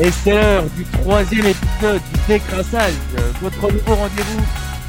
Et 0.00 0.12
c'est 0.12 0.30
l'heure 0.30 0.64
du 0.76 0.84
troisième 0.84 1.46
épisode 1.46 2.00
du 2.00 2.20
décrassage, 2.28 2.92
votre 3.40 3.72
nouveau 3.72 3.96
rendez-vous 3.96 4.44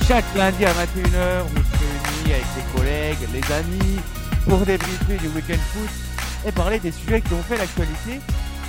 chaque 0.07 0.25
lundi 0.35 0.65
à 0.65 0.71
21h. 0.71 1.45
On 1.45 1.49
se 1.49 1.79
réunit 1.79 2.33
avec 2.33 2.45
les 2.55 2.77
collègues, 2.77 3.17
les 3.33 3.53
amis, 3.53 3.99
pour 4.47 4.59
débriefer 4.59 5.17
du 5.17 5.27
week-end 5.29 5.57
foot 5.57 5.89
et 6.47 6.51
parler 6.51 6.77
des 6.77 6.91
sujets 6.91 7.21
qui 7.21 7.33
ont 7.33 7.41
fait 7.41 7.57
l'actualité. 7.57 8.19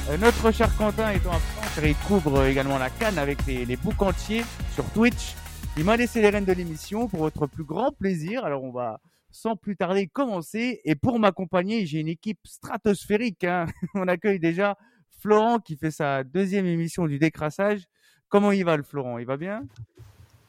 Euh, 0.09 0.17
notre 0.17 0.51
cher 0.51 0.75
Quentin 0.79 1.11
étant 1.11 1.33
absent, 1.33 1.83
il 1.85 1.95
couvre 2.07 2.45
également 2.47 2.79
la 2.79 2.89
canne 2.89 3.19
avec 3.19 3.45
les, 3.47 3.67
les 3.67 3.77
boucs 3.77 4.01
entiers 4.01 4.45
sur 4.75 4.85
Twitch. 4.93 5.35
Il 5.77 5.85
m'a 5.85 5.99
laissé 5.99 6.23
les 6.23 6.31
rênes 6.31 6.47
de 6.47 6.53
l'émission 6.55 7.07
pour 7.07 7.21
votre 7.21 7.47
plus 7.49 7.65
grand 7.65 7.93
plaisir. 7.93 8.47
Alors 8.47 8.65
on 8.65 8.73
va 8.73 8.99
sans 9.31 9.57
plus 9.57 9.77
tarder 9.77 10.07
commencer. 10.07 10.81
Et 10.85 10.95
pour 10.95 11.19
m'accompagner, 11.19 11.85
j'ai 11.85 12.01
une 12.01 12.09
équipe 12.09 12.41
stratosphérique. 12.45 13.45
Hein. 13.45 13.67
On 13.95 14.09
accueille 14.09 14.41
déjà 14.41 14.77
Florent 15.21 15.59
qui 15.59 15.77
fait 15.77 15.91
sa 15.91 16.25
deuxième 16.25 16.67
émission 16.67 17.07
du 17.07 17.19
décrassage. 17.19 17.81
Comment 18.29 18.53
il 18.53 18.65
va 18.65 18.77
le 18.77 18.83
Florent? 18.83 19.19
Il 19.19 19.27
va 19.27 19.37
bien? 19.37 19.63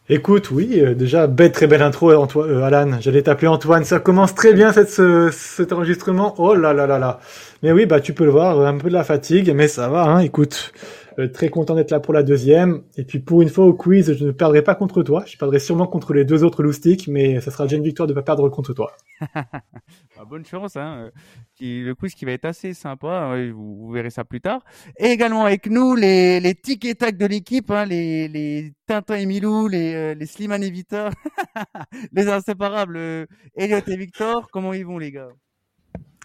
Écoute, 0.09 0.51
oui, 0.51 0.79
euh, 0.81 0.93
déjà, 0.93 1.27
belle, 1.27 1.51
très 1.51 1.67
belle 1.67 1.81
intro, 1.81 2.11
Antoine, 2.13 2.49
euh, 2.49 2.63
Alan. 2.63 2.99
J'allais 2.99 3.21
t'appeler 3.21 3.47
Antoine. 3.47 3.85
Ça 3.85 3.99
commence 3.99 4.35
très 4.35 4.53
bien 4.53 4.73
cet 4.73 5.71
enregistrement. 5.71 6.35
Oh 6.37 6.53
là 6.53 6.73
là 6.73 6.85
là 6.85 6.99
là. 6.99 7.19
Mais 7.63 7.71
oui, 7.71 7.85
bah 7.85 8.01
tu 8.01 8.13
peux 8.13 8.25
le 8.25 8.31
voir, 8.31 8.59
un 8.59 8.77
peu 8.77 8.89
de 8.89 8.93
la 8.93 9.03
fatigue, 9.03 9.53
mais 9.55 9.67
ça 9.67 9.87
va. 9.89 10.03
Hein, 10.03 10.19
écoute, 10.19 10.73
euh, 10.75 11.00
très 11.33 11.49
content 11.49 11.75
d'être 11.75 11.91
là 11.91 11.99
pour 11.99 12.13
la 12.13 12.23
deuxième. 12.23 12.83
Et 12.97 13.03
puis 13.03 13.19
pour 13.19 13.41
une 13.41 13.49
fois 13.49 13.65
au 13.65 13.73
quiz, 13.73 14.13
je 14.13 14.25
ne 14.25 14.31
perdrai 14.31 14.61
pas 14.61 14.75
contre 14.75 15.03
toi. 15.03 15.23
Je 15.27 15.37
perdrai 15.37 15.59
sûrement 15.59 15.87
contre 15.87 16.13
les 16.13 16.25
deux 16.25 16.43
autres 16.43 16.63
loustiques, 16.63 17.07
mais 17.07 17.41
ça 17.41 17.51
sera 17.51 17.65
déjà 17.65 17.77
une 17.77 17.83
victoire 17.83 18.07
de 18.07 18.13
ne 18.13 18.15
pas 18.15 18.23
perdre 18.23 18.47
contre 18.49 18.73
toi. 18.73 18.95
Bah, 19.19 20.25
bonne 20.29 20.45
chance. 20.45 20.75
Hein. 20.75 21.11
Le 21.59 21.93
quiz 21.93 22.13
qui 22.13 22.25
va 22.25 22.31
être 22.31 22.45
assez 22.45 22.73
sympa. 22.73 23.07
Hein, 23.07 23.51
vous, 23.51 23.91
verrez 23.91 24.09
ça 24.09 24.23
plus 24.23 24.41
tard. 24.41 24.63
Et 24.97 25.07
également 25.07 25.45
avec 25.45 25.67
nous 25.67 25.95
les, 25.95 26.39
les 26.39 26.55
tic 26.55 26.85
et 26.85 26.95
tac 26.95 27.17
de 27.17 27.25
l'équipe, 27.25 27.69
hein, 27.71 27.85
les, 27.85 28.27
les 28.27 28.73
Tintin 28.87 29.15
et 29.15 29.25
Milou, 29.25 29.67
les, 29.67 29.93
euh, 29.93 30.13
les 30.13 30.25
Slimane 30.25 30.63
et 30.63 30.71
Victor, 30.71 31.11
les 32.13 32.27
inséparables 32.27 32.97
euh, 32.97 33.25
Elliot 33.55 33.79
et 33.87 33.97
Victor. 33.97 34.49
Comment 34.51 34.73
ils 34.73 34.85
vont 34.85 34.97
les 34.97 35.11
gars? 35.11 35.29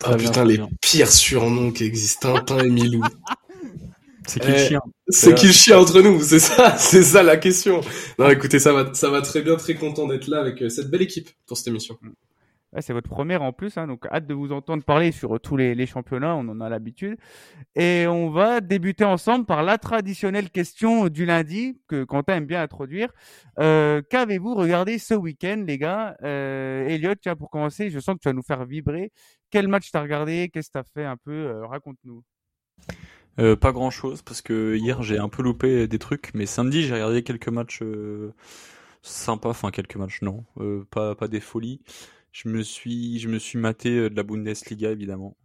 Ah 0.05 0.17
putain, 0.17 0.45
les 0.45 0.61
pires 0.83 1.11
surnoms 1.11 1.73
qui 1.73 1.85
existent, 1.85 2.35
Tintin 2.35 2.59
et 2.59 2.71
Milou. 2.71 3.03
C'est 4.27 4.41
qui 4.41 4.51
le 4.51 4.59
chien 4.59 4.81
C'est 5.09 5.35
qui 5.35 5.47
le 5.47 5.53
chien 5.53 5.79
entre 5.79 6.01
nous 6.03 6.21
C'est 6.21 6.39
ça, 6.39 6.77
c'est 6.79 7.03
ça 7.03 7.23
la 7.23 7.37
question. 7.37 7.81
Non, 8.19 8.29
écoutez, 8.29 8.59
ça 8.59 8.73
va, 8.73 8.93
ça 8.95 9.11
va 9.11 9.23
très 9.23 9.43
bien, 9.43 9.57
très 9.57 9.75
content 9.75 10.07
d'être 10.07 10.27
là 10.29 10.41
avec 10.41 10.63
euh, 10.63 10.69
cette 10.69 10.91
belle 10.91 11.03
équipe 11.03 11.29
pour 11.47 11.57
cette 11.57 11.69
émission. 11.69 11.97
c'est 12.81 12.93
votre 12.93 13.09
première 13.09 13.43
en 13.43 13.53
plus, 13.53 13.79
hein, 13.79 13.87
donc 13.87 14.07
hâte 14.07 14.27
de 14.27 14.35
vous 14.35 14.53
entendre 14.53 14.83
parler 14.83 15.13
sur 15.13 15.41
tous 15.41 15.57
les, 15.57 15.87
championnats, 15.87 16.35
on 16.35 16.49
en 16.49 16.61
a 16.61 16.69
l'habitude. 16.69 17.17
Et 17.77 18.07
on 18.09 18.31
va 18.31 18.61
débuter 18.61 19.05
ensemble 19.05 19.47
par 19.47 19.63
la 19.63 19.79
traditionnelle 19.79 20.51
question 20.51 21.09
du 21.09 21.25
lundi 21.25 21.79
que 21.87 22.05
Quentin 22.05 22.37
aime 22.37 22.47
bien 22.47 22.63
introduire. 22.63 23.13
Euh, 23.61 24.03
qu'avez-vous 24.11 24.55
regardé 24.55 24.99
ce 24.99 25.15
week-end, 25.15 25.65
les 25.67 25.79
gars? 25.79 26.17
Euh, 26.23 26.89
Elliot, 26.89 27.15
tiens, 27.15 27.37
pour 27.37 27.51
commencer, 27.51 27.91
je 27.91 28.01
sens 28.01 28.17
que 28.17 28.21
tu 28.21 28.29
vas 28.29 28.35
nous 28.35 28.43
faire 28.43 28.65
vibrer. 28.65 29.13
Quel 29.51 29.69
match 29.69 29.91
t'as 29.93 30.03
regardé? 30.03 30.51
Qu'est-ce 30.53 30.69
que 30.69 30.79
t'as 30.79 30.85
fait 30.85 31.05
un 31.05 31.17
peu? 31.17 31.33
Euh, 31.33 31.67
Raconte-nous. 31.67 32.23
Euh, 33.39 33.55
pas 33.55 33.73
grand 33.73 33.91
chose 33.91 34.23
parce 34.23 34.41
que 34.41 34.77
hier 34.77 35.03
j'ai 35.03 35.19
un 35.19 35.29
peu 35.29 35.43
loupé 35.43 35.87
des 35.87 35.99
trucs, 35.99 36.33
mais 36.35 36.47
samedi 36.47 36.83
j'ai 36.83 36.95
regardé 36.95 37.23
quelques 37.23 37.49
matchs 37.49 37.83
euh, 37.83 38.33
sympas, 39.03 39.51
enfin 39.51 39.71
quelques 39.71 39.97
matchs 39.97 40.23
non, 40.23 40.45
euh, 40.59 40.87
pas 40.91 41.15
pas 41.15 41.29
des 41.29 41.41
folies. 41.41 41.83
Je 42.33 42.49
me 42.49 42.63
suis 42.63 43.19
je 43.19 43.29
me 43.29 43.39
suis 43.39 43.59
maté 43.59 44.09
de 44.11 44.17
la 44.17 44.23
Bundesliga 44.23 44.91
évidemment. 44.91 45.37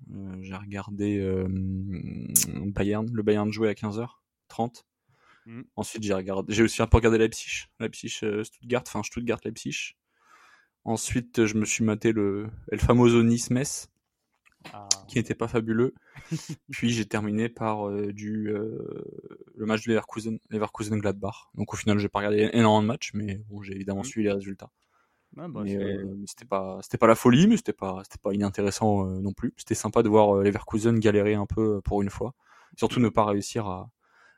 j'ai 0.42 0.56
regardé 0.56 1.20
Bayern, 1.50 3.10
le 3.12 3.24
Bayern 3.24 3.52
jouait 3.52 3.70
à 3.70 3.74
15h30. 3.74 4.84
Mm. 5.46 5.62
Ensuite 5.76 6.04
j'ai 6.04 6.14
regardé, 6.14 6.54
j'ai 6.54 6.64
aussi 6.64 6.82
un 6.82 6.88
peu 6.88 6.98
regardé 6.98 7.18
Leipzig, 7.18 7.68
Leipzig 7.80 8.22
Stuttgart, 8.44 8.84
enfin 8.88 9.04
Stuttgart 9.04 9.40
Leipzig. 9.44 9.96
Ensuite 10.86 11.46
je 11.46 11.58
me 11.58 11.66
suis 11.66 11.84
maté 11.84 12.14
le 12.14 12.50
El 12.72 12.80
Famoso 12.80 13.22
Nice 13.24 13.50
Metz 13.52 13.91
ah. 14.74 14.88
qui 15.08 15.18
n'était 15.18 15.36
pas 15.36 15.48
fabuleux. 15.48 15.94
Puis 16.72 16.92
j'ai 16.92 17.06
terminé 17.06 17.50
par 17.50 17.88
euh, 17.88 18.14
du 18.14 18.50
euh, 18.50 19.04
le 19.56 19.66
match 19.66 19.86
de 19.86 19.90
Leverkusen, 19.90 20.40
Leverkusen 20.50 21.00
Gladbach. 21.00 21.50
Donc 21.56 21.74
au 21.74 21.78
final, 21.78 21.98
j'ai 21.98 22.10
pas 22.10 22.20
regardé 22.20 22.50
énormément 22.54 22.82
de 22.82 22.88
matchs, 22.88 23.12
mais 23.14 23.44
bon, 23.50 23.62
j'ai 23.62 23.76
évidemment 23.76 24.02
mmh. 24.02 24.06
suivi 24.06 24.28
les 24.28 24.34
résultats. 24.34 24.72
Ah, 25.38 25.48
bah, 25.48 25.62
euh, 25.66 26.16
c'était 26.26 26.46
pas 26.46 26.80
c'était 26.82 26.98
pas 26.98 27.08
la 27.08 27.16
folie, 27.16 27.48
mais 27.48 27.56
c'était 27.58 27.74
pas 27.74 28.02
c'était 28.04 28.22
pas 28.22 28.34
inintéressant 28.34 29.06
non 29.06 29.32
plus. 29.32 29.54
C'était 29.58 29.76
sympa 29.76 30.04
de 30.04 30.10
voir 30.10 30.36
Leverkusen 30.36 31.00
galérer 31.00 31.36
un 31.36 31.46
peu 31.46 31.82
pour 31.82 32.02
une 32.02 32.10
fois, 32.10 32.34
surtout 32.78 33.00
ne 33.00 33.10
pas 33.10 33.26
réussir 33.26 33.66
à, 33.66 33.90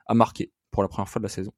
à 0.06 0.14
marquer 0.14 0.52
pour 0.70 0.84
la 0.84 0.90
première 0.90 1.10
fois 1.10 1.20
de 1.20 1.24
la 1.24 1.30
saison. 1.30 1.52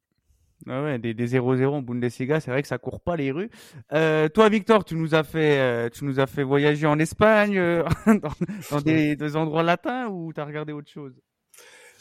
Ah 0.68 0.84
ouais, 0.84 0.98
des, 0.98 1.14
0-0 1.14 1.66
en 1.66 1.82
Bundesliga, 1.82 2.40
c'est 2.40 2.50
vrai 2.50 2.62
que 2.62 2.68
ça 2.68 2.78
court 2.78 3.00
pas 3.00 3.16
les 3.16 3.32
rues. 3.32 3.50
Euh, 3.94 4.30
toi, 4.30 4.50
Victor, 4.50 4.84
tu 4.84 4.96
nous 4.96 5.14
as 5.14 5.24
fait, 5.24 5.60
euh, 5.60 5.90
tu 5.90 6.06
nous 6.06 6.20
as 6.20 6.26
fait 6.26 6.44
voyager 6.44 6.88
en 6.88 6.98
Espagne, 6.98 7.58
euh, 7.58 7.84
dans, 8.72 8.82
des, 8.82 9.36
endroits 9.36 9.64
latins, 9.64 10.08
ou 10.08 10.34
t'as 10.34 10.46
regardé 10.46 10.74
autre 10.74 10.90
chose? 10.90 11.14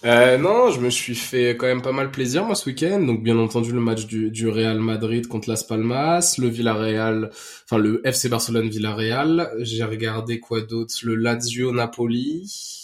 Non, 0.05 0.71
je 0.71 0.81
me 0.81 0.91
suis 0.91 1.15
fait 1.15 1.57
quand 1.57 1.67
même 1.67 1.81
pas 1.81 1.93
mal 1.93 2.11
plaisir 2.11 2.45
moi 2.45 2.55
ce 2.55 2.69
week-end. 2.69 3.01
Donc 3.01 3.23
bien 3.23 3.39
entendu 3.39 3.73
le 3.73 3.81
match 3.81 4.05
du, 4.05 4.31
du 4.31 4.49
Real 4.49 4.79
Madrid 4.79 5.27
contre 5.29 5.49
Las 5.49 5.65
Palmas, 5.65 6.35
le 6.39 6.49
Villarreal, 6.49 7.31
enfin 7.65 7.79
le 7.79 8.07
FC 8.07 8.29
Barcelone 8.29 8.69
Villarreal. 8.69 9.51
J'ai 9.61 9.83
regardé 9.83 10.41
quoi 10.41 10.61
d'autre? 10.61 10.95
Le 11.05 11.15
Lazio 11.15 11.73
Napoli. 11.73 12.84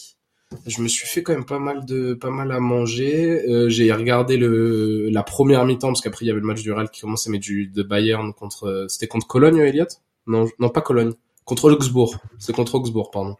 Je 0.67 0.83
me 0.83 0.89
suis 0.89 1.07
fait 1.07 1.23
quand 1.23 1.33
même 1.33 1.45
pas 1.45 1.59
mal 1.59 1.85
de 1.85 2.15
pas 2.15 2.31
mal 2.31 2.51
à 2.53 2.61
manger. 2.61 3.43
Euh, 3.49 3.69
j'ai 3.69 3.93
regardé 3.93 4.37
le 4.37 5.09
la 5.11 5.23
première 5.23 5.65
mi-temps 5.65 5.89
parce 5.89 6.01
qu'après 6.01 6.25
il 6.25 6.29
y 6.29 6.31
avait 6.31 6.41
le 6.41 6.47
match 6.47 6.63
du 6.63 6.73
Real 6.73 6.91
qui 6.91 7.01
commençait 7.03 7.31
mais 7.31 7.39
du 7.39 7.69
de 7.69 7.83
Bayern 7.83 8.33
contre 8.35 8.87
c'était 8.89 9.07
contre 9.07 9.27
Cologne 9.27 9.59
Elliot 9.59 9.87
Non 10.27 10.49
non 10.59 10.69
pas 10.69 10.81
Cologne 10.81 11.13
contre 11.45 11.71
Augsbourg. 11.73 12.17
C'est 12.39 12.55
contre 12.55 12.75
Augsbourg 12.75 13.11
pardon. 13.11 13.37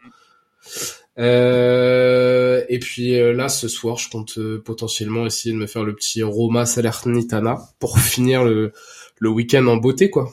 Euh, 1.19 2.63
et 2.69 2.79
puis 2.79 3.19
euh, 3.19 3.33
là 3.33 3.49
ce 3.49 3.67
soir 3.67 3.97
je 3.97 4.09
compte 4.09 4.37
euh, 4.37 4.61
potentiellement 4.63 5.25
essayer 5.25 5.53
de 5.53 5.59
me 5.59 5.67
faire 5.67 5.83
le 5.83 5.93
petit 5.93 6.23
Roma 6.23 6.65
Salernitana 6.65 7.59
pour 7.79 7.99
finir 7.99 8.45
le 8.45 8.71
le 9.19 9.29
week-end 9.29 9.67
en 9.67 9.75
beauté 9.75 10.09
quoi 10.09 10.31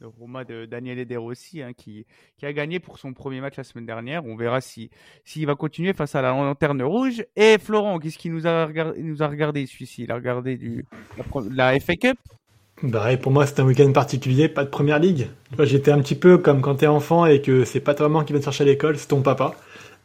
le 0.00 0.06
Roma 0.06 0.44
de 0.44 0.64
Daniel 0.64 1.04
De 1.06 1.16
Rossi, 1.16 1.62
hein, 1.62 1.72
qui, 1.76 2.06
a 2.42 2.52
gagné 2.52 2.78
pour 2.78 2.98
son 2.98 3.12
premier 3.12 3.40
match 3.40 3.56
la 3.56 3.64
semaine 3.64 3.86
dernière. 3.86 4.24
On 4.24 4.36
verra 4.36 4.60
si 4.60 4.90
s'il 5.24 5.46
va 5.46 5.54
continuer 5.54 5.92
face 5.92 6.14
à 6.14 6.22
la 6.22 6.30
lanterne 6.30 6.82
rouge. 6.82 7.24
Et 7.36 7.58
Florent, 7.58 7.98
qu'est-ce 7.98 8.18
qu'il 8.18 8.32
nous 8.32 8.46
a 8.46 8.66
regardé, 8.66 9.00
regardé 9.20 9.66
celui-ci? 9.66 10.04
Il 10.04 10.12
a 10.12 10.14
regardé 10.14 10.56
du, 10.56 10.84
la, 11.50 11.78
FA 11.80 11.96
Cup? 11.96 12.18
Bah, 12.82 13.16
pour 13.16 13.32
moi, 13.32 13.46
c'est 13.46 13.58
un 13.60 13.64
week-end 13.64 13.90
particulier, 13.92 14.48
pas 14.48 14.64
de 14.64 14.70
première 14.70 15.00
ligue. 15.00 15.28
J'étais 15.58 15.90
un 15.90 16.00
petit 16.00 16.14
peu 16.14 16.38
comme 16.38 16.60
quand 16.60 16.76
t'es 16.76 16.86
enfant 16.86 17.26
et 17.26 17.42
que 17.42 17.64
c'est 17.64 17.80
pas 17.80 17.94
ta 17.94 18.04
maman 18.04 18.22
qui 18.22 18.32
vient 18.32 18.40
te 18.40 18.44
chercher 18.44 18.64
à 18.64 18.66
l'école, 18.66 18.96
c'est 18.98 19.08
ton 19.08 19.22
papa 19.22 19.56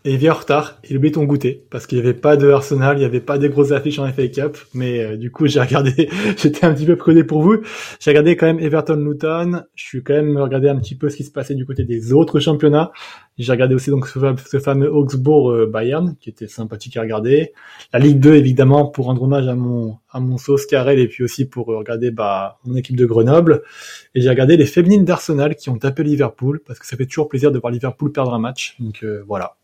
et 0.06 0.12
il 0.12 0.18
vient 0.18 0.34
en 0.34 0.36
retard, 0.36 0.80
il 0.90 0.97
oublie 0.97 1.14
ton 1.14 1.24
goûter, 1.24 1.64
parce 1.69 1.88
qu'il 1.88 1.97
n'y 1.97 2.03
avait 2.03 2.14
pas 2.14 2.36
de 2.36 2.50
Arsenal, 2.50 2.97
il 2.97 3.00
n'y 3.00 3.06
avait 3.06 3.22
pas 3.22 3.38
des 3.38 3.47
grosses 3.47 3.72
affiches 3.72 4.00
en 4.00 4.12
FA 4.12 4.28
Cup, 4.28 4.58
mais 4.74 5.00
euh, 5.00 5.18
du 5.18 5.31
coup 5.31 5.47
j'ai 5.47 5.62
regardé, 5.62 6.09
j'étais 6.38 6.66
un 6.66 6.74
petit 6.74 6.86
peu 6.86 6.97
prudé 6.97 7.24
pour 7.24 7.41
vous, 7.41 7.62
j'ai 8.02 8.12
regardé 8.12 8.36
quand 8.36 8.46
même 8.46 8.59
Everton-Luton, 8.59 9.64
je 9.75 9.84
suis 9.84 10.03
quand 10.03 10.14
même 10.14 10.38
regardé 10.38 10.68
un 10.68 10.78
petit 10.78 10.96
peu 10.96 11.09
ce 11.09 11.16
qui 11.16 11.24
se 11.24 11.31
passait 11.31 11.56
du 11.56 11.66
côté 11.66 11.86
des 11.86 12.12
autres 12.12 12.41
championnats, 12.41 12.91
j'ai 13.38 13.52
regardé 13.53 13.75
aussi 13.75 13.91
donc 13.91 14.08
ce, 14.08 14.59
fameux 14.59 14.94
Augsbourg-Bayern, 14.94 16.09
euh, 16.09 16.14
qui 16.20 16.30
était 16.30 16.50
sympathique 16.50 16.97
à 16.97 17.02
regarder, 17.02 17.53
la 17.94 18.00
Ligue 18.00 18.20
2 18.20 18.35
évidemment 18.35 18.88
pour 18.88 19.06
rendre 19.06 19.24
hommage 19.24 19.47
à 19.47 19.56
mon 19.56 19.96
à 20.12 20.20
mon 20.20 20.38
sauce 20.38 20.66
Carrel 20.66 21.00
et 21.00 21.08
puis 21.08 21.24
aussi 21.24 21.46
pour 21.46 21.68
regarder 21.68 22.12
bah, 22.12 22.59
mon 22.66 22.75
équipe 22.75 22.97
de 22.97 23.06
Grenoble, 23.06 23.64
et 24.16 24.22
j'ai 24.22 24.30
regardé 24.30 24.58
les 24.58 24.66
féminines 24.66 25.06
d'Arsenal 25.06 25.56
qui 25.56 25.70
ont 25.70 25.78
tapé 25.78 26.03
Liverpool, 26.03 26.59
parce 26.68 26.78
que 26.78 26.85
ça 26.85 26.97
fait 26.97 27.06
toujours 27.06 27.30
plaisir 27.30 27.53
de 27.53 27.58
voir 27.58 27.72
Liverpool 27.72 28.12
perdre 28.12 28.34
un 28.34 28.40
match, 28.40 28.75
donc 28.80 29.02
euh, 29.03 29.24
voilà. 29.25 29.56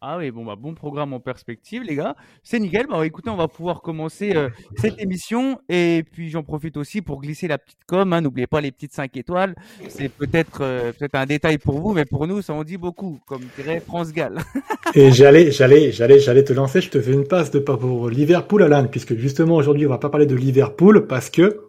Ah 0.00 0.18
oui, 0.18 0.30
bon, 0.30 0.44
bah, 0.44 0.56
bon 0.56 0.74
programme 0.74 1.12
en 1.12 1.20
perspective, 1.20 1.82
les 1.82 1.96
gars. 1.96 2.16
C'est 2.42 2.58
nickel. 2.58 2.86
Bah, 2.88 3.04
écoutez, 3.04 3.30
on 3.30 3.36
va 3.36 3.48
pouvoir 3.48 3.82
commencer 3.82 4.34
euh, 4.34 4.48
cette 4.76 5.00
émission. 5.00 5.58
Et 5.68 6.04
puis, 6.12 6.30
j'en 6.30 6.42
profite 6.42 6.76
aussi 6.76 7.02
pour 7.02 7.20
glisser 7.20 7.48
la 7.48 7.58
petite 7.58 7.84
com. 7.86 8.12
Hein. 8.12 8.20
N'oubliez 8.20 8.46
pas 8.46 8.60
les 8.60 8.72
petites 8.72 8.92
5 8.92 9.16
étoiles. 9.16 9.54
C'est 9.88 10.08
peut-être 10.08 10.60
euh, 10.60 10.92
peut-être 10.92 11.14
un 11.14 11.26
détail 11.26 11.58
pour 11.58 11.80
vous, 11.80 11.92
mais 11.92 12.04
pour 12.04 12.26
nous, 12.26 12.42
ça 12.42 12.52
en 12.52 12.64
dit 12.64 12.76
beaucoup, 12.76 13.20
comme 13.26 13.42
dirait 13.56 13.80
France 13.80 14.12
Gall. 14.12 14.38
et 14.94 15.12
j'allais, 15.12 15.50
j'allais, 15.50 15.92
j'allais, 15.92 16.20
j'allais 16.20 16.44
te 16.44 16.52
lancer. 16.52 16.80
Je 16.80 16.90
te 16.90 17.00
fais 17.00 17.12
une 17.12 17.26
passe 17.26 17.50
de 17.50 17.58
pas 17.58 17.76
pour 17.76 18.08
Liverpool, 18.08 18.62
Alan, 18.62 18.86
puisque 18.86 19.16
justement, 19.16 19.56
aujourd'hui, 19.56 19.86
on 19.86 19.90
va 19.90 19.98
pas 19.98 20.10
parler 20.10 20.26
de 20.26 20.36
Liverpool 20.36 21.06
parce 21.06 21.30
que 21.30 21.65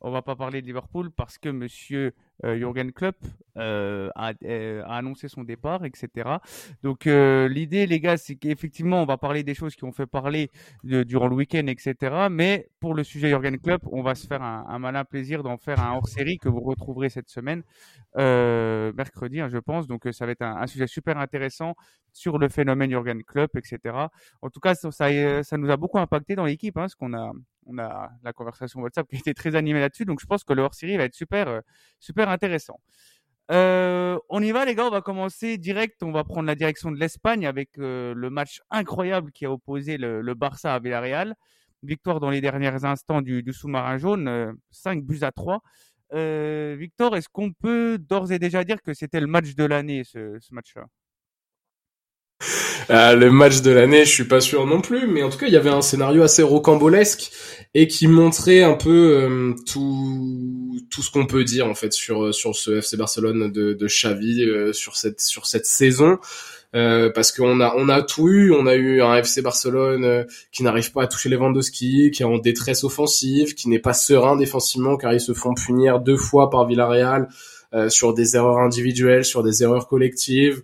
on 0.00 0.10
va 0.10 0.22
pas 0.22 0.36
parler 0.36 0.60
de 0.60 0.66
Liverpool 0.66 1.10
parce 1.10 1.38
que 1.38 1.48
Monsieur 1.48 2.14
euh, 2.44 2.56
Jürgen 2.58 2.92
Klopp 2.92 3.16
euh, 3.56 4.10
a, 4.14 4.32
euh, 4.44 4.82
a, 4.84 4.96
annoncé 4.98 5.28
son 5.28 5.42
départ, 5.42 5.84
etc. 5.84 6.28
Donc 6.82 7.06
euh, 7.06 7.48
l'idée, 7.48 7.86
les 7.86 7.98
gars, 8.00 8.18
c'est 8.18 8.36
qu'effectivement, 8.36 9.02
on 9.02 9.06
va 9.06 9.16
parler 9.16 9.42
des 9.42 9.54
choses 9.54 9.74
qui 9.74 9.84
ont 9.84 9.92
fait 9.92 10.06
parler 10.06 10.50
durant 10.84 11.28
le 11.28 11.34
week-end, 11.34 11.66
etc. 11.66 12.28
Mais 12.30 12.68
pour 12.80 12.94
le 12.94 13.04
sujet 13.04 13.28
Jürgen 13.28 13.58
Klopp, 13.58 13.82
on 13.90 14.02
va 14.02 14.14
se 14.14 14.26
faire 14.26 14.42
un, 14.42 14.78
malin 14.78 15.04
plaisir 15.04 15.42
d'en 15.42 15.56
faire 15.56 15.80
un 15.80 15.94
hors-série 15.94 16.38
que 16.38 16.48
vous 16.48 16.60
retrouverez 16.60 17.08
cette 17.08 17.30
semaine, 17.30 17.62
mercredi, 18.14 19.40
hein, 19.40 19.48
je 19.48 19.58
pense. 19.58 19.86
Donc 19.86 20.06
ça 20.12 20.26
va 20.26 20.32
être 20.32 20.42
un, 20.42 20.66
sujet 20.66 20.86
super 20.86 21.16
intéressant 21.18 21.74
sur 22.12 22.38
le 22.38 22.48
phénomène 22.48 22.90
Jürgen 22.90 23.22
Klopp, 23.22 23.56
etc. 23.56 23.78
En 24.42 24.50
tout 24.50 24.60
cas, 24.60 24.74
ça, 24.74 25.58
nous 25.58 25.70
a 25.70 25.76
beaucoup 25.76 25.98
impacté 25.98 26.36
dans 26.36 26.44
l'équipe, 26.44 26.76
hein, 26.76 26.82
parce 26.82 26.94
qu'on 26.94 27.14
a 27.14 27.32
on 27.66 27.78
a 27.78 28.10
la 28.22 28.32
conversation 28.32 28.80
WhatsApp 28.80 29.08
qui 29.08 29.16
était 29.16 29.34
très 29.34 29.54
animée 29.54 29.80
là-dessus. 29.80 30.04
Donc 30.04 30.20
je 30.20 30.26
pense 30.26 30.44
que 30.44 30.52
le 30.52 30.62
hors-série 30.62 30.96
va 30.96 31.04
être 31.04 31.14
super, 31.14 31.62
super 32.00 32.28
intéressant. 32.28 32.80
Euh, 33.52 34.18
on 34.28 34.42
y 34.42 34.50
va 34.50 34.64
les 34.64 34.74
gars, 34.74 34.86
on 34.86 34.90
va 34.90 35.02
commencer 35.02 35.58
direct. 35.58 36.02
On 36.02 36.12
va 36.12 36.24
prendre 36.24 36.46
la 36.46 36.54
direction 36.54 36.90
de 36.90 36.98
l'Espagne 36.98 37.46
avec 37.46 37.78
euh, 37.78 38.14
le 38.14 38.30
match 38.30 38.60
incroyable 38.70 39.32
qui 39.32 39.46
a 39.46 39.52
opposé 39.52 39.98
le, 39.98 40.34
Barça 40.34 40.74
à 40.74 40.78
Villarreal. 40.78 41.34
Victoire 41.82 42.20
dans 42.20 42.30
les 42.30 42.40
derniers 42.40 42.84
instants 42.84 43.22
du, 43.22 43.44
sous-marin 43.52 43.98
jaune, 43.98 44.28
euh, 44.28 44.52
5 44.70 45.04
buts 45.04 45.20
à 45.22 45.30
3. 45.30 45.62
Euh, 46.12 46.76
Victor, 46.78 47.16
est-ce 47.16 47.28
qu'on 47.28 47.52
peut 47.52 47.98
d'ores 47.98 48.32
et 48.32 48.38
déjà 48.38 48.64
dire 48.64 48.82
que 48.82 48.94
c'était 48.94 49.20
le 49.20 49.26
match 49.26 49.54
de 49.54 49.64
l'année, 49.64 50.02
ce 50.04 50.38
match-là? 50.52 50.86
Euh, 52.90 53.14
le 53.14 53.30
match 53.30 53.62
de 53.62 53.70
l'année, 53.70 54.04
je 54.04 54.10
suis 54.10 54.24
pas 54.24 54.40
sûr 54.40 54.66
non 54.66 54.80
plus, 54.80 55.06
mais 55.06 55.22
en 55.22 55.30
tout 55.30 55.38
cas, 55.38 55.46
il 55.46 55.52
y 55.52 55.56
avait 55.56 55.70
un 55.70 55.82
scénario 55.82 56.22
assez 56.22 56.42
rocambolesque 56.42 57.30
et 57.74 57.88
qui 57.88 58.08
montrait 58.08 58.62
un 58.62 58.74
peu 58.74 58.90
euh, 58.90 59.54
tout 59.66 60.66
tout 60.90 61.02
ce 61.02 61.10
qu'on 61.10 61.26
peut 61.26 61.44
dire 61.44 61.66
en 61.66 61.74
fait 61.74 61.92
sur 61.92 62.34
sur 62.34 62.54
ce 62.54 62.78
FC 62.78 62.96
Barcelone 62.96 63.50
de, 63.52 63.72
de 63.72 63.86
Xavi 63.86 64.42
euh, 64.44 64.72
sur 64.72 64.96
cette 64.96 65.20
sur 65.20 65.46
cette 65.46 65.66
saison. 65.66 66.18
Euh, 66.74 67.10
parce 67.10 67.32
qu'on 67.32 67.60
a 67.60 67.74
on 67.76 67.88
a 67.88 68.02
tout 68.02 68.28
eu, 68.28 68.52
on 68.52 68.66
a 68.66 68.74
eu 68.74 69.00
un 69.00 69.16
FC 69.16 69.40
Barcelone 69.40 70.04
euh, 70.04 70.24
qui 70.52 70.62
n'arrive 70.62 70.92
pas 70.92 71.04
à 71.04 71.06
toucher 71.06 71.28
les 71.28 71.36
ventes 71.36 71.54
de 71.54 71.60
ski, 71.60 72.10
qui 72.10 72.22
est 72.22 72.26
en 72.26 72.38
détresse 72.38 72.84
offensive, 72.84 73.54
qui 73.54 73.68
n'est 73.68 73.78
pas 73.78 73.94
serein 73.94 74.36
défensivement 74.36 74.96
car 74.96 75.12
ils 75.12 75.20
se 75.20 75.32
font 75.32 75.54
punir 75.54 76.00
deux 76.00 76.16
fois 76.16 76.50
par 76.50 76.66
Villarreal 76.66 77.28
sur 77.88 78.14
des 78.14 78.36
erreurs 78.36 78.58
individuelles, 78.58 79.24
sur 79.24 79.42
des 79.42 79.62
erreurs 79.62 79.86
collectives 79.86 80.62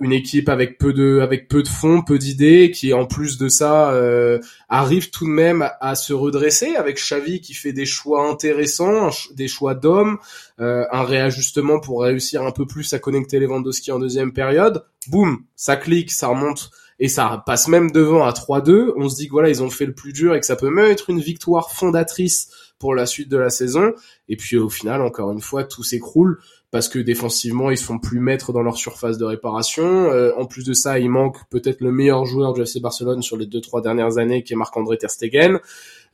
une 0.00 0.12
équipe 0.12 0.48
avec 0.50 0.76
peu 0.76 0.92
de 0.92 1.20
avec 1.20 1.48
peu 1.48 1.62
de 1.62 1.68
fonds, 1.68 2.02
peu 2.02 2.18
d'idées, 2.18 2.70
qui 2.70 2.92
en 2.92 3.06
plus 3.06 3.38
de 3.38 3.48
ça 3.48 3.92
euh, 3.92 4.38
arrive 4.68 5.10
tout 5.10 5.24
de 5.24 5.30
même 5.30 5.68
à, 5.80 5.94
se 5.94 6.12
redresser 6.12 6.76
avec 6.76 6.98
Xavi 6.98 7.40
qui 7.40 7.54
fait 7.54 7.72
des 7.72 7.86
choix 7.86 8.28
intéressants, 8.28 9.10
des 9.34 9.48
choix 9.48 9.74
d'hommes, 9.74 10.18
euh, 10.60 10.84
un 10.92 11.02
réajustement 11.02 11.80
pour 11.80 12.02
réussir 12.02 12.42
un 12.42 12.52
peu 12.52 12.66
plus 12.66 12.92
à 12.92 12.98
connecter 12.98 13.40
les 13.40 13.46
Lewandowski 13.46 13.90
en 13.90 13.98
deuxième 13.98 14.32
période. 14.32 14.84
Boum, 15.08 15.44
ça 15.56 15.76
clique, 15.76 16.10
ça 16.10 16.28
remonte 16.28 16.70
et 16.98 17.08
ça 17.08 17.42
passe 17.46 17.66
même 17.66 17.90
devant 17.90 18.24
à 18.24 18.32
3-2. 18.32 18.92
On 18.96 19.08
se 19.08 19.16
dit 19.16 19.28
que 19.28 19.32
voilà, 19.32 19.48
ils 19.48 19.62
ont 19.62 19.70
fait 19.70 19.86
le 19.86 19.94
plus 19.94 20.12
dur 20.12 20.34
et 20.34 20.40
que 20.40 20.46
ça 20.46 20.56
peut 20.56 20.68
même 20.68 20.90
être 20.90 21.08
une 21.08 21.20
victoire 21.20 21.72
fondatrice 21.72 22.50
pour 22.78 22.94
la 22.94 23.06
suite 23.06 23.30
de 23.30 23.38
la 23.38 23.48
saison. 23.48 23.94
Et 24.28 24.36
puis 24.36 24.58
au 24.58 24.68
final, 24.68 25.00
encore 25.00 25.32
une 25.32 25.40
fois, 25.40 25.64
tout 25.64 25.82
s'écroule 25.82 26.38
parce 26.70 26.88
que 26.88 26.98
défensivement 26.98 27.70
ils 27.70 27.78
se 27.78 27.84
font 27.84 27.98
plus 27.98 28.20
maîtres 28.20 28.52
dans 28.52 28.62
leur 28.62 28.76
surface 28.76 29.18
de 29.18 29.24
réparation. 29.24 29.84
Euh, 29.84 30.32
en 30.36 30.46
plus 30.46 30.64
de 30.64 30.72
ça, 30.72 30.98
il 30.98 31.10
manque 31.10 31.36
peut-être 31.50 31.80
le 31.80 31.92
meilleur 31.92 32.24
joueur 32.26 32.52
du 32.52 32.62
FC 32.62 32.80
Barcelone 32.80 33.22
sur 33.22 33.36
les 33.36 33.46
deux 33.46 33.60
trois 33.60 33.82
dernières 33.82 34.18
années, 34.18 34.42
qui 34.42 34.52
est 34.52 34.56
Marc-André 34.56 34.98
ter 34.98 35.10
Stegen, 35.10 35.58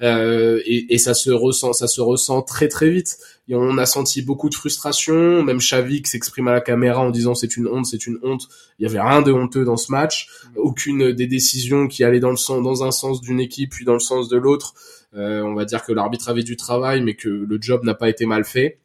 euh, 0.02 0.60
et, 0.66 0.98
ça 0.98 1.14
se 1.14 1.30
ressent, 1.30 1.72
ça 1.72 1.86
se 1.86 2.00
ressent 2.00 2.42
très 2.42 2.68
très 2.68 2.90
vite. 2.90 3.18
On 3.50 3.78
a 3.78 3.86
senti 3.86 4.22
beaucoup 4.22 4.48
de 4.48 4.54
frustration, 4.54 5.42
même 5.42 5.58
Xavi 5.58 6.02
qui 6.02 6.10
s'exprime 6.10 6.48
à 6.48 6.52
la 6.52 6.60
caméra 6.60 7.00
en 7.00 7.10
disant 7.10 7.34
c'est 7.34 7.56
une 7.56 7.68
honte, 7.68 7.86
c'est 7.86 8.06
une 8.06 8.18
honte. 8.22 8.48
Il 8.78 8.82
y 8.82 8.86
avait 8.86 9.00
rien 9.00 9.22
de 9.22 9.32
honteux 9.32 9.64
dans 9.64 9.76
ce 9.76 9.92
match, 9.92 10.28
aucune 10.56 11.12
des 11.12 11.26
décisions 11.26 11.86
qui 11.86 12.04
allaient 12.04 12.20
dans 12.20 12.84
un 12.84 12.90
sens 12.90 13.20
d'une 13.20 13.40
équipe 13.40 13.70
puis 13.70 13.84
dans 13.84 13.94
le 13.94 14.00
sens 14.00 14.28
de 14.28 14.36
l'autre. 14.36 14.74
Euh, 15.14 15.42
on 15.42 15.54
va 15.54 15.64
dire 15.64 15.84
que 15.84 15.92
l'arbitre 15.92 16.28
avait 16.28 16.42
du 16.42 16.56
travail, 16.56 17.00
mais 17.00 17.14
que 17.14 17.28
le 17.28 17.58
job 17.60 17.84
n'a 17.84 17.94
pas 17.94 18.08
été 18.08 18.26
mal 18.26 18.44
fait. 18.44 18.78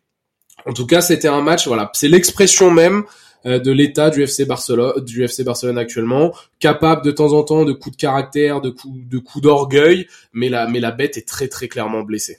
En 0.65 0.73
tout 0.73 0.85
cas, 0.85 1.01
c'était 1.01 1.27
un 1.27 1.41
match, 1.41 1.67
voilà, 1.67 1.89
c'est 1.93 2.07
l'expression 2.07 2.71
même 2.71 3.03
euh, 3.45 3.59
de 3.59 3.71
l'état 3.71 4.09
du 4.11 4.21
FC 4.21 4.45
Barcelone, 4.45 5.77
actuellement, 5.77 6.33
capable 6.59 7.03
de 7.03 7.11
temps 7.11 7.33
en 7.33 7.43
temps 7.43 7.65
de 7.65 7.73
coups 7.73 7.95
de 7.97 8.01
caractère, 8.01 8.61
de 8.61 8.69
coups 8.69 9.07
de 9.07 9.17
coups 9.17 9.43
d'orgueil, 9.43 10.07
mais 10.33 10.49
la 10.49 10.67
mais 10.67 10.79
la 10.79 10.91
bête 10.91 11.17
est 11.17 11.27
très 11.27 11.47
très 11.47 11.67
clairement 11.67 12.03
blessée. 12.03 12.37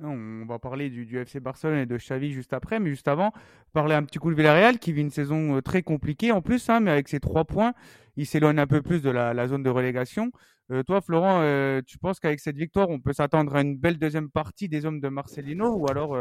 On 0.00 0.44
va 0.46 0.58
parler 0.58 0.90
du, 0.90 1.18
FC 1.18 1.38
Barcelone 1.38 1.78
et 1.78 1.86
de 1.86 1.96
Xavi 1.96 2.32
juste 2.32 2.52
après, 2.52 2.80
mais 2.80 2.90
juste 2.90 3.06
avant, 3.06 3.32
parler 3.72 3.94
un 3.94 4.02
petit 4.02 4.18
coup 4.18 4.30
de 4.30 4.36
Villarreal 4.36 4.80
qui 4.80 4.92
vit 4.92 5.02
une 5.02 5.10
saison 5.10 5.56
euh, 5.56 5.62
très 5.62 5.82
compliquée 5.82 6.32
en 6.32 6.42
plus, 6.42 6.68
hein, 6.68 6.80
mais 6.80 6.90
avec 6.90 7.08
ses 7.08 7.20
trois 7.20 7.44
points, 7.44 7.72
il 8.16 8.26
s'éloigne 8.26 8.58
un 8.58 8.66
peu 8.66 8.82
plus 8.82 9.02
de 9.02 9.10
la, 9.10 9.46
zone 9.46 9.62
de 9.62 9.70
relégation. 9.70 10.32
Euh, 10.72 10.82
toi, 10.82 11.00
Florent, 11.00 11.42
tu 11.86 11.98
penses 11.98 12.18
qu'avec 12.18 12.40
cette 12.40 12.56
victoire, 12.56 12.90
on 12.90 12.98
peut 12.98 13.12
s'attendre 13.12 13.54
à 13.54 13.60
une 13.60 13.76
belle 13.76 13.98
deuxième 13.98 14.30
partie 14.30 14.68
des 14.68 14.84
hommes 14.84 15.00
de 15.00 15.08
Marcelino 15.08 15.76
ou 15.76 15.88
alors 15.88 16.16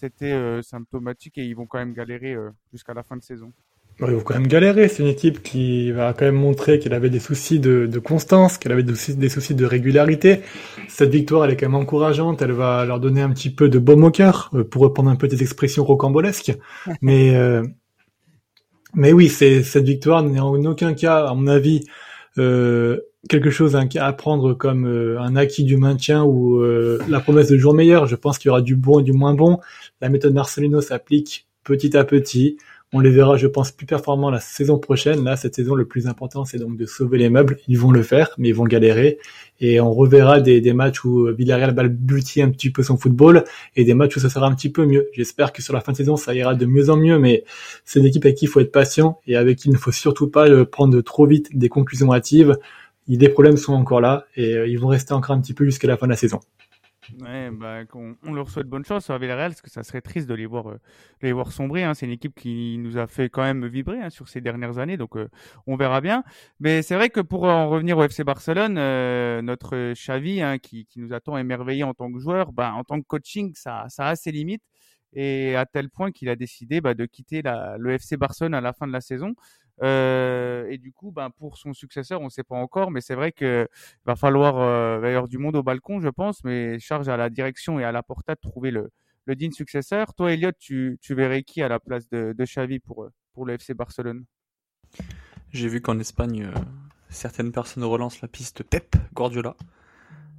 c'était 0.00 0.32
euh, 0.32 0.62
symptomatique 0.62 1.36
et 1.36 1.44
ils 1.44 1.54
vont 1.54 1.66
quand 1.66 1.78
même 1.78 1.92
galérer 1.92 2.32
euh, 2.32 2.50
jusqu'à 2.72 2.94
la 2.94 3.02
fin 3.02 3.16
de 3.16 3.22
saison. 3.22 3.52
ils 4.00 4.06
vont 4.06 4.20
quand 4.20 4.34
même 4.34 4.46
galérer. 4.46 4.88
C'est 4.88 5.02
une 5.02 5.08
équipe 5.08 5.42
qui 5.42 5.92
va 5.92 6.14
quand 6.14 6.24
même 6.24 6.36
montrer 6.36 6.78
qu'elle 6.78 6.94
avait 6.94 7.10
des 7.10 7.20
soucis 7.20 7.60
de, 7.60 7.86
de 7.86 7.98
constance, 7.98 8.56
qu'elle 8.56 8.72
avait 8.72 8.82
des 8.82 8.94
soucis, 8.94 9.16
des 9.16 9.28
soucis, 9.28 9.54
de 9.54 9.66
régularité. 9.66 10.40
Cette 10.88 11.10
victoire, 11.10 11.44
elle 11.44 11.50
est 11.50 11.56
quand 11.56 11.68
même 11.68 11.80
encourageante. 11.80 12.40
Elle 12.40 12.52
va 12.52 12.86
leur 12.86 12.98
donner 12.98 13.20
un 13.20 13.30
petit 13.30 13.50
peu 13.50 13.68
de 13.68 13.78
baume 13.78 14.04
au 14.04 14.10
cœur, 14.10 14.50
euh, 14.54 14.64
pour 14.64 14.82
reprendre 14.82 15.10
un 15.10 15.16
peu 15.16 15.28
des 15.28 15.42
expressions 15.42 15.84
rocambolesques. 15.84 16.56
mais, 17.02 17.36
euh, 17.36 17.62
mais 18.94 19.12
oui, 19.12 19.28
c'est 19.28 19.62
cette 19.62 19.84
victoire 19.84 20.22
n'est 20.22 20.40
en 20.40 20.64
aucun 20.64 20.94
cas, 20.94 21.26
à 21.26 21.34
mon 21.34 21.46
avis, 21.46 21.84
euh, 21.84 22.09
quelque 23.28 23.50
chose 23.50 23.76
à 23.76 24.12
prendre 24.12 24.54
comme 24.54 24.86
euh, 24.86 25.20
un 25.20 25.36
acquis 25.36 25.64
du 25.64 25.76
maintien 25.76 26.24
ou 26.24 26.60
euh, 26.60 26.98
la 27.08 27.20
promesse 27.20 27.48
de 27.48 27.56
jour 27.56 27.74
meilleur. 27.74 28.06
Je 28.06 28.16
pense 28.16 28.38
qu'il 28.38 28.48
y 28.48 28.50
aura 28.50 28.62
du 28.62 28.76
bon 28.76 29.00
et 29.00 29.02
du 29.02 29.12
moins 29.12 29.34
bon. 29.34 29.58
La 30.00 30.08
méthode 30.08 30.32
Marcelino 30.32 30.80
s'applique 30.80 31.46
petit 31.64 31.96
à 31.96 32.04
petit. 32.04 32.56
On 32.92 32.98
les 32.98 33.10
verra, 33.10 33.36
je 33.36 33.46
pense, 33.46 33.70
plus 33.70 33.86
performants 33.86 34.30
la 34.30 34.40
saison 34.40 34.78
prochaine. 34.78 35.22
Là, 35.22 35.36
cette 35.36 35.54
saison, 35.54 35.74
le 35.76 35.84
plus 35.84 36.08
important, 36.08 36.44
c'est 36.44 36.58
donc 36.58 36.76
de 36.76 36.86
sauver 36.86 37.18
les 37.18 37.30
meubles. 37.30 37.58
Ils 37.68 37.78
vont 37.78 37.92
le 37.92 38.02
faire, 38.02 38.34
mais 38.36 38.48
ils 38.48 38.54
vont 38.54 38.64
galérer. 38.64 39.18
Et 39.60 39.80
on 39.80 39.92
reverra 39.92 40.40
des, 40.40 40.72
matchs 40.72 41.04
où 41.04 41.28
Villarreal 41.32 41.72
balbutie 41.72 42.42
un 42.42 42.50
petit 42.50 42.70
peu 42.70 42.82
son 42.82 42.96
football 42.96 43.44
et 43.76 43.84
des 43.84 43.94
matchs 43.94 44.16
où 44.16 44.20
ça 44.20 44.28
sera 44.28 44.46
un 44.46 44.54
petit 44.54 44.70
peu 44.70 44.86
mieux. 44.86 45.08
J'espère 45.12 45.52
que 45.52 45.62
sur 45.62 45.72
la 45.72 45.80
fin 45.80 45.92
de 45.92 45.96
saison, 45.96 46.16
ça 46.16 46.34
ira 46.34 46.54
de 46.54 46.66
mieux 46.66 46.90
en 46.90 46.96
mieux, 46.96 47.18
mais 47.18 47.44
c'est 47.84 48.00
une 48.00 48.06
équipe 48.06 48.24
avec 48.24 48.36
qui 48.38 48.46
il 48.46 48.48
faut 48.48 48.60
être 48.60 48.72
patient 48.72 49.20
et 49.26 49.36
avec 49.36 49.58
qui 49.58 49.68
il 49.68 49.72
ne 49.72 49.78
faut 49.78 49.92
surtout 49.92 50.28
pas 50.28 50.64
prendre 50.64 51.00
trop 51.00 51.26
vite 51.26 51.56
des 51.56 51.68
conclusions 51.68 52.12
hâtives 52.12 52.56
des 53.16 53.28
problèmes 53.28 53.56
sont 53.56 53.74
encore 53.74 54.00
là 54.00 54.26
et 54.36 54.54
euh, 54.54 54.66
ils 54.66 54.78
vont 54.78 54.88
rester 54.88 55.12
encore 55.12 55.34
un 55.34 55.40
petit 55.40 55.54
peu 55.54 55.64
jusqu'à 55.64 55.88
la 55.88 55.96
fin 55.96 56.06
de 56.06 56.10
la 56.10 56.16
saison. 56.16 56.40
Ouais, 57.18 57.50
bah, 57.50 57.82
on, 57.94 58.32
leur 58.32 58.48
souhaite 58.48 58.66
bonne 58.66 58.84
chance 58.84 59.04
sur 59.04 59.18
Villarreal 59.18 59.50
parce 59.50 59.62
que 59.62 59.70
ça 59.70 59.82
serait 59.82 60.00
triste 60.00 60.28
de 60.28 60.34
les 60.34 60.46
voir, 60.46 60.70
euh, 60.70 60.80
les 61.22 61.32
voir 61.32 61.52
sombrer. 61.52 61.82
Hein. 61.84 61.94
C'est 61.94 62.06
une 62.06 62.12
équipe 62.12 62.34
qui 62.34 62.78
nous 62.78 62.98
a 62.98 63.06
fait 63.06 63.28
quand 63.28 63.42
même 63.42 63.66
vibrer 63.66 64.00
hein, 64.00 64.10
sur 64.10 64.28
ces 64.28 64.40
dernières 64.40 64.78
années, 64.78 64.96
donc 64.96 65.16
euh, 65.16 65.28
on 65.66 65.76
verra 65.76 66.00
bien. 66.00 66.24
Mais 66.60 66.82
c'est 66.82 66.94
vrai 66.94 67.10
que 67.10 67.20
pour 67.20 67.44
en 67.44 67.68
revenir 67.68 67.98
au 67.98 68.02
FC 68.02 68.24
Barcelone, 68.24 68.76
euh, 68.78 69.42
notre 69.42 69.94
Xavi 69.94 70.42
hein, 70.42 70.58
qui, 70.58 70.86
qui, 70.86 71.00
nous 71.00 71.12
a 71.12 71.20
tant 71.20 71.36
émerveillé 71.36 71.82
en 71.84 71.94
tant 71.94 72.12
que 72.12 72.18
joueur, 72.18 72.52
bah, 72.52 72.72
en 72.74 72.84
tant 72.84 73.00
que 73.00 73.06
coaching, 73.06 73.52
ça, 73.54 73.86
ça 73.88 74.06
a 74.06 74.16
ses 74.16 74.32
limites 74.32 74.62
et 75.12 75.56
à 75.56 75.66
tel 75.66 75.90
point 75.90 76.12
qu'il 76.12 76.28
a 76.28 76.36
décidé 76.36 76.80
bah, 76.80 76.94
de 76.94 77.04
quitter 77.04 77.42
le 77.44 77.92
FC 77.92 78.16
Barcelone 78.16 78.54
à 78.54 78.60
la 78.60 78.72
fin 78.72 78.86
de 78.86 78.92
la 78.92 79.00
saison. 79.00 79.34
Euh, 79.82 80.66
et 80.68 80.78
du 80.78 80.92
coup, 80.92 81.10
ben, 81.10 81.30
pour 81.30 81.56
son 81.56 81.72
successeur, 81.72 82.20
on 82.20 82.24
ne 82.24 82.30
sait 82.30 82.42
pas 82.42 82.56
encore, 82.56 82.90
mais 82.90 83.00
c'est 83.00 83.14
vrai 83.14 83.32
qu'il 83.32 83.66
va 84.04 84.16
falloir 84.16 84.58
euh, 84.58 85.00
d'ailleurs 85.00 85.28
du 85.28 85.38
monde 85.38 85.56
au 85.56 85.62
balcon, 85.62 86.00
je 86.00 86.08
pense, 86.08 86.44
mais 86.44 86.78
charge 86.78 87.08
à 87.08 87.16
la 87.16 87.30
direction 87.30 87.80
et 87.80 87.84
à 87.84 87.92
la 87.92 88.02
porta 88.02 88.34
de 88.34 88.40
trouver 88.40 88.70
le, 88.70 88.90
le 89.26 89.36
digne 89.36 89.52
successeur. 89.52 90.14
Toi, 90.14 90.32
Elliot, 90.32 90.52
tu, 90.58 90.98
tu 91.00 91.14
verrais 91.14 91.42
qui 91.42 91.62
à 91.62 91.68
la 91.68 91.80
place 91.80 92.08
de, 92.10 92.34
de 92.36 92.44
Xavi 92.44 92.78
pour, 92.80 93.08
pour 93.32 93.46
le 93.46 93.56
FC 93.56 93.74
Barcelone? 93.74 94.24
J'ai 95.52 95.68
vu 95.68 95.80
qu'en 95.80 95.98
Espagne, 95.98 96.44
euh, 96.44 96.60
certaines 97.08 97.52
personnes 97.52 97.84
relancent 97.84 98.20
la 98.20 98.28
piste 98.28 98.62
Pep 98.62 98.96
Guardiola. 99.14 99.56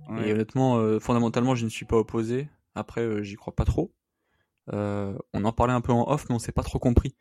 Ouais. 0.10 0.29
Et 0.29 0.33
honnêtement, 0.33 0.77
euh, 0.77 1.00
fondamentalement, 1.00 1.55
je 1.55 1.65
ne 1.65 1.69
suis 1.69 1.86
pas 1.86 1.98
opposé. 1.98 2.48
Après, 2.75 3.01
euh, 3.01 3.24
j'y 3.24 3.36
crois 3.36 3.55
pas 3.55 3.65
trop. 3.65 3.91
Euh, 4.73 5.13
on 5.33 5.43
en 5.43 5.51
parlait 5.51 5.73
un 5.73 5.81
peu 5.81 5.91
en 5.91 6.09
off, 6.09 6.25
mais 6.29 6.35
on 6.35 6.39
s'est 6.39 6.51
pas 6.51 6.63
trop 6.63 6.79
compris. 6.79 7.15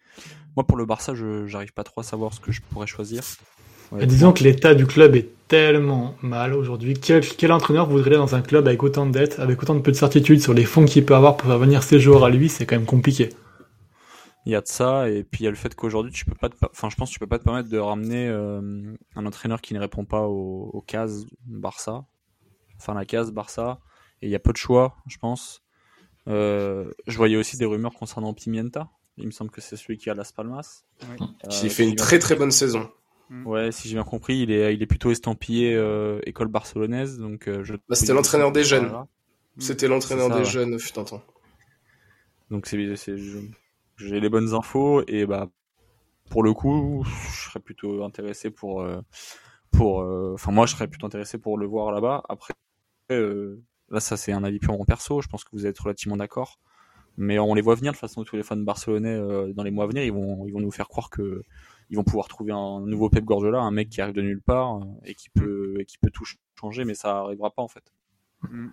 Moi, 0.57 0.67
pour 0.67 0.77
le 0.77 0.85
Barça, 0.85 1.15
je 1.15 1.47
j'arrive 1.47 1.73
pas 1.73 1.85
trop 1.85 2.01
à 2.01 2.05
savoir 2.05 2.33
ce 2.33 2.41
que 2.41 2.53
je 2.53 2.61
pourrais 2.63 2.87
choisir. 2.87 3.23
Ouais, 3.93 4.07
disons 4.07 4.33
que 4.33 4.45
l'état 4.45 4.75
du 4.75 4.87
club 4.87 5.17
est 5.17 5.31
tellement 5.49 6.15
mal 6.23 6.55
aujourd'hui. 6.55 6.95
Quel, 6.95 7.27
quel, 7.27 7.51
entraîneur 7.51 7.89
voudrait 7.89 8.11
aller 8.11 8.17
dans 8.17 8.37
un 8.37 8.41
club 8.41 8.69
avec 8.69 8.83
autant 8.85 9.05
de 9.05 9.11
dettes, 9.11 9.41
avec 9.41 9.61
autant 9.63 9.75
de 9.75 9.81
peu 9.81 9.91
de 9.91 9.97
certitude 9.97 10.41
sur 10.41 10.55
les 10.55 10.65
fonds 10.65 10.85
qu'il 10.85 11.05
peut 11.05 11.15
avoir 11.17 11.37
pour 11.37 11.49
faire 11.49 11.59
venir 11.59 11.83
ses 11.83 11.99
joueurs 11.99 12.25
à 12.25 12.31
lui? 12.31 12.49
C'est 12.49 12.67
quand 12.67 12.77
même 12.77 12.87
compliqué. 12.87 13.31
Il 14.47 14.53
y 14.53 14.55
a 14.55 14.61
de 14.61 14.69
ça, 14.69 15.11
et 15.11 15.25
puis 15.25 15.43
il 15.43 15.45
y 15.45 15.47
a 15.49 15.51
le 15.51 15.57
fait 15.57 15.75
qu'aujourd'hui, 15.75 16.13
tu 16.13 16.25
peux 16.25 16.37
pas, 16.37 16.49
te, 16.49 16.55
enfin, 16.71 16.89
je 16.89 16.97
pense 16.97 17.11
que 17.11 17.15
tu 17.15 17.19
peux 17.19 17.27
pas 17.27 17.39
te 17.39 17.45
permettre 17.45 17.69
de 17.69 17.79
ramener 17.79 18.29
euh, 18.29 18.95
un 19.17 19.27
entraîneur 19.27 19.61
qui 19.61 19.75
ne 19.75 19.81
répond 19.81 20.05
pas 20.05 20.23
aux, 20.23 20.71
aux 20.73 20.81
cases 20.81 21.27
Barça, 21.45 22.07
enfin 22.77 22.95
la 22.95 23.05
case 23.05 23.33
Barça, 23.33 23.81
et 24.23 24.29
il 24.29 24.31
y 24.31 24.37
a 24.37 24.39
peu 24.39 24.53
de 24.53 24.57
choix, 24.57 24.97
je 25.09 25.19
pense. 25.19 25.63
Euh, 26.31 26.91
je 27.07 27.17
voyais 27.17 27.37
aussi 27.37 27.57
des 27.57 27.65
rumeurs 27.65 27.95
concernant 27.95 28.33
Pimienta. 28.33 28.89
Il 29.17 29.27
me 29.27 29.31
semble 29.31 29.51
que 29.51 29.61
c'est 29.61 29.77
celui 29.77 29.99
qui 29.99 30.09
a 30.11 30.15
Las 30.15 30.33
Palmas. 30.33 30.85
Oui. 31.03 31.27
Euh, 31.45 31.49
qui 31.49 31.69
fait 31.69 31.89
une 31.89 31.97
très 31.97 32.19
très 32.19 32.37
bonne 32.37 32.51
saison. 32.51 32.91
Mm. 33.29 33.47
Ouais, 33.47 33.73
si 33.73 33.89
j'ai 33.89 33.95
bien 33.95 34.05
compris, 34.05 34.39
il 34.39 34.51
est, 34.51 34.75
il 34.75 34.83
est 34.83 34.87
plutôt 34.87 35.11
estampillé 35.11 35.75
euh, 35.75 36.21
école 36.25 36.49
barcelonaise. 36.49 37.19
Donc, 37.19 37.49
euh, 37.49 37.63
je 37.65 37.75
bah, 37.75 37.95
c'était 37.95 38.15
l'entraîneur 38.15 38.53
des 38.53 38.65
jeunes. 38.65 38.93
C'était 39.59 39.89
l'entraîneur 39.89 40.31
des 40.31 40.45
jeunes, 40.45 40.79
fut 40.79 40.99
un 40.99 41.05
temps. 41.05 41.23
Donc 42.51 42.67
c'est, 42.67 43.17
j'ai 43.97 44.21
les 44.21 44.29
bonnes 44.29 44.55
infos 44.55 45.05
et 45.07 45.25
bah 45.27 45.49
pour 46.31 46.43
le 46.43 46.53
coup, 46.53 47.05
je 47.05 47.49
serais 47.49 47.61
plutôt 47.61 48.03
intéressé 48.05 48.51
pour 48.51 48.85
pour. 49.71 49.99
Enfin 50.35 50.51
moi, 50.51 50.67
je 50.67 50.73
serais 50.73 50.89
plutôt 50.89 51.07
intéressé 51.07 51.37
pour 51.37 51.59
le 51.59 51.67
voir 51.67 51.93
là-bas. 51.93 52.23
Après, 52.29 52.55
là, 53.91 54.01
ça 54.01 54.17
c'est 54.17 54.33
un 54.33 54.45
avis 54.45 54.59
purement 54.59 54.85
perso. 54.85 55.21
Je 55.21 55.29
pense 55.29 55.45
que 55.45 55.51
vous 55.53 55.67
êtes 55.67 55.79
relativement 55.79 56.17
d'accord. 56.17 56.59
Mais 57.17 57.39
on 57.39 57.55
les 57.55 57.61
voit 57.63 57.75
venir 57.75 57.93
de 57.93 57.97
toute 57.97 58.01
façon 58.01 58.25
tous 58.25 58.37
les 58.37 58.43
fans 58.43 58.57
barcelonais 58.57 59.19
dans 59.53 59.63
les 59.63 59.71
mois 59.71 59.85
à 59.85 59.89
venir. 59.89 60.05
Ils 60.05 60.13
vont 60.13 60.47
ils 60.47 60.53
vont 60.53 60.61
nous 60.61 60.71
faire 60.71 60.89
croire 60.89 61.11
que 61.11 61.45
ils 61.91 61.97
vont 61.97 62.05
pouvoir 62.05 62.29
trouver 62.29 62.53
un 62.53 62.81
nouveau 62.81 63.11
Pep 63.11 63.25
Guardiola, 63.25 63.59
un 63.59 63.73
mec 63.73 63.91
qui 63.91 64.01
arrive 64.01 64.15
de 64.15 64.23
nulle 64.23 64.41
part 64.41 64.77
euh, 64.77 64.85
et 65.05 65.15
qui 65.15 65.29
peut, 65.29 65.75
et 65.81 65.85
qui 65.85 65.99
peut 65.99 66.11
tout 66.11 66.25
changer, 66.59 66.85
mais 66.85 66.95
ça 66.95 67.19
arrivera 67.19 67.51
pas 67.51 67.63
en 67.63 67.69
fait. 67.69 67.93
Mm. 68.43 68.69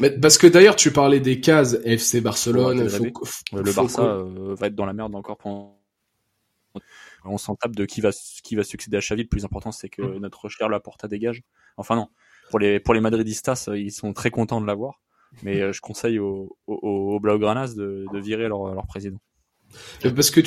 Mais 0.00 0.10
parce 0.10 0.38
que 0.38 0.46
d'ailleurs 0.46 0.76
tu 0.76 0.92
parlais 0.92 1.20
des 1.20 1.40
cases 1.40 1.76
FC 1.84 2.20
Barcelone, 2.20 2.84
le 2.84 3.72
Barça 3.74 4.02
euh, 4.02 4.54
va 4.54 4.68
être 4.68 4.74
dans 4.74 4.86
la 4.86 4.94
merde 4.94 5.14
encore 5.14 5.36
pendant. 5.36 5.80
On 7.24 7.38
s'en 7.38 7.56
tape 7.56 7.74
de 7.74 7.86
qui 7.86 8.00
va 8.00 8.10
qui 8.42 8.54
va 8.54 8.64
succéder 8.64 8.98
à 8.98 9.00
Xavi. 9.00 9.22
Le 9.22 9.28
plus 9.28 9.44
important 9.44 9.72
c'est 9.72 9.88
que 9.88 10.02
mm. 10.02 10.18
notre 10.18 10.48
cher 10.48 10.68
Laporta 10.68 11.08
dégage. 11.08 11.42
Enfin 11.76 11.96
non, 11.96 12.08
pour 12.50 12.58
les 12.58 12.80
pour 12.80 12.94
les 12.94 13.00
Madridistas 13.00 13.68
ils 13.74 13.92
sont 13.92 14.12
très 14.12 14.30
contents 14.30 14.60
de 14.60 14.66
l'avoir, 14.66 15.00
mais 15.42 15.60
euh, 15.60 15.72
je 15.72 15.80
conseille 15.80 16.18
aux, 16.18 16.56
aux, 16.66 17.20
Blaugranas 17.20 17.74
de, 17.74 18.06
de 18.12 18.18
virer 18.18 18.48
leur, 18.48 18.74
leur 18.74 18.86
président. 18.86 19.18
Parce 20.02 20.30
que 20.30 20.40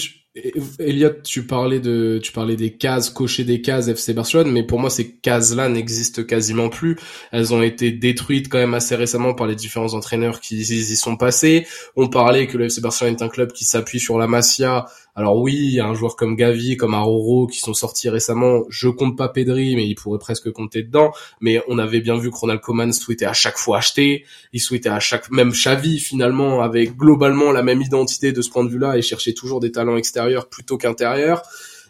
Elliot, 0.80 1.22
tu 1.24 1.46
parlais 1.46 1.80
de, 1.80 2.20
tu 2.22 2.32
parlais 2.32 2.56
des 2.56 2.74
cases, 2.74 3.10
cocher 3.10 3.44
des 3.44 3.62
cases 3.62 3.88
FC 3.88 4.14
Barcelone, 4.14 4.52
mais 4.52 4.64
pour 4.64 4.80
moi 4.80 4.90
ces 4.90 5.12
cases-là 5.12 5.70
n'existent 5.70 6.24
quasiment 6.24 6.70
plus. 6.70 6.98
Elles 7.32 7.54
ont 7.54 7.62
été 7.62 7.92
détruites 7.92 8.50
quand 8.50 8.58
même 8.58 8.74
assez 8.74 8.96
récemment 8.96 9.34
par 9.34 9.48
les 9.48 9.56
différents 9.56 9.94
entraîneurs 9.94 10.40
qui 10.40 10.58
y 10.58 10.96
sont 10.96 11.18
passés. 11.18 11.66
On 11.96 12.08
parlait 12.08 12.48
que 12.48 12.58
le 12.58 12.66
FC 12.66 12.82
Barcelone 12.82 13.16
est 13.16 13.24
un 13.24 13.30
club 13.30 13.52
qui 13.52 13.66
s'appuie 13.66 14.00
sur 14.00 14.18
la 14.18 14.28
Masia 14.28 14.86
alors 15.18 15.38
oui, 15.38 15.56
il 15.56 15.74
y 15.74 15.80
a 15.80 15.88
un 15.88 15.96
joueur 15.96 16.16
comme 16.16 16.36
Gavi, 16.36 16.78
comme 16.78 16.94
Aroro 16.94 17.48
qui 17.48 17.58
sont 17.58 17.74
sortis 17.74 18.08
récemment. 18.08 18.62
Je 18.70 18.88
compte 18.88 19.18
pas 19.18 19.30
Pedri, 19.30 19.76
mais 19.76 19.88
il 19.88 19.96
pourrait 19.96 20.20
presque 20.20 20.52
compter 20.52 20.84
dedans. 20.84 21.12
Mais 21.42 21.60
on 21.68 21.80
avait 21.80 22.02
bien 22.02 22.20
vu 22.20 22.30
que 22.30 22.36
Ronald 22.36 22.62
Koeman 22.62 22.94
souhaitait 22.94 23.26
à 23.26 23.34
chaque 23.34 23.58
fois 23.58 23.80
acheter. 23.80 24.26
Il 24.54 24.62
souhaitait 24.62 24.90
à 24.90 25.00
chaque, 25.00 25.32
même 25.32 25.50
Xavi 25.50 26.00
finalement 26.00 26.62
avait 26.62 26.86
globalement 26.86 27.52
la 27.52 27.64
même 27.64 27.82
identité 27.82 28.32
de 28.32 28.44
ce 28.44 28.52
point 28.52 28.64
de 28.64 28.70
vue-là 28.70 28.96
et 28.96 29.02
cherchait 29.02 29.34
toujours 29.34 29.60
des 29.60 29.72
talents 29.72 29.98
extérieurs 29.98 30.27
plutôt 30.50 30.78
qu'intérieurs. 30.78 31.44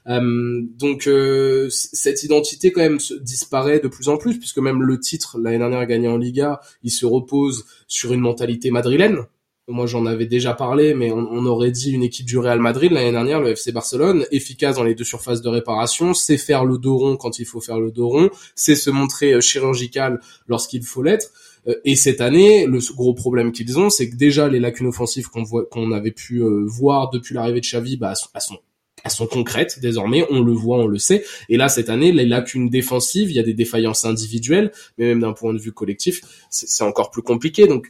Euh, 0.08 0.62
donc 0.78 1.08
euh, 1.08 1.68
cette 1.70 2.24
identité 2.24 2.72
quand 2.72 2.82
même 2.82 3.00
disparaît 3.20 3.82
de 3.82 3.90
plus 3.90 4.08
en 4.08 4.16
plus 4.16 4.40
puisque 4.40 4.60
même 4.60 4.82
le 4.82 4.98
titre 5.02 5.38
l'année 5.38 5.58
dernière 5.58 5.86
gagné 5.86 6.08
en 6.08 6.18
Liga, 6.18 6.62
il 6.84 6.92
se 6.92 7.06
repose 7.06 7.66
sur 7.88 8.14
une 8.14 8.22
mentalité 8.22 8.72
madrilène 8.72 9.26
moi 9.70 9.86
j'en 9.86 10.06
avais 10.06 10.26
déjà 10.26 10.54
parlé, 10.54 10.94
mais 10.94 11.12
on, 11.12 11.46
aurait 11.46 11.72
dit 11.72 11.92
une 11.92 12.04
équipe 12.04 12.26
du 12.26 12.38
Real 12.38 12.60
Madrid 12.60 12.92
l'année 12.92 13.12
dernière, 13.12 13.42
le 13.42 13.50
FC 13.50 13.72
Barcelone, 13.74 14.26
efficace 14.32 14.78
dans 14.78 14.84
les 14.84 14.96
deux 14.96 15.04
surfaces 15.04 15.42
de 15.42 15.50
réparation, 15.50 16.14
c'est 16.14 16.38
faire 16.38 16.64
le 16.64 16.78
dos 16.78 16.98
rond 16.98 17.18
quand 17.18 17.40
il 17.40 17.46
faut 17.46 17.60
faire 17.60 17.80
le 17.80 17.92
dos 17.92 18.08
rond, 18.08 18.30
c'est 18.56 18.76
se 18.76 18.90
montrer 18.90 19.34
euh, 19.34 19.42
chirurgical 19.42 20.22
lorsqu'il 20.48 20.84
faut 20.84 21.04
l'être. 21.04 21.32
Euh, 21.68 21.76
et 21.86 21.96
cette 21.96 22.22
année, 22.22 22.66
le 22.66 22.80
gros 22.96 23.14
problème 23.14 23.52
qu'ils 23.52 23.80
ont, 23.80 23.90
c'est 23.90 24.10
que 24.10 24.16
déjà 24.16 24.48
les 24.48 24.60
lacunes 24.60 24.88
offensives 24.88 25.28
qu'on 25.28 25.44
voit, 25.44 25.66
qu'on 25.66 25.92
avait 25.92 26.12
pu 26.12 26.42
euh, 26.42 26.66
voir 26.66 27.10
depuis 27.10 27.36
l'arrivée 27.36 27.62
de 27.62 27.66
Xavi, 27.66 27.98
bah, 27.98 28.14
elles 28.34 28.42
sont, 28.42 28.58
elles 29.04 29.12
sont 29.12 29.28
concrètes 29.28 29.80
désormais, 29.80 30.26
on 30.30 30.42
le 30.42 30.52
voit, 30.52 30.78
on 30.78 30.88
le 30.88 30.98
sait. 30.98 31.24
Et 31.50 31.58
là, 31.58 31.70
cette 31.70 31.90
année, 31.90 32.12
les 32.12 32.26
lacunes 32.26 32.70
défensives, 32.70 33.30
il 33.30 33.36
y 33.36 33.40
a 33.40 33.44
des 33.44 33.54
défaillances 33.54 34.06
individuelles, 34.06 34.72
mais 34.98 35.06
même 35.06 35.22
d'un 35.22 35.34
point 35.34 35.54
de 35.54 35.60
vue 35.60 35.72
collectif, 35.72 36.22
c'est 36.50 36.84
encore 36.84 37.12
plus 37.12 37.22
compliqué. 37.22 37.68
Donc, 37.68 37.88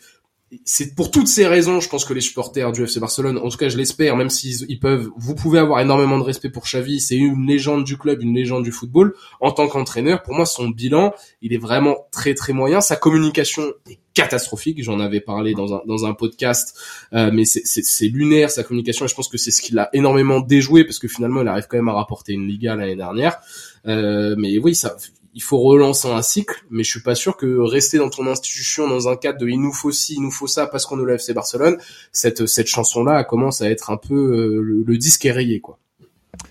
c'est 0.63 0.95
pour 0.95 1.11
toutes 1.11 1.27
ces 1.27 1.45
raisons, 1.45 1.81
je 1.81 1.89
pense 1.89 2.05
que 2.05 2.13
les 2.13 2.21
supporters 2.21 2.71
du 2.71 2.83
FC 2.83 2.99
Barcelone, 3.01 3.37
en 3.37 3.49
tout 3.49 3.57
cas 3.57 3.67
je 3.67 3.77
l'espère, 3.77 4.15
même 4.15 4.29
s'ils 4.29 4.65
ils 4.69 4.79
peuvent, 4.79 5.09
vous 5.17 5.35
pouvez 5.35 5.59
avoir 5.59 5.81
énormément 5.81 6.17
de 6.17 6.23
respect 6.23 6.49
pour 6.49 6.63
Xavi, 6.63 7.01
c'est 7.01 7.17
une 7.17 7.45
légende 7.45 7.83
du 7.83 7.97
club, 7.97 8.21
une 8.21 8.33
légende 8.33 8.63
du 8.63 8.71
football. 8.71 9.13
En 9.41 9.51
tant 9.51 9.67
qu'entraîneur, 9.67 10.23
pour 10.23 10.33
moi, 10.35 10.45
son 10.45 10.69
bilan, 10.69 11.13
il 11.41 11.53
est 11.53 11.57
vraiment 11.57 12.07
très 12.11 12.33
très 12.33 12.53
moyen. 12.53 12.79
Sa 12.79 12.95
communication 12.95 13.63
est 13.89 13.99
catastrophique. 14.13 14.81
J'en 14.83 14.99
avais 14.99 15.19
parlé 15.19 15.53
dans 15.53 15.73
un 15.75 15.81
dans 15.85 16.05
un 16.05 16.13
podcast, 16.13 16.79
euh, 17.13 17.29
mais 17.31 17.43
c'est 17.45 18.07
lunaire 18.07 18.49
sa 18.49 18.63
communication. 18.63 19.05
Et 19.05 19.09
je 19.09 19.15
pense 19.15 19.27
que 19.27 19.37
c'est 19.37 19.51
ce 19.51 19.61
qui 19.61 19.73
l'a 19.73 19.89
énormément 19.91 20.39
déjoué 20.39 20.85
parce 20.85 20.99
que 20.99 21.09
finalement, 21.09 21.41
il 21.41 21.47
arrive 21.47 21.67
quand 21.69 21.77
même 21.77 21.89
à 21.89 21.93
rapporter 21.93 22.33
une 22.33 22.47
Liga 22.47 22.75
l'année 22.75 22.95
dernière. 22.95 23.37
Euh, 23.85 24.35
mais 24.37 24.57
oui, 24.57 24.75
ça, 24.75 24.95
il 25.33 25.41
faut 25.41 25.59
relancer 25.59 26.09
un 26.09 26.21
cycle, 26.21 26.63
mais 26.69 26.83
je 26.83 26.89
suis 26.89 27.01
pas 27.01 27.15
sûr 27.15 27.37
que 27.37 27.59
rester 27.59 27.97
dans 27.97 28.09
ton 28.09 28.27
institution 28.27 28.87
dans 28.87 29.07
un 29.07 29.15
cadre 29.15 29.39
de 29.39 29.47
il 29.47 29.61
nous 29.61 29.73
faut 29.73 29.91
ci, 29.91 30.15
il 30.15 30.21
nous 30.21 30.31
faut 30.31 30.47
ça 30.47 30.67
parce 30.67 30.85
qu'on 30.85 30.99
est 30.99 31.05
le 31.05 31.13
FC 31.13 31.33
Barcelone, 31.33 31.77
cette 32.11 32.45
cette 32.47 32.67
chanson 32.67 33.03
là 33.03 33.23
commence 33.23 33.61
à 33.61 33.69
être 33.69 33.91
un 33.91 33.97
peu 33.97 34.15
euh, 34.15 34.83
le, 34.85 34.97
disque 34.97 35.25
est 35.25 35.31
rayé 35.31 35.59
quoi. 35.59 35.79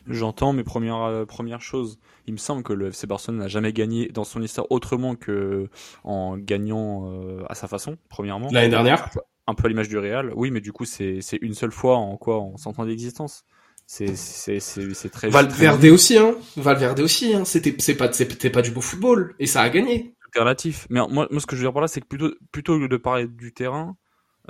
J'entends 0.09 0.53
mes 0.53 0.65
premières 0.65 1.03
euh, 1.03 1.25
premières 1.25 1.61
choses. 1.61 1.99
Il 2.27 2.33
me 2.33 2.39
semble 2.39 2.63
que 2.63 2.73
le 2.73 2.89
FC 2.89 3.07
Barcelone 3.07 3.39
n'a 3.39 3.49
jamais 3.49 3.73
gagné 3.73 4.09
dans 4.09 4.25
son 4.25 4.43
histoire 4.43 4.67
autrement 4.71 5.15
que 5.15 5.69
en 6.05 6.37
gagnant 6.37 7.11
euh, 7.11 7.45
à 7.49 7.55
sa 7.55 7.69
façon, 7.69 7.97
premièrement. 8.09 8.49
L'année 8.51 8.69
dernière. 8.69 9.11
Un 9.49 9.55
peu 9.55 9.67
à 9.67 9.69
l'image 9.69 9.89
du 9.89 9.97
Real. 9.97 10.33
Oui, 10.35 10.51
mais 10.51 10.61
du 10.61 10.73
coup 10.73 10.85
c'est 10.85 11.21
c'est 11.21 11.39
une 11.41 11.55
seule 11.55 11.71
fois 11.71 11.97
en 11.97 12.17
quoi 12.17 12.41
en 12.41 12.57
100 12.57 12.81
ans 12.81 12.87
d'existence 12.87 13.45
c'est 13.87 14.17
c'est 14.17 14.59
c'est 14.59 15.11
très 15.11 15.29
Valverde 15.31 15.85
aussi 15.85 16.19
hein. 16.19 16.35
Valverde 16.57 16.99
aussi 16.99 17.35
hein. 17.35 17.45
C'était 17.45 17.75
c'est 17.79 17.97
pas 17.97 18.13
c'était 18.13 18.51
pas 18.51 18.63
du 18.63 18.73
beau 18.73 18.81
football. 18.81 19.35
Et 19.39 19.47
ça 19.47 19.63
a 19.63 19.71
gagné. 19.71 20.15
Relatif 20.35 20.87
mais 20.91 21.01
moi 21.09 21.29
moi 21.31 21.41
ce 21.41 21.47
que 21.47 21.55
je 21.55 21.63
veux 21.63 21.67
dire 21.67 21.73
par 21.73 21.83
là 21.83 21.89
c'est 21.89 22.01
que 22.01 22.07
plutôt 22.07 22.35
plutôt 22.51 22.79
que 22.81 22.87
de 22.87 22.97
parler 22.97 23.27
du 23.29 23.55
terrain 23.55 23.97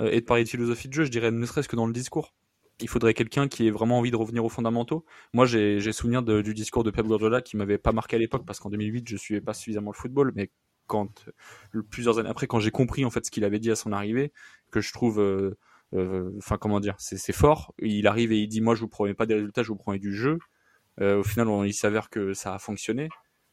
euh, 0.01 0.09
et 0.11 0.21
de 0.21 0.25
parler 0.25 0.43
de 0.43 0.49
philosophie 0.49 0.89
de 0.89 0.93
jeu 0.93 1.05
je 1.05 1.11
dirais 1.11 1.31
ne 1.31 1.45
serait-ce 1.45 1.69
que 1.69 1.75
dans 1.75 1.85
le 1.87 1.93
discours. 1.93 2.33
Il 2.79 2.89
faudrait 2.89 3.13
quelqu'un 3.13 3.47
qui 3.47 3.65
ait 3.67 3.71
vraiment 3.71 3.97
envie 3.97 4.11
de 4.11 4.15
revenir 4.15 4.43
aux 4.43 4.49
fondamentaux. 4.49 5.05
Moi 5.33 5.45
j'ai 5.45 5.79
j'ai 5.79 5.93
souvenir 5.93 6.23
du 6.23 6.53
discours 6.53 6.83
de 6.83 6.89
Pep 6.89 7.05
Guardiola 7.05 7.41
qui 7.41 7.57
m'avait 7.57 7.77
pas 7.77 7.91
marqué 7.91 8.15
à 8.15 8.19
l'époque 8.19 8.43
parce 8.45 8.59
qu'en 8.59 8.69
2008 8.69 9.07
je 9.07 9.17
suivais 9.17 9.41
pas 9.41 9.53
suffisamment 9.53 9.91
le 9.91 9.97
football. 9.97 10.31
Mais 10.35 10.49
quand 10.87 11.25
plusieurs 11.91 12.17
années 12.17 12.29
après 12.29 12.47
quand 12.47 12.59
j'ai 12.59 12.71
compris 12.71 13.05
en 13.05 13.11
fait 13.11 13.25
ce 13.25 13.31
qu'il 13.31 13.43
avait 13.43 13.59
dit 13.59 13.69
à 13.69 13.75
son 13.75 13.91
arrivée 13.91 14.31
que 14.71 14.81
je 14.81 14.91
trouve 14.93 15.19
euh, 15.19 15.57
enfin 15.93 16.57
comment 16.57 16.79
dire, 16.79 16.95
c'est 16.97 17.33
fort. 17.33 17.73
Il 17.79 18.07
arrive 18.07 18.31
et 18.31 18.39
il 18.39 18.47
dit 18.47 18.61
moi 18.61 18.75
je 18.75 18.81
vous 18.81 18.87
promets 18.87 19.13
pas 19.13 19.25
des 19.25 19.35
résultats, 19.35 19.63
je 19.63 19.69
vous 19.69 19.77
promets 19.77 19.99
du 19.99 20.13
jeu. 20.13 20.37
Euh, 21.01 21.19
au 21.19 21.23
final, 21.23 21.47
on, 21.47 21.63
il 21.63 21.73
s'avère 21.73 22.09
que 22.09 22.33
ça 22.33 22.53
a 22.53 22.59
fonctionné. 22.59 23.09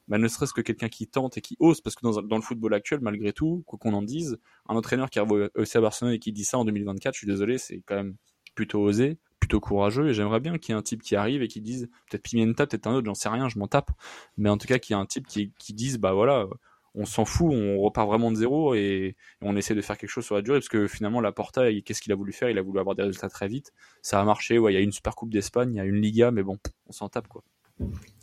Mais 0.08 0.18
ne 0.18 0.28
serait-ce 0.28 0.52
que 0.52 0.60
quelqu'un 0.60 0.90
qui 0.90 1.06
tente 1.06 1.38
et 1.38 1.40
qui 1.40 1.56
ose, 1.60 1.80
parce 1.80 1.96
que 1.96 2.02
dans, 2.02 2.36
le 2.36 2.42
football 2.42 2.74
actuel, 2.74 3.00
malgré 3.00 3.32
tout, 3.32 3.62
quoi 3.66 3.78
qu'on 3.78 3.94
en 3.94 4.02
dise, 4.02 4.38
un 4.68 4.76
entraîneur 4.76 5.08
qui 5.08 5.18
arrive 5.18 5.32
au 5.32 5.62
EC 5.62 5.76
à 5.76 5.80
Barcelone 5.80 6.12
et 6.12 6.18
qui 6.18 6.30
dit 6.30 6.44
ça 6.44 6.58
en 6.58 6.66
2024, 6.66 7.14
je 7.14 7.18
suis 7.18 7.26
désolé, 7.26 7.56
c'est 7.56 7.80
quand 7.86 7.94
même 7.94 8.16
plutôt 8.54 8.82
osé, 8.82 9.18
plutôt 9.40 9.60
courageux, 9.60 10.08
et 10.08 10.14
j'aimerais 10.14 10.40
bien 10.40 10.58
qu'il 10.58 10.74
y 10.74 10.76
ait 10.76 10.78
un 10.78 10.82
type 10.82 11.02
qui 11.02 11.16
arrive 11.16 11.42
et 11.42 11.48
qui 11.48 11.62
dise, 11.62 11.88
peut-être 12.10 12.22
Pimienta, 12.22 12.66
peut-être 12.66 12.86
un 12.86 12.94
autre, 12.96 13.06
j'en 13.06 13.14
sais 13.14 13.30
rien, 13.30 13.48
je 13.48 13.58
m'en 13.58 13.66
tape, 13.66 13.92
mais 14.36 14.50
en 14.50 14.58
tout 14.58 14.66
cas 14.66 14.78
qu'il 14.78 14.94
y 14.94 14.98
ait 14.98 15.00
un 15.00 15.06
type 15.06 15.26
qui, 15.26 15.52
qui 15.58 15.72
dise, 15.72 15.96
bah 15.96 16.12
voilà, 16.12 16.48
on 16.94 17.04
s'en 17.04 17.24
fout, 17.24 17.52
on 17.52 17.78
repart 17.80 18.08
vraiment 18.08 18.30
de 18.30 18.36
zéro 18.36 18.74
et, 18.74 19.16
on 19.40 19.56
essaie 19.56 19.74
de 19.74 19.82
faire 19.82 19.98
quelque 19.98 20.10
chose 20.10 20.24
sur 20.24 20.34
la 20.34 20.42
durée 20.42 20.58
parce 20.58 20.68
que 20.68 20.86
finalement 20.86 21.20
la 21.20 21.32
Porta, 21.32 21.70
qu'est-ce 21.82 22.00
qu'il 22.00 22.12
a 22.12 22.16
voulu 22.16 22.32
faire? 22.32 22.50
Il 22.50 22.58
a 22.58 22.62
voulu 22.62 22.78
avoir 22.80 22.94
des 22.94 23.02
résultats 23.02 23.28
très 23.28 23.48
vite. 23.48 23.72
Ça 24.02 24.20
a 24.20 24.24
marché, 24.24 24.58
ouais, 24.58 24.72
il 24.72 24.74
y 24.76 24.78
a 24.78 24.82
une 24.82 24.92
Super 24.92 25.14
Coupe 25.14 25.30
d'Espagne, 25.30 25.74
il 25.74 25.76
y 25.76 25.80
a 25.80 25.84
une 25.84 26.00
Liga, 26.00 26.30
mais 26.30 26.42
bon, 26.42 26.58
on 26.86 26.92
s'en 26.92 27.08
tape 27.08 27.28
quoi. 27.28 27.42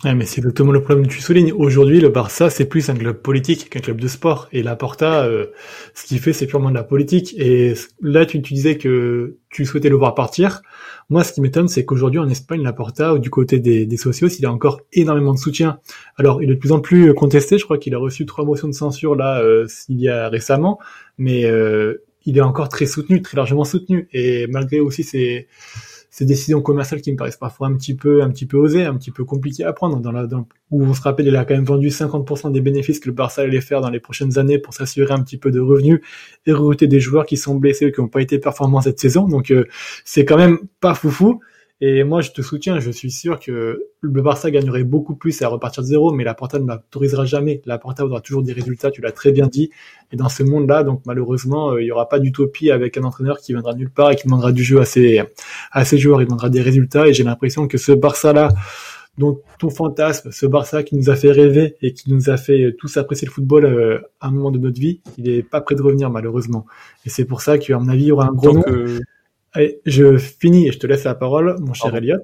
Ouais, 0.04 0.16
mais 0.16 0.26
c'est 0.26 0.40
exactement 0.40 0.72
le 0.72 0.82
problème 0.82 1.06
que 1.06 1.14
tu 1.14 1.22
soulignes. 1.22 1.52
Aujourd'hui, 1.52 2.00
le 2.00 2.10
Barça, 2.10 2.50
c'est 2.50 2.66
plus 2.66 2.90
un 2.90 2.96
club 2.96 3.22
politique 3.22 3.70
qu'un 3.70 3.82
club 3.82 4.02
de 4.02 4.08
sport. 4.08 4.48
Et 4.52 4.64
la 4.64 4.76
Porta, 4.76 5.26
euh, 5.26 5.48
ce 5.94 6.08
qu'il 6.08 6.20
fait, 6.20 6.34
c'est 6.34 6.48
purement 6.48 6.70
de 6.70 6.76
la 6.76 6.84
politique. 6.84 7.36
Et 7.38 7.76
là, 8.02 8.26
tu, 8.26 8.40
disais 8.40 8.78
que 8.80 9.38
tu 9.50 9.64
souhaitais 9.66 9.90
le 9.90 9.96
voir 9.96 10.16
partir. 10.16 10.64
Moi, 11.10 11.24
ce 11.24 11.34
qui 11.34 11.42
m'étonne, 11.42 11.68
c'est 11.68 11.86
qu'aujourd'hui, 11.86 12.20
en 12.20 12.30
Espagne, 12.30 12.64
la 12.64 12.74
Porta, 12.74 13.16
du 13.20 13.30
côté 13.30 13.60
des, 13.60 13.86
des 13.86 13.98
sociaux, 13.98 14.28
il 14.28 14.46
a 14.46 14.52
encore 14.52 14.82
énormément 14.94 15.34
de 15.34 15.40
soutien. 15.40 15.80
Alors, 16.18 16.42
il 16.42 16.50
est 16.50 16.56
de 16.56 16.60
plus 16.60 16.72
en 16.72 16.80
plus 16.80 17.14
contesté. 17.14 17.60
Je 17.60 17.66
crois 17.66 17.78
qu'il 17.78 17.94
a 17.94 18.00
reçu 18.00 18.26
trois 18.26 18.46
motions 18.46 18.68
de 18.68 18.74
censure, 18.74 19.16
là, 19.16 19.42
euh, 19.42 19.68
il 19.88 20.00
y 20.00 20.10
a 20.10 20.30
récemment. 20.30 20.80
Mais 21.20 21.46
euh, 21.46 22.04
il 22.26 22.38
est 22.40 22.42
encore 22.42 22.70
très 22.70 22.88
soutenu, 22.88 23.22
très 23.22 23.38
largement 23.38 23.66
soutenu. 23.66 24.08
Et 24.14 24.48
malgré 24.48 24.80
aussi 24.80 25.04
ses 25.04 25.48
ces 26.12 26.26
décisions 26.26 26.62
commerciales 26.62 27.02
qui 27.02 27.10
me 27.12 27.18
paraissent 27.18 27.38
parfois 27.38 27.68
un 27.68 27.74
petit 27.74 27.96
peu, 27.96 28.22
un 28.22 28.30
petit 28.30 28.46
peu 28.46 28.58
osées, 28.58 28.84
un 28.84 28.96
petit 28.96 29.12
peu 29.12 29.24
compliquées 29.24 29.64
à 29.64 29.72
prendre. 29.72 30.02
Dans 30.02 30.12
la, 30.12 30.28
dans, 30.28 30.46
où 30.70 30.84
on 30.84 30.94
se 30.94 31.02
rappelle, 31.02 31.26
il 31.26 31.36
a 31.38 31.46
quand 31.46 31.56
même 31.56 31.64
vendu 31.64 31.88
50% 31.88 32.52
des 32.52 32.60
bénéfices 32.60 33.00
que 33.00 33.08
le 33.08 33.16
Barça 33.16 33.44
allait 33.44 33.62
faire 33.62 33.80
dans 33.80 33.90
les 33.90 34.02
prochaines 34.02 34.38
années 34.38 34.60
pour 34.60 34.74
s'assurer 34.74 35.14
un 35.14 35.24
petit 35.24 35.38
peu 35.38 35.52
de 35.52 35.62
revenus 35.62 36.02
et 36.46 36.52
recruter 36.52 36.88
des 36.88 37.00
joueurs 37.00 37.26
qui 37.26 37.38
sont 37.38 37.56
blessés 37.56 37.88
ou 37.88 37.92
qui 37.92 38.02
n'ont 38.02 38.10
pas 38.10 38.22
été 38.22 38.40
performants 38.40 38.82
cette 38.82 39.00
saison. 39.00 39.26
Donc 39.26 39.52
euh, 39.52 39.66
c'est 40.04 40.26
quand 40.26 40.38
même 40.38 40.60
pas 40.82 40.96
foufou. 40.96 41.40
Et 41.84 42.04
moi, 42.04 42.22
je 42.22 42.30
te 42.30 42.44
soutiens. 42.44 42.80
Je 42.80 42.92
suis 42.92 43.10
sûr 43.10 43.40
que 43.40 43.88
le 44.02 44.22
Barça 44.22 44.52
gagnerait 44.52 44.84
beaucoup 44.84 45.16
plus 45.16 45.42
à 45.42 45.48
repartir 45.48 45.82
de 45.82 45.88
zéro, 45.88 46.14
mais 46.14 46.24
la 46.24 46.36
Porta 46.36 46.60
ne 46.60 46.68
l'autorisera 46.68 47.26
jamais. 47.26 47.64
La 47.66 47.80
Porta 47.80 48.06
aura 48.06 48.22
toujours 48.22 48.44
des 48.44 48.54
résultats. 48.54 48.92
Tu 48.92 49.02
l'as 49.02 49.12
très 49.12 49.32
bien 49.32 49.48
dit. 49.48 49.72
Et 50.12 50.16
dans 50.16 50.30
ce 50.30 50.44
monde-là, 50.44 50.84
donc 50.84 51.02
malheureusement, 51.08 51.72
euh, 51.72 51.82
il 51.82 51.88
y 51.88 51.92
aura 51.92 52.08
pas 52.08 52.20
d'utopie 52.20 52.70
avec 52.70 52.98
un 52.98 53.04
entraîneur 53.04 53.40
qui 53.40 53.54
viendra 53.54 53.74
nulle 53.74 53.90
part 53.90 54.12
et 54.12 54.16
qui 54.16 54.28
demandera 54.28 54.52
du 54.52 54.64
jeu 54.64 54.80
à 54.80 54.86
ses 54.86 55.24
à 55.72 55.84
ses 55.84 55.98
joueurs. 55.98 56.22
Il 56.22 56.26
demandera 56.26 56.52
des 56.52 56.62
résultats. 56.62 57.08
Et 57.08 57.14
j'ai 57.14 57.24
l'impression 57.24 57.68
que 57.68 57.80
ce 57.80 57.92
Barça-là 57.92 58.50
donc 59.18 59.42
ton 59.60 59.70
fantasme, 59.70 60.32
ce 60.32 60.46
Barça 60.46 60.84
qui 60.84 60.96
nous 60.96 61.10
a 61.10 61.16
fait 61.16 61.32
rêver 61.32 61.76
et 61.82 61.94
qui 61.94 62.12
nous 62.14 62.30
a 62.30 62.38
fait 62.38 62.74
tous 62.78 62.96
apprécier 62.96 63.28
le 63.28 63.34
football 63.34 63.66
euh, 63.66 64.00
à 64.22 64.28
un 64.28 64.32
moment 64.32 64.52
de 64.52 64.58
notre 64.58 64.80
vie, 64.80 65.02
il 65.18 65.28
est 65.28 65.44
pas 65.44 65.60
prêt 65.60 65.76
de 65.76 65.82
revenir 65.82 66.10
malheureusement. 66.10 66.66
Et 67.06 67.10
c'est 67.10 67.26
pour 67.26 67.42
ça 67.42 67.58
qu'à 67.58 67.78
mon 67.78 67.90
avis, 67.90 68.04
il 68.04 68.08
y 68.08 68.12
aura 68.12 68.28
un 68.28 68.34
gros 68.34 68.54
nom. 68.54 68.64
Allez, 69.54 69.82
je 69.86 70.18
finis 70.18 70.68
et 70.68 70.72
je 70.72 70.80
te 70.80 70.88
laisse 70.88 71.04
la 71.04 71.16
parole, 71.16 71.58
mon 71.60 71.74
cher 71.74 71.96
Elliot. 71.96 72.18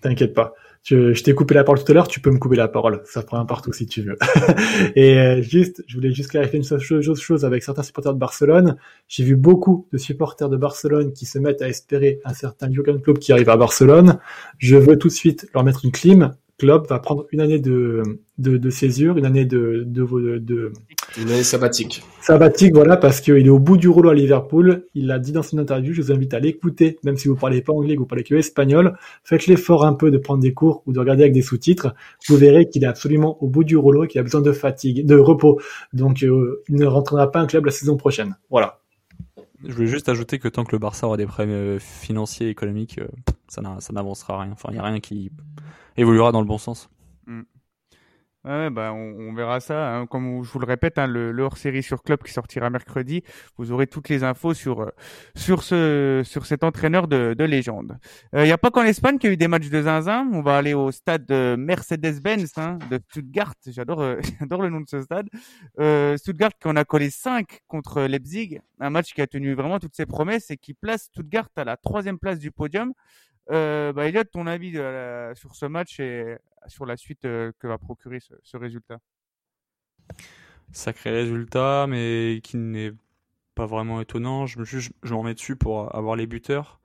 T'inquiète 0.00 0.34
pas. 0.34 0.54
Je, 0.82 1.12
je 1.12 1.22
t'ai 1.22 1.34
coupé 1.34 1.54
la 1.54 1.64
parole 1.64 1.82
tout 1.82 1.92
à 1.92 1.94
l'heure, 1.94 2.08
tu 2.08 2.20
peux 2.20 2.30
me 2.30 2.38
couper 2.38 2.56
la 2.56 2.68
parole. 2.68 3.02
Ça 3.04 3.22
prend 3.22 3.38
un 3.38 3.44
partout 3.44 3.72
si 3.72 3.86
tu 3.86 4.02
veux. 4.02 4.16
et 4.96 5.18
euh, 5.18 5.42
juste, 5.42 5.84
je 5.86 5.94
voulais 5.96 6.12
juste 6.12 6.30
clarifier 6.30 6.58
une 6.58 6.64
chose, 6.64 7.20
chose 7.20 7.44
avec 7.44 7.62
certains 7.62 7.82
supporters 7.82 8.14
de 8.14 8.18
Barcelone. 8.18 8.76
J'ai 9.06 9.24
vu 9.24 9.36
beaucoup 9.36 9.86
de 9.92 9.98
supporters 9.98 10.48
de 10.48 10.56
Barcelone 10.56 11.12
qui 11.12 11.26
se 11.26 11.38
mettent 11.38 11.62
à 11.62 11.68
espérer 11.68 12.20
un 12.24 12.32
certain 12.32 12.72
Jurgen 12.72 13.00
Klopp 13.00 13.18
qui 13.18 13.32
arrive 13.32 13.50
à 13.50 13.56
Barcelone. 13.56 14.18
Je 14.58 14.76
veux 14.76 14.96
tout 14.98 15.08
de 15.08 15.12
suite 15.12 15.48
leur 15.52 15.62
mettre 15.62 15.84
une 15.84 15.92
clim. 15.92 16.34
Klopp 16.58 16.88
va 16.88 16.98
prendre 16.98 17.26
une 17.30 17.40
année 17.40 17.58
de, 17.60 18.02
de, 18.38 18.56
de 18.56 18.70
césure, 18.70 19.16
une 19.16 19.24
année 19.24 19.44
de, 19.44 19.84
de, 19.86 20.38
de, 20.38 20.72
une 21.16 21.30
année 21.30 21.42
sabbatique. 21.44 22.02
Sabbatique, 22.20 22.74
voilà, 22.74 22.96
parce 22.96 23.20
qu'il 23.20 23.46
est 23.46 23.48
au 23.48 23.58
bout 23.58 23.76
du 23.76 23.88
rouleau 23.88 24.10
à 24.10 24.14
Liverpool. 24.14 24.84
Il 24.94 25.06
l'a 25.06 25.18
dit 25.18 25.32
dans 25.32 25.42
son 25.42 25.58
interview. 25.58 25.94
Je 25.94 26.02
vous 26.02 26.12
invite 26.12 26.34
à 26.34 26.40
l'écouter, 26.40 26.98
même 27.04 27.16
si 27.16 27.28
vous 27.28 27.36
parlez 27.36 27.62
pas 27.62 27.72
anglais, 27.72 27.94
que 27.94 28.00
vous 28.00 28.06
parlez 28.06 28.24
que 28.24 28.34
espagnol. 28.34 28.98
Faites 29.24 29.46
l'effort 29.46 29.86
un 29.86 29.94
peu 29.94 30.10
de 30.10 30.18
prendre 30.18 30.42
des 30.42 30.52
cours 30.52 30.82
ou 30.86 30.92
de 30.92 30.98
regarder 30.98 31.22
avec 31.22 31.32
des 31.32 31.42
sous-titres. 31.42 31.94
Vous 32.28 32.36
verrez 32.36 32.68
qu'il 32.68 32.84
est 32.84 32.88
absolument 32.88 33.42
au 33.42 33.48
bout 33.48 33.64
du 33.64 33.76
rouleau 33.76 34.04
et 34.04 34.08
qu'il 34.08 34.20
a 34.20 34.24
besoin 34.24 34.40
de 34.40 34.52
fatigue, 34.52 35.06
de 35.06 35.16
repos. 35.16 35.60
Donc, 35.92 36.22
euh, 36.22 36.62
il 36.68 36.74
ne 36.74 36.86
rentrera 36.86 37.30
pas 37.30 37.40
un 37.40 37.46
club 37.46 37.66
la 37.66 37.72
saison 37.72 37.96
prochaine. 37.96 38.36
Voilà. 38.50 38.77
Je 39.64 39.72
voulais 39.72 39.88
juste 39.88 40.08
ajouter 40.08 40.38
que 40.38 40.48
tant 40.48 40.64
que 40.64 40.72
le 40.72 40.78
Barça 40.78 41.06
aura 41.06 41.16
des 41.16 41.26
problèmes 41.26 41.50
euh, 41.50 41.78
financiers, 41.78 42.48
économiques, 42.48 42.98
euh, 42.98 43.08
ça 43.48 43.60
n'avancera 43.92 44.40
rien. 44.40 44.52
Enfin, 44.52 44.68
il 44.70 44.74
n'y 44.74 44.78
a 44.78 44.84
rien 44.84 45.00
qui 45.00 45.32
évoluera 45.96 46.32
dans 46.32 46.40
le 46.40 46.46
bon 46.46 46.58
sens. 46.58 46.88
Mm. 47.26 47.42
Bah, 48.44 48.92
on, 48.94 49.34
verra 49.34 49.60
ça. 49.60 49.96
Hein. 49.96 50.06
Comme 50.06 50.42
je 50.42 50.50
vous 50.50 50.58
le 50.58 50.66
répète, 50.66 50.98
hein, 50.98 51.06
le, 51.06 51.42
hors-série 51.42 51.82
sur 51.82 52.02
Club 52.02 52.22
qui 52.22 52.32
sortira 52.32 52.70
mercredi, 52.70 53.22
vous 53.56 53.72
aurez 53.72 53.86
toutes 53.86 54.08
les 54.08 54.24
infos 54.24 54.54
sur 54.54 54.82
euh, 54.82 54.90
sur 55.34 55.62
ce 55.62 56.22
sur 56.24 56.46
cet 56.46 56.64
entraîneur 56.64 57.08
de, 57.08 57.34
de 57.36 57.44
légende. 57.44 57.98
Il 58.32 58.38
euh, 58.38 58.44
n'y 58.44 58.52
a 58.52 58.58
pas 58.58 58.70
qu'en 58.70 58.84
Espagne 58.84 59.18
qu'il 59.18 59.28
y 59.28 59.32
a 59.32 59.34
eu 59.34 59.36
des 59.36 59.48
matchs 59.48 59.68
de 59.68 59.82
zinzin. 59.82 60.28
On 60.32 60.40
va 60.40 60.56
aller 60.56 60.72
au 60.72 60.90
stade 60.92 61.26
de 61.26 61.56
Mercedes-Benz 61.58 62.52
hein, 62.56 62.78
de 62.90 63.00
Stuttgart. 63.10 63.54
J'adore 63.66 64.00
euh, 64.00 64.16
j'adore 64.40 64.62
le 64.62 64.70
nom 64.70 64.80
de 64.80 64.88
ce 64.88 65.02
stade. 65.02 65.28
Stuttgart 66.16 66.52
qui 66.60 66.68
en 66.68 66.76
a 66.76 66.84
collé 66.84 67.10
5 67.10 67.60
contre 67.66 68.02
Leipzig, 68.02 68.60
un 68.80 68.90
match 68.90 69.12
qui 69.14 69.20
a 69.20 69.26
tenu 69.26 69.54
vraiment 69.54 69.78
toutes 69.78 69.96
ses 69.96 70.06
promesses 70.06 70.50
et 70.50 70.56
qui 70.56 70.74
place 70.74 71.04
Stuttgart 71.04 71.48
à 71.56 71.64
la 71.64 71.76
troisième 71.76 72.18
place 72.18 72.38
du 72.38 72.50
podium. 72.50 72.92
Euh, 73.50 73.92
bah, 73.92 74.06
Elliot, 74.06 74.24
ton 74.24 74.46
avis 74.46 74.72
sur 75.34 75.54
ce 75.54 75.66
match 75.66 76.00
et 76.00 76.36
sur 76.66 76.86
la 76.86 76.96
suite 76.96 77.24
euh, 77.24 77.52
que 77.58 77.66
va 77.66 77.78
procurer 77.78 78.18
ce, 78.20 78.56
résultat? 78.56 78.98
Sacré 80.72 81.10
résultat, 81.10 81.86
mais 81.88 82.40
qui 82.42 82.56
n'est 82.56 82.92
pas 83.54 83.66
vraiment 83.66 84.00
étonnant. 84.00 84.46
Je 84.46 84.58
me, 84.58 84.64
je, 84.64 84.90
je 85.02 85.14
remets 85.14 85.34
dessus 85.34 85.56
pour 85.56 85.94
avoir 85.94 86.16
les 86.16 86.26
buteurs. 86.26 86.80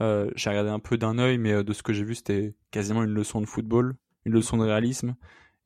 Euh, 0.00 0.30
j'ai 0.36 0.50
regardé 0.50 0.70
un 0.70 0.78
peu 0.78 0.96
d'un 0.96 1.18
œil, 1.18 1.38
mais 1.38 1.52
euh, 1.52 1.64
de 1.64 1.72
ce 1.72 1.82
que 1.82 1.92
j'ai 1.92 2.04
vu, 2.04 2.14
c'était 2.14 2.54
quasiment 2.70 3.02
une 3.02 3.10
leçon 3.10 3.40
de 3.40 3.46
football, 3.46 3.96
une 4.24 4.32
leçon 4.32 4.56
de 4.56 4.64
réalisme, 4.64 5.16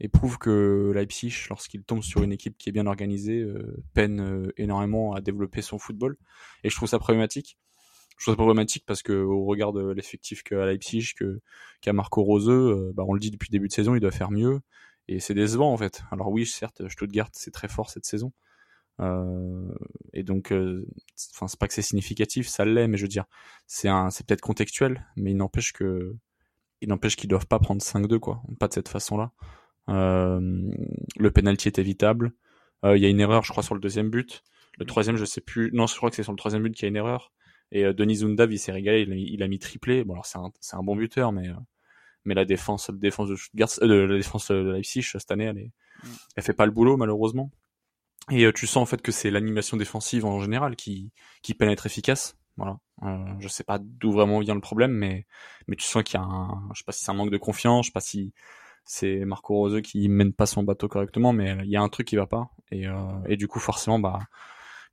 et 0.00 0.08
prouve 0.08 0.38
que 0.38 0.92
Leipzig, 0.94 1.46
lorsqu'il 1.50 1.84
tombe 1.84 2.02
sur 2.02 2.22
une 2.22 2.32
équipe 2.32 2.56
qui 2.58 2.68
est 2.68 2.72
bien 2.72 2.86
organisée, 2.86 3.46
peine 3.92 4.50
énormément 4.56 5.14
à 5.14 5.20
développer 5.20 5.62
son 5.62 5.78
football. 5.78 6.16
Et 6.64 6.70
je 6.70 6.74
trouve 6.74 6.88
ça 6.88 6.98
problématique 6.98 7.58
je 8.16 8.24
trouve 8.24 8.36
problématique 8.36 8.84
parce 8.86 9.02
que 9.02 9.12
au 9.12 9.44
regard 9.44 9.72
de 9.72 9.90
l'effectif 9.90 10.42
qu'a 10.42 10.66
Leipzig, 10.66 11.12
que 11.16 11.40
qu'a 11.80 11.92
Marco 11.92 12.22
Rose, 12.22 12.48
euh, 12.48 12.92
bah 12.94 13.04
on 13.06 13.14
le 13.14 13.20
dit 13.20 13.30
depuis 13.30 13.48
le 13.50 13.52
début 13.52 13.68
de 13.68 13.72
saison, 13.72 13.94
il 13.94 14.00
doit 14.00 14.10
faire 14.10 14.30
mieux 14.30 14.60
et 15.08 15.20
c'est 15.20 15.34
décevant 15.34 15.72
en 15.72 15.76
fait. 15.76 16.02
Alors 16.10 16.30
oui, 16.30 16.46
certes, 16.46 16.88
Stuttgart 16.88 17.28
c'est 17.32 17.52
très 17.52 17.68
fort 17.68 17.90
cette 17.90 18.06
saison. 18.06 18.32
Euh, 19.00 19.74
et 20.12 20.22
donc, 20.22 20.52
euh, 20.52 20.86
enfin, 21.32 21.48
c'est 21.48 21.58
pas 21.58 21.66
que 21.66 21.74
c'est 21.74 21.82
significatif, 21.82 22.46
ça 22.48 22.64
l'est, 22.64 22.86
mais 22.88 22.96
je 22.96 23.02
veux 23.02 23.08
dire, 23.08 23.24
c'est 23.66 23.88
un, 23.88 24.10
c'est 24.10 24.24
peut-être 24.26 24.40
contextuel, 24.40 25.04
mais 25.16 25.32
il 25.32 25.36
n'empêche 25.36 25.72
que, 25.72 26.14
il 26.80 26.88
n'empêche 26.88 27.16
qu'ils 27.16 27.28
doivent 27.28 27.46
pas 27.48 27.58
prendre 27.58 27.82
5-2 27.82 28.18
quoi, 28.18 28.42
pas 28.60 28.68
de 28.68 28.74
cette 28.74 28.88
façon-là. 28.88 29.32
Euh, 29.88 30.70
le 31.18 31.30
penalty 31.30 31.68
est 31.68 31.78
évitable. 31.78 32.32
Il 32.84 32.98
y 32.98 33.06
a 33.06 33.08
une 33.08 33.20
erreur, 33.20 33.44
je 33.44 33.50
crois, 33.50 33.62
sur 33.62 33.74
le 33.74 33.80
deuxième 33.80 34.10
but. 34.10 34.42
Le 34.78 34.84
troisième, 34.84 35.16
je 35.16 35.24
sais 35.24 35.40
plus. 35.40 35.70
Non, 35.72 35.86
je 35.86 35.96
crois 35.96 36.10
que 36.10 36.16
c'est 36.16 36.22
sur 36.22 36.32
le 36.32 36.36
troisième 36.36 36.62
but 36.62 36.74
qu'il 36.74 36.82
y 36.82 36.86
a 36.86 36.90
une 36.90 36.96
erreur. 36.96 37.32
Et 37.74 37.84
euh, 37.84 37.92
Denis 37.92 38.16
Zundav, 38.16 38.50
il 38.52 38.58
s'est 38.58 38.72
régalé, 38.72 39.02
il 39.02 39.42
a, 39.42 39.48
mis 39.48 39.58
triplé. 39.58 40.04
Bon, 40.04 40.14
alors 40.14 40.24
c'est 40.24 40.38
un, 40.38 40.50
c'est 40.60 40.76
un 40.76 40.82
bon 40.82 40.96
buteur, 40.96 41.32
mais 41.32 41.48
euh, 41.48 41.54
mais 42.24 42.34
la 42.34 42.46
défense, 42.46 42.88
la 42.88 42.96
défense 42.96 43.28
de 43.28 43.36
Stuttgart, 43.36 43.68
euh, 43.82 44.06
la 44.06 44.16
défense 44.16 44.50
de 44.50 44.72
Leipzig 44.72 45.02
cette 45.02 45.30
année, 45.30 45.44
elle, 45.44 45.58
est, 45.58 45.72
mm. 46.02 46.08
elle 46.36 46.42
fait 46.42 46.54
pas 46.54 46.64
le 46.64 46.72
boulot 46.72 46.96
malheureusement. 46.96 47.50
Et 48.30 48.50
tu 48.54 48.66
sens 48.66 48.78
en 48.78 48.86
fait 48.86 49.02
que 49.02 49.12
c'est 49.12 49.30
l'animation 49.30 49.76
défensive 49.76 50.24
en 50.24 50.40
général 50.40 50.76
qui 50.76 51.12
qui 51.42 51.52
peine 51.52 51.68
à 51.68 51.72
être 51.72 51.84
efficace. 51.84 52.38
Voilà. 52.56 52.78
Euh, 53.02 53.34
je 53.40 53.48
sais 53.48 53.64
pas 53.64 53.78
d'où 53.78 54.12
vraiment 54.12 54.38
vient 54.38 54.54
le 54.54 54.60
problème, 54.60 54.92
mais 54.92 55.26
mais 55.66 55.76
tu 55.76 55.84
sens 55.84 56.02
qu'il 56.04 56.18
y 56.18 56.22
a 56.22 56.24
un, 56.24 56.70
je 56.72 56.78
sais 56.78 56.84
pas 56.84 56.92
si 56.92 57.04
c'est 57.04 57.10
un 57.10 57.14
manque 57.14 57.32
de 57.32 57.36
confiance, 57.36 57.86
je 57.86 57.90
sais 57.90 57.92
pas 57.92 58.00
si 58.00 58.32
c'est 58.84 59.24
Marco 59.24 59.54
Rose 59.54 59.82
qui 59.82 60.08
mène 60.08 60.32
pas 60.32 60.46
son 60.46 60.62
bateau 60.62 60.88
correctement, 60.88 61.32
mais 61.32 61.56
il 61.64 61.70
y 61.70 61.76
a 61.76 61.82
un 61.82 61.88
truc 61.88 62.06
qui 62.06 62.16
va 62.16 62.26
pas. 62.26 62.50
Et, 62.70 62.86
euh, 62.86 62.94
et 63.26 63.36
du 63.36 63.48
coup, 63.48 63.58
forcément, 63.60 63.98
bah, 63.98 64.20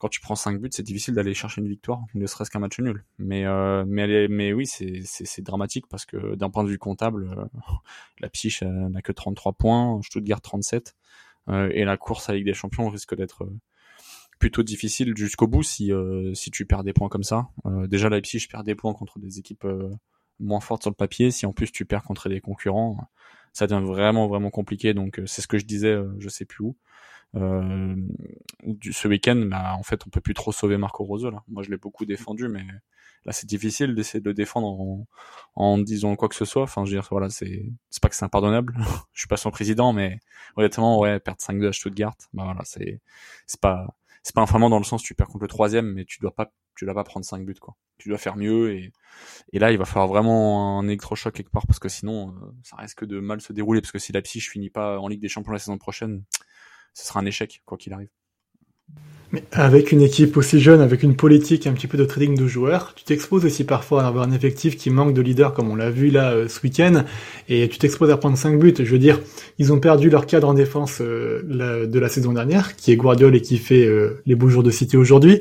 quand 0.02 0.10
tu 0.10 0.20
prends 0.20 0.34
5 0.34 0.60
buts, 0.60 0.70
c'est 0.72 0.82
difficile 0.82 1.14
d'aller 1.14 1.36
chercher 1.36 1.62
une 1.62 1.68
victoire, 1.68 2.04
ne 2.16 2.26
serait-ce 2.26 2.50
qu'un 2.50 2.58
match 2.58 2.80
nul. 2.80 3.06
Mais 3.20 3.46
euh, 3.46 3.86
mais 3.88 4.28
mais 4.30 4.52
oui, 4.52 4.66
c'est 4.66 5.42
dramatique 5.44 5.86
parce 5.88 6.08
que 6.08 6.34
d'un 6.34 6.50
point 6.50 6.64
de 6.64 6.70
vue 6.70 6.80
comptable, 6.80 7.30
euh, 7.38 7.46
la 8.20 8.28
Psyche 8.30 8.64
n'a 8.64 9.04
que 9.04 9.12
33 9.12 9.54
points, 9.54 10.02
Stuttgart 10.02 10.42
37 10.42 10.96
euh, 11.50 11.70
et 11.72 11.86
la 11.86 11.98
course 11.98 12.30
à 12.30 12.34
Ligue 12.34 12.46
des 12.46 12.56
Champions 12.56 12.90
risque 12.90 13.16
d'être 13.16 13.44
euh, 13.44 13.54
plutôt 14.40 14.64
difficile 14.64 15.16
jusqu'au 15.16 15.46
bout 15.46 15.62
si 15.62 15.92
si 16.34 16.50
tu 16.50 16.66
perds 16.66 16.84
des 16.84 16.94
points 16.94 17.10
comme 17.10 17.22
ça. 17.22 17.50
déjà 17.88 18.10
la 18.10 18.20
Psyche 18.22 18.48
perd 18.48 18.66
des 18.66 18.74
points 18.74 18.96
contre 18.96 19.20
des 19.20 19.38
équipes 19.38 19.68
moins 20.40 20.62
fortes 20.62 20.82
sur 20.82 20.90
le 20.90 20.96
papier, 20.96 21.30
si 21.30 21.46
en 21.46 21.54
plus 21.54 21.72
tu 21.72 21.86
perds 21.86 22.02
contre 22.02 22.28
des 22.28 22.42
concurrents, 22.42 22.98
ça 23.54 23.68
devient 23.68 23.86
vraiment 23.86 24.28
vraiment 24.28 24.50
compliqué. 24.50 24.96
Donc 24.96 25.22
c'est 25.28 25.44
ce 25.44 25.48
que 25.48 25.60
je 25.60 25.66
disais, 25.66 25.96
je 26.18 26.28
sais 26.28 26.46
plus 26.46 26.64
où. 26.64 26.76
Euh, 27.36 27.96
du, 28.63 28.94
ce 28.94 29.08
week-end, 29.08 29.48
bah, 29.50 29.76
en 29.78 29.84
fait, 29.84 30.06
on 30.06 30.10
peut 30.10 30.22
plus 30.22 30.34
trop 30.34 30.52
sauver 30.52 30.78
Marco 30.78 31.04
Rose. 31.04 31.26
Là. 31.26 31.44
Moi, 31.48 31.63
je 31.63 31.70
l'ai 31.70 31.78
beaucoup 31.78 32.06
défendu, 32.06 32.48
mais 32.48 32.65
là, 33.26 33.32
c'est 33.32 33.48
difficile 33.48 33.96
d'essayer 33.96 34.20
de 34.20 34.30
le 34.30 34.34
défendre 34.34 34.67
en, 34.67 35.08
en 35.56 35.78
disant 35.78 36.15
quoi 36.15 36.30
que 36.30 36.36
ce 36.36 36.46
soit. 36.46 36.63
Enfin, 36.63 36.86
je 36.86 36.91
veux 36.91 36.98
dire, 36.98 37.08
voilà, 37.12 37.30
c'est, 37.30 37.65
pas 38.02 38.10
que 38.10 38.15
c'est 38.15 38.26
impardonnable. 38.26 38.76
je 39.13 39.20
suis 39.20 39.28
pas 39.28 39.38
son 39.38 39.52
président, 39.52 39.94
mais 39.94 40.20
honnêtement, 40.56 41.00
ouais, 41.00 41.20
perdre 41.20 41.39
5-2 41.41 41.67
à 41.70 41.74
Stuttgart, 41.74 42.15
bah 42.34 42.44
voilà, 42.46 42.62
c'est, 42.65 43.02
c'est 43.46 43.62
pas, 43.62 43.96
c'est 44.24 44.36
pas 44.36 44.41
infamant 44.41 44.70
dans 44.70 44.78
le 44.78 44.84
sens 44.84 45.02
tu 45.02 45.15
perds 45.15 45.28
contre 45.28 45.44
le 45.44 45.48
troisième, 45.48 45.94
mais 45.94 46.06
tu 46.06 46.20
dois 46.20 46.34
pas, 46.34 46.52
tu 46.76 46.86
dois 46.86 46.94
pas 46.94 47.04
prendre 47.04 47.26
5 47.26 47.46
buts, 47.46 47.56
quoi. 47.60 47.76
Tu 47.98 48.10
dois 48.10 48.17
faire 48.17 48.36
mieux 48.36 48.74
et, 48.74 48.91
et 49.54 49.60
là, 49.60 49.72
il 49.72 49.78
va 49.78 49.86
falloir 49.86 50.08
vraiment 50.08 50.80
un 50.80 50.88
électrochoc 50.88 51.34
quelque 51.36 51.52
part 51.52 51.67
parce 51.67 51.80
que 51.80 51.89
sinon, 51.89 52.30
euh, 52.30 52.52
ça 52.63 52.76
risque 52.78 53.06
de 53.06 53.20
mal 53.20 53.41
se 53.41 53.54
dérouler 53.54 53.82
parce 53.82 53.91
que 53.91 54.00
si 54.00 54.12
la 54.12 54.22
psy 54.24 54.39
je 54.39 54.50
finis 54.50 54.72
pas 54.72 55.00
en 55.00 55.08
Ligue 55.08 55.22
des 55.22 55.28
Champions 55.28 55.52
la 55.52 55.60
saison 55.60 55.78
prochaine, 55.78 56.24
ce 56.93 57.06
sera 57.08 57.19
un 57.19 57.25
échec, 57.25 57.62
quoi 57.65 57.77
qu'il 57.77 57.93
arrive. 57.93 58.10
Mais 59.32 59.43
avec 59.54 59.93
une 59.93 60.01
équipe 60.01 60.36
aussi 60.36 60.60
jeune, 60.60 60.82
avec 60.82 61.04
une 61.04 61.15
politique 61.15 61.65
un 61.65 61.71
petit 61.71 61.88
peu 61.88 61.97
de 61.97 62.04
trading 62.04 62.38
de 62.38 62.47
joueurs, 62.47 62.93
tu 62.95 63.06
t'exposes 63.06 63.45
aussi 63.45 63.63
parfois 63.63 64.04
à 64.04 64.08
avoir 64.08 64.27
un 64.27 64.34
effectif 64.34 64.75
qui 64.75 64.89
manque 64.89 65.13
de 65.13 65.21
leader, 65.21 65.54
comme 65.54 65.69
on 65.69 65.75
l'a 65.75 65.89
vu 65.89 66.10
là 66.10 66.34
euh, 66.34 66.49
ce 66.49 66.60
week-end, 66.62 67.06
et 67.47 67.69
tu 67.69 67.77
t'exposes 67.77 68.10
à 68.10 68.17
prendre 68.17 68.38
5 68.38 68.60
buts. 68.60 68.73
Je 68.77 68.91
veux 68.91 68.99
dire, 68.99 69.21
ils 69.58 69.71
ont 69.71 69.80
perdu 69.80 70.10
leur 70.10 70.25
cadre 70.25 70.49
en 70.49 70.54
défense 70.54 70.97
euh, 70.99 71.86
de 71.86 71.99
la 71.99 72.10
saison 72.10 72.34
dernière, 72.34 72.75
qui 72.75 72.91
est 72.91 72.97
Guardiola 72.97 73.38
et 73.38 73.41
qui 73.41 73.58
fait 73.58 73.86
euh, 73.86 74.21
les 74.25 74.36
beaux 74.36 74.49
jours 74.49 74.63
de 74.63 74.71
City 74.71 74.97
aujourd'hui. 74.97 75.39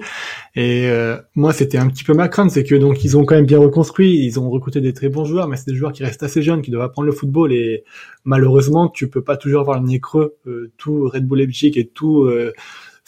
Et 0.55 0.89
moi, 1.37 1.53
c'était 1.53 1.79
un 1.79 1.89
petit 1.89 2.03
peu 2.03 2.13
ma 2.13 2.29
crainte, 2.29 2.51
c'est 2.51 2.65
que 2.65 2.75
donc 2.75 3.05
ils 3.05 3.17
ont 3.17 3.25
quand 3.25 3.37
même 3.37 3.47
bien 3.47 3.61
reconstruit, 3.61 4.25
ils 4.25 4.39
ont 4.41 4.51
recruté 4.51 4.81
des 4.81 4.93
très 4.93 5.09
bons 5.09 5.25
joueurs, 5.25 5.47
mais 5.47 5.57
c'est 5.57 5.69
des 5.69 5.77
joueurs 5.77 5.93
qui 5.93 6.03
restent 6.05 6.25
assez 6.25 6.43
jeunes, 6.43 6.61
qui 6.61 6.73
doivent 6.73 6.87
apprendre 6.87 7.07
le 7.07 7.13
football, 7.13 7.53
et 7.53 7.85
malheureusement, 8.25 8.89
tu 8.89 9.09
peux 9.09 9.23
pas 9.23 9.37
toujours 9.37 9.61
avoir 9.61 9.81
le 9.81 9.87
nez 9.87 10.01
creux. 10.01 10.37
tout 10.77 11.09
Red 11.09 11.27
Bull 11.27 11.39
Leipzig 11.39 11.73
et 11.77 11.87
tout 11.87 12.29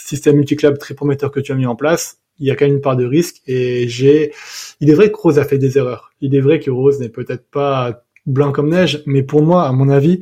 système 0.06 0.36
multi-club 0.36 0.78
très 0.78 0.94
prometteur 0.94 1.30
que 1.30 1.40
tu 1.40 1.52
as 1.52 1.54
mis 1.54 1.66
en 1.66 1.76
place, 1.76 2.18
il 2.38 2.46
y 2.46 2.50
a 2.50 2.56
quand 2.56 2.64
même 2.64 2.76
une 2.76 2.80
part 2.80 2.96
de 2.96 3.04
risque 3.04 3.42
et 3.46 3.86
j'ai, 3.88 4.32
il 4.80 4.90
est 4.90 4.94
vrai 4.94 5.10
que 5.10 5.16
Rose 5.16 5.38
a 5.38 5.44
fait 5.44 5.58
des 5.58 5.78
erreurs. 5.78 6.12
Il 6.20 6.34
est 6.34 6.40
vrai 6.40 6.60
que 6.60 6.70
Rose 6.70 6.98
n'est 7.00 7.08
peut-être 7.08 7.48
pas 7.50 8.04
blanc 8.26 8.52
comme 8.52 8.70
neige, 8.70 9.02
mais 9.06 9.22
pour 9.22 9.42
moi, 9.42 9.66
à 9.66 9.72
mon 9.72 9.88
avis, 9.88 10.20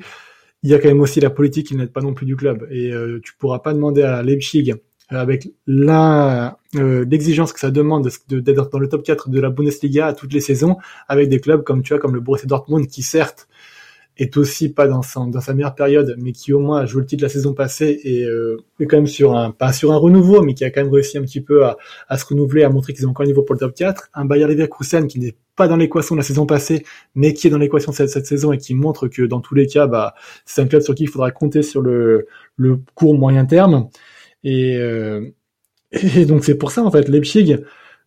il 0.63 0.71
y 0.71 0.75
a 0.75 0.79
quand 0.79 0.89
même 0.89 1.01
aussi 1.01 1.21
la 1.21 1.31
politique 1.31 1.69
qui 1.69 1.77
n'aide 1.77 1.93
pas 1.93 2.03
non 2.03 2.15
plus 2.15 2.27
du 2.27 2.37
club 2.37 2.67
et 2.71 2.93
euh, 2.93 3.21
tu 3.23 3.33
pourras 3.39 3.61
pas 3.61 3.73
demander 3.73 4.03
à 4.03 4.23
Leipzig 4.23 4.75
avec 5.09 5.49
la 5.67 6.59
euh, 6.77 7.05
l'exigence 7.11 7.53
que 7.53 7.59
ça 7.59 7.71
demande 7.71 8.09
d'être 8.29 8.71
dans 8.71 8.79
le 8.79 8.89
top 8.89 9.03
4 9.03 9.29
de 9.29 9.41
la 9.41 9.51
Bundesliga 9.51 10.07
à 10.07 10.13
toutes 10.13 10.33
les 10.33 10.41
saisons, 10.41 10.77
avec 11.09 11.29
des 11.29 11.41
clubs 11.41 11.65
comme 11.65 11.83
tu 11.83 11.93
vois 11.93 12.01
comme 12.01 12.15
le 12.15 12.21
Borussia 12.21 12.47
Dortmund 12.47 12.87
qui 12.87 13.03
certes 13.03 13.49
est 14.17 14.37
aussi 14.37 14.73
pas 14.73 14.87
dans 14.87 15.03
sa, 15.03 15.21
dans 15.27 15.41
sa 15.41 15.55
meilleure 15.55 15.75
période, 15.75 16.15
mais 16.19 16.33
qui 16.33 16.53
au 16.53 16.61
moins 16.61 16.81
a 16.81 16.87
joué 16.87 17.01
le 17.01 17.07
titre 17.07 17.23
la 17.23 17.29
saison 17.29 17.55
passée 17.55 18.01
et 18.05 18.25
euh, 18.25 18.59
est 18.79 18.87
quand 18.87 18.97
même 18.97 19.07
sur 19.07 19.35
un 19.35 19.51
pas 19.51 19.73
sur 19.73 19.93
un 19.93 19.97
renouveau, 19.97 20.43
mais 20.43 20.55
qui 20.55 20.65
a 20.65 20.71
quand 20.71 20.83
même 20.83 20.93
réussi 20.93 21.17
un 21.19 21.23
petit 21.23 21.41
peu 21.41 21.65
à, 21.65 21.77
à 22.09 22.19
se 22.19 22.27
renouveler, 22.27 22.63
à 22.65 22.71
montrer 22.71 22.93
qu'ils 22.93 23.07
ont 23.07 23.11
encore 23.11 23.25
un 23.25 23.29
niveau 23.29 23.43
pour 23.43 23.55
le 23.55 23.61
top 23.61 23.75
4. 23.75 24.11
Un 24.15 24.25
Bayer 24.27 24.47
Leverkusen 24.47 25.07
qui 25.07 25.19
n'est 25.21 25.37
pas 25.57 25.69
dans 25.69 25.77
l'équation 25.77 26.15
de 26.15 26.21
la 26.21 26.25
saison 26.25 26.47
passée, 26.47 26.85
mais 27.15 27.35
qui 27.35 27.47
est 27.47 27.51
dans 27.51 27.59
l'équation 27.59 27.93
cette, 27.93 28.11
cette 28.11 28.27
saison 28.27 28.53
et 28.53 28.59
qui 28.59 28.75
montre 28.75 29.09
que 29.09 29.23
dans 29.23 29.41
tous 29.41 29.55
les 29.55 29.67
cas, 29.67 29.87
bah, 29.87 30.15
c'est 30.45 30.63
un 30.63 30.67
club 30.67 30.83
sur 30.83 30.95
qui 30.95 31.05
il 31.05 31.09
faudra 31.09 31.31
compter 31.31 31.63
sur 31.63 31.81
le, 31.83 32.27
le 32.57 32.79
court 32.95 33.19
moyen 33.19 33.47
terme. 33.47 33.89
Et, 34.45 34.77
euh, 34.77 35.31
et 35.93 36.25
donc 36.27 36.45
c'est 36.45 36.57
pour 36.57 36.73
ça 36.73 36.83
en 36.83 36.91
fait 36.91 37.09
Leipzig. 37.09 37.59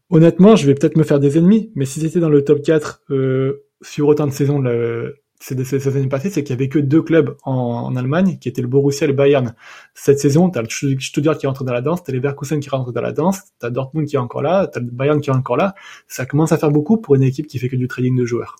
Honnêtement, 0.09 0.55
je 0.55 0.67
vais 0.67 0.75
peut-être 0.75 0.97
me 0.97 1.03
faire 1.03 1.19
des 1.19 1.37
ennemis, 1.37 1.71
mais 1.75 1.85
si 1.85 1.99
c'était 1.99 2.19
dans 2.19 2.29
le 2.29 2.43
top 2.43 2.61
4 2.61 3.01
euh, 3.09 3.63
sur 3.81 4.07
autant 4.07 4.27
de 4.27 4.31
saisons 4.31 4.59
le, 4.59 5.22
ces, 5.43 5.61
ces, 5.65 5.97
années 5.97 6.07
passées, 6.07 6.29
c'est 6.29 6.41
qu'il 6.41 6.53
y 6.53 6.57
avait 6.57 6.69
que 6.69 6.79
deux 6.79 7.01
clubs 7.01 7.35
en, 7.43 7.51
en, 7.53 7.95
Allemagne, 7.97 8.37
qui 8.39 8.47
étaient 8.47 8.61
le 8.61 8.67
Borussia 8.69 9.05
et 9.05 9.07
le 9.09 9.13
Bayern. 9.13 9.53
Cette 9.93 10.19
saison, 10.19 10.49
t'as 10.49 10.61
le 10.61 10.69
Stuttgart 10.69 11.37
qui 11.37 11.47
rentre 11.47 11.65
dans 11.65 11.73
la 11.73 11.81
danse, 11.81 12.01
t'as 12.01 12.13
les 12.13 12.19
Leverkusen 12.19 12.61
qui 12.61 12.69
rentrent 12.69 12.93
dans 12.93 13.01
la 13.01 13.11
danse, 13.11 13.41
t'as 13.59 13.69
Dortmund 13.69 14.07
qui 14.07 14.15
est 14.15 14.19
encore 14.19 14.41
là, 14.41 14.67
t'as 14.67 14.79
le 14.79 14.85
Bayern 14.85 15.19
qui 15.19 15.29
est 15.29 15.33
encore 15.33 15.57
là. 15.57 15.75
Ça 16.07 16.25
commence 16.25 16.53
à 16.53 16.57
faire 16.57 16.71
beaucoup 16.71 16.97
pour 16.97 17.15
une 17.15 17.23
équipe 17.23 17.47
qui 17.47 17.59
fait 17.59 17.67
que 17.67 17.75
du 17.75 17.89
trading 17.89 18.15
de 18.15 18.25
joueurs. 18.25 18.55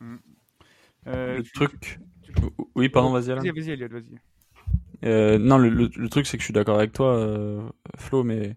Mm. 0.00 0.16
Euh, 1.06 1.38
le 1.38 1.44
truc. 1.44 1.98
Oui, 2.74 2.90
pardon, 2.90 3.10
vas-y, 3.10 3.32
Alain. 3.32 3.40
Vas-y, 3.40 3.52
vas-y, 3.52 3.88
vas-y. 3.88 4.18
Euh, 5.04 5.38
non, 5.38 5.56
le, 5.56 5.70
le, 5.70 5.88
le, 5.94 6.08
truc, 6.10 6.26
c'est 6.26 6.36
que 6.36 6.42
je 6.42 6.46
suis 6.46 6.54
d'accord 6.54 6.76
avec 6.76 6.92
toi, 6.92 7.16
euh, 7.16 7.62
Flo, 7.96 8.22
mais 8.22 8.56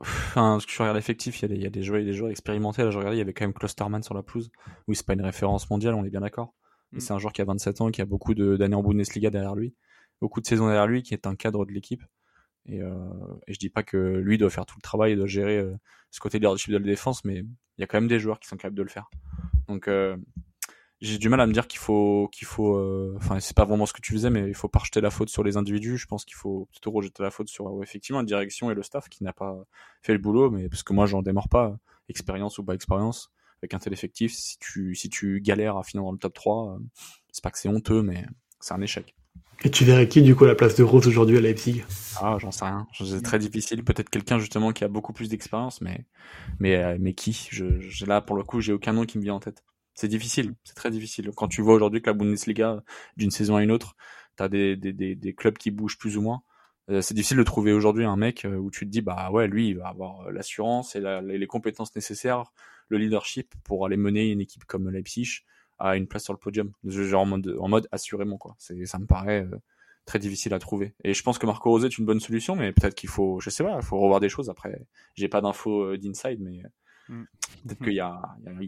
Enfin, 0.00 0.52
parce 0.52 0.66
que 0.66 0.72
je 0.72 0.78
regarde 0.78 0.96
l'effectif, 0.96 1.40
il 1.40 1.42
y, 1.42 1.44
a 1.46 1.48
des, 1.48 1.56
il 1.56 1.62
y 1.62 1.66
a 1.66 1.70
des 1.70 1.82
joueurs, 1.82 2.04
des 2.04 2.12
joueurs 2.12 2.30
expérimentés. 2.30 2.84
Là, 2.84 2.90
je 2.90 2.98
regardais, 2.98 3.16
il 3.16 3.18
y 3.18 3.22
avait 3.22 3.32
quand 3.32 3.44
même 3.44 3.52
Klosterman 3.52 4.02
sur 4.02 4.14
la 4.14 4.22
pelouse. 4.22 4.50
Oui, 4.86 4.94
c'est 4.94 5.06
pas 5.06 5.14
une 5.14 5.22
référence 5.22 5.68
mondiale, 5.70 5.94
on 5.94 6.04
est 6.04 6.10
bien 6.10 6.20
d'accord. 6.20 6.54
Mais 6.92 6.98
mm. 6.98 7.00
c'est 7.00 7.12
un 7.12 7.18
joueur 7.18 7.32
qui 7.32 7.42
a 7.42 7.44
27 7.44 7.80
ans, 7.80 7.90
qui 7.90 8.00
a 8.00 8.04
beaucoup 8.04 8.34
d'années 8.34 8.76
en 8.76 8.82
Bundesliga 8.82 9.30
derrière 9.30 9.56
lui, 9.56 9.74
beaucoup 10.20 10.40
de 10.40 10.46
saisons 10.46 10.66
derrière 10.66 10.86
lui, 10.86 11.02
qui 11.02 11.14
est 11.14 11.26
un 11.26 11.34
cadre 11.34 11.66
de 11.66 11.72
l'équipe. 11.72 12.02
Et, 12.66 12.82
euh, 12.82 12.92
et, 13.46 13.54
je 13.54 13.58
dis 13.58 13.70
pas 13.70 13.82
que 13.82 13.96
lui 13.96 14.38
doit 14.38 14.50
faire 14.50 14.66
tout 14.66 14.76
le 14.76 14.82
travail 14.82 15.12
et 15.12 15.16
doit 15.16 15.26
gérer 15.26 15.58
euh, 15.58 15.74
ce 16.10 16.20
côté 16.20 16.38
de 16.38 16.44
leadership 16.44 16.70
de 16.70 16.78
la 16.78 16.84
défense, 16.84 17.24
mais 17.24 17.38
il 17.38 17.80
y 17.80 17.82
a 17.82 17.86
quand 17.86 17.98
même 17.98 18.08
des 18.08 18.20
joueurs 18.20 18.38
qui 18.38 18.48
sont 18.48 18.56
capables 18.56 18.76
de 18.76 18.82
le 18.82 18.88
faire. 18.88 19.08
Donc, 19.68 19.88
euh, 19.88 20.16
j'ai 21.00 21.18
du 21.18 21.28
mal 21.28 21.40
à 21.40 21.46
me 21.46 21.52
dire 21.52 21.68
qu'il 21.68 21.78
faut 21.78 22.28
qu'il 22.32 22.46
faut 22.46 22.76
euh, 22.76 23.14
enfin 23.16 23.38
c'est 23.38 23.56
pas 23.56 23.64
vraiment 23.64 23.86
ce 23.86 23.92
que 23.92 24.00
tu 24.00 24.12
faisais 24.12 24.30
mais 24.30 24.48
il 24.48 24.54
faut 24.54 24.68
pas 24.68 24.80
rejeter 24.80 25.00
la 25.00 25.10
faute 25.10 25.28
sur 25.28 25.44
les 25.44 25.56
individus. 25.56 25.96
Je 25.96 26.06
pense 26.06 26.24
qu'il 26.24 26.34
faut 26.34 26.66
plutôt 26.72 26.90
rejeter 26.90 27.22
la 27.22 27.30
faute 27.30 27.48
sur 27.48 27.66
ouais, 27.66 27.84
effectivement 27.84 28.18
la 28.18 28.24
direction 28.26 28.70
et 28.70 28.74
le 28.74 28.82
staff 28.82 29.08
qui 29.08 29.22
n'a 29.22 29.32
pas 29.32 29.56
fait 30.02 30.12
le 30.12 30.18
boulot 30.18 30.50
mais 30.50 30.68
parce 30.68 30.82
que 30.82 30.92
moi 30.92 31.06
j'en 31.06 31.22
démords 31.22 31.48
pas. 31.48 31.76
Expérience 32.08 32.58
ou 32.58 32.64
pas 32.64 32.74
expérience 32.74 33.30
avec 33.62 33.74
un 33.74 33.78
tel 33.78 33.92
effectif 33.92 34.32
si 34.32 34.58
tu 34.58 34.94
si 34.94 35.08
tu 35.08 35.40
galères 35.40 35.76
à 35.76 35.84
finir 35.84 36.04
dans 36.04 36.12
le 36.12 36.18
top 36.18 36.34
3 36.34 36.74
euh, 36.74 36.78
c'est 37.30 37.44
pas 37.44 37.50
que 37.50 37.58
c'est 37.58 37.68
honteux 37.68 38.02
mais 38.02 38.24
c'est 38.60 38.74
un 38.74 38.80
échec. 38.80 39.14
Et 39.64 39.70
tu 39.70 39.84
verrais 39.84 40.06
qui 40.06 40.22
du 40.22 40.36
coup 40.36 40.44
à 40.44 40.48
la 40.48 40.54
place 40.54 40.76
de 40.76 40.84
Rose 40.84 41.06
aujourd'hui 41.08 41.36
à 41.36 41.40
Leipzig? 41.40 41.84
Ah, 42.20 42.36
j'en 42.38 42.52
sais 42.52 42.64
rien. 42.64 42.86
C'est 42.92 43.22
très 43.22 43.40
difficile. 43.40 43.82
Peut-être 43.82 44.08
quelqu'un 44.08 44.38
justement 44.38 44.72
qui 44.72 44.84
a 44.84 44.88
beaucoup 44.88 45.12
plus 45.12 45.28
d'expérience, 45.28 45.80
mais 45.80 46.04
mais 46.60 46.76
euh, 46.76 46.96
mais 47.00 47.12
qui? 47.12 47.48
Je, 47.50 47.80
je, 47.80 48.06
Là 48.06 48.20
pour 48.20 48.36
le 48.36 48.44
coup, 48.44 48.60
j'ai 48.60 48.72
aucun 48.72 48.92
nom 48.92 49.04
qui 49.04 49.18
me 49.18 49.24
vient 49.24 49.34
en 49.34 49.40
tête 49.40 49.64
c'est 49.98 50.06
difficile, 50.06 50.54
c'est 50.62 50.76
très 50.76 50.92
difficile. 50.92 51.32
Quand 51.34 51.48
tu 51.48 51.60
vois 51.60 51.74
aujourd'hui 51.74 52.00
que 52.00 52.08
la 52.08 52.14
Bundesliga, 52.14 52.84
d'une 53.16 53.32
saison 53.32 53.56
à 53.56 53.64
une 53.64 53.72
autre, 53.72 53.96
tu 54.36 54.44
as 54.44 54.48
des, 54.48 54.76
des, 54.76 54.92
des, 54.92 55.16
des, 55.16 55.34
clubs 55.34 55.58
qui 55.58 55.72
bougent 55.72 55.98
plus 55.98 56.16
ou 56.16 56.22
moins, 56.22 56.42
euh, 56.88 57.00
c'est 57.00 57.14
difficile 57.14 57.36
de 57.36 57.42
trouver 57.42 57.72
aujourd'hui 57.72 58.04
un 58.04 58.14
mec 58.14 58.44
euh, 58.44 58.54
où 58.54 58.70
tu 58.70 58.86
te 58.86 58.90
dis, 58.90 59.00
bah 59.00 59.32
ouais, 59.32 59.48
lui, 59.48 59.70
il 59.70 59.78
va 59.78 59.88
avoir 59.88 60.20
euh, 60.20 60.30
l'assurance 60.30 60.94
et 60.94 61.00
les 61.00 61.46
compétences 61.48 61.96
nécessaires, 61.96 62.44
le 62.88 62.98
leadership 62.98 63.52
pour 63.64 63.86
aller 63.86 63.96
mener 63.96 64.30
une 64.30 64.40
équipe 64.40 64.66
comme 64.66 64.88
Leipzig 64.88 65.40
à 65.80 65.96
une 65.96 66.06
place 66.06 66.22
sur 66.22 66.32
le 66.32 66.38
podium. 66.38 66.70
Genre 66.84 67.22
en 67.22 67.26
mode, 67.26 67.56
en 67.58 67.66
mode 67.66 67.88
assurément, 67.90 68.38
quoi. 68.38 68.54
Ça 68.60 68.74
me 69.00 69.06
paraît 69.06 69.48
très 70.04 70.20
difficile 70.20 70.54
à 70.54 70.60
trouver. 70.60 70.94
Et 71.02 71.12
je 71.12 71.22
pense 71.24 71.38
que 71.38 71.46
Marco 71.46 71.70
Rosé 71.70 71.86
est 71.86 71.98
une 71.98 72.06
bonne 72.06 72.20
solution, 72.20 72.54
mais 72.54 72.72
peut-être 72.72 72.94
qu'il 72.94 73.08
faut, 73.08 73.40
je 73.40 73.50
sais 73.50 73.64
pas, 73.64 73.74
il 73.74 73.84
faut 73.84 73.98
revoir 73.98 74.20
des 74.20 74.28
choses 74.28 74.48
après. 74.48 74.80
J'ai 75.16 75.28
pas 75.28 75.40
d'infos 75.40 75.96
d'inside, 75.96 76.38
mais 76.40 76.62
Mm. 77.08 77.24
Peut-être 77.64 77.84
qu'il 77.84 77.94
y 77.94 78.00
a, 78.00 78.20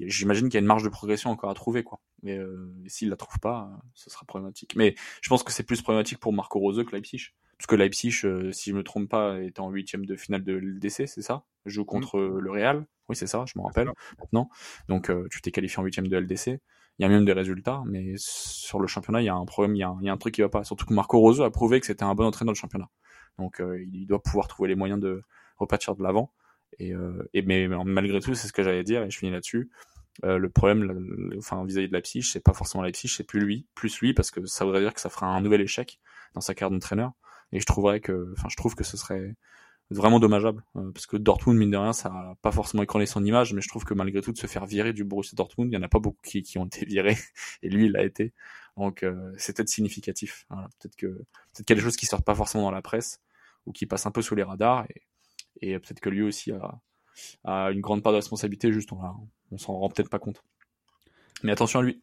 j'imagine 0.07 0.49
qu'il 0.49 0.55
y 0.55 0.59
a 0.59 0.61
une 0.61 0.67
marge 0.67 0.83
de 0.83 0.89
progression 0.89 1.31
encore 1.31 1.51
à 1.51 1.55
trouver, 1.55 1.83
quoi. 1.83 2.01
Mais 2.23 2.39
euh, 2.39 2.73
s'il 2.87 3.09
la 3.09 3.17
trouve 3.17 3.39
pas, 3.39 3.71
ce 3.95 4.11
sera 4.11 4.25
problématique. 4.27 4.75
Mais 4.77 4.95
je 5.23 5.29
pense 5.29 5.43
que 5.43 5.53
c'est 5.53 5.63
plus 5.63 5.83
problématique 5.83 6.19
pour 6.19 6.33
Marco 6.33 6.59
Rose 6.59 6.85
que 6.85 6.95
Leipzig, 6.95 7.31
parce 7.57 7.67
que 7.67 7.77
Leipzig, 7.77 8.21
euh, 8.25 8.53
si 8.53 8.71
je 8.71 8.77
me 8.77 8.83
trompe 8.83 9.09
pas, 9.09 9.39
est 9.41 9.61
en 9.61 9.71
huitième 9.71 10.07
de 10.07 10.17
finale 10.17 10.43
de 10.43 10.55
l'LDC, 10.55 11.07
c'est 11.07 11.23
ça? 11.23 11.45
Joue 11.67 11.85
contre 11.85 12.19
mm. 12.19 12.39
le 12.39 12.51
Real. 12.51 12.87
Oui, 13.09 13.17
c'est 13.17 13.27
ça, 13.27 13.45
je 13.47 13.59
me 13.59 13.65
rappelle 13.65 13.91
maintenant. 14.19 14.49
Donc 14.89 15.11
euh, 15.11 15.27
tu 15.31 15.41
t'es 15.41 15.51
qualifié 15.51 15.79
en 15.81 15.85
huitième 15.85 16.09
de 16.09 16.17
LDC. 16.17 16.61
Il 16.99 17.03
y 17.03 17.05
a 17.05 17.09
même 17.09 17.25
des 17.25 17.33
résultats, 17.33 17.83
mais 17.87 18.15
sur 18.17 18.79
le 18.79 18.87
championnat, 18.87 19.23
il 19.23 19.25
y 19.25 19.29
a 19.29 19.35
un 19.35 19.47
problème, 19.47 19.75
il 19.75 19.79
y 19.79 19.83
a 19.83 19.89
un, 19.89 19.99
il 20.01 20.07
y 20.07 20.09
a 20.11 20.13
un 20.13 20.19
truc 20.19 20.35
qui 20.35 20.43
va 20.43 20.49
pas. 20.49 20.65
Surtout 20.65 20.87
que 20.87 20.95
Marco 20.95 21.19
Rose 21.19 21.41
a 21.41 21.51
prouvé 21.51 21.81
que 21.81 21.87
c'était 21.87 22.05
un 22.05 22.15
bon 22.15 22.27
entraîneur 22.27 22.53
le 22.53 22.59
championnat. 22.59 22.89
Donc 23.39 23.63
il 23.93 24.07
doit 24.07 24.23
pouvoir 24.23 24.49
trouver 24.49 24.69
les 24.69 24.75
moyens 24.75 25.01
de 25.01 25.23
repartir 25.57 25.97
de 25.97 26.03
l'avant. 26.03 26.33
Et, 26.79 26.95
euh, 26.95 27.29
et 27.35 27.43
mais 27.43 27.69
malgré 27.69 28.21
tout, 28.21 28.35
c'est 28.35 28.49
ce 28.49 28.53
que 28.53 28.63
j'allais 28.63 28.85
dire, 28.85 29.03
et 29.03 29.11
je 29.11 29.19
finis 29.19 29.33
là-dessus. 29.33 29.71
Euh, 30.25 30.39
le 30.39 30.51
problème, 30.51 31.33
enfin 31.39 31.65
vis-à-vis 31.65 31.89
de 31.89 31.93
la 31.93 32.01
psy, 32.03 32.23
c'est 32.23 32.43
pas 32.43 32.53
forcément 32.53 32.83
la 32.83 32.91
psy, 32.93 33.09
c'est 33.09 33.25
plus 33.25 33.41
lui, 33.41 33.67
plus 33.75 34.01
lui, 34.01 34.15
parce 34.15 34.31
que 34.31 34.45
ça 34.47 34.65
voudrait 34.65 34.81
dire 34.81 34.95
que 34.95 35.01
ça 35.01 35.09
ferait 35.09 35.27
un 35.27 35.41
nouvel 35.41 35.61
échec 35.61 35.99
dans 36.35 36.41
sa 36.41 36.55
carrière 36.55 36.71
d'entraîneur. 36.73 37.13
Et 37.53 37.61
je 37.61 37.67
trouverais 37.67 38.01
que, 38.01 38.33
enfin, 38.37 38.49
je 38.49 38.57
trouve 38.57 38.75
que 38.75 38.85
ce 38.85 38.97
serait 38.97 39.35
vraiment 39.91 40.21
dommageable, 40.21 40.63
euh, 40.77 40.93
parce 40.93 41.07
que 41.07 41.17
Dortmund, 41.17 41.59
mine 41.59 41.71
de 41.71 41.77
rien, 41.77 41.93
ça 41.93 42.09
a 42.09 42.35
pas 42.43 42.53
forcément 42.53 42.83
écrané 42.83 43.07
son 43.07 43.25
image, 43.25 43.53
mais 43.53 43.61
je 43.61 43.69
trouve 43.69 43.85
que 43.85 43.95
malgré 43.95 44.21
tout, 44.21 44.33
de 44.33 44.39
se 44.39 44.47
faire 44.47 44.67
virer 44.67 44.93
du 44.93 45.05
Borussia 45.05 45.35
Dortmund, 45.37 45.73
il 45.73 45.75
y 45.75 45.79
en 45.79 45.83
a 45.83 45.89
pas 45.89 45.99
beaucoup 45.99 46.21
qui, 46.23 46.43
qui 46.43 46.59
ont 46.59 46.67
été 46.67 46.85
virés, 46.87 47.17
et 47.63 47.69
lui, 47.69 47.87
il 47.87 47.93
l'a 47.93 48.05
été. 48.05 48.33
Donc, 48.77 49.03
euh, 49.03 49.33
c'est 49.37 49.57
peut-être 49.57 49.69
significatif. 49.69 50.47
Voilà. 50.49 50.69
Peut-être 50.79 50.97
que, 50.97 51.07
peut-être 51.07 51.71
a 51.71 51.75
des 51.75 51.81
choses 51.81 51.97
qui 51.97 52.07
sortent 52.07 52.25
pas 52.25 52.35
forcément 52.35 52.65
dans 52.65 52.71
la 52.71 52.83
presse, 52.83 53.21
ou 53.67 53.73
qui 53.73 53.87
passent 53.87 54.07
un 54.07 54.13
peu 54.13 54.23
sous 54.23 54.35
les 54.35 54.45
radars, 54.45 54.85
et 54.91 55.03
et 55.61 55.79
peut-être 55.79 56.01
que 56.01 56.11
lui 56.11 56.23
aussi 56.23 56.53
a, 57.45 57.71
une 57.71 57.81
grande 57.81 58.03
part 58.03 58.13
de 58.13 58.17
responsabilité, 58.17 58.73
juste 58.73 58.91
on 58.93 59.59
s'en 59.59 59.75
rend 59.75 59.89
peut-être 59.89 60.11
pas 60.11 60.19
compte. 60.19 60.43
Mais 61.43 61.53
attention 61.53 61.81
à 61.81 61.83
lui. 61.83 62.01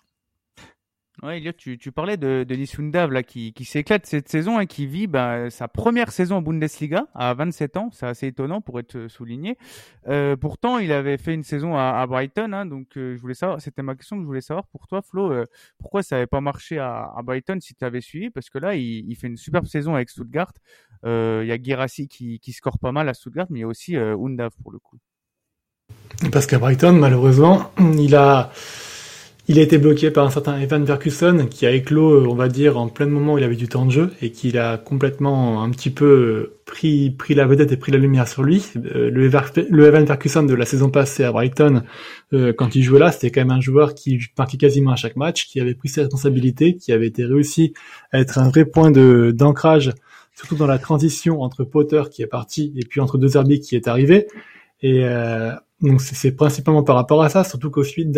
Ouais, 1.24 1.38
Elliot, 1.38 1.54
tu, 1.54 1.80
tu 1.80 1.92
parlais 1.92 2.16
de, 2.16 2.46
de 2.48 2.56
Nissundav 2.56 3.12
là 3.12 3.24
qui, 3.24 3.52
qui 3.52 3.66
s'éclate 3.66 4.06
cette 4.06 4.30
saison 4.30 4.60
et 4.60 4.68
qui 4.68 4.86
vit 4.86 5.08
bah, 5.08 5.50
sa 5.50 5.68
première 5.68 6.12
saison 6.12 6.36
en 6.38 6.42
Bundesliga 6.44 7.08
à 7.16 7.34
27 7.34 7.78
ans. 7.78 7.90
C'est 7.92 8.06
assez 8.06 8.28
étonnant 8.28 8.62
pour 8.62 8.80
être 8.80 9.08
souligné. 9.08 9.58
Euh, 10.08 10.36
pourtant, 10.36 10.78
il 10.78 10.92
avait 10.92 11.18
fait 11.18 11.34
une 11.34 11.42
saison 11.44 11.76
à, 11.76 12.00
à 12.00 12.06
Brighton, 12.06 12.54
hein, 12.54 12.68
donc 12.68 12.98
euh, 12.98 13.16
je 13.16 13.22
voulais 13.22 13.34
savoir. 13.34 13.60
C'était 13.60 13.82
ma 13.82 13.96
question 13.96 14.18
que 14.18 14.22
je 14.22 14.28
voulais 14.28 14.42
savoir 14.42 14.68
pour 14.68 14.86
toi, 14.86 15.02
Flo. 15.02 15.32
Euh, 15.32 15.46
pourquoi 15.80 16.04
ça 16.04 16.18
n'avait 16.18 16.28
pas 16.28 16.40
marché 16.40 16.78
à, 16.78 17.12
à 17.18 17.24
Brighton 17.24 17.58
si 17.62 17.74
tu 17.74 17.84
avais 17.84 18.02
suivi? 18.02 18.30
Parce 18.30 18.52
que 18.52 18.60
là, 18.60 18.76
il, 18.76 19.10
il, 19.10 19.16
fait 19.16 19.26
une 19.26 19.38
superbe 19.38 19.66
saison 19.66 19.96
avec 19.96 20.12
Stuttgart. 20.12 20.54
Euh, 21.04 21.42
il 21.44 21.48
y 21.48 21.52
a 21.52 21.58
Girassi 21.60 22.08
qui, 22.08 22.40
qui 22.40 22.54
score 22.54 22.78
pas 22.78 22.92
mal 22.92 23.10
à 23.10 23.16
Stuttgart, 23.16 23.48
mais 23.50 23.60
il 23.60 23.62
y 23.64 23.66
a 23.66 23.68
aussi 23.68 23.96
Undav 23.96 24.52
pour 24.62 24.72
le 24.72 24.78
coup. 24.78 25.00
Parce 26.32 26.46
qu'à 26.46 26.60
Brighton, 26.60 26.94
malheureusement, 26.94 27.72
il 27.80 28.16
a 28.16 28.52
il 29.50 29.60
a 29.60 29.62
été 29.62 29.78
bloqué 29.78 30.12
par 30.12 30.26
un 30.26 30.30
certain 30.30 30.60
Evan 30.60 30.84
Verkusen 30.84 31.48
qui 31.48 31.66
a 31.66 31.72
éclos, 31.72 32.12
euh, 32.12 32.28
on 32.28 32.36
va 32.36 32.50
dire, 32.50 32.78
en 32.78 32.90
plein 32.90 33.06
moment 33.06 33.36
où 33.36 33.38
il 33.38 33.46
avait 33.46 33.56
du 33.56 33.70
temps 33.70 33.86
de 33.86 33.92
jeu 33.92 34.12
et 34.22 34.32
qu'il 34.32 34.58
a 34.58 34.78
complètement 34.78 35.64
un 35.64 35.70
petit 35.70 35.90
peu 35.90 36.06
euh, 36.06 36.60
pris, 36.66 37.12
pris 37.12 37.34
la 37.34 37.46
vedette 37.46 37.72
et 37.72 37.78
pris 37.78 37.94
la 37.94 37.98
lumière 37.98 38.28
sur 38.28 38.44
lui. 38.44 38.66
Euh, 38.76 39.10
le, 39.10 39.86
Evan 39.86 40.04
Verkusen 40.04 40.46
de 40.46 40.54
la 40.54 40.66
saison 40.66 40.90
passée 40.90 41.24
à 41.24 41.32
Brighton, 41.32 41.84
quand 42.58 42.76
il 42.76 42.84
jouait 42.84 43.00
là, 43.00 43.10
c'était 43.14 43.32
quand 43.32 43.40
même 43.40 43.52
un 43.52 43.62
joueur 43.62 43.96
qui 43.96 44.20
marquait 44.38 44.58
quasiment 44.58 44.92
à 44.92 44.98
chaque 44.98 45.16
match, 45.16 45.48
qui 45.48 45.62
avait 45.62 45.76
pris 45.76 45.88
ses 45.88 46.02
responsabilités, 46.02 46.76
qui 46.76 46.92
avait 46.92 47.08
été 47.08 47.24
réussi 47.24 47.74
à 48.12 48.20
être 48.20 48.38
un 48.40 48.50
vrai 48.50 48.66
point 48.66 48.92
de 48.92 49.32
d'ancrage, 49.34 49.94
surtout 50.36 50.56
dans 50.56 50.68
la 50.68 50.78
transition 50.78 51.42
entre 51.42 51.64
Potter 51.64 52.04
qui 52.12 52.22
est 52.22 52.28
parti 52.28 52.74
et 52.76 52.86
puis 52.86 53.00
entre 53.00 53.18
deux 53.18 53.38
Herbie 53.38 53.62
qui 53.62 53.78
est 53.78 53.88
arrivé. 53.88 54.28
Et 54.82 55.08
donc 55.80 56.02
c'est 56.02 56.36
principalement 56.36 56.84
par 56.84 56.98
rapport 56.98 57.24
à 57.24 57.30
ça, 57.30 57.46
surtout 57.46 57.72
qu'au 57.72 57.86
suite 57.86 58.12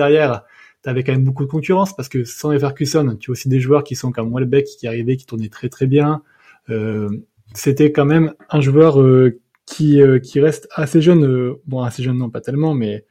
t'avais 0.82 1.04
quand 1.04 1.12
même 1.12 1.24
beaucoup 1.24 1.44
de 1.46 1.50
concurrence 1.50 1.96
parce 1.96 2.10
que 2.10 2.24
sans 2.24 2.52
Everkusen, 2.52 3.18
tu 3.18 3.32
as 3.32 3.34
aussi 3.34 3.50
des 3.50 3.60
joueurs 3.60 3.84
qui 3.84 3.96
sont 3.96 4.12
comme 4.12 4.34
Welbeck 4.34 4.66
qui 4.66 4.88
arrivaient, 4.88 5.18
qui 5.18 5.26
tournaient 5.26 5.50
très 5.50 5.70
très 5.70 5.88
bien. 5.88 6.24
Euh, 6.70 7.10
c'était 7.54 7.92
quand 7.92 8.06
même 8.06 8.34
un 8.50 8.62
joueur 8.62 9.02
euh, 9.02 9.40
qui 9.66 10.02
euh, 10.02 10.20
qui 10.20 10.40
reste 10.40 10.68
assez 10.72 11.02
jeune, 11.02 11.26
euh, 11.26 11.62
bon 11.66 11.82
assez 11.82 12.04
jeune 12.04 12.18
non 12.18 12.30
pas 12.30 12.42
tellement, 12.42 12.74
mais 12.74 13.06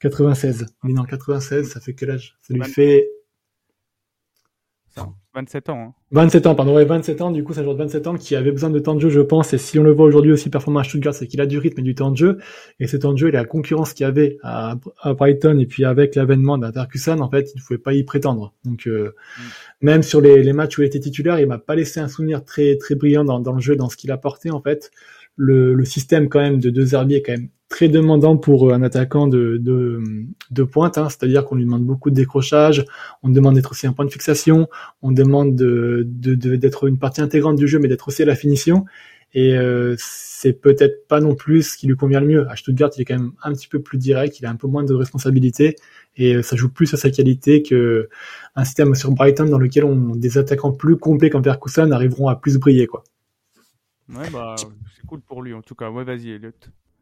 96. 0.00 0.66
Mais 0.82 0.92
non 0.92 1.04
96, 1.04 1.68
ça 1.68 1.80
fait 1.80 1.94
quel 1.94 2.10
âge? 2.10 2.36
Ça 2.42 2.54
lui 2.54 2.64
fait 2.64 3.08
27 5.36 5.68
ans. 5.68 5.78
Hein. 5.78 5.94
27 6.12 6.46
ans, 6.46 6.54
pardon, 6.54 6.74
ouais, 6.74 6.86
27 6.86 7.20
ans, 7.20 7.30
du 7.30 7.44
coup, 7.44 7.52
c'est 7.52 7.60
un 7.60 7.64
joueur 7.64 7.76
de 7.76 7.82
27 7.82 8.06
ans 8.06 8.14
qui 8.16 8.34
avait 8.34 8.50
besoin 8.50 8.70
de 8.70 8.78
temps 8.78 8.94
de 8.94 9.00
jeu, 9.00 9.10
je 9.10 9.20
pense, 9.20 9.52
et 9.52 9.58
si 9.58 9.78
on 9.78 9.82
le 9.82 9.92
voit 9.92 10.06
aujourd'hui 10.06 10.32
aussi 10.32 10.48
performant 10.48 10.80
à 10.80 10.84
Stuttgart, 10.84 11.12
c'est 11.12 11.26
qu'il 11.26 11.42
a 11.42 11.46
du 11.46 11.58
rythme 11.58 11.80
et 11.80 11.82
du 11.82 11.94
temps 11.94 12.10
de 12.10 12.16
jeu, 12.16 12.38
et 12.80 12.86
ce 12.86 12.96
temps 12.96 13.12
de 13.12 13.18
jeu, 13.18 13.28
et 13.28 13.32
la 13.32 13.44
concurrence 13.44 13.92
qu'il 13.92 14.04
y 14.04 14.06
avait 14.08 14.38
à, 14.42 14.76
à, 15.02 15.12
Brighton, 15.12 15.58
et 15.58 15.66
puis 15.66 15.84
avec 15.84 16.14
l'avènement 16.14 16.56
d'Aterkusen, 16.56 17.20
en 17.20 17.30
fait, 17.30 17.52
il 17.54 17.58
ne 17.58 17.66
pouvait 17.66 17.78
pas 17.78 17.92
y 17.92 18.02
prétendre. 18.02 18.54
Donc, 18.64 18.86
euh, 18.86 19.14
mm. 19.38 19.42
même 19.82 20.02
sur 20.02 20.22
les, 20.22 20.42
les, 20.42 20.52
matchs 20.54 20.78
où 20.78 20.82
il 20.82 20.86
était 20.86 21.00
titulaire, 21.00 21.38
il 21.38 21.46
m'a 21.46 21.58
pas 21.58 21.74
laissé 21.74 22.00
un 22.00 22.08
souvenir 22.08 22.42
très, 22.42 22.76
très 22.76 22.94
brillant 22.94 23.24
dans, 23.24 23.38
dans 23.38 23.52
le 23.52 23.60
jeu, 23.60 23.76
dans 23.76 23.90
ce 23.90 23.98
qu'il 23.98 24.12
apportait, 24.12 24.50
en 24.50 24.62
fait. 24.62 24.90
le, 25.36 25.74
le 25.74 25.84
système 25.84 26.30
quand 26.30 26.40
même 26.40 26.58
de 26.60 26.70
deux 26.70 26.94
herbiers 26.94 27.18
est 27.18 27.22
quand 27.22 27.32
même 27.32 27.50
très 27.76 27.88
demandant 27.88 28.38
pour 28.38 28.72
un 28.72 28.82
attaquant 28.82 29.26
de, 29.26 29.58
de, 29.58 30.00
de 30.50 30.62
pointe, 30.62 30.96
hein, 30.96 31.10
c'est-à-dire 31.10 31.44
qu'on 31.44 31.56
lui 31.56 31.64
demande 31.64 31.84
beaucoup 31.84 32.08
de 32.08 32.14
décrochage, 32.14 32.86
on 33.22 33.28
demande 33.28 33.54
d'être 33.56 33.72
aussi 33.72 33.86
un 33.86 33.92
point 33.92 34.06
de 34.06 34.10
fixation, 34.10 34.66
on 35.02 35.12
demande 35.12 35.54
de, 35.54 36.02
d'être 36.06 36.84
de, 36.86 36.88
une 36.88 36.98
partie 36.98 37.20
intégrante 37.20 37.56
du 37.56 37.68
jeu, 37.68 37.78
mais 37.78 37.88
d'être 37.88 38.08
aussi 38.08 38.22
à 38.22 38.24
la 38.24 38.34
finition. 38.34 38.86
Et 39.34 39.58
euh, 39.58 39.94
c'est 39.98 40.54
peut-être 40.54 41.06
pas 41.06 41.20
non 41.20 41.34
plus 41.34 41.72
ce 41.72 41.76
qui 41.76 41.86
lui 41.86 41.96
convient 41.96 42.20
le 42.20 42.26
mieux. 42.26 42.48
À 42.48 42.56
Stuttgart, 42.56 42.88
il 42.96 43.02
est 43.02 43.04
quand 43.04 43.18
même 43.18 43.32
un 43.42 43.52
petit 43.52 43.68
peu 43.68 43.82
plus 43.82 43.98
direct, 43.98 44.40
il 44.40 44.46
a 44.46 44.50
un 44.50 44.56
peu 44.56 44.68
moins 44.68 44.82
de 44.82 44.94
responsabilité 44.94 45.76
et 46.16 46.36
euh, 46.36 46.42
ça 46.42 46.56
joue 46.56 46.70
plus 46.70 46.94
à 46.94 46.96
sa 46.96 47.10
qualité 47.10 47.62
que 47.62 48.08
un 48.54 48.64
système 48.64 48.94
sur 48.94 49.10
Brighton 49.10 49.50
dans 49.50 49.58
lequel 49.58 49.84
on, 49.84 50.16
des 50.16 50.38
attaquants 50.38 50.72
plus 50.72 50.96
complets 50.96 51.28
qu'en 51.28 51.42
Verkusen 51.42 51.92
arriveront 51.92 52.28
à 52.28 52.36
plus 52.36 52.56
briller 52.56 52.86
quoi. 52.86 53.04
Ouais 54.08 54.30
bah 54.32 54.54
c'est 54.56 55.04
cool 55.04 55.20
pour 55.20 55.42
lui 55.42 55.52
en 55.52 55.60
tout 55.60 55.74
cas. 55.74 55.90
Ouais 55.90 56.04
vas-y 56.04 56.30
Elliot. 56.30 56.52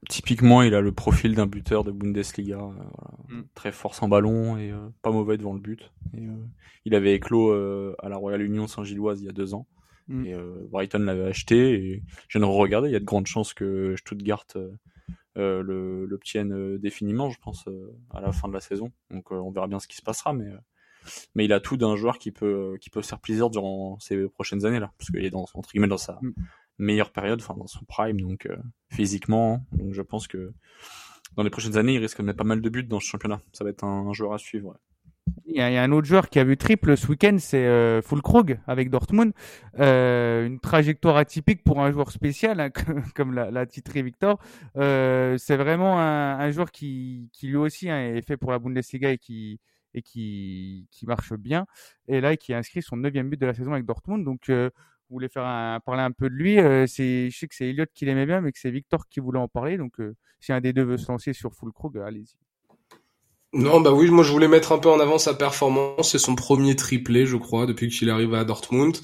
Typiquement, 0.08 0.62
il 0.62 0.74
a 0.74 0.80
le 0.80 0.92
profil 0.92 1.34
d'un 1.34 1.46
buteur 1.46 1.84
de 1.84 1.90
Bundesliga, 1.90 2.58
euh, 2.58 3.34
mm. 3.34 3.44
très 3.54 3.72
fort 3.72 3.94
sans 3.94 4.08
ballon 4.08 4.56
et 4.58 4.70
euh, 4.70 4.88
pas 5.02 5.10
mauvais 5.10 5.36
devant 5.38 5.54
le 5.54 5.60
but. 5.60 5.92
Et, 6.16 6.26
il 6.84 6.94
avait 6.94 7.14
éclos 7.14 7.52
à 7.98 8.08
la 8.08 8.16
Royal 8.16 8.42
Union 8.42 8.66
Saint-Gilloise 8.66 9.22
il 9.22 9.26
y 9.26 9.28
a 9.28 9.32
deux 9.32 9.54
ans. 9.54 9.66
Mm. 10.08 10.26
Et 10.26 10.36
Brighton 10.70 10.98
l'avait 10.98 11.24
acheté 11.24 11.72
et 11.72 12.02
je 12.28 12.38
viens 12.38 12.46
de 12.46 12.52
regarder. 12.52 12.88
Il 12.88 12.92
y 12.92 12.96
a 12.96 13.00
de 13.00 13.04
grandes 13.04 13.26
chances 13.26 13.54
que 13.54 13.94
Stuttgart 13.96 14.44
euh, 15.36 16.06
euh, 16.36 16.78
définiment, 16.78 17.30
je 17.30 17.38
pense, 17.38 17.66
euh, 17.68 17.96
à 18.10 18.20
la 18.20 18.32
fin 18.32 18.48
de 18.48 18.54
la 18.54 18.60
saison. 18.60 18.92
Donc 19.10 19.30
on 19.30 19.50
verra 19.50 19.66
bien 19.66 19.80
ce 19.80 19.88
qui 19.88 19.96
se 19.96 20.02
passera, 20.02 20.32
mais 20.32 20.50
mais 21.34 21.44
il 21.44 21.52
a 21.52 21.60
tout 21.60 21.76
d'un 21.76 21.96
joueur 21.96 22.18
qui 22.18 22.30
peut 22.30 22.78
qui 22.80 22.88
peut 22.88 23.02
faire 23.02 23.20
plaisir 23.20 23.50
durant 23.50 23.98
ces 24.00 24.26
prochaines 24.28 24.64
années 24.64 24.80
là, 24.80 24.92
parce 24.98 25.10
qu'il 25.10 25.24
est 25.24 25.30
dans 25.30 25.44
entre 25.54 25.70
guillemets 25.70 25.88
dans 25.88 25.98
sa 25.98 26.18
mm. 26.22 26.34
Meilleure 26.78 27.10
période, 27.10 27.40
enfin 27.40 27.54
dans 27.56 27.66
son 27.66 27.84
prime, 27.84 28.20
donc 28.20 28.48
physiquement. 28.90 29.54
Hein. 29.54 29.76
Donc 29.76 29.92
je 29.94 30.02
pense 30.02 30.26
que 30.26 30.52
dans 31.36 31.42
les 31.42 31.50
prochaines 31.50 31.76
années, 31.76 31.94
il 31.94 31.98
risque 31.98 32.18
de 32.18 32.26
mettre 32.26 32.38
pas 32.38 32.44
mal 32.44 32.60
de 32.60 32.68
buts 32.68 32.84
dans 32.84 33.00
ce 33.00 33.06
championnat. 33.06 33.40
Ça 33.52 33.64
va 33.64 33.70
être 33.70 33.84
un, 33.84 34.12
joueur 34.12 34.34
à 34.34 34.38
suivre. 34.38 34.76
Il 35.46 35.56
y, 35.56 35.60
a, 35.60 35.82
un 35.82 35.92
autre 35.92 36.06
joueur 36.06 36.28
qui 36.28 36.38
a 36.38 36.44
vu 36.44 36.56
triple 36.56 36.96
ce 36.96 37.06
week-end, 37.06 37.36
c'est 37.38 37.64
euh, 37.64 38.02
avec 38.66 38.90
Dortmund. 38.90 39.32
Euh, 39.78 40.46
une 40.46 40.60
trajectoire 40.60 41.16
atypique 41.16 41.64
pour 41.64 41.80
un 41.80 41.90
joueur 41.90 42.10
spécial, 42.10 42.60
hein, 42.60 42.70
comme 43.14 43.32
l'a 43.32 43.66
titré 43.66 44.02
Victor. 44.02 44.38
Euh, 44.76 45.38
c'est 45.38 45.56
vraiment 45.56 45.98
un, 45.98 46.50
joueur 46.50 46.70
qui, 46.70 47.30
lui 47.42 47.56
aussi 47.56 47.88
hein, 47.88 48.14
est 48.14 48.26
fait 48.26 48.36
pour 48.36 48.52
la 48.52 48.58
Bundesliga 48.58 49.10
et 49.10 49.18
qui 49.18 49.60
et 49.94 50.02
qui, 50.02 50.88
marche 51.06 51.32
bien. 51.34 51.66
Et 52.08 52.20
là, 52.20 52.36
qui 52.36 52.52
a 52.52 52.58
inscrit 52.58 52.82
son 52.82 52.96
neuvième 52.96 53.30
but 53.30 53.40
de 53.40 53.46
la 53.46 53.54
saison 53.54 53.72
avec 53.72 53.86
Dortmund. 53.86 54.24
Donc, 54.24 54.50
euh, 54.50 54.70
vous 55.10 55.16
voulez 55.16 55.28
faire 55.28 55.44
un, 55.44 55.80
parler 55.80 56.02
un 56.02 56.12
peu 56.12 56.28
de 56.28 56.34
lui. 56.34 56.58
Euh, 56.58 56.86
je 56.86 57.30
sais 57.30 57.48
que 57.48 57.54
c'est 57.54 57.68
Elliot 57.68 57.86
qui 57.94 58.04
l'aimait 58.04 58.26
bien, 58.26 58.40
mais 58.40 58.52
que 58.52 58.58
c'est 58.58 58.70
Victor 58.70 59.08
qui 59.08 59.20
voulait 59.20 59.38
en 59.38 59.48
parler. 59.48 59.76
Donc, 59.76 59.94
si 60.40 60.52
un 60.52 60.60
des 60.60 60.72
deux 60.72 60.84
veut 60.84 60.96
se 60.96 61.10
lancer 61.10 61.32
sur 61.32 61.54
Fulkrug, 61.54 61.98
allez-y. 61.98 62.36
Non, 63.54 63.80
bah 63.80 63.92
oui, 63.92 64.10
moi 64.10 64.24
je 64.24 64.32
voulais 64.32 64.48
mettre 64.48 64.72
un 64.72 64.78
peu 64.78 64.88
en 64.88 64.98
avant 64.98 65.16
sa 65.16 65.32
performance. 65.32 66.10
C'est 66.10 66.18
son 66.18 66.34
premier 66.34 66.74
triplé, 66.74 67.24
je 67.24 67.36
crois, 67.36 67.66
depuis 67.66 67.88
qu'il 67.88 68.10
arrive 68.10 68.34
à 68.34 68.44
Dortmund. 68.44 68.96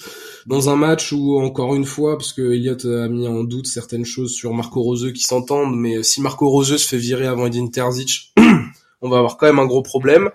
Dans 0.46 0.70
un 0.70 0.76
match 0.76 1.12
où, 1.12 1.38
encore 1.40 1.76
une 1.76 1.84
fois, 1.84 2.18
parce 2.18 2.32
que 2.32 2.52
Elliot 2.52 2.84
a 2.84 3.08
mis 3.08 3.28
en 3.28 3.44
doute 3.44 3.68
certaines 3.68 4.04
choses 4.04 4.34
sur 4.34 4.52
Marco 4.52 4.82
Roseux 4.82 5.12
qui 5.12 5.22
s'entendent, 5.22 5.76
mais 5.76 6.02
si 6.02 6.20
Marco 6.20 6.48
Roseux 6.48 6.78
se 6.78 6.88
fait 6.88 6.98
virer 6.98 7.28
avant 7.28 7.46
Edin 7.46 7.68
Terzic, 7.68 8.34
on 9.02 9.08
va 9.08 9.18
avoir 9.18 9.36
quand 9.36 9.46
même 9.46 9.60
un 9.60 9.66
gros 9.66 9.82
problème. 9.82 10.30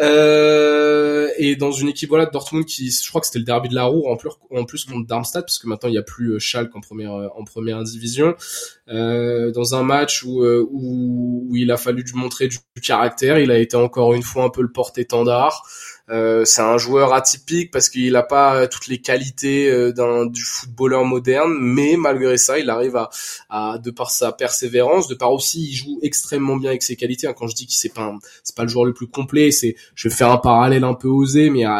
Euh, 0.00 1.28
et 1.36 1.56
dans 1.56 1.72
une 1.72 1.88
équipe 1.88 2.08
voilà 2.08 2.24
de 2.24 2.30
Dortmund 2.30 2.64
qui, 2.64 2.90
je 2.90 3.08
crois 3.08 3.20
que 3.20 3.26
c'était 3.26 3.38
le 3.38 3.44
derby 3.44 3.68
de 3.68 3.74
la 3.74 3.84
Roue 3.84 4.08
en 4.08 4.16
plus, 4.16 4.30
en 4.50 4.64
plus 4.64 4.86
contre 4.86 5.06
Darmstadt 5.06 5.44
parce 5.44 5.58
que 5.58 5.66
maintenant 5.66 5.90
il 5.90 5.92
n'y 5.92 5.98
a 5.98 6.02
plus 6.02 6.32
euh, 6.32 6.38
Schalke 6.38 6.74
en 6.74 6.80
première 6.80 7.12
euh, 7.12 7.28
en 7.36 7.44
première 7.44 7.82
division. 7.82 8.34
Euh, 8.88 9.50
dans 9.52 9.74
un 9.74 9.82
match 9.82 10.24
où, 10.24 10.42
euh, 10.42 10.66
où, 10.70 11.46
où 11.48 11.56
il 11.56 11.70
a 11.70 11.76
fallu 11.76 12.04
montrer 12.14 12.48
du, 12.48 12.58
caractère, 12.82 13.38
il 13.38 13.50
a 13.50 13.58
été 13.58 13.76
encore 13.76 14.14
une 14.14 14.22
fois 14.22 14.44
un 14.44 14.48
peu 14.48 14.62
le 14.62 14.72
porte-étendard. 14.72 15.62
Euh, 16.10 16.44
c'est 16.44 16.62
un 16.62 16.76
joueur 16.76 17.12
atypique 17.12 17.70
parce 17.70 17.88
qu'il 17.88 18.12
n'a 18.12 18.24
pas 18.24 18.66
toutes 18.66 18.88
les 18.88 18.98
qualités 18.98 19.70
euh, 19.70 19.92
d'un 19.92 20.26
du 20.26 20.42
footballeur 20.42 21.04
moderne, 21.04 21.56
mais 21.60 21.96
malgré 21.96 22.36
ça, 22.36 22.58
il 22.58 22.68
arrive 22.68 22.96
à, 22.96 23.10
à, 23.48 23.78
de 23.78 23.90
par 23.90 24.10
sa 24.10 24.32
persévérance, 24.32 25.06
de 25.06 25.14
par 25.14 25.32
aussi, 25.32 25.68
il 25.68 25.72
joue 25.72 25.98
extrêmement 26.02 26.56
bien 26.56 26.70
avec 26.70 26.82
ses 26.82 26.96
qualités. 26.96 27.28
Hein, 27.28 27.34
quand 27.36 27.46
je 27.46 27.54
dis 27.54 27.66
que 27.66 27.72
c'est 27.72 27.94
pas 27.94 28.12
c'est 28.42 28.56
pas 28.56 28.64
le 28.64 28.68
joueur 28.68 28.84
le 28.84 28.92
plus 28.92 29.06
complet, 29.06 29.52
c'est 29.52 29.76
je 29.94 30.08
vais 30.08 30.14
faire 30.14 30.32
un 30.32 30.38
parallèle 30.38 30.82
un 30.84 30.94
peu 30.94 31.08
osé, 31.08 31.48
mais 31.48 31.64
euh, 31.64 31.70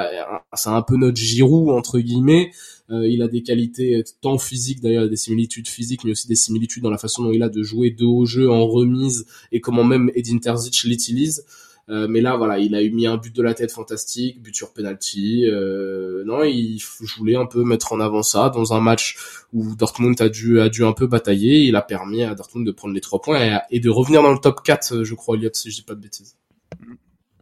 c'est 0.54 0.70
un 0.70 0.82
peu 0.82 0.96
notre 0.96 1.16
Giroud 1.16 1.70
entre 1.70 1.98
guillemets. 1.98 2.52
il 2.90 3.22
a 3.22 3.28
des 3.28 3.42
qualités 3.42 4.02
tant 4.20 4.38
physiques, 4.38 4.80
d'ailleurs 4.80 5.08
des 5.08 5.16
similitudes 5.16 5.68
physiques, 5.68 6.04
mais 6.04 6.12
aussi 6.12 6.28
des 6.28 6.36
similitudes 6.36 6.82
dans 6.82 6.90
la 6.90 6.98
façon 6.98 7.22
dont 7.24 7.32
il 7.32 7.42
a 7.42 7.48
de 7.48 7.62
jouer 7.62 7.90
de 7.90 8.04
haut 8.04 8.26
jeu 8.26 8.50
en 8.50 8.66
remise 8.66 9.26
et 9.52 9.60
comment 9.60 9.84
même 9.84 10.10
Edin 10.14 10.38
Terzic 10.38 10.84
l'utilise. 10.84 11.44
Euh, 11.90 12.06
mais 12.08 12.20
là, 12.20 12.36
voilà, 12.36 12.58
il 12.58 12.74
a 12.74 12.82
eu 12.82 12.90
mis 12.90 13.06
un 13.06 13.16
but 13.16 13.34
de 13.34 13.42
la 13.42 13.52
tête 13.52 13.72
fantastique, 13.72 14.40
but 14.40 14.54
sur 14.54 14.72
penalty. 14.72 15.44
Euh, 15.46 16.22
non, 16.24 16.44
il 16.44 16.78
je 16.78 17.16
voulais 17.16 17.34
un 17.34 17.46
peu 17.46 17.64
mettre 17.64 17.92
en 17.92 18.00
avant 18.00 18.22
ça 18.22 18.48
dans 18.48 18.72
un 18.72 18.80
match 18.80 19.16
où 19.52 19.74
Dortmund 19.74 20.20
a 20.20 20.28
dû 20.28 20.60
a 20.60 20.68
dû 20.68 20.84
un 20.84 20.92
peu 20.92 21.06
batailler. 21.06 21.64
Il 21.64 21.74
a 21.74 21.82
permis 21.82 22.22
à 22.22 22.34
Dortmund 22.34 22.66
de 22.66 22.72
prendre 22.72 22.94
les 22.94 23.00
trois 23.00 23.20
points 23.20 23.60
et, 23.70 23.80
de 23.80 23.90
revenir 23.90 24.22
dans 24.22 24.32
le 24.32 24.38
top 24.38 24.62
4, 24.62 25.02
je 25.02 25.14
crois, 25.14 25.36
Elliot, 25.36 25.50
si 25.52 25.70
je 25.70 25.76
dis 25.76 25.82
pas 25.82 25.94
de 25.94 26.00
bêtises. 26.00 26.36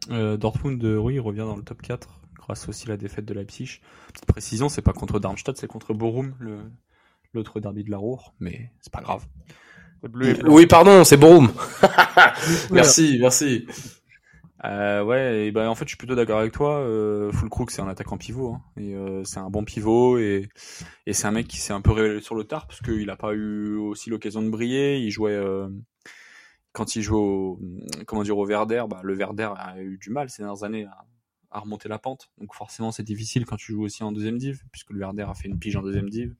Euh, 0.09 0.37
Dortmund, 0.37 0.83
oui, 0.83 1.15
il 1.15 1.19
revient 1.19 1.39
dans 1.39 1.57
le 1.57 1.63
top 1.63 1.81
4 1.81 2.09
grâce 2.35 2.67
aussi 2.67 2.87
à 2.87 2.89
la 2.91 2.97
défaite 2.97 3.25
de 3.25 3.33
Leipzig. 3.35 3.81
Petite 4.11 4.25
précision, 4.25 4.69
c'est 4.69 4.81
pas 4.81 4.93
contre 4.93 5.19
Darmstadt, 5.19 5.59
c'est 5.59 5.67
contre 5.67 5.93
Borum, 5.93 6.33
le 6.39 6.57
l'autre 7.33 7.59
derby 7.59 7.83
de 7.83 7.91
la 7.91 7.97
Ruhr, 7.97 8.33
mais 8.39 8.71
c'est 8.81 8.91
pas 8.91 9.01
grave. 9.01 9.25
Oui, 10.47 10.65
pardon, 10.65 11.03
c'est 11.03 11.17
Borum. 11.17 11.51
merci, 12.71 13.17
merci. 13.19 13.67
Euh, 14.65 15.03
ouais, 15.03 15.51
ben 15.51 15.69
en 15.69 15.75
fait, 15.75 15.85
je 15.85 15.89
suis 15.89 15.97
plutôt 15.97 16.15
d'accord 16.15 16.39
avec 16.39 16.51
toi. 16.51 16.79
Euh, 16.79 17.31
Fulkrug, 17.31 17.69
c'est 17.69 17.81
un 17.81 17.87
attaquant 17.87 18.17
pivot, 18.17 18.55
hein, 18.55 18.61
euh, 18.77 19.23
c'est 19.23 19.39
un 19.39 19.49
bon 19.49 19.63
pivot, 19.63 20.17
et, 20.17 20.49
et 21.05 21.13
c'est 21.13 21.27
un 21.27 21.31
mec 21.31 21.47
qui 21.47 21.57
s'est 21.57 21.71
un 21.71 21.79
peu 21.79 21.91
révélé 21.91 22.19
sur 22.19 22.35
le 22.35 22.43
tard 22.43 22.67
parce 22.67 22.81
qu'il 22.81 23.05
n'a 23.05 23.15
pas 23.15 23.33
eu 23.33 23.77
aussi 23.77 24.09
l'occasion 24.09 24.41
de 24.41 24.49
briller. 24.49 24.99
Il 24.99 25.11
jouait 25.11 25.31
euh, 25.31 25.69
quand 26.73 26.95
il 26.97 27.01
jouait 27.01 27.17
au, 27.17 27.59
comment 28.05 28.23
dire 28.23 28.37
au 28.37 28.45
Verder, 28.45 28.83
bah, 28.89 28.99
le 29.01 29.13
Verder 29.13 29.49
a 29.55 29.81
eu 29.81 29.97
du 29.97 30.09
mal 30.09 30.29
ces 30.29 30.43
dernières 30.43 30.63
années 30.63 30.85
à, 30.85 31.05
à 31.51 31.59
remonter 31.61 31.87
la 31.87 31.97
pente, 31.97 32.29
donc 32.37 32.53
forcément 32.53 32.91
c'est 32.91 33.03
difficile 33.03 33.45
quand 33.45 33.55
tu 33.55 33.71
joues 33.71 33.83
aussi 33.83 34.03
en 34.03 34.11
deuxième 34.11 34.37
div, 34.37 34.61
puisque 34.73 34.91
le 34.91 34.99
Verder 34.99 35.23
a 35.23 35.33
fait 35.33 35.47
une 35.47 35.57
pige 35.57 35.77
en 35.77 35.81
deuxième 35.81 36.09
div. 36.09 36.35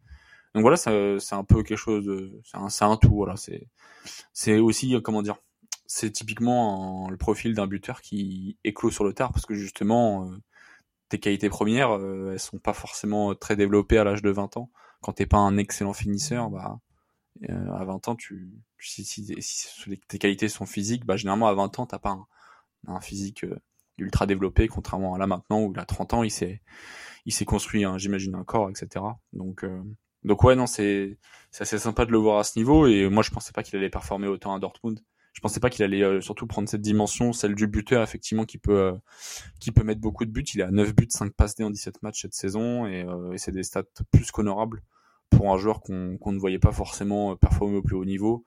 Donc 0.56 0.64
voilà, 0.64 0.78
c'est 0.78 1.36
un 1.36 1.44
peu 1.44 1.64
quelque 1.64 1.78
chose, 1.78 2.32
c'est 2.44 2.58
un, 2.84 2.92
un 2.92 2.98
tout. 2.98 3.14
Voilà, 3.14 3.38
c'est 3.38 3.68
c'est 4.34 4.58
aussi 4.58 5.00
comment 5.04 5.22
dire 5.22 5.38
c'est 5.92 6.12
typiquement 6.12 7.10
le 7.10 7.18
profil 7.18 7.56
d'un 7.56 7.66
buteur 7.66 8.02
qui 8.02 8.58
éclot 8.64 8.92
sur 8.92 9.04
le 9.04 9.12
tard 9.12 9.34
parce 9.34 9.48
que 9.48 9.56
justement 9.56 10.30
euh, 10.30 10.38
tes 11.10 11.20
qualités 11.20 11.50
premières 11.50 11.98
euh, 11.98 12.34
elles 12.34 12.40
sont 12.40 12.60
pas 12.60 12.74
forcément 12.74 13.34
très 13.34 13.56
développées 13.56 13.98
à 13.98 14.04
l'âge 14.04 14.22
de 14.22 14.30
20 14.30 14.58
ans. 14.58 14.72
Quand 15.02 15.14
t'es 15.14 15.26
pas 15.26 15.40
un 15.40 15.58
excellent 15.58 15.94
finisseur 15.94 16.52
bah 16.52 16.80
euh, 17.50 17.72
à 17.74 17.86
20 17.86 18.08
ans 18.08 18.16
tu 18.16 18.52
si, 18.80 19.04
si, 19.04 19.36
tes 20.08 20.20
qualités 20.20 20.48
sont 20.48 20.68
physiques 20.68 21.06
bah 21.06 21.18
généralement 21.18 21.48
à 21.48 21.56
20 21.56 21.80
ans 21.80 21.88
t'as 21.88 21.98
pas 21.98 22.20
un, 22.88 23.02
physique 23.02 23.44
ultra 23.98 24.28
développé 24.28 24.68
contrairement 24.68 25.16
à 25.16 25.18
là 25.18 25.26
maintenant 25.26 25.64
où 25.64 25.74
il 25.74 25.80
a 25.80 25.86
30 25.86 26.14
ans 26.14 26.24
il 26.24 26.32
s'est 26.32 26.62
construit 27.46 27.84
j'imagine 27.98 28.36
un 28.36 28.44
corps 28.44 28.70
etc 28.70 29.06
donc 29.34 29.66
donc 30.24 30.44
ouais 30.44 30.56
non 30.56 30.68
c'est 30.68 31.18
c'est 31.50 31.64
assez 31.64 31.80
sympa 31.80 32.06
de 32.06 32.12
le 32.12 32.20
voir 32.20 32.38
à 32.38 32.44
ce 32.44 32.60
niveau 32.60 32.86
et 32.86 33.10
moi 33.10 33.24
je 33.24 33.32
pensais 33.32 33.54
pas 33.54 33.64
qu'il 33.64 33.76
allait 33.78 33.90
performer 33.90 34.28
autant 34.28 34.54
à 34.54 34.60
Dortmund 34.60 35.02
je 35.34 35.42
pensais 35.42 35.60
pas 35.60 35.70
qu'il 35.70 35.84
allait 35.84 36.04
euh, 36.04 36.22
surtout 36.22 36.48
prendre 36.48 36.68
cette 36.68 36.82
dimension, 36.82 37.34
celle 37.34 37.56
du 37.56 37.68
buteur 37.68 38.04
effectivement 38.04 38.46
qui 38.46 38.58
peut 38.58 38.80
euh, 38.80 38.94
qui 39.60 39.72
peut 39.72 39.84
mettre 39.84 40.02
beaucoup 40.02 40.26
de 40.26 40.32
buts. 40.32 40.44
Il 40.54 40.62
à 40.62 40.72
9 40.72 40.96
buts, 40.96 41.08
5 41.10 41.34
passes 41.34 41.56
D 41.56 41.64
en 41.64 41.70
17 41.70 42.02
matchs 42.02 42.22
cette 42.22 42.34
saison 42.34 42.88
et, 42.88 43.04
euh, 43.04 43.34
et 43.34 43.38
c'est 43.38 43.52
des 43.52 43.64
stats 43.64 43.84
plus 44.12 44.32
qu'honorables 44.32 44.82
pour 45.30 45.54
un 45.54 45.58
joueur 45.58 45.82
qu'on 45.82 46.18
qu'on 46.18 46.32
ne 46.32 46.40
voyait 46.40 46.60
pas 46.60 46.72
forcément 46.72 47.36
performer 47.36 47.78
au 47.78 47.82
plus 47.82 47.96
haut 47.96 48.06
niveau. 48.06 48.44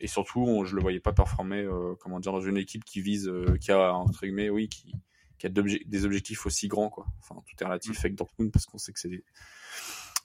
et 0.00 0.06
surtout, 0.06 0.40
on, 0.40 0.64
je 0.64 0.76
le 0.76 0.82
voyais 0.82 1.00
pas 1.00 1.12
performer 1.12 1.66
comment 2.00 2.20
dire 2.20 2.32
dans 2.32 2.40
une 2.40 2.58
équipe 2.58 2.84
qui 2.84 3.00
vise 3.00 3.32
qui 3.60 3.72
a 3.72 3.94
entre 3.94 4.20
guillemets 4.22 4.50
oui 4.50 4.68
qui 4.68 4.94
qui 5.38 5.46
a 5.46 5.50
des 5.50 6.04
objectifs 6.04 6.46
aussi 6.46 6.68
grands 6.68 6.90
quoi. 6.90 7.06
Enfin 7.20 7.36
tout 7.46 7.56
est 7.58 7.64
relatif 7.64 7.98
avec 8.00 8.14
Dortmund 8.14 8.52
parce 8.52 8.66
qu'on 8.66 8.78
sait 8.78 8.92
que 8.92 9.00
c'est 9.00 9.08
des 9.08 9.24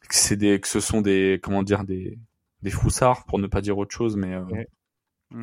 que 0.07 0.15
c'est 0.15 0.35
des 0.35 0.59
que 0.59 0.67
ce 0.67 0.79
sont 0.79 1.01
des 1.01 1.39
comment 1.41 1.63
dire 1.63 1.85
des 1.85 2.19
des 2.61 2.69
froussards 2.69 3.25
pour 3.25 3.39
ne 3.39 3.47
pas 3.47 3.61
dire 3.61 3.77
autre 3.77 3.95
chose, 3.95 4.15
mais 4.15 4.33
euh, 4.33 4.65
mm. 5.31 5.39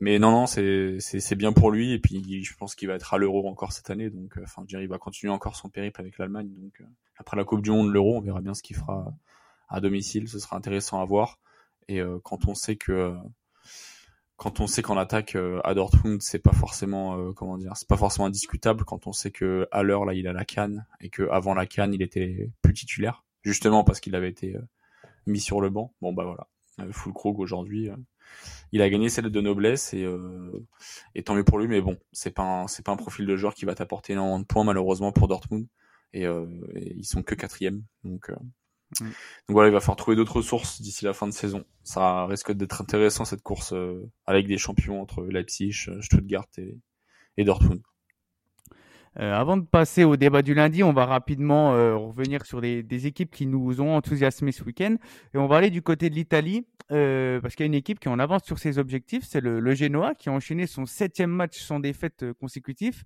mais 0.00 0.18
non 0.18 0.30
non 0.30 0.46
c'est 0.46 0.98
c'est 1.00 1.34
bien 1.34 1.52
pour 1.52 1.70
lui 1.70 1.92
et 1.92 1.98
puis 1.98 2.44
je 2.44 2.54
pense 2.56 2.74
qu'il 2.74 2.88
va 2.88 2.94
être 2.94 3.14
à 3.14 3.18
l'Euro 3.18 3.48
encore 3.48 3.72
cette 3.72 3.90
année, 3.90 4.10
donc 4.10 4.36
euh, 4.36 4.42
enfin 4.44 4.64
il 4.68 4.88
va 4.88 4.98
continuer 4.98 5.32
encore 5.32 5.56
son 5.56 5.68
périple 5.68 6.00
avec 6.00 6.18
l'Allemagne, 6.18 6.50
donc 6.56 6.80
euh, 6.80 6.84
après 7.16 7.36
la 7.36 7.44
Coupe 7.44 7.62
du 7.62 7.70
Monde, 7.70 7.92
l'Euro, 7.92 8.16
on 8.16 8.20
verra 8.20 8.40
bien 8.40 8.54
ce 8.54 8.62
qu'il 8.62 8.76
fera 8.76 9.12
à 9.68 9.80
domicile, 9.80 10.28
ce 10.28 10.38
sera 10.38 10.56
intéressant 10.56 11.00
à 11.00 11.04
voir 11.04 11.38
et 11.88 12.02
quand 12.22 12.46
on 12.48 12.54
sait 12.54 12.76
que 12.76 13.14
quand 14.36 14.60
on 14.60 14.66
sait 14.66 14.82
qu'en 14.82 14.98
attaque 14.98 15.38
à 15.64 15.72
Dortmund 15.72 16.20
c'est 16.20 16.38
pas 16.38 16.52
forcément 16.52 17.32
comment 17.32 17.56
dire 17.56 17.72
c'est 17.76 17.88
pas 17.88 17.96
forcément 17.96 18.26
indiscutable 18.26 18.84
quand 18.84 19.06
on 19.06 19.12
sait 19.12 19.30
que 19.30 19.66
à 19.72 19.82
l'heure 19.82 20.04
là 20.04 20.12
il 20.12 20.28
a 20.28 20.34
la 20.34 20.44
canne 20.44 20.86
et 21.00 21.08
que 21.08 21.26
avant 21.30 21.54
la 21.54 21.64
canne 21.64 21.94
il 21.94 22.02
était 22.02 22.50
plus 22.60 22.74
titulaire 22.74 23.24
justement 23.42 23.84
parce 23.84 24.00
qu'il 24.00 24.14
avait 24.14 24.28
été 24.28 24.54
mis 25.28 25.40
sur 25.40 25.60
le 25.60 25.70
banc. 25.70 25.92
Bon 26.00 26.12
bah 26.12 26.24
voilà, 26.24 26.48
full 26.92 27.12
Krog 27.12 27.38
aujourd'hui, 27.40 27.90
il 28.72 28.82
a 28.82 28.90
gagné 28.90 29.08
celle 29.08 29.30
de 29.30 29.40
noblesse 29.40 29.94
et, 29.94 30.06
et 31.14 31.22
tant 31.22 31.34
mieux 31.34 31.44
pour 31.44 31.58
lui. 31.58 31.68
Mais 31.68 31.80
bon, 31.80 31.98
c'est 32.12 32.30
pas 32.30 32.66
c'est 32.68 32.84
pas 32.84 32.92
un 32.92 32.96
profil 32.96 33.26
de 33.26 33.36
joueur 33.36 33.54
qui 33.54 33.64
va 33.64 33.74
t'apporter 33.74 34.12
énormément 34.12 34.40
de 34.40 34.44
points 34.44 34.64
malheureusement 34.64 35.12
pour 35.12 35.28
Dortmund 35.28 35.66
et, 36.12 36.24
et 36.24 36.94
ils 36.96 37.06
sont 37.06 37.22
que 37.22 37.34
quatrième 37.34 37.82
donc 38.04 38.30
Mm. 39.00 39.04
Donc 39.04 39.14
voilà, 39.48 39.68
il 39.68 39.72
va 39.72 39.80
falloir 39.80 39.96
trouver 39.96 40.16
d'autres 40.16 40.42
sources 40.42 40.80
d'ici 40.80 41.04
la 41.04 41.12
fin 41.12 41.26
de 41.26 41.32
saison. 41.32 41.64
Ça 41.84 42.26
risque 42.26 42.52
d'être 42.52 42.80
intéressant 42.80 43.24
cette 43.24 43.42
course 43.42 43.72
euh, 43.72 44.10
avec 44.26 44.46
des 44.46 44.58
champions 44.58 45.00
entre 45.00 45.24
Leipzig, 45.24 45.72
Stuttgart 46.00 46.46
et, 46.58 46.78
et 47.36 47.44
Dortmund. 47.44 47.82
Euh, 49.18 49.34
avant 49.34 49.56
de 49.56 49.64
passer 49.64 50.04
au 50.04 50.16
débat 50.16 50.42
du 50.42 50.54
lundi, 50.54 50.82
on 50.82 50.92
va 50.92 51.06
rapidement 51.06 51.74
euh, 51.74 51.96
revenir 51.96 52.44
sur 52.46 52.60
des, 52.60 53.06
équipes 53.06 53.30
qui 53.30 53.46
nous 53.46 53.80
ont 53.80 53.94
enthousiasmés 53.94 54.52
ce 54.52 54.62
week-end. 54.64 54.96
Et 55.34 55.38
on 55.38 55.46
va 55.46 55.56
aller 55.56 55.70
du 55.70 55.82
côté 55.82 56.10
de 56.10 56.14
l'Italie, 56.14 56.66
euh, 56.90 57.40
parce 57.40 57.54
qu'il 57.54 57.64
y 57.64 57.66
a 57.66 57.68
une 57.68 57.74
équipe 57.74 58.00
qui 58.00 58.08
en 58.08 58.18
avance 58.18 58.42
sur 58.44 58.58
ses 58.58 58.78
objectifs, 58.78 59.24
c'est 59.26 59.40
le, 59.40 59.60
le, 59.60 59.74
qui 60.14 60.28
a 60.28 60.32
enchaîné 60.32 60.66
son 60.66 60.86
septième 60.86 61.30
match 61.30 61.58
sans 61.58 61.80
défaite 61.80 62.24
consécutif. 62.40 63.04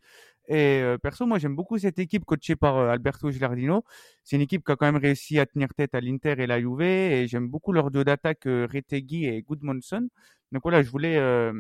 Et 0.49 0.81
euh, 0.83 0.99
perso, 0.99 1.27
moi 1.27 1.39
j'aime 1.39 1.55
beaucoup 1.55 1.79
cette 1.79 1.99
équipe 1.99 2.25
coachée 2.25 2.57
par 2.57 2.77
Alberto 2.77 3.31
Gilardino. 3.31 3.85
C'est 4.25 4.37
une 4.37 4.43
équipe 4.43 4.65
qui 4.65 4.73
a 4.73 4.77
quand 4.77 4.87
même 4.87 5.01
réussi 5.01 5.39
à 5.39 5.47
tenir 5.47 5.73
tête 5.75 5.95
à 5.95 6.01
l'Inter 6.01 6.35
et 6.39 6.47
la 6.47 6.61
Juve, 6.61 6.83
et 6.83 7.29
j'aime 7.29 7.49
beaucoup 7.49 7.73
leur 7.73 7.91
duo 7.91 8.05
d'attaque 8.05 8.45
Retegui 8.45 9.27
et 9.27 9.43
Goodmanson. 9.43 10.09
Donc 10.53 10.63
voilà, 10.65 10.83
je 10.83 10.91
voulais, 10.91 11.17
euh, 11.17 11.53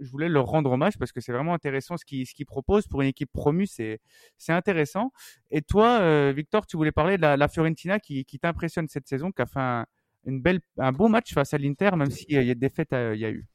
je 0.00 0.10
voulais 0.10 0.28
leur 0.28 0.46
rendre 0.46 0.72
hommage 0.72 0.98
parce 0.98 1.12
que 1.12 1.20
c'est 1.20 1.32
vraiment 1.32 1.54
intéressant 1.54 1.96
ce 1.96 2.04
qu'ils 2.04 2.26
ce 2.26 2.34
qu'ils 2.34 2.46
proposent 2.46 2.88
pour 2.88 3.00
une 3.00 3.08
équipe 3.08 3.30
promue, 3.32 3.66
c'est 3.66 4.00
intéressant. 4.48 5.12
Et 5.52 5.62
toi, 5.62 6.00
euh, 6.00 6.32
Victor, 6.36 6.66
tu 6.66 6.76
voulais 6.76 6.90
parler 6.92 7.16
de 7.16 7.22
la, 7.22 7.48
Fiorentina 7.48 8.00
qui, 8.00 8.24
qui 8.24 8.40
t'impressionne 8.40 8.88
cette 8.88 9.06
saison, 9.06 9.30
qui 9.30 9.42
a 9.42 9.46
fait 9.46 9.60
un, 9.60 9.86
une 10.26 10.40
belle, 10.42 10.60
un 10.78 10.92
beau 10.92 11.06
match 11.08 11.32
face 11.32 11.54
à 11.54 11.58
l'Inter, 11.58 11.90
même 11.96 12.10
s'il 12.10 12.32
y 12.32 12.36
a 12.38 12.42
des 12.42 12.54
défaites, 12.56 12.92
euh, 12.92 13.14
il 13.14 13.20
y 13.20 13.24
a 13.24 13.30
eu. 13.30 13.46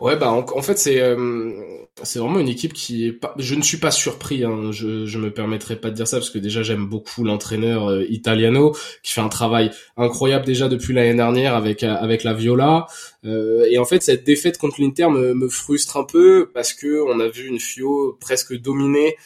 Ouais, 0.00 0.16
bah 0.16 0.30
en, 0.30 0.44
en 0.56 0.62
fait 0.62 0.78
c'est 0.78 1.00
euh, 1.00 1.16
c'est 2.04 2.20
vraiment 2.20 2.38
une 2.38 2.48
équipe 2.48 2.72
qui. 2.72 3.18
Je 3.36 3.54
ne 3.56 3.62
suis 3.62 3.78
pas 3.78 3.90
surpris. 3.90 4.44
Hein, 4.44 4.70
je 4.70 5.06
je 5.06 5.18
me 5.18 5.32
permettrai 5.32 5.76
pas 5.76 5.90
de 5.90 5.94
dire 5.96 6.06
ça 6.06 6.18
parce 6.18 6.30
que 6.30 6.38
déjà 6.38 6.62
j'aime 6.62 6.86
beaucoup 6.86 7.24
l'entraîneur 7.24 7.88
euh, 7.90 8.04
Italiano 8.08 8.76
qui 9.02 9.12
fait 9.12 9.20
un 9.20 9.28
travail 9.28 9.70
incroyable 9.96 10.44
déjà 10.44 10.68
depuis 10.68 10.94
l'année 10.94 11.14
dernière 11.14 11.54
avec 11.56 11.82
euh, 11.82 11.94
avec 11.94 12.22
la 12.22 12.32
Viola. 12.34 12.86
Euh, 13.24 13.66
et 13.70 13.78
en 13.78 13.84
fait 13.84 14.02
cette 14.02 14.24
défaite 14.24 14.58
contre 14.58 14.80
l'Inter 14.80 15.08
me, 15.08 15.34
me 15.34 15.48
frustre 15.48 15.96
un 15.96 16.04
peu 16.04 16.48
parce 16.54 16.72
que 16.72 17.02
on 17.08 17.18
a 17.18 17.28
vu 17.28 17.46
une 17.48 17.58
Fio 17.58 18.16
presque 18.20 18.54
dominée 18.56 19.16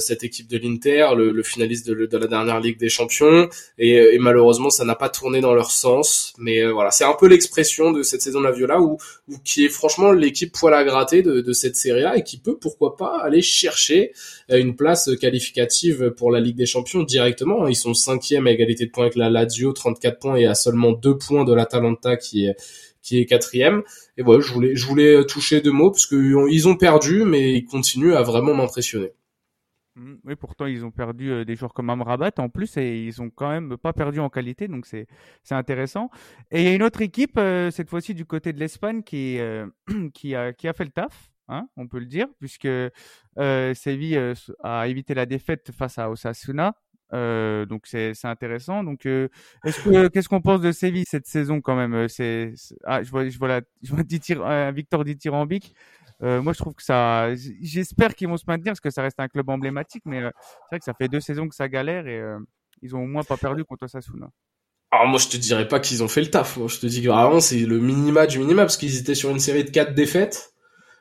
cette 0.00 0.24
équipe 0.24 0.48
de 0.48 0.58
l'Inter, 0.58 1.10
le, 1.16 1.30
le, 1.30 1.42
finaliste 1.42 1.86
de, 1.88 2.06
de, 2.06 2.18
la 2.18 2.26
dernière 2.26 2.60
Ligue 2.60 2.78
des 2.78 2.88
Champions, 2.88 3.48
et, 3.78 4.14
et 4.14 4.18
malheureusement 4.18 4.70
ça 4.70 4.84
n'a 4.84 4.94
pas 4.94 5.08
tourné 5.08 5.40
dans 5.40 5.54
leur 5.54 5.70
sens. 5.70 6.32
Mais 6.38 6.60
euh, 6.60 6.72
voilà, 6.72 6.90
c'est 6.90 7.04
un 7.04 7.14
peu 7.18 7.26
l'expression 7.26 7.92
de 7.92 8.02
cette 8.02 8.22
saison 8.22 8.40
de 8.40 8.46
la 8.46 8.52
Viola, 8.52 8.80
où, 8.80 8.98
où 9.28 9.38
qui 9.44 9.64
est 9.64 9.68
franchement 9.68 10.12
l'équipe 10.12 10.52
poil 10.52 10.74
à 10.74 10.84
gratter 10.84 11.22
de, 11.22 11.40
de 11.40 11.52
cette 11.52 11.76
série-là 11.76 12.16
et 12.16 12.24
qui 12.24 12.38
peut 12.38 12.58
pourquoi 12.58 12.96
pas 12.96 13.18
aller 13.22 13.42
chercher 13.42 14.12
euh, 14.50 14.58
une 14.58 14.76
place 14.76 15.10
qualificative 15.20 16.10
pour 16.16 16.30
la 16.30 16.40
Ligue 16.40 16.56
des 16.56 16.66
Champions 16.66 17.02
directement. 17.02 17.68
Ils 17.68 17.76
sont 17.76 17.94
cinquième 17.94 18.46
à 18.46 18.50
égalité 18.50 18.86
de 18.86 18.90
points 18.90 19.04
avec 19.04 19.16
la 19.16 19.30
Lazio, 19.30 19.72
34 19.72 20.18
points 20.18 20.36
et 20.36 20.46
à 20.46 20.54
seulement 20.54 20.92
deux 20.92 21.16
points 21.16 21.44
de 21.44 21.54
l'Atalanta 21.54 22.16
qui 22.16 22.46
est 22.46 22.56
qui 23.02 23.18
est 23.18 23.26
quatrième. 23.26 23.82
Et 24.16 24.22
voilà, 24.22 24.40
je 24.40 24.52
voulais, 24.52 24.76
je 24.76 24.86
voulais 24.86 25.24
toucher 25.26 25.60
deux 25.60 25.72
mots 25.72 25.90
parce 25.90 26.06
qu'ils 26.06 26.68
ont 26.68 26.76
perdu, 26.76 27.24
mais 27.24 27.52
ils 27.52 27.64
continuent 27.64 28.14
à 28.14 28.22
vraiment 28.22 28.54
m'impressionner. 28.54 29.10
Mmh, 29.94 30.14
oui, 30.24 30.36
pourtant 30.36 30.64
ils 30.64 30.86
ont 30.86 30.90
perdu 30.90 31.30
euh, 31.30 31.44
des 31.44 31.54
joueurs 31.54 31.74
comme 31.74 31.90
Amrabat 31.90 32.32
en 32.38 32.48
plus 32.48 32.78
et 32.78 33.04
ils 33.04 33.20
ont 33.20 33.28
quand 33.28 33.50
même 33.50 33.76
pas 33.76 33.92
perdu 33.92 34.20
en 34.20 34.30
qualité, 34.30 34.66
donc 34.66 34.86
c'est 34.86 35.06
c'est 35.42 35.54
intéressant. 35.54 36.10
Et 36.50 36.62
il 36.62 36.64
y 36.64 36.68
a 36.68 36.74
une 36.74 36.82
autre 36.82 37.02
équipe 37.02 37.36
euh, 37.36 37.70
cette 37.70 37.90
fois-ci 37.90 38.14
du 38.14 38.24
côté 38.24 38.54
de 38.54 38.58
l'Espagne 38.58 39.02
qui 39.02 39.38
euh, 39.38 39.66
qui 40.14 40.34
a 40.34 40.54
qui 40.54 40.66
a 40.66 40.72
fait 40.72 40.84
le 40.84 40.92
taf, 40.92 41.30
hein, 41.48 41.68
on 41.76 41.88
peut 41.88 41.98
le 41.98 42.06
dire, 42.06 42.26
puisque 42.40 42.64
euh, 42.64 43.74
Séville 43.74 44.34
a 44.62 44.88
évité 44.88 45.12
la 45.12 45.26
défaite 45.26 45.70
face 45.72 45.98
à 45.98 46.08
Osasuna. 46.10 46.74
donc 47.12 47.86
c'est 47.86 48.14
intéressant. 48.24 48.84
Donc 48.84 49.04
est-ce 49.04 49.84
que 49.84 50.08
qu'est-ce 50.08 50.28
qu'on 50.30 50.40
pense 50.40 50.62
de 50.62 50.72
Séville 50.72 51.04
cette 51.06 51.26
saison 51.26 51.60
quand 51.60 51.76
même? 51.76 52.08
C'est 52.08 52.54
ah 52.84 53.02
je 53.02 53.10
vois 53.10 53.28
je 53.28 53.38
vois 53.38 53.48
la 53.48 53.60
je 53.82 53.94
vois 53.94 54.70
Victor 54.72 55.04
Dithyrambique 55.04 55.74
euh, 56.22 56.42
moi, 56.42 56.52
je 56.52 56.58
trouve 56.58 56.74
que 56.74 56.82
ça. 56.82 57.34
J'espère 57.60 58.14
qu'ils 58.14 58.28
vont 58.28 58.36
se 58.36 58.44
maintenir 58.46 58.72
parce 58.72 58.80
que 58.80 58.90
ça 58.90 59.02
reste 59.02 59.18
un 59.20 59.28
club 59.28 59.48
emblématique, 59.48 60.02
mais 60.06 60.20
euh, 60.22 60.30
c'est 60.34 60.66
vrai 60.70 60.78
que 60.78 60.84
ça 60.84 60.94
fait 60.94 61.08
deux 61.08 61.20
saisons 61.20 61.48
que 61.48 61.54
ça 61.54 61.68
galère 61.68 62.06
et 62.06 62.20
euh, 62.20 62.38
ils 62.82 62.94
ont 62.94 63.02
au 63.02 63.06
moins 63.06 63.22
pas 63.22 63.36
perdu 63.36 63.64
contre 63.64 63.86
Sasuna. 63.86 64.28
Alors 64.90 65.06
moi, 65.06 65.18
je 65.18 65.28
te 65.28 65.36
dirais 65.36 65.68
pas 65.68 65.80
qu'ils 65.80 66.02
ont 66.02 66.08
fait 66.08 66.20
le 66.20 66.30
taf. 66.30 66.56
Moi, 66.56 66.68
je 66.68 66.78
te 66.78 66.86
dis 66.86 67.02
que 67.02 67.08
vraiment 67.08 67.40
c'est 67.40 67.60
le 67.60 67.78
minima 67.78 68.26
du 68.26 68.38
minima 68.38 68.62
parce 68.62 68.76
qu'ils 68.76 68.98
étaient 68.98 69.14
sur 69.14 69.30
une 69.30 69.40
série 69.40 69.64
de 69.64 69.70
quatre 69.70 69.94
défaites, 69.94 70.54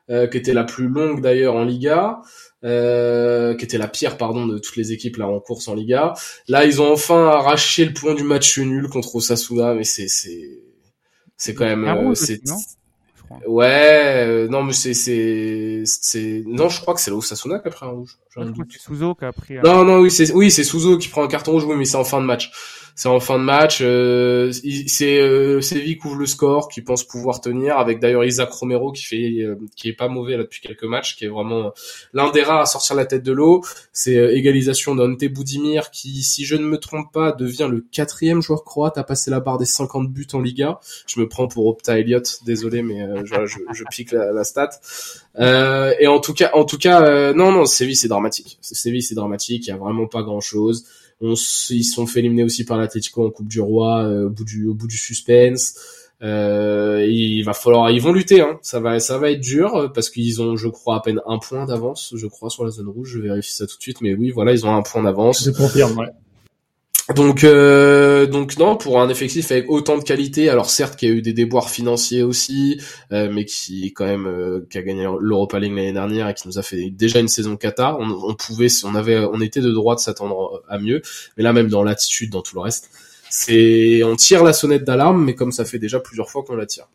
qui 0.07 0.37
était 0.37 0.53
la 0.53 0.65
plus 0.65 0.89
longue 0.89 1.21
d'ailleurs 1.21 1.55
en 1.55 1.63
Liga. 1.63 2.21
Euh, 2.63 3.55
qui 3.55 3.65
était 3.65 3.79
la 3.79 3.87
pire 3.87 4.17
pardon 4.17 4.45
de 4.45 4.59
toutes 4.59 4.75
les 4.75 4.91
équipes 4.91 5.17
là 5.17 5.27
en 5.27 5.39
course 5.39 5.67
en 5.67 5.73
Liga. 5.73 6.13
Là, 6.47 6.63
ils 6.63 6.79
ont 6.79 6.91
enfin 6.91 7.25
arraché 7.25 7.85
le 7.85 7.93
point 7.93 8.13
du 8.13 8.23
match 8.23 8.59
nul 8.59 8.87
contre 8.87 9.15
Osasuna, 9.15 9.73
mais 9.73 9.83
c'est 9.83 10.07
c'est 10.07 10.61
c'est 11.37 11.55
quand 11.55 11.65
même 11.65 11.85
euh, 11.85 12.13
c'est 12.13 12.39
Ouais, 13.47 14.25
euh, 14.27 14.47
non, 14.47 14.63
mais 14.63 14.73
c'est, 14.73 14.93
c'est, 14.93 15.83
c'est, 15.85 16.43
non, 16.45 16.69
je 16.69 16.81
crois 16.81 16.93
que 16.93 17.01
c'est 17.01 17.11
là 17.11 17.21
Sasuna 17.21 17.59
qui 17.59 17.67
a 17.67 17.71
pris 17.71 17.85
un 17.85 17.89
rouge. 17.89 18.17
Je 18.29 18.41
crois 18.41 18.65
que 18.65 18.71
c'est 18.71 18.79
Souzo 18.79 19.15
qui 19.15 19.25
a 19.25 19.33
pris 19.33 19.57
un... 19.57 19.61
Non, 19.61 19.83
non, 19.83 19.99
oui, 19.99 20.11
c'est, 20.11 20.31
oui, 20.33 20.51
c'est 20.51 20.63
Souzo 20.63 20.97
qui 20.97 21.07
prend 21.07 21.23
un 21.23 21.27
carton 21.27 21.51
rouge, 21.51 21.65
oui, 21.65 21.75
mais 21.75 21.85
c'est 21.85 21.97
en 21.97 22.03
fin 22.03 22.21
de 22.21 22.25
match 22.25 22.51
c'est 22.95 23.09
en 23.09 23.19
fin 23.19 23.39
de 23.39 23.43
match. 23.43 23.79
Euh, 23.81 24.51
c'est 24.87 25.19
euh, 25.19 25.61
Séville 25.61 25.97
couvre 25.97 26.17
le 26.17 26.25
score, 26.25 26.67
qui 26.67 26.81
pense 26.81 27.03
pouvoir 27.03 27.41
tenir, 27.41 27.77
avec 27.77 27.99
d'ailleurs 27.99 28.23
Isaac 28.23 28.51
Romero 28.51 28.91
qui 28.91 29.03
fait, 29.03 29.41
euh, 29.41 29.55
qui 29.75 29.89
est 29.89 29.93
pas 29.93 30.07
mauvais 30.07 30.37
là 30.37 30.43
depuis 30.43 30.61
quelques 30.61 30.83
matchs, 30.83 31.15
qui 31.15 31.25
est 31.25 31.29
vraiment 31.29 31.73
l'un 32.13 32.31
des 32.31 32.43
rares 32.43 32.61
à 32.61 32.65
sortir 32.65 32.95
la 32.95 33.05
tête 33.05 33.23
de 33.23 33.31
l'eau. 33.31 33.63
C'est 33.93 34.17
euh, 34.17 34.35
égalisation 34.35 34.95
d'Ante 34.95 35.23
Boudimir, 35.25 35.91
qui, 35.91 36.23
si 36.23 36.45
je 36.45 36.55
ne 36.55 36.65
me 36.65 36.77
trompe 36.77 37.11
pas, 37.11 37.31
devient 37.31 37.67
le 37.69 37.85
quatrième 37.91 38.41
joueur 38.41 38.63
croate 38.63 38.97
à 38.97 39.03
passer 39.03 39.31
la 39.31 39.39
barre 39.39 39.57
des 39.57 39.65
50 39.65 40.09
buts 40.11 40.27
en 40.33 40.41
Liga. 40.41 40.79
Je 41.07 41.19
me 41.19 41.27
prends 41.27 41.47
pour 41.47 41.67
Opta 41.67 41.99
Elliott, 41.99 42.39
désolé, 42.45 42.81
mais 42.81 43.07
je, 43.25 43.45
je, 43.45 43.59
je, 43.73 43.83
pique 43.89 44.11
la, 44.11 44.31
la 44.31 44.43
stat. 44.43 44.69
et 45.37 46.07
en 46.07 46.19
tout 46.19 46.33
cas, 46.33 46.51
en 46.53 46.65
tout 46.65 46.77
cas, 46.77 47.33
non, 47.33 47.51
non, 47.51 47.65
Séville 47.65 47.95
c'est 47.95 48.07
dramatique. 48.07 48.57
Séville 48.61 49.03
c'est 49.03 49.15
dramatique. 49.15 49.67
Il 49.67 49.69
y 49.69 49.73
a 49.73 49.77
vraiment 49.77 50.07
pas 50.07 50.23
grand 50.23 50.41
chose. 50.41 50.85
On, 51.21 51.33
ils 51.33 51.83
se 51.83 51.93
sont 51.93 52.07
fait 52.07 52.19
éliminer 52.19 52.43
aussi 52.43 52.65
par 52.65 52.77
l'Atletico 52.77 53.25
en 53.25 53.29
Coupe 53.29 53.47
du 53.47 53.61
Roi 53.61 54.03
euh, 54.03 54.25
au 54.25 54.73
bout 54.73 54.87
du 54.87 54.97
suspense. 54.97 55.75
Euh, 56.23 57.05
il 57.09 57.41
va 57.43 57.53
falloir, 57.53 57.89
ils 57.89 58.01
vont 58.01 58.13
lutter, 58.13 58.41
hein. 58.41 58.59
Ça 58.61 58.79
va, 58.79 58.99
ça 58.99 59.17
va 59.17 59.31
être 59.31 59.39
dur 59.39 59.91
parce 59.93 60.09
qu'ils 60.09 60.41
ont, 60.41 60.55
je 60.55 60.67
crois, 60.67 60.97
à 60.97 60.99
peine 61.01 61.19
un 61.25 61.39
point 61.39 61.65
d'avance, 61.65 62.13
je 62.15 62.27
crois, 62.27 62.49
sur 62.49 62.63
la 62.63 62.69
zone 62.69 62.89
rouge. 62.89 63.11
Je 63.13 63.19
vérifie 63.19 63.53
ça 63.53 63.65
tout 63.65 63.77
de 63.77 63.81
suite, 63.81 64.01
mais 64.01 64.13
oui, 64.13 64.29
voilà, 64.29 64.51
ils 64.51 64.65
ont 64.65 64.75
un 64.75 64.83
point 64.83 65.03
d'avance. 65.03 65.49
Donc, 67.15 67.43
euh, 67.43 68.27
donc 68.27 68.57
non, 68.57 68.75
pour 68.75 69.01
un 69.01 69.09
effectif 69.09 69.51
avec 69.51 69.69
autant 69.69 69.97
de 69.97 70.03
qualité, 70.03 70.49
alors 70.49 70.69
certes 70.69 70.97
qu'il 70.97 71.09
y 71.09 71.11
a 71.11 71.15
eu 71.15 71.21
des 71.21 71.33
déboires 71.33 71.69
financiers 71.69 72.23
aussi, 72.23 72.79
euh, 73.11 73.29
mais 73.31 73.45
qui 73.45 73.91
quand 73.93 74.05
même 74.05 74.27
euh, 74.27 74.67
qui 74.69 74.77
a 74.77 74.81
gagné 74.81 75.07
l'Europa 75.19 75.59
League 75.59 75.73
l'année 75.75 75.93
dernière 75.93 76.29
et 76.29 76.33
qui 76.33 76.47
nous 76.47 76.59
a 76.59 76.63
fait 76.63 76.89
déjà 76.89 77.19
une 77.19 77.27
saison 77.27 77.57
Qatar. 77.57 77.99
On, 77.99 78.09
on 78.09 78.35
pouvait, 78.35 78.67
on 78.83 78.95
avait, 78.95 79.17
on 79.19 79.41
était 79.41 79.61
de 79.61 79.71
droit 79.71 79.95
de 79.95 79.99
s'attendre 79.99 80.61
à 80.69 80.77
mieux, 80.77 81.01
mais 81.37 81.43
là 81.43 81.53
même 81.53 81.69
dans 81.69 81.83
l'attitude, 81.83 82.29
dans 82.29 82.41
tout 82.41 82.55
le 82.55 82.61
reste, 82.61 82.89
c'est, 83.29 84.03
on 84.03 84.15
tire 84.15 84.43
la 84.43 84.53
sonnette 84.53 84.83
d'alarme, 84.83 85.23
mais 85.23 85.35
comme 85.35 85.51
ça 85.51 85.65
fait 85.65 85.79
déjà 85.79 85.99
plusieurs 85.99 86.29
fois 86.29 86.43
qu'on 86.43 86.55
la 86.55 86.65
tire. 86.65 86.87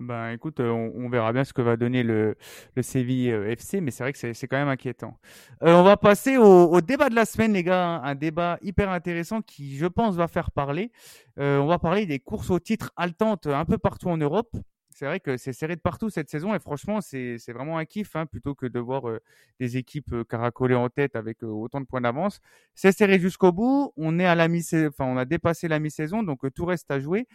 Ben 0.00 0.30
écoute, 0.30 0.60
euh, 0.60 0.70
on, 0.70 1.10
verra 1.10 1.30
bien 1.34 1.44
ce 1.44 1.52
que 1.52 1.60
va 1.60 1.76
donner 1.76 2.02
le, 2.02 2.34
le 2.74 2.82
Séville 2.82 3.30
euh, 3.30 3.50
FC, 3.50 3.82
mais 3.82 3.90
c'est 3.90 4.02
vrai 4.02 4.14
que 4.14 4.32
c'est 4.32 4.48
quand 4.48 4.56
même 4.56 4.68
inquiétant. 4.68 5.18
Euh, 5.62 5.74
on 5.74 5.82
va 5.82 5.98
passer 5.98 6.38
au, 6.38 6.80
débat 6.80 7.10
de 7.10 7.14
la 7.14 7.26
semaine, 7.26 7.52
les 7.52 7.62
gars. 7.62 8.00
Un 8.02 8.14
débat 8.14 8.58
hyper 8.62 8.88
intéressant 8.88 9.42
qui, 9.42 9.76
je 9.76 9.84
pense, 9.84 10.16
va 10.16 10.26
faire 10.26 10.52
parler. 10.52 10.90
On 11.36 11.66
va 11.66 11.78
parler 11.78 12.06
des 12.06 12.18
courses 12.18 12.50
au 12.50 12.58
titre 12.58 12.92
haletantes 12.96 13.46
un 13.46 13.64
peu 13.66 13.76
partout 13.76 14.08
en 14.08 14.16
Europe. 14.16 14.56
C'est 14.88 15.06
vrai 15.06 15.20
que 15.20 15.36
c'est 15.36 15.52
serré 15.52 15.76
de 15.76 15.80
partout 15.80 16.10
cette 16.10 16.28
saison 16.28 16.54
et 16.54 16.58
franchement, 16.58 17.00
c'est 17.00 17.38
vraiment 17.48 17.78
un 17.78 17.86
kiff 17.86 18.16
hein, 18.16 18.26
plutôt 18.26 18.54
que 18.54 18.66
de 18.66 18.78
voir 18.78 19.02
des 19.58 19.76
équipes 19.78 20.14
caracoler 20.28 20.74
en 20.74 20.88
tête 20.90 21.16
avec 21.16 21.42
autant 21.42 21.80
de 21.80 21.86
points 21.86 22.02
d'avance. 22.02 22.40
C'est 22.74 22.92
serré 22.92 23.18
jusqu'au 23.18 23.52
bout. 23.52 23.92
On 23.96 24.18
est 24.18 24.26
à 24.26 24.34
la 24.34 24.48
mi 24.48 24.62
enfin, 24.88 25.04
on 25.04 25.16
a 25.16 25.24
dépassé 25.24 25.68
la 25.68 25.78
mi-saison, 25.78 26.22
donc 26.22 26.40
tout 26.54 26.64
reste 26.64 26.90
à 26.90 27.00
jouer. 27.00 27.26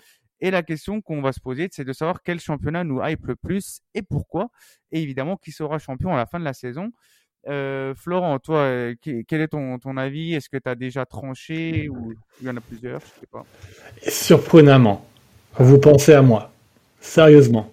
Et 0.41 0.51
la 0.51 0.63
question 0.63 1.01
qu'on 1.01 1.21
va 1.21 1.31
se 1.31 1.39
poser, 1.39 1.69
c'est 1.71 1.85
de 1.85 1.93
savoir 1.93 2.21
quel 2.23 2.39
championnat 2.39 2.83
nous 2.83 3.01
hype 3.03 3.25
le 3.25 3.35
plus 3.35 3.81
et 3.93 4.01
pourquoi. 4.01 4.49
Et 4.91 5.01
évidemment, 5.01 5.37
qui 5.37 5.51
sera 5.51 5.79
champion 5.79 6.13
à 6.13 6.17
la 6.17 6.25
fin 6.25 6.39
de 6.39 6.45
la 6.45 6.53
saison. 6.53 6.91
Euh, 7.47 7.93
Florent, 7.95 8.39
toi, 8.39 8.59
euh, 8.59 8.95
quel 9.01 9.41
est 9.41 9.49
ton, 9.49 9.77
ton 9.77 9.97
avis? 9.97 10.33
Est-ce 10.33 10.49
que 10.49 10.57
tu 10.57 10.67
as 10.67 10.75
déjà 10.75 11.05
tranché 11.05 11.89
ou 11.89 12.13
il 12.41 12.47
y 12.47 12.49
en 12.49 12.57
a 12.57 12.61
plusieurs? 12.61 13.01
Je 13.01 13.21
sais 13.21 13.27
pas. 13.31 13.45
Surprenamment, 14.07 15.05
vous 15.57 15.79
pensez 15.79 16.13
à 16.13 16.21
moi, 16.21 16.51
sérieusement, 16.99 17.71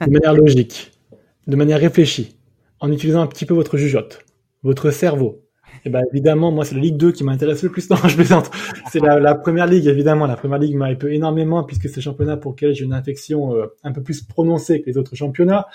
de 0.00 0.10
manière 0.10 0.34
logique, 0.34 0.92
de 1.46 1.56
manière 1.56 1.80
réfléchie, 1.80 2.36
en 2.80 2.92
utilisant 2.92 3.22
un 3.22 3.26
petit 3.26 3.46
peu 3.46 3.54
votre 3.54 3.76
jugeote, 3.76 4.24
votre 4.62 4.90
cerveau, 4.90 5.43
Et 5.84 5.90
ben 5.90 6.02
évidemment, 6.12 6.50
moi 6.50 6.64
c'est 6.64 6.74
la 6.74 6.80
Ligue 6.80 6.96
2 6.96 7.12
qui 7.12 7.24
m'intéresse 7.24 7.62
le 7.62 7.70
plus. 7.70 7.88
Non, 7.94 7.96
je 8.06 8.16
plaisante. 8.16 8.50
C'est 8.90 9.00
la, 9.00 9.34
première 9.34 9.66
ligue, 9.66 9.86
évidemment. 9.86 10.26
La 10.26 10.36
première 10.36 10.58
ligue 10.58 10.76
m'hype 10.76 11.04
énormément 11.04 11.64
puisque 11.64 11.88
c'est 11.88 11.96
le 11.96 12.02
championnat 12.02 12.36
pour 12.36 12.52
lequel 12.52 12.74
j'ai 12.74 12.84
une 12.84 12.92
infection 12.92 13.54
euh, 13.54 13.66
un 13.82 13.92
peu 13.92 14.02
plus 14.02 14.22
prononcée 14.22 14.80
que 14.80 14.86
les 14.86 14.96
autres 14.96 15.14
championnats. 15.14 15.66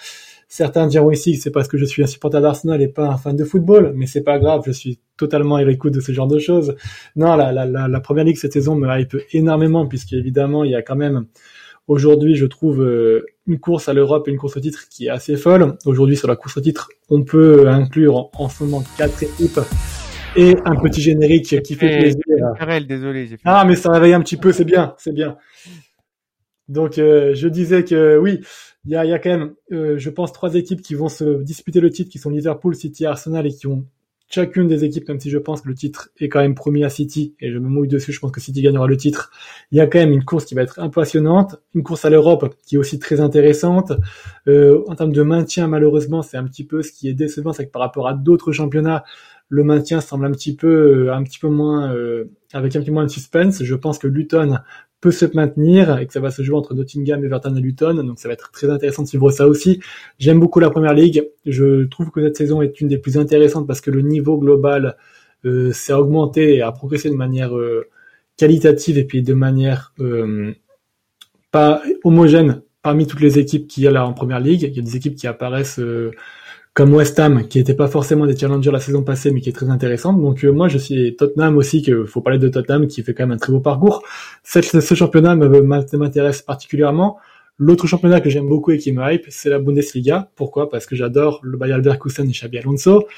Certains 0.51 0.87
diront 0.87 1.11
ici 1.11 1.35
que 1.37 1.43
c'est 1.43 1.51
parce 1.51 1.67
que 1.67 1.77
je 1.77 1.85
suis 1.85 2.01
un 2.01 2.07
supporter 2.07 2.41
d'Arsenal 2.41 2.81
et 2.81 2.87
pas 2.87 3.07
un 3.07 3.17
fan 3.17 3.35
de 3.35 3.43
football, 3.43 3.93
mais 3.95 4.07
c'est 4.07 4.23
pas 4.23 4.39
grave, 4.39 4.63
je 4.65 4.71
suis 4.71 4.99
totalement 5.15 5.57
à 5.57 5.63
l'écoute 5.63 5.93
de 5.93 5.99
ce 5.99 6.11
genre 6.11 6.25
de 6.25 6.39
choses. 6.39 6.75
Non, 7.15 7.35
la, 7.35 7.99
première 7.99 8.23
ligue 8.23 8.37
cette 8.37 8.53
saison 8.53 8.75
me 8.75 8.87
hype 8.99 9.15
énormément 9.31 9.85
puisqu'évidemment 9.85 10.63
il 10.63 10.71
y 10.71 10.75
a 10.75 10.81
quand 10.81 10.95
même 10.95 11.27
Aujourd'hui, 11.89 12.35
je 12.35 12.45
trouve 12.45 12.83
euh, 12.83 13.25
une 13.47 13.59
course 13.59 13.89
à 13.89 13.93
l'Europe 13.93 14.27
et 14.27 14.31
une 14.31 14.37
course 14.37 14.55
au 14.55 14.59
titre 14.59 14.87
qui 14.91 15.07
est 15.07 15.09
assez 15.09 15.35
folle. 15.35 15.75
Aujourd'hui, 15.85 16.15
sur 16.15 16.27
la 16.27 16.35
course 16.35 16.55
au 16.57 16.61
titre, 16.61 16.87
on 17.09 17.23
peut 17.23 17.67
inclure 17.67 18.29
en, 18.37 18.47
ce 18.47 18.63
moment 18.63 18.83
quatre 18.95 19.23
équipes 19.23 19.59
et 20.35 20.55
un 20.65 20.75
petit 20.75 21.01
générique 21.01 21.63
qui 21.63 21.73
fait 21.73 21.97
plaisir. 21.97 22.85
désolé. 22.87 23.25
Fait... 23.25 23.39
Ah, 23.43 23.65
mais 23.65 23.75
ça 23.75 23.89
réveille 23.89 24.13
un 24.13 24.21
petit 24.21 24.37
peu, 24.37 24.51
c'est 24.51 24.65
bien, 24.65 24.93
c'est 24.99 25.13
bien. 25.13 25.37
Donc, 26.67 26.99
euh, 26.99 27.33
je 27.33 27.47
disais 27.47 27.83
que 27.83 28.19
oui, 28.19 28.39
il 28.85 28.91
y 28.91 28.95
a, 28.95 29.03
y 29.03 29.11
a, 29.11 29.17
quand 29.17 29.31
même, 29.31 29.55
euh, 29.71 29.97
je 29.97 30.11
pense, 30.11 30.31
trois 30.31 30.53
équipes 30.53 30.83
qui 30.83 30.93
vont 30.93 31.09
se 31.09 31.41
disputer 31.41 31.79
le 31.79 31.89
titre, 31.89 32.11
qui 32.11 32.19
sont 32.19 32.29
Liverpool, 32.29 32.75
City, 32.75 33.07
Arsenal, 33.07 33.47
et 33.47 33.51
qui 33.51 33.65
ont 33.65 33.87
chacune 34.29 34.67
des 34.67 34.83
équipes, 34.83 35.07
même 35.07 35.19
si 35.19 35.29
je 35.29 35.37
pense 35.37 35.61
que 35.61 35.67
le 35.67 35.73
titre 35.73 36.09
est 36.19 36.29
quand 36.29 36.39
même 36.39 36.55
promis 36.55 36.83
à 36.83 36.89
City, 36.89 37.35
et 37.39 37.51
je 37.51 37.57
me 37.57 37.67
mouille 37.67 37.87
dessus, 37.87 38.11
je 38.11 38.19
pense 38.19 38.31
que 38.31 38.39
City 38.39 38.61
gagnera 38.61 38.87
le 38.87 38.95
titre, 38.95 39.31
il 39.71 39.77
y 39.77 39.81
a 39.81 39.87
quand 39.87 39.99
même 39.99 40.11
une 40.11 40.23
course 40.23 40.45
qui 40.45 40.55
va 40.55 40.61
être 40.61 40.79
impressionnante, 40.79 41.55
une 41.73 41.83
course 41.83 42.05
à 42.05 42.09
l'Europe 42.09 42.55
qui 42.65 42.75
est 42.75 42.77
aussi 42.77 42.99
très 42.99 43.19
intéressante. 43.19 43.91
Euh, 44.47 44.83
en 44.87 44.95
termes 44.95 45.13
de 45.13 45.23
maintien, 45.23 45.67
malheureusement, 45.67 46.21
c'est 46.21 46.37
un 46.37 46.45
petit 46.45 46.63
peu 46.63 46.83
ce 46.83 46.91
qui 46.91 47.09
est 47.09 47.13
décevant, 47.13 47.53
c'est 47.53 47.65
que 47.65 47.71
par 47.71 47.81
rapport 47.81 48.07
à 48.07 48.13
d'autres 48.13 48.51
championnats, 48.51 49.03
le 49.49 49.63
maintien 49.63 49.99
semble 49.99 50.25
un 50.25 50.31
petit 50.31 50.55
peu, 50.55 51.07
euh, 51.07 51.13
un 51.13 51.23
petit 51.23 51.39
peu 51.39 51.49
moins, 51.49 51.91
euh, 51.93 52.25
avec 52.53 52.75
un 52.75 52.79
petit 52.79 52.87
peu 52.87 52.93
moins 52.93 53.05
de 53.05 53.09
suspense. 53.09 53.63
Je 53.63 53.75
pense 53.75 53.97
que 53.97 54.07
Luton 54.07 54.59
peut 55.01 55.11
se 55.11 55.25
maintenir 55.33 55.97
et 55.99 56.07
que 56.07 56.13
ça 56.13 56.19
va 56.19 56.31
se 56.31 56.41
jouer 56.41 56.57
entre 56.57 56.73
Nottingham, 56.73 57.23
Everton 57.23 57.55
et 57.55 57.61
Luton. 57.61 57.93
Donc 58.03 58.19
ça 58.19 58.27
va 58.27 58.33
être 58.33 58.51
très 58.51 58.69
intéressant 58.69 59.03
de 59.03 59.07
suivre 59.07 59.31
ça 59.31 59.47
aussi. 59.47 59.79
J'aime 60.17 60.39
beaucoup 60.39 60.59
la 60.59 60.69
première 60.69 60.93
ligue. 60.93 61.29
Je 61.45 61.85
trouve 61.85 62.11
que 62.11 62.21
cette 62.21 62.37
saison 62.37 62.61
est 62.61 62.81
une 62.81 62.89
des 62.89 62.97
plus 62.97 63.17
intéressantes 63.17 63.67
parce 63.67 63.81
que 63.81 63.91
le 63.91 64.01
niveau 64.01 64.37
global 64.37 64.97
euh, 65.45 65.71
s'est 65.71 65.93
augmenté 65.93 66.55
et 66.55 66.61
a 66.61 66.71
progressé 66.71 67.09
de 67.09 67.15
manière 67.15 67.55
euh, 67.55 67.87
qualitative 68.35 68.97
et 68.97 69.05
puis 69.05 69.21
de 69.21 69.33
manière 69.33 69.93
euh, 69.99 70.53
pas 71.51 71.81
homogène 72.03 72.61
parmi 72.81 73.07
toutes 73.07 73.21
les 73.21 73.39
équipes 73.39 73.67
qu'il 73.67 73.83
y 73.83 73.87
a 73.87 73.91
là 73.91 74.05
en 74.05 74.13
première 74.13 74.39
ligue. 74.39 74.63
Il 74.63 74.75
y 74.75 74.79
a 74.79 74.81
des 74.81 74.95
équipes 74.95 75.15
qui 75.15 75.27
apparaissent 75.27 75.79
euh, 75.79 76.11
comme 76.79 76.93
West 76.93 77.19
Ham, 77.19 77.45
qui 77.49 77.57
n'était 77.57 77.73
pas 77.73 77.89
forcément 77.89 78.25
des 78.25 78.37
challengers 78.37 78.71
la 78.71 78.79
saison 78.79 79.03
passée, 79.03 79.31
mais 79.31 79.41
qui 79.41 79.49
est 79.49 79.51
très 79.51 79.69
intéressante. 79.69 80.21
Donc 80.21 80.45
euh, 80.45 80.51
moi, 80.53 80.69
je 80.69 80.77
suis 80.77 81.13
Tottenham 81.17 81.57
aussi, 81.57 81.81
que 81.81 82.05
faut 82.05 82.21
parler 82.21 82.39
de 82.39 82.47
Tottenham, 82.47 82.87
qui 82.87 83.03
fait 83.03 83.13
quand 83.13 83.23
même 83.23 83.33
un 83.33 83.37
très 83.37 83.51
beau 83.51 83.59
parcours. 83.59 84.01
Cette, 84.43 84.63
ce 84.63 84.95
championnat 84.95 85.35
m'intéresse 85.35 86.41
particulièrement. 86.41 87.17
L'autre 87.57 87.85
championnat 87.85 88.21
que 88.21 88.29
j'aime 88.29 88.47
beaucoup 88.47 88.71
et 88.71 88.77
qui 88.77 88.93
me 88.93 89.03
hype, 89.11 89.25
c'est 89.27 89.49
la 89.49 89.59
Bundesliga. 89.59 90.29
Pourquoi? 90.37 90.69
Parce 90.69 90.85
que 90.85 90.95
j'adore 90.95 91.41
le 91.43 91.57
Bayern 91.57 91.81
Leverkusen 91.81 92.29
et 92.29 92.31
Xabi 92.31 92.59
Alonso. 92.59 93.09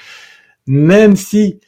Même 0.65 1.15
si 1.15 1.59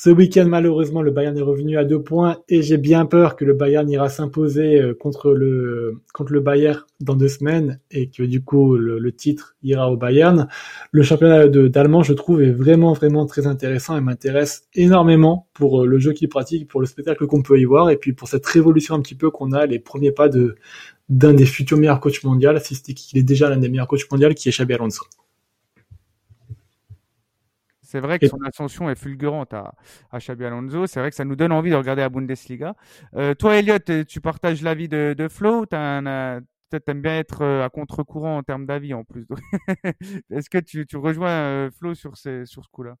ce 0.00 0.10
week-end, 0.10 0.46
malheureusement, 0.46 1.02
le 1.02 1.10
Bayern 1.10 1.36
est 1.36 1.42
revenu 1.42 1.76
à 1.76 1.84
deux 1.84 2.00
points 2.00 2.38
et 2.48 2.62
j'ai 2.62 2.76
bien 2.76 3.04
peur 3.04 3.34
que 3.34 3.44
le 3.44 3.52
Bayern 3.52 3.90
ira 3.90 4.08
s'imposer 4.08 4.80
euh, 4.80 4.94
contre 4.94 5.32
le 5.32 6.00
contre 6.14 6.32
le 6.32 6.38
Bayern 6.38 6.84
dans 7.00 7.16
deux 7.16 7.26
semaines 7.26 7.80
et 7.90 8.08
que 8.08 8.22
du 8.22 8.44
coup 8.44 8.76
le, 8.76 9.10
titre 9.10 9.56
ira 9.64 9.90
au 9.90 9.96
Bayern. 9.96 10.46
Le 10.92 11.02
championnat 11.02 11.48
d'allemand, 11.48 12.04
je 12.04 12.12
trouve, 12.12 12.42
est 12.42 12.52
vraiment 12.52 12.92
vraiment 12.92 13.26
très 13.26 13.48
intéressant 13.48 13.96
et 13.96 14.00
m'intéresse 14.00 14.68
énormément 14.72 15.48
pour 15.52 15.82
euh, 15.82 15.86
le 15.86 15.98
jeu 15.98 16.12
qu'il 16.12 16.28
pratique, 16.28 16.68
pour 16.68 16.80
le 16.80 16.86
spectacle 16.86 17.26
qu'on 17.26 17.42
peut 17.42 17.58
y 17.58 17.64
voir 17.64 17.90
et 17.90 17.96
puis 17.96 18.12
pour 18.12 18.28
cette 18.28 18.46
révolution 18.46 18.94
un 18.94 19.00
petit 19.00 19.16
peu 19.16 19.32
qu'on 19.32 19.50
a, 19.50 19.66
les 19.66 19.80
premiers 19.80 20.12
pas 20.12 20.28
de 20.28 20.54
d'un 21.08 21.34
des 21.34 21.46
futurs 21.46 21.76
meilleurs 21.76 21.98
coachs 21.98 22.22
mondiaux, 22.22 22.52
si 22.62 22.80
qu'il 22.94 23.18
est 23.18 23.24
déjà 23.24 23.50
l'un 23.50 23.56
des 23.56 23.68
meilleurs 23.68 23.88
coachs 23.88 24.08
mondiaux, 24.12 24.28
qui 24.28 24.48
est 24.48 24.52
Xabi 24.52 24.74
Alonso. 24.74 25.02
C'est 27.88 28.00
vrai 28.00 28.18
que 28.18 28.28
son 28.28 28.38
ascension 28.42 28.90
est 28.90 28.94
fulgurante 28.94 29.54
à, 29.54 29.72
à 30.12 30.18
Xabi 30.18 30.44
Alonso. 30.44 30.86
C'est 30.86 31.00
vrai 31.00 31.08
que 31.08 31.16
ça 31.16 31.24
nous 31.24 31.36
donne 31.36 31.52
envie 31.52 31.70
de 31.70 31.74
regarder 31.74 32.02
la 32.02 32.10
Bundesliga. 32.10 32.74
Euh, 33.16 33.34
toi, 33.34 33.56
Elliot, 33.56 33.78
tu 34.06 34.20
partages 34.20 34.60
l'avis 34.60 34.88
de, 34.88 35.14
de 35.16 35.28
Flo 35.28 35.64
Tu 35.64 35.74
aimes 35.74 36.42
bien 36.70 37.18
être 37.18 37.40
euh, 37.40 37.64
à 37.64 37.70
contre-courant 37.70 38.36
en 38.36 38.42
termes 38.42 38.66
d'avis 38.66 38.92
en 38.92 39.04
plus. 39.04 39.26
Est-ce 40.30 40.50
que 40.50 40.58
tu, 40.58 40.86
tu 40.86 40.98
rejoins 40.98 41.30
euh, 41.30 41.70
Flo 41.70 41.94
sur, 41.94 42.18
ces, 42.18 42.44
sur 42.44 42.62
ce 42.62 42.68
coup-là? 42.70 42.96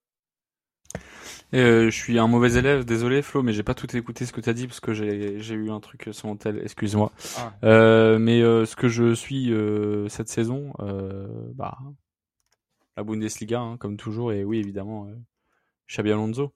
Euh, 1.54 1.90
je 1.90 1.96
suis 1.96 2.18
un 2.18 2.26
mauvais 2.26 2.54
élève, 2.54 2.86
désolé 2.86 3.20
Flo, 3.20 3.42
mais 3.42 3.52
j'ai 3.52 3.62
pas 3.62 3.74
tout 3.74 3.94
écouté 3.94 4.24
ce 4.26 4.32
que 4.32 4.40
tu 4.40 4.48
as 4.48 4.54
dit 4.54 4.66
parce 4.66 4.80
que 4.80 4.92
j'ai 4.92 5.54
eu 5.54 5.70
un 5.70 5.80
truc 5.80 6.08
sur 6.12 6.28
mon 6.28 6.36
tel, 6.36 6.60
excuse-moi. 6.62 7.12
Ah. 7.36 7.52
Euh, 7.64 8.18
mais 8.18 8.42
euh, 8.42 8.64
ce 8.64 8.76
que 8.76 8.88
je 8.88 9.14
suis 9.14 9.52
euh, 9.52 10.08
cette 10.08 10.28
saison, 10.28 10.72
bah, 11.54 11.76
la 12.98 13.04
Bundesliga, 13.04 13.60
hein, 13.60 13.76
comme 13.78 13.96
toujours, 13.96 14.32
et 14.32 14.42
oui, 14.42 14.58
évidemment, 14.58 15.06
euh, 15.06 15.14
Xabi 15.88 16.10
Alonso. 16.10 16.52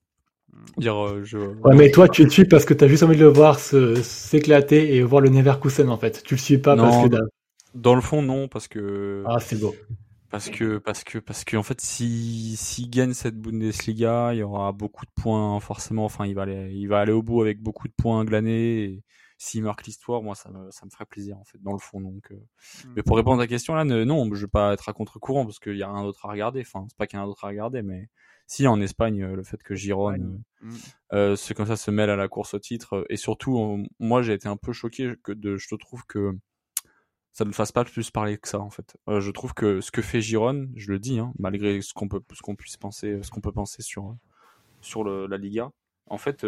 Dire, 0.77 0.99
euh, 0.99 1.23
je... 1.23 1.39
Ouais, 1.39 1.77
mais 1.77 1.91
toi, 1.93 2.09
tu 2.09 2.25
le 2.25 2.31
suis 2.31 2.45
parce 2.45 2.65
que 2.65 2.75
tu 2.75 2.83
as 2.83 2.89
juste 2.89 3.05
envie 3.05 3.17
de 3.17 3.23
le 3.23 3.29
voir 3.29 3.61
s'éclater 3.61 4.97
et 4.97 5.03
voir 5.03 5.23
le 5.23 5.31
Neverkusen, 5.31 5.89
en 5.89 5.97
fait. 5.97 6.23
Tu 6.25 6.35
le 6.35 6.41
suis 6.41 6.59
pas 6.59 6.77
parce 6.77 7.09
que... 7.09 7.17
Dans 7.75 7.95
le 7.95 8.01
fond, 8.01 8.23
non, 8.23 8.49
parce 8.49 8.67
que... 8.67 9.23
Ah, 9.25 9.39
c'est 9.39 9.59
beau. 9.59 9.75
Parce 10.31 10.51
que, 10.51 10.79
parce 10.79 11.05
que, 11.05 11.19
parce 11.19 11.45
que, 11.45 11.57
en 11.57 11.63
fait, 11.63 11.81
si, 11.81 12.57
s'il 12.57 12.91
gagne 12.91 13.13
cette 13.13 13.39
Bundesliga, 13.39 14.35
il 14.35 14.39
y 14.39 14.43
aura 14.43 14.73
beaucoup 14.73 15.07
de 15.07 15.11
points, 15.15 15.61
forcément. 15.61 16.05
Enfin, 16.07 16.27
il 16.27 16.35
va 16.35 16.43
aller, 16.43 16.73
il 16.73 16.87
va 16.87 16.99
aller 17.01 17.13
au 17.13 17.23
bout 17.23 17.41
avec 17.41 17.61
beaucoup 17.61 17.87
de 17.87 17.93
points 17.97 18.25
glanés. 18.25 18.83
Et 18.83 19.03
s'il 19.43 19.65
marque 19.65 19.87
l'histoire, 19.87 20.23
moi, 20.23 20.37
ça 20.37 20.51
me, 20.51 20.71
ça 20.71 20.87
me 20.87 20.91
ferait 20.91 21.05
plaisir, 21.05 21.37
en 21.37 21.43
fait, 21.43 21.61
dans 21.61 21.73
le 21.73 21.79
fond. 21.81 22.01
Donc, 22.01 22.31
euh. 22.31 22.37
hmm. 22.37 22.93
Mais 22.95 23.03
pour 23.03 23.17
répondre 23.17 23.41
à 23.41 23.45
ta 23.45 23.49
question, 23.49 23.75
là, 23.75 23.85
non, 23.85 24.33
je 24.33 24.47
vais 24.47 24.51
pas 24.51 24.73
être 24.73 24.89
à 24.89 24.93
contre-courant 24.93 25.45
parce 25.45 25.59
qu'il 25.59 25.77
y 25.77 25.83
a 25.83 25.93
rien 25.93 26.05
d'autre 26.05 26.25
à 26.27 26.29
regarder. 26.31 26.61
Enfin, 26.61 26.87
c'est 26.89 26.97
pas 26.97 27.09
qu'il 27.09 27.17
y 27.17 27.19
a 27.19 27.23
rien 27.23 27.29
d'autre 27.29 27.45
à 27.45 27.49
regarder, 27.49 27.83
mais 27.83 28.09
si, 28.47 28.69
en 28.69 28.81
Espagne, 28.81 29.21
euh, 29.21 29.35
le 29.35 29.43
fait 29.43 29.61
que 29.61 29.75
Giron, 29.75 30.13
euh, 30.13 30.67
hmm. 30.67 30.77
euh, 31.13 31.35
c'est 31.35 31.55
comme 31.55 31.67
ça, 31.67 31.75
se 31.75 31.91
mêle 31.91 32.09
à 32.09 32.15
la 32.15 32.29
course 32.29 32.55
au 32.55 32.61
titre. 32.61 33.05
Et 33.09 33.17
surtout, 33.17 33.85
moi, 33.99 34.23
j'ai 34.23 34.35
été 34.35 34.47
un 34.47 34.57
peu 34.57 34.73
choqué 34.73 35.13
que 35.25 35.33
de, 35.33 35.57
je 35.57 35.67
te 35.67 35.75
trouve 35.75 36.07
que 36.07 36.39
ça 37.33 37.45
ne 37.45 37.51
fasse 37.51 37.73
pas 37.73 37.85
plus 37.85 38.13
parler 38.13 38.39
que 38.39 38.47
ça, 38.47 38.61
en 38.61 38.71
fait. 38.71 38.97
je 39.09 39.31
trouve 39.33 39.55
que 39.55 39.81
ce 39.81 39.91
que 39.91 40.03
fait 40.03 40.21
Giron, 40.21 40.69
je 40.77 40.93
le 40.93 41.01
dis, 41.01 41.19
hein, 41.19 41.33
malgré 41.37 41.83
ce 41.83 41.95
qu'on 41.95 42.07
peut, 42.07 42.21
ce 42.33 42.43
qu'on 42.43 42.55
puisse 42.55 42.77
penser, 42.77 43.19
ce 43.23 43.31
qu'on 43.31 43.41
peut 43.41 43.51
penser 43.51 43.83
sur, 43.83 44.15
sur 44.81 45.03
le, 45.03 45.27
la 45.27 45.37
Liga, 45.37 45.73
en 46.07 46.19
fait, 46.19 46.47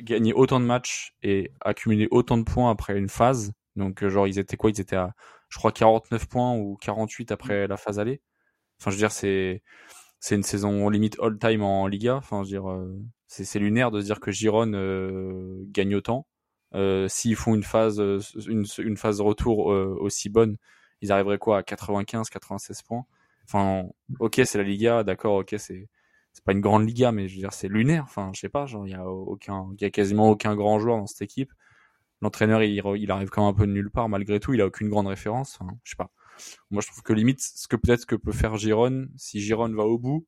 gagner 0.00 0.32
autant 0.32 0.60
de 0.60 0.64
matchs 0.66 1.14
et 1.22 1.52
accumuler 1.60 2.08
autant 2.10 2.38
de 2.38 2.44
points 2.44 2.70
après 2.70 2.96
une 2.98 3.08
phase. 3.08 3.52
Donc, 3.76 4.02
euh, 4.02 4.08
genre, 4.08 4.26
ils 4.26 4.38
étaient 4.38 4.56
quoi? 4.56 4.70
Ils 4.70 4.80
étaient 4.80 4.96
à, 4.96 5.14
je 5.48 5.58
crois, 5.58 5.72
49 5.72 6.28
points 6.28 6.54
ou 6.56 6.76
48 6.80 7.32
après 7.32 7.66
la 7.66 7.76
phase 7.76 7.98
aller. 7.98 8.20
Enfin, 8.80 8.90
je 8.90 8.96
veux 8.96 9.00
dire, 9.00 9.12
c'est, 9.12 9.62
c'est 10.20 10.34
une 10.36 10.42
saison 10.42 10.88
limite 10.88 11.18
all-time 11.20 11.62
en 11.62 11.86
Liga. 11.86 12.16
Enfin, 12.16 12.38
je 12.44 12.48
veux 12.48 12.60
dire, 12.60 12.70
euh, 12.70 12.98
c'est, 13.28 13.58
lunaire 13.58 13.90
de 13.90 14.00
se 14.00 14.06
dire 14.06 14.20
que 14.20 14.30
Giron 14.30 14.72
euh, 14.74 15.64
gagne 15.68 15.94
autant. 15.96 16.26
Euh, 16.74 17.08
s'ils 17.08 17.36
font 17.36 17.54
une 17.54 17.62
phase, 17.62 18.00
une, 18.48 18.64
une 18.78 18.96
phase 18.96 19.20
retour 19.20 19.66
aussi 19.66 20.28
bonne, 20.28 20.56
ils 21.02 21.12
arriveraient 21.12 21.38
quoi? 21.38 21.58
À 21.58 21.62
95, 21.62 22.30
96 22.30 22.82
points. 22.82 23.04
Enfin, 23.46 23.84
ok, 24.18 24.40
c'est 24.44 24.58
la 24.58 24.64
Liga, 24.64 25.04
d'accord, 25.04 25.36
ok, 25.36 25.54
c'est 25.58 25.88
c'est 26.34 26.44
pas 26.44 26.52
une 26.52 26.60
grande 26.60 26.86
liga, 26.86 27.12
mais 27.12 27.28
je 27.28 27.36
veux 27.36 27.40
dire, 27.40 27.52
c'est 27.52 27.68
lunaire. 27.68 28.02
Enfin, 28.04 28.30
je 28.34 28.40
sais 28.40 28.48
pas, 28.48 28.66
genre, 28.66 28.86
il 28.86 28.90
y 28.90 28.94
a 28.94 29.06
aucun, 29.06 29.68
il 29.78 29.82
y 29.82 29.84
a 29.84 29.90
quasiment 29.90 30.28
aucun 30.28 30.56
grand 30.56 30.80
joueur 30.80 30.98
dans 30.98 31.06
cette 31.06 31.22
équipe. 31.22 31.52
L'entraîneur, 32.20 32.62
il, 32.62 33.10
arrive 33.10 33.30
quand 33.30 33.42
même 33.42 33.54
un 33.54 33.56
peu 33.56 33.66
de 33.66 33.72
nulle 33.72 33.90
part, 33.90 34.08
malgré 34.08 34.40
tout, 34.40 34.52
il 34.52 34.60
a 34.60 34.66
aucune 34.66 34.88
grande 34.88 35.06
référence. 35.06 35.58
Je 35.84 35.90
sais 35.90 35.96
pas. 35.96 36.10
Moi, 36.70 36.82
je 36.82 36.88
trouve 36.88 37.02
que 37.02 37.12
limite, 37.12 37.40
ce 37.40 37.68
que 37.68 37.76
peut-être 37.76 38.06
que 38.06 38.16
peut 38.16 38.32
faire 38.32 38.56
Giron, 38.56 39.06
si 39.16 39.40
Giron 39.40 39.72
va 39.72 39.84
au 39.84 39.98
bout, 39.98 40.26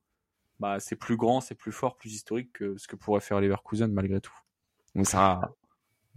bah, 0.60 0.78
c'est 0.78 0.96
plus 0.96 1.16
grand, 1.16 1.40
c'est 1.40 1.54
plus 1.56 1.72
fort, 1.72 1.96
plus 1.96 2.12
historique 2.12 2.52
que 2.52 2.76
ce 2.76 2.86
que 2.86 2.96
pourrait 2.96 3.20
faire 3.20 3.40
Leverkusen, 3.40 3.92
malgré 3.92 4.20
tout. 4.20 4.34
Donc 4.94 5.06
ça, 5.06 5.40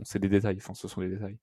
c'est 0.04 0.20
des 0.20 0.30
détails. 0.30 0.58
Enfin, 0.58 0.76
ce 0.76 0.88
sont 0.88 1.02
des 1.02 1.10
détails. 1.10 1.38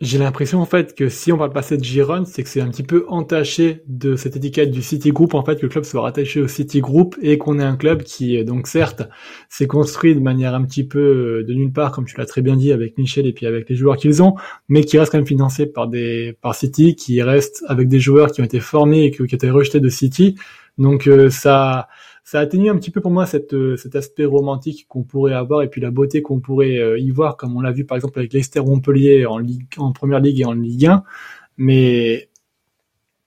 J'ai 0.00 0.16
l'impression 0.16 0.62
en 0.62 0.64
fait 0.64 0.94
que 0.94 1.10
si 1.10 1.30
on 1.30 1.36
parle 1.36 1.52
passer 1.52 1.76
de 1.76 1.84
Giron, 1.84 2.24
c'est 2.24 2.42
que 2.42 2.48
c'est 2.48 2.62
un 2.62 2.70
petit 2.70 2.82
peu 2.82 3.04
entaché 3.08 3.82
de 3.86 4.16
cette 4.16 4.34
étiquette 4.34 4.70
du 4.70 4.80
City 4.80 5.10
Group 5.10 5.34
en 5.34 5.44
fait 5.44 5.56
que 5.56 5.62
le 5.62 5.68
club 5.68 5.84
soit 5.84 6.00
rattaché 6.00 6.40
au 6.40 6.48
City 6.48 6.80
Group 6.80 7.18
et 7.20 7.36
qu'on 7.36 7.58
ait 7.58 7.64
un 7.64 7.76
club 7.76 8.02
qui 8.02 8.42
donc 8.42 8.66
certes 8.66 9.02
s'est 9.50 9.66
construit 9.66 10.14
de 10.14 10.20
manière 10.20 10.54
un 10.54 10.64
petit 10.64 10.84
peu 10.84 11.42
euh, 11.42 11.44
de 11.46 11.52
nulle 11.52 11.70
part 11.70 11.92
comme 11.92 12.06
tu 12.06 12.16
l'as 12.16 12.24
très 12.24 12.40
bien 12.40 12.56
dit 12.56 12.72
avec 12.72 12.96
Michel 12.96 13.26
et 13.26 13.34
puis 13.34 13.44
avec 13.44 13.68
les 13.68 13.76
joueurs 13.76 13.98
qu'ils 13.98 14.22
ont, 14.22 14.36
mais 14.70 14.84
qui 14.84 14.98
reste 14.98 15.12
quand 15.12 15.18
même 15.18 15.26
financé 15.26 15.66
par 15.66 15.86
des 15.86 16.34
par 16.40 16.54
City, 16.54 16.96
qui 16.96 17.20
reste 17.20 17.62
avec 17.68 17.86
des 17.88 18.00
joueurs 18.00 18.32
qui 18.32 18.40
ont 18.40 18.44
été 18.44 18.60
formés 18.60 19.04
et 19.04 19.10
qui, 19.10 19.20
ont 19.20 19.26
été 19.26 19.50
rejetés 19.50 19.80
de 19.80 19.88
City. 19.90 20.34
Donc 20.78 21.08
euh, 21.08 21.28
ça 21.28 21.88
ça 22.30 22.38
atténue 22.38 22.70
un 22.70 22.76
petit 22.76 22.92
peu 22.92 23.00
pour 23.00 23.10
moi 23.10 23.26
euh, 23.52 23.76
cet 23.76 23.96
aspect 23.96 24.24
romantique 24.24 24.86
qu'on 24.88 25.02
pourrait 25.02 25.32
avoir 25.32 25.62
et 25.62 25.68
puis 25.68 25.80
la 25.80 25.90
beauté 25.90 26.22
qu'on 26.22 26.38
pourrait 26.38 26.78
euh, 26.78 26.96
y 26.96 27.10
voir, 27.10 27.36
comme 27.36 27.56
on 27.56 27.60
l'a 27.60 27.72
vu 27.72 27.84
par 27.84 27.96
exemple 27.96 28.20
avec 28.20 28.32
Leicester 28.32 28.60
Montpellier 28.60 29.26
en, 29.26 29.38
Ligue, 29.38 29.66
en 29.78 29.90
Première 29.90 30.20
Ligue 30.20 30.38
et 30.38 30.44
en 30.44 30.52
Ligue 30.52 30.86
1. 30.86 31.02
Mais 31.56 32.30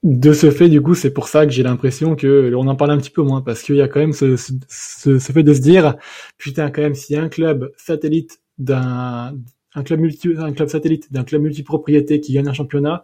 de 0.03 0.31
ce 0.31 0.51
fait, 0.51 0.69
du 0.69 0.81
coup, 0.81 0.95
c'est 0.95 1.11
pour 1.11 1.27
ça 1.27 1.45
que 1.45 1.51
j'ai 1.51 1.63
l'impression 1.63 2.15
que 2.15 2.53
on 2.55 2.65
en 2.65 2.77
parle 2.77 2.91
un 2.91 2.97
petit 2.97 3.09
peu 3.09 3.23
moins 3.23 3.41
parce 3.41 3.61
qu'il 3.61 3.75
y 3.75 3.81
a 3.81 3.89
quand 3.89 3.99
même 3.99 4.13
ce, 4.13 4.37
ce, 4.37 5.19
ce, 5.19 5.31
fait 5.33 5.43
de 5.43 5.53
se 5.53 5.59
dire, 5.59 5.97
putain, 6.37 6.71
quand 6.71 6.81
même, 6.81 6.93
a 6.93 7.19
un 7.19 7.27
club 7.27 7.73
satellite 7.75 8.39
d'un 8.57 9.33
un 9.75 9.83
club 9.83 9.99
multi, 9.99 10.29
un 10.37 10.53
club 10.53 10.69
satellite 10.69 11.11
d'un 11.11 11.25
club 11.25 11.41
multipropriété 11.41 12.21
qui 12.21 12.31
gagne 12.31 12.47
un 12.47 12.53
championnat, 12.53 13.03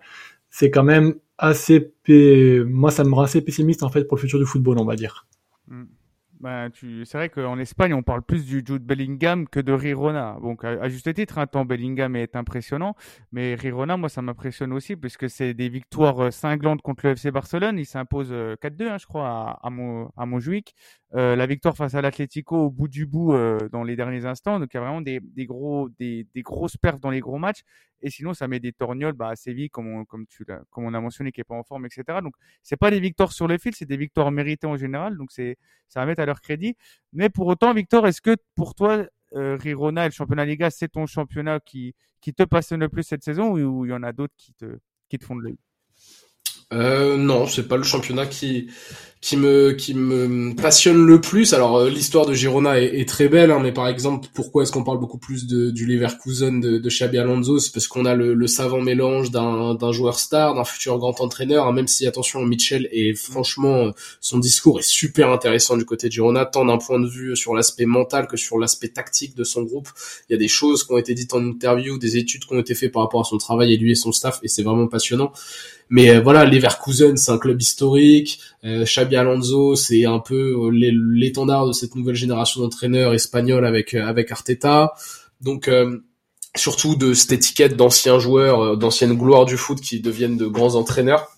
c'est 0.49 0.71
quand 0.71 0.83
même 0.83 1.15
assez, 1.37 1.91
moi, 2.07 2.89
ça 2.89 3.03
me 3.03 3.13
rend 3.13 3.23
assez 3.23 3.41
pessimiste 3.41 3.83
en 3.83 3.89
fait 3.89 4.05
pour 4.05 4.15
le 4.15 4.21
futur 4.21 4.39
du 4.39 4.45
football, 4.45 4.77
on 4.79 4.85
va 4.85 4.95
dire. 4.95 5.25
Ben, 6.39 6.69
tu... 6.69 7.03
C'est 7.05 7.17
vrai 7.17 7.29
qu'en 7.29 7.59
Espagne, 7.59 7.93
on 7.93 8.01
parle 8.01 8.21
plus 8.21 8.45
du 8.45 8.63
Jude 8.65 8.85
Bellingham 8.85 9.45
que 9.47 9.59
de 9.59 9.73
Rirona. 9.73 10.37
Donc, 10.41 10.63
à, 10.63 10.87
juste 10.87 11.13
titre, 11.13 11.37
un 11.37 11.47
hein, 11.53 11.65
Bellingham 11.65 12.15
est 12.15 12.37
impressionnant, 12.37 12.95
mais 13.33 13.55
Rirona, 13.55 13.97
moi, 13.97 14.07
ça 14.07 14.21
m'impressionne 14.21 14.71
aussi, 14.71 14.95
puisque 14.95 15.29
c'est 15.29 15.53
des 15.53 15.67
victoires 15.67 16.27
euh, 16.27 16.31
cinglantes 16.31 16.81
contre 16.81 17.05
le 17.07 17.11
FC 17.11 17.31
Barcelone. 17.31 17.77
Il 17.77 17.85
s'impose 17.85 18.31
4-2, 18.31 18.33
euh, 18.33 18.91
hein, 18.91 18.97
je 18.97 19.05
crois, 19.05 19.27
à, 19.27 19.59
à, 19.63 19.69
Mon... 19.69 20.09
à 20.15 20.25
Montjuic. 20.25 20.75
Euh, 21.15 21.35
la 21.35 21.45
victoire 21.47 21.75
face 21.75 21.95
à 21.95 22.01
l'Atlético 22.01 22.55
au 22.65 22.69
bout 22.69 22.87
du 22.87 23.05
bout 23.05 23.33
dans 23.71 23.83
les 23.83 23.95
derniers 23.97 24.25
instants. 24.25 24.59
Donc, 24.59 24.69
il 24.73 24.77
y 24.77 24.79
a 24.79 24.81
vraiment 24.81 25.01
des, 25.01 25.19
des 25.19 25.45
gros, 25.45 25.89
des, 25.99 26.25
des, 26.33 26.41
grosses 26.41 26.77
perfs 26.77 27.01
dans 27.01 27.09
les 27.09 27.19
gros 27.19 27.37
matchs. 27.37 27.63
Et 28.01 28.09
sinon, 28.09 28.33
ça 28.33 28.47
met 28.47 28.59
des 28.59 28.71
torgnoles 28.71 29.13
bah, 29.13 29.29
à 29.29 29.35
Séville, 29.35 29.69
comme 29.69 29.87
on, 29.87 30.05
comme, 30.05 30.25
tu 30.27 30.45
comme 30.69 30.85
on 30.85 30.93
a 30.93 31.01
mentionné, 31.01 31.31
qui 31.31 31.41
est 31.41 31.43
pas 31.43 31.55
en 31.55 31.63
forme, 31.63 31.85
etc. 31.85 32.19
Donc, 32.23 32.35
c'est 32.63 32.77
pas 32.77 32.91
des 32.91 32.99
victoires 32.99 33.33
sur 33.33 33.47
le 33.47 33.57
fil, 33.57 33.75
c'est 33.75 33.85
des 33.85 33.97
victoires 33.97 34.31
méritées 34.31 34.67
en 34.67 34.77
général. 34.77 35.17
Donc, 35.17 35.31
ça 35.31 35.99
va 35.99 36.05
mettre 36.05 36.21
à 36.21 36.25
crédit. 36.35 36.75
Mais 37.13 37.29
pour 37.29 37.47
autant, 37.47 37.73
Victor, 37.73 38.07
est-ce 38.07 38.21
que 38.21 38.35
pour 38.55 38.75
toi, 38.75 39.05
euh, 39.35 39.57
Rirona 39.57 40.05
et 40.05 40.09
le 40.09 40.13
championnat 40.13 40.45
Liga, 40.45 40.69
c'est 40.69 40.89
ton 40.89 41.05
championnat 41.05 41.59
qui, 41.59 41.95
qui 42.21 42.33
te 42.33 42.43
passionne 42.43 42.79
le 42.81 42.89
plus 42.89 43.03
cette 43.03 43.23
saison 43.23 43.51
ou 43.53 43.85
il 43.85 43.89
y 43.89 43.93
en 43.93 44.03
a 44.03 44.11
d'autres 44.13 44.33
qui 44.37 44.53
te, 44.53 44.79
qui 45.09 45.17
te 45.17 45.25
font 45.25 45.35
de 45.35 45.55
euh, 46.73 47.17
non, 47.17 47.47
c'est 47.47 47.67
pas 47.67 47.77
le 47.77 47.83
championnat 47.83 48.27
qui 48.27 48.67
qui 49.21 49.35
me 49.35 49.73
qui 49.73 49.93
me 49.95 50.55
passionne 50.55 51.05
le 51.05 51.19
plus. 51.19 51.53
Alors 51.53 51.77
euh, 51.77 51.89
l'histoire 51.89 52.25
de 52.25 52.33
Girona 52.33 52.79
est, 52.79 53.01
est 53.01 53.09
très 53.09 53.27
belle, 53.27 53.51
hein, 53.51 53.59
mais 53.61 53.73
par 53.73 53.87
exemple, 53.89 54.29
pourquoi 54.33 54.63
est-ce 54.63 54.71
qu'on 54.71 54.85
parle 54.85 54.99
beaucoup 54.99 55.17
plus 55.17 55.45
du 55.45 55.85
Leverkusen 55.85 56.61
de, 56.61 56.77
de 56.77 56.89
Xabi 56.89 57.17
Alonso? 57.17 57.59
C'est 57.59 57.73
parce 57.73 57.87
qu'on 57.87 58.05
a 58.05 58.15
le, 58.15 58.33
le, 58.33 58.47
savant 58.47 58.79
mélange 58.79 59.29
d'un 59.29 59.75
d'un 59.75 59.91
joueur 59.91 60.19
star, 60.19 60.55
d'un 60.55 60.63
futur 60.63 60.97
grand 60.99 61.19
entraîneur. 61.19 61.67
Hein, 61.67 61.73
même 61.73 61.87
si 61.87 62.07
attention, 62.07 62.45
Mitchell 62.45 62.87
et 62.93 63.13
franchement 63.13 63.91
son 64.21 64.39
discours 64.39 64.79
est 64.79 64.87
super 64.87 65.29
intéressant 65.31 65.75
du 65.75 65.83
côté 65.83 66.07
de 66.07 66.13
Girona, 66.13 66.45
tant 66.45 66.63
d'un 66.63 66.77
point 66.77 66.99
de 66.99 67.07
vue 67.07 67.35
sur 67.35 67.53
l'aspect 67.53 67.85
mental 67.85 68.27
que 68.27 68.37
sur 68.37 68.57
l'aspect 68.57 68.89
tactique 68.89 69.35
de 69.35 69.43
son 69.43 69.63
groupe. 69.63 69.89
Il 70.29 70.33
y 70.33 70.35
a 70.35 70.39
des 70.39 70.47
choses 70.47 70.85
qui 70.85 70.93
ont 70.93 70.97
été 70.97 71.13
dites 71.13 71.33
en 71.33 71.43
interview, 71.45 71.97
des 71.97 72.15
études 72.15 72.45
qui 72.45 72.53
ont 72.53 72.59
été 72.59 72.73
faites 72.73 72.93
par 72.93 73.03
rapport 73.03 73.21
à 73.21 73.25
son 73.25 73.37
travail 73.37 73.73
et 73.73 73.77
lui 73.77 73.91
et 73.91 73.95
son 73.95 74.13
staff, 74.13 74.39
et 74.43 74.47
c'est 74.47 74.63
vraiment 74.63 74.87
passionnant. 74.87 75.33
Mais 75.89 76.09
euh, 76.11 76.21
voilà, 76.21 76.45
Leverkusen, 76.45 77.17
c'est 77.17 77.31
un 77.31 77.37
club 77.37 77.61
historique. 77.61 78.39
Euh, 78.63 78.83
Xabi 78.83 79.15
Alonso, 79.15 79.75
c'est 79.75 80.05
un 80.05 80.19
peu 80.19 80.55
euh, 80.55 80.69
l'étendard 80.71 81.67
de 81.67 81.73
cette 81.73 81.95
nouvelle 81.95 82.15
génération 82.15 82.61
d'entraîneurs 82.61 83.13
espagnols 83.13 83.65
avec 83.65 83.93
euh, 83.93 84.05
avec 84.05 84.31
Arteta. 84.31 84.93
Donc 85.41 85.69
surtout 86.55 86.95
de 86.95 87.13
cette 87.13 87.31
étiquette 87.31 87.77
d'anciens 87.77 88.19
joueurs, 88.19 88.75
d'anciennes 88.75 89.17
gloires 89.17 89.45
du 89.45 89.55
foot 89.55 89.79
qui 89.79 90.01
deviennent 90.01 90.35
de 90.35 90.47
grands 90.47 90.75
entraîneurs. 90.75 91.29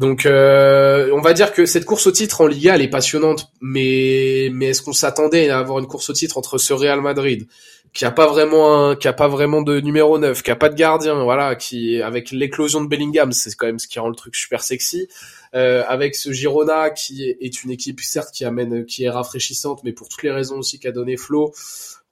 Donc, 0.00 0.24
euh, 0.24 1.10
on 1.12 1.20
va 1.20 1.34
dire 1.34 1.52
que 1.52 1.66
cette 1.66 1.84
course 1.84 2.06
au 2.06 2.10
titre 2.10 2.40
en 2.40 2.46
Liga, 2.46 2.74
elle 2.74 2.80
est 2.80 2.88
passionnante, 2.88 3.52
mais 3.60 4.48
mais 4.50 4.68
est-ce 4.68 4.80
qu'on 4.80 4.94
s'attendait 4.94 5.50
à 5.50 5.58
avoir 5.58 5.78
une 5.78 5.86
course 5.86 6.08
au 6.08 6.14
titre 6.14 6.38
entre 6.38 6.56
ce 6.56 6.72
Real 6.72 7.02
Madrid, 7.02 7.46
qui 7.92 8.04
a 8.04 8.10
pas 8.10 8.26
vraiment 8.26 8.90
un, 8.90 8.96
qui 8.96 9.08
a 9.08 9.12
pas 9.12 9.28
vraiment 9.28 9.62
de 9.62 9.80
numéro 9.80 10.18
9, 10.18 10.42
qui 10.42 10.50
a 10.50 10.56
pas 10.56 10.68
de 10.68 10.76
gardien, 10.76 11.22
voilà, 11.24 11.56
qui 11.56 12.00
avec 12.02 12.30
l'éclosion 12.30 12.82
de 12.82 12.88
Bellingham, 12.88 13.32
c'est 13.32 13.54
quand 13.56 13.66
même 13.66 13.78
ce 13.78 13.88
qui 13.88 13.98
rend 13.98 14.08
le 14.08 14.14
truc 14.14 14.36
super 14.36 14.62
sexy, 14.62 15.08
euh, 15.54 15.82
avec 15.88 16.14
ce 16.14 16.32
Girona 16.32 16.90
qui 16.90 17.24
est 17.24 17.64
une 17.64 17.70
équipe 17.70 18.00
certes 18.00 18.32
qui 18.32 18.44
amène, 18.44 18.86
qui 18.86 19.04
est 19.04 19.10
rafraîchissante, 19.10 19.82
mais 19.82 19.92
pour 19.92 20.08
toutes 20.08 20.22
les 20.22 20.30
raisons 20.30 20.58
aussi 20.58 20.78
qu'a 20.78 20.92
donné 20.92 21.16
Flo, 21.16 21.52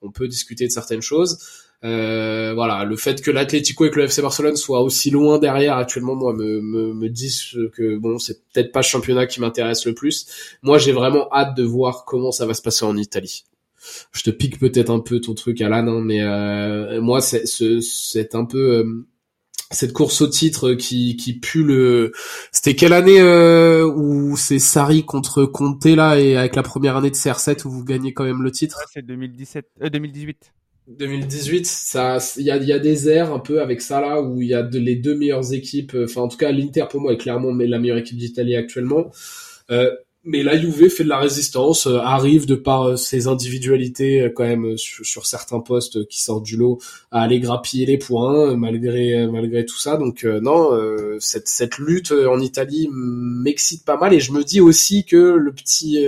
on 0.02 0.10
peut 0.10 0.28
discuter 0.28 0.66
de 0.66 0.72
certaines 0.72 1.02
choses. 1.02 1.38
Euh, 1.84 2.54
voilà, 2.54 2.84
le 2.84 2.96
fait 2.96 3.22
que 3.22 3.30
l'Atlético 3.30 3.84
et 3.84 3.90
que 3.90 4.00
le 4.00 4.06
FC 4.06 4.20
Barcelone 4.20 4.56
soient 4.56 4.82
aussi 4.82 5.10
loin 5.10 5.38
derrière 5.38 5.76
actuellement, 5.76 6.16
moi, 6.16 6.32
me, 6.32 6.60
me, 6.60 6.92
me 6.92 7.08
disent 7.08 7.56
que 7.74 7.96
bon, 7.98 8.18
c'est 8.18 8.42
peut-être 8.52 8.72
pas 8.72 8.80
le 8.80 8.84
championnat 8.84 9.28
qui 9.28 9.40
m'intéresse 9.40 9.86
le 9.86 9.94
plus. 9.94 10.26
Moi, 10.62 10.78
j'ai 10.78 10.90
vraiment 10.90 11.28
hâte 11.32 11.56
de 11.56 11.62
voir 11.62 12.04
comment 12.04 12.32
ça 12.32 12.46
va 12.46 12.54
se 12.54 12.62
passer 12.62 12.84
en 12.84 12.96
Italie. 12.96 13.44
Je 14.12 14.22
te 14.22 14.30
pique 14.30 14.58
peut-être 14.58 14.90
un 14.90 15.00
peu 15.00 15.20
ton 15.20 15.34
truc, 15.34 15.60
Alan, 15.60 15.86
hein, 15.86 16.02
mais 16.04 16.22
euh, 16.22 17.00
moi, 17.00 17.20
c'est 17.20 17.46
c'est 17.46 18.34
un 18.34 18.44
peu 18.44 18.78
euh, 18.78 19.06
cette 19.70 19.92
course 19.92 20.20
au 20.22 20.28
titre 20.28 20.74
qui 20.74 21.16
qui 21.16 21.38
pue 21.38 21.64
le. 21.64 22.12
C'était 22.52 22.74
quelle 22.74 22.92
année 22.92 23.20
euh, 23.20 23.86
où 23.86 24.36
c'est 24.36 24.58
Sari 24.58 25.04
contre 25.04 25.44
Conte 25.44 25.84
là 25.84 26.18
et 26.18 26.36
avec 26.36 26.56
la 26.56 26.62
première 26.62 26.96
année 26.96 27.10
de 27.10 27.16
CR7 27.16 27.66
où 27.66 27.70
vous 27.70 27.84
gagnez 27.84 28.12
quand 28.12 28.24
même 28.24 28.42
le 28.42 28.50
titre? 28.50 28.84
c'est 28.92 29.02
2017, 29.02 29.66
2018. 29.92 30.52
2018, 30.88 31.66
ça, 31.66 32.18
il 32.38 32.44
y 32.44 32.50
a, 32.50 32.56
y 32.56 32.72
a 32.72 32.78
des 32.78 33.10
airs 33.10 33.32
un 33.32 33.40
peu 33.40 33.60
avec 33.60 33.82
ça 33.82 34.00
là 34.00 34.22
où 34.22 34.40
il 34.40 34.48
y 34.48 34.54
a 34.54 34.62
de, 34.62 34.78
les 34.78 34.96
deux 34.96 35.14
meilleures 35.14 35.52
équipes. 35.52 35.94
Euh, 35.94 36.04
enfin, 36.04 36.22
en 36.22 36.28
tout 36.28 36.38
cas, 36.38 36.50
l'Inter 36.50 36.86
pour 36.90 37.00
moi 37.00 37.12
est 37.12 37.18
clairement 37.18 37.52
la 37.52 37.78
meilleure 37.78 37.98
équipe 37.98 38.16
d'Italie 38.16 38.56
actuellement. 38.56 39.10
Euh, 39.70 39.94
mais 40.24 40.42
la 40.42 40.58
Juve 40.58 40.88
fait 40.88 41.04
de 41.04 41.08
la 41.08 41.18
résistance, 41.18 41.86
euh, 41.86 41.98
arrive 41.98 42.46
de 42.46 42.54
par 42.54 42.98
ses 42.98 43.28
individualités 43.28 44.30
quand 44.34 44.44
même 44.44 44.76
sur, 44.76 45.26
certains 45.26 45.60
postes 45.60 46.06
qui 46.08 46.22
sortent 46.22 46.44
du 46.44 46.56
lot 46.56 46.78
à 47.10 47.22
aller 47.22 47.40
grappiller 47.40 47.86
les 47.86 47.98
points 47.98 48.56
malgré 48.56 49.26
malgré 49.26 49.64
tout 49.64 49.78
ça. 49.78 49.96
Donc 49.96 50.24
non, 50.24 50.70
cette 51.20 51.48
cette 51.48 51.78
lutte 51.78 52.12
en 52.12 52.40
Italie 52.40 52.88
m'excite 52.92 53.84
pas 53.84 53.96
mal 53.96 54.12
et 54.14 54.20
je 54.20 54.32
me 54.32 54.44
dis 54.44 54.60
aussi 54.60 55.04
que 55.04 55.16
le 55.16 55.52
petit 55.52 55.98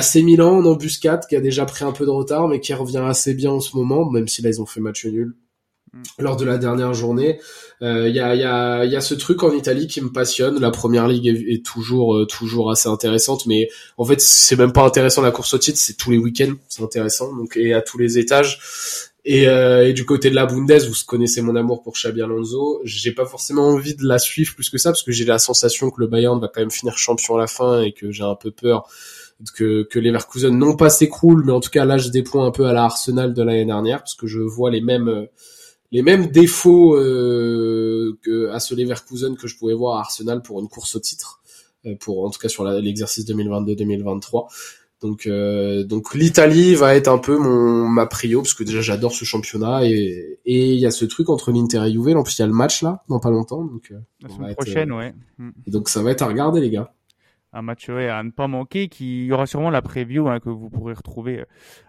c'est 0.00 0.22
Milan 0.22 0.58
en 0.58 0.64
embuscade 0.64 1.26
qui 1.26 1.36
a 1.36 1.40
déjà 1.40 1.66
pris 1.66 1.84
un 1.84 1.92
peu 1.92 2.06
de 2.06 2.10
retard 2.10 2.48
mais 2.48 2.60
qui 2.60 2.72
revient 2.72 3.04
assez 3.04 3.34
bien 3.34 3.50
en 3.50 3.60
ce 3.60 3.76
moment, 3.76 4.10
même 4.10 4.28
si 4.28 4.42
là 4.42 4.48
ils 4.48 4.60
ont 4.62 4.66
fait 4.66 4.80
match 4.80 5.04
nul. 5.04 5.34
Lors 6.18 6.36
de 6.36 6.44
la 6.44 6.58
dernière 6.58 6.94
journée. 6.94 7.40
Il 7.80 7.86
euh, 7.86 8.08
y, 8.08 8.20
a, 8.20 8.34
y, 8.34 8.44
a, 8.44 8.84
y, 8.84 8.96
a, 8.96 9.00
ce 9.00 9.14
truc 9.14 9.42
en 9.42 9.52
Italie 9.52 9.86
qui 9.86 10.00
me 10.00 10.10
passionne. 10.10 10.60
La 10.60 10.70
première 10.70 11.08
ligue 11.08 11.26
est, 11.26 11.64
toujours 11.64 12.16
euh, 12.16 12.26
toujours 12.26 12.70
assez 12.70 12.88
intéressante, 12.88 13.46
mais 13.46 13.68
en 13.98 14.04
fait 14.04 14.20
c'est 14.20 14.56
même 14.56 14.72
pas 14.72 14.84
intéressant 14.84 15.22
la 15.22 15.32
course 15.32 15.54
au 15.54 15.58
titre, 15.58 15.78
c'est 15.78 15.96
tous 15.96 16.10
les 16.10 16.18
week-ends, 16.18 16.54
c'est 16.68 16.82
intéressant, 16.82 17.34
donc 17.34 17.56
et 17.56 17.74
à 17.74 17.82
tous 17.82 17.98
les 17.98 18.18
étages. 18.18 18.60
Et, 19.24 19.46
euh, 19.46 19.86
et, 19.86 19.92
du 19.92 20.04
côté 20.04 20.30
de 20.30 20.34
la 20.34 20.46
Bundes, 20.46 20.72
vous 20.72 20.94
connaissez 21.06 21.42
mon 21.42 21.54
amour 21.54 21.82
pour 21.82 21.92
Xabi 21.92 22.22
Alonso. 22.22 22.80
J'ai 22.84 23.12
pas 23.12 23.24
forcément 23.24 23.68
envie 23.68 23.94
de 23.94 24.04
la 24.04 24.18
suivre 24.18 24.52
plus 24.54 24.68
que 24.68 24.78
ça 24.78 24.90
parce 24.90 25.04
que 25.04 25.12
j'ai 25.12 25.24
la 25.24 25.38
sensation 25.38 25.90
que 25.90 26.00
le 26.00 26.08
Bayern 26.08 26.40
va 26.40 26.48
quand 26.48 26.60
même 26.60 26.72
finir 26.72 26.98
champion 26.98 27.36
à 27.36 27.38
la 27.38 27.46
fin 27.46 27.82
et 27.82 27.92
que 27.92 28.10
j'ai 28.10 28.24
un 28.24 28.34
peu 28.34 28.50
peur 28.50 28.88
que, 29.54 29.84
que 29.84 29.98
Leverkusen 30.00 30.56
non 30.56 30.76
pas 30.76 30.90
s'écroule, 30.90 31.44
mais 31.44 31.52
en 31.52 31.60
tout 31.60 31.70
cas 31.70 31.84
lâche 31.84 32.10
des 32.10 32.22
points 32.22 32.46
un 32.46 32.50
peu 32.50 32.66
à 32.66 32.72
la 32.72 32.84
Arsenal 32.84 33.32
de 33.32 33.42
l'année 33.42 33.64
dernière, 33.64 33.98
parce 33.98 34.14
que 34.14 34.26
je 34.26 34.40
vois 34.40 34.70
les 34.70 34.80
mêmes 34.80 35.28
les 35.92 36.02
mêmes 36.02 36.28
défauts 36.28 36.96
euh, 36.96 38.18
que 38.22 38.48
à 38.48 38.58
ce 38.58 38.74
Leverkusen 38.74 39.36
que 39.36 39.46
je 39.46 39.56
pouvais 39.56 39.74
voir 39.74 39.98
à 39.98 40.00
Arsenal 40.00 40.42
pour 40.42 40.58
une 40.60 40.68
course 40.68 40.96
au 40.96 41.00
titre, 41.00 41.40
euh, 41.86 41.94
pour 42.00 42.24
en 42.24 42.30
tout 42.30 42.40
cas 42.40 42.48
sur 42.48 42.64
l'exercice 42.64 43.26
2022-2023. 43.26 44.48
Donc 45.02 45.26
euh, 45.26 45.84
donc 45.84 46.14
l'Italie 46.14 46.76
va 46.76 46.94
être 46.94 47.08
un 47.08 47.18
peu 47.18 47.36
mon 47.36 47.88
ma 47.88 48.06
prio 48.06 48.40
parce 48.40 48.54
que 48.54 48.62
déjà 48.62 48.80
j'adore 48.80 49.12
ce 49.12 49.24
championnat 49.24 49.84
et 49.84 50.38
et 50.46 50.72
il 50.72 50.78
y 50.78 50.86
a 50.86 50.92
ce 50.92 51.04
truc 51.04 51.28
entre 51.28 51.50
l'Inter 51.50 51.82
et 51.86 51.92
Juve, 51.92 52.16
en 52.16 52.22
plus 52.22 52.38
il 52.38 52.42
y 52.42 52.44
a 52.44 52.46
le 52.46 52.52
match 52.52 52.82
là 52.82 53.02
dans 53.08 53.18
pas 53.18 53.30
longtemps 53.30 53.64
donc 53.64 53.92
la 54.20 54.28
semaine 54.28 54.54
prochaine 54.54 54.92
ouais. 54.92 55.12
Et 55.66 55.72
donc 55.72 55.88
ça 55.88 56.04
va 56.04 56.12
être 56.12 56.22
à 56.22 56.28
regarder 56.28 56.60
les 56.60 56.70
gars 56.70 56.94
un 57.52 57.62
match 57.62 57.88
à 57.88 58.22
ne 58.22 58.30
pas 58.30 58.48
manquer. 58.48 58.88
Qui 58.88 59.26
y 59.26 59.32
aura 59.32 59.46
sûrement 59.46 59.70
la 59.70 59.82
preview 59.82 60.28
hein, 60.28 60.40
que 60.40 60.48
vous 60.48 60.70
pourrez 60.70 60.94
retrouver 60.94 61.44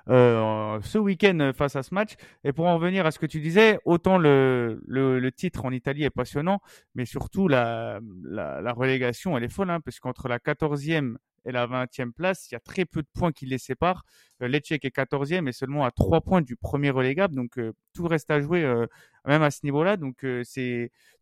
euh, 0.10 0.80
ce 0.82 0.98
week-end 0.98 1.52
face 1.56 1.76
à 1.76 1.84
ce 1.84 1.94
match. 1.94 2.14
Et 2.44 2.54
pour 2.54 2.66
en 2.66 2.76
revenir 2.76 3.06
à 3.06 3.12
ce 3.12 3.20
que 3.20 3.26
tu 3.26 3.40
disais, 3.40 3.80
autant 3.86 4.18
le, 4.18 4.82
le, 4.88 5.20
le 5.20 5.32
titre 5.32 5.66
en 5.66 5.72
Italie 5.72 6.04
est 6.04 6.10
passionnant, 6.10 6.60
mais 6.96 7.06
surtout 7.06 7.48
la, 7.48 8.00
la, 8.24 8.62
la 8.62 8.74
relégation, 8.74 9.38
elle 9.38 9.44
est 9.44 9.50
folle, 9.50 9.70
hein, 9.70 9.80
parce 9.80 10.00
la 10.30 10.40
14e 10.40 11.16
et 11.46 11.52
la 11.52 11.68
20e 11.68 12.12
place. 12.12 12.50
Il 12.50 12.54
y 12.54 12.56
a 12.56 12.60
très 12.60 12.86
peu 12.86 13.02
de 13.02 13.08
points 13.14 13.32
qui 13.32 13.46
les 13.46 13.58
séparent. 13.58 14.06
Euh, 14.42 14.48
Lecce 14.48 14.72
est 14.72 14.84
14e 14.84 15.48
et 15.48 15.52
seulement 15.52 15.86
à 15.86 15.92
3 15.92 16.22
points 16.22 16.42
du 16.42 16.56
premier 16.56 16.90
relégable. 16.90 17.36
Donc 17.36 17.58
euh, 17.58 17.74
tout 17.94 18.08
reste 18.08 18.32
à 18.32 18.42
jouer 18.42 18.64
euh, 18.64 18.88
même 19.26 19.44
à 19.44 19.52
ce 19.52 19.60
niveau-là. 19.64 19.98
Donc 19.98 20.26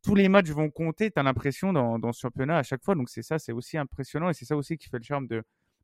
tous 0.04 0.16
les 0.16 0.30
matchs 0.30 0.50
vont 0.50 0.70
compter, 0.70 1.12
tu 1.12 1.20
as 1.20 1.24
l'impression 1.24 1.74
dans, 1.74 2.00
dans 2.00 2.12
ce 2.12 2.22
championnat 2.22 2.58
à 2.58 2.64
chaque 2.64 2.84
fois. 2.84 2.96
Donc 2.96 3.10
c'est 3.10 3.24
ça, 3.24 3.40
c'est 3.40 3.52
aussi 3.52 3.78
impressionnant 3.78 4.30
et 4.30 4.34
c'est 4.34 4.46
ça 4.46 4.56
aussi 4.56 4.78
qui 4.78 4.90
fait 4.90 4.98
le 4.98 5.04
charme 5.04 5.28
de, 5.28 5.44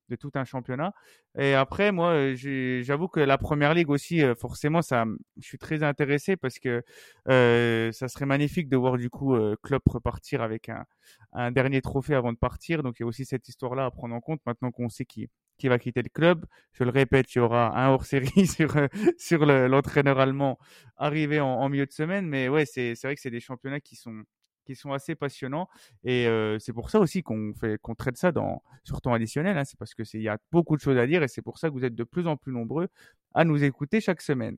de 0.10 0.16
tout 0.16 0.32
un 0.36 0.46
championnat. 0.46 0.94
Et 1.38 1.54
après, 1.54 1.92
moi, 1.92 2.34
j'avoue 2.36 3.08
que 3.08 3.20
la 3.20 3.38
première 3.38 3.74
ligue 3.74 3.90
aussi, 3.90 4.22
forcément, 4.40 4.82
ça, 4.82 5.06
je 5.38 5.46
suis 5.46 5.58
très 5.58 5.84
intéressé 5.84 6.36
parce 6.36 6.60
que 6.60 6.84
euh, 7.30 7.92
ça 7.92 8.08
serait 8.08 8.26
magnifique 8.26 8.70
de 8.70 8.78
voir 8.78 8.98
du 8.98 9.10
coup 9.10 9.36
euh, 9.36 9.56
Klopp 9.64 9.84
repartir 9.88 10.42
avec 10.42 10.70
un, 10.70 10.86
un, 11.34 11.52
dernier 11.52 11.82
trophée 11.82 12.16
avant 12.16 12.34
de 12.34 12.38
partir. 12.38 12.84
Donc 12.84 13.00
il 13.00 13.04
y 13.04 13.06
a 13.06 13.08
aussi 13.08 13.26
cette 13.26 13.48
histoire-là 13.48 13.86
à 13.86 13.92
prendre 13.92 14.16
en 14.16 14.22
compte 14.22 14.42
maintenant 14.46 14.72
qu'on 14.72 14.90
sait 14.90 15.06
qui 15.06 15.30
qui 15.58 15.70
va 15.70 15.80
quitter 15.80 16.04
le 16.04 16.10
club. 16.10 16.46
Je 16.74 16.84
le 16.84 16.92
répète, 16.92 17.34
il 17.34 17.40
y 17.40 17.42
aura 17.42 17.76
un 17.78 17.90
hors-série 17.90 18.46
sur 18.48 18.76
sur 19.18 19.46
l'entraîneur 19.46 20.20
allemand 20.20 20.60
arrivé 20.98 21.40
en, 21.40 21.48
en, 21.48 21.70
milieu 21.70 21.86
de 21.86 21.92
semaine. 21.92 22.28
Mais 22.28 22.48
ouais, 22.50 22.66
c'est 22.66 22.94
vrai 23.04 23.16
que 23.16 23.22
c'est 23.22 23.32
des 23.32 23.40
championnats 23.40 23.80
qui 23.80 23.96
sont 23.96 24.24
qui 24.68 24.76
sont 24.76 24.92
assez 24.92 25.16
passionnants. 25.16 25.70
Et 26.04 26.28
euh, 26.28 26.60
c'est 26.60 26.74
pour 26.74 26.90
ça 26.90 27.00
aussi 27.00 27.24
qu'on 27.24 27.54
fait 27.54 27.80
qu'on 27.82 27.96
traite 27.96 28.18
ça 28.18 28.32
dans 28.32 28.62
sur 28.84 29.02
temps 29.02 29.14
additionnel. 29.14 29.58
Hein. 29.58 29.64
c'est 29.66 29.80
parce 29.80 29.96
que 29.96 30.04
il 30.14 30.22
y 30.22 30.28
a 30.30 30.38
beaucoup 30.52 30.76
de 30.76 30.82
choses 30.82 30.98
à 30.98 31.08
dire 31.08 31.24
et 31.24 31.28
c'est 31.28 31.42
pour 31.42 31.58
ça 31.58 31.70
que 31.70 31.74
vous 31.74 31.86
êtes 31.86 31.96
de 31.96 32.04
plus 32.04 32.28
en 32.28 32.38
plus 32.38 32.52
nombreux 32.52 32.90
à 33.34 33.46
nous 33.46 33.64
écouter 33.64 34.02
chaque 34.02 34.22
semaine. 34.22 34.58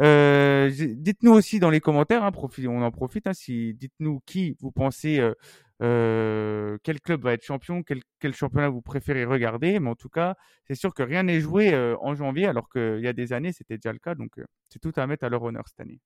Euh, 0.00 0.70
dites-nous 0.70 1.32
aussi 1.32 1.60
dans 1.60 1.70
les 1.70 1.80
commentaires, 1.80 2.22
hein, 2.24 2.32
on 2.66 2.82
en 2.82 2.90
profite. 2.90 3.26
Hein, 3.26 3.32
si 3.34 3.74
dites-nous 3.74 4.20
qui 4.26 4.56
vous 4.60 4.70
pensez. 4.70 5.20
Euh, 5.80 6.76
quel 6.82 7.00
club 7.00 7.22
va 7.22 7.34
être 7.34 7.44
champion, 7.44 7.84
quel, 7.84 8.00
quel, 8.18 8.34
championnat 8.34 8.68
vous 8.68 8.82
préférez 8.82 9.24
regarder. 9.24 9.78
Mais 9.78 9.88
en 9.88 9.94
tout 9.94 10.08
cas, 10.08 10.34
c'est 10.66 10.74
sûr 10.74 10.92
que 10.92 11.04
rien 11.04 11.22
n'est 11.22 11.40
joué 11.40 11.72
en 12.00 12.16
janvier, 12.16 12.46
alors 12.46 12.68
qu'il 12.68 13.00
y 13.00 13.06
a 13.06 13.12
des 13.12 13.32
années, 13.32 13.52
c'était 13.52 13.76
déjà 13.76 13.92
le 13.92 14.00
cas. 14.00 14.16
Donc, 14.16 14.32
c'est 14.70 14.80
tout 14.80 14.92
à 14.96 15.06
mettre 15.06 15.24
à 15.24 15.28
leur 15.28 15.42
honneur 15.44 15.68
cette 15.68 15.80
année. 15.80 16.00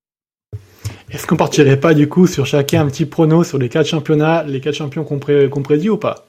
Est-ce 1.13 1.27
qu'on 1.27 1.35
partirait 1.35 1.79
pas 1.79 1.93
du 1.93 2.09
coup 2.09 2.25
sur 2.25 2.47
chacun 2.47 2.81
un 2.81 2.87
petit 2.87 3.05
prono 3.05 3.43
sur 3.43 3.59
les 3.59 3.69
quatre 3.69 3.85
championnats, 3.85 4.43
les 4.43 4.59
quatre 4.59 4.73
champions 4.73 5.03
qu'on 5.03 5.19
prédit 5.19 5.89
ou 5.89 5.97
pas? 5.97 6.25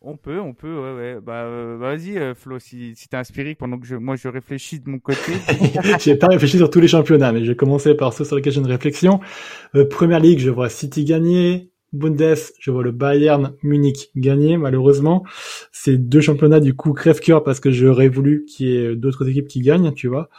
On 0.00 0.16
peut, 0.16 0.40
on 0.40 0.54
peut, 0.54 0.74
ouais, 0.74 0.94
ouais. 0.94 1.18
Bah, 1.20 1.44
euh, 1.44 1.76
vas-y, 1.78 2.16
euh, 2.18 2.34
Flo, 2.34 2.58
si, 2.58 2.94
si 2.96 3.08
t'es 3.10 3.18
inspiré 3.18 3.54
pendant 3.54 3.78
que 3.78 3.86
je, 3.86 3.94
moi 3.94 4.16
je 4.16 4.26
réfléchis 4.26 4.80
de 4.80 4.88
mon 4.88 4.98
côté. 4.98 5.32
j'ai 6.00 6.16
pas 6.16 6.28
réfléchi 6.28 6.56
sur 6.56 6.70
tous 6.70 6.80
les 6.80 6.88
championnats, 6.88 7.30
mais 7.30 7.44
je 7.44 7.50
vais 7.50 7.56
commencer 7.56 7.94
par 7.94 8.14
ceux 8.14 8.24
sur 8.24 8.36
lesquels 8.36 8.54
j'ai 8.54 8.60
une 8.60 8.66
réflexion. 8.66 9.20
Euh, 9.74 9.86
première 9.86 10.18
ligue, 10.18 10.38
je 10.38 10.50
vois 10.50 10.70
City 10.70 11.04
gagner. 11.04 11.70
Bundes, 11.92 12.36
je 12.58 12.70
vois 12.70 12.82
le 12.82 12.90
Bayern 12.90 13.52
Munich 13.62 14.10
gagner, 14.16 14.56
malheureusement. 14.56 15.24
C'est 15.72 15.98
deux 15.98 16.22
championnats 16.22 16.60
du 16.60 16.72
coup 16.72 16.94
crève-cœur 16.94 17.44
parce 17.44 17.60
que 17.60 17.70
j'aurais 17.70 18.08
voulu 18.08 18.46
qu'il 18.46 18.66
y 18.66 18.76
ait 18.76 18.96
d'autres 18.96 19.28
équipes 19.28 19.46
qui 19.46 19.60
gagnent, 19.60 19.92
tu 19.92 20.08
vois. 20.08 20.30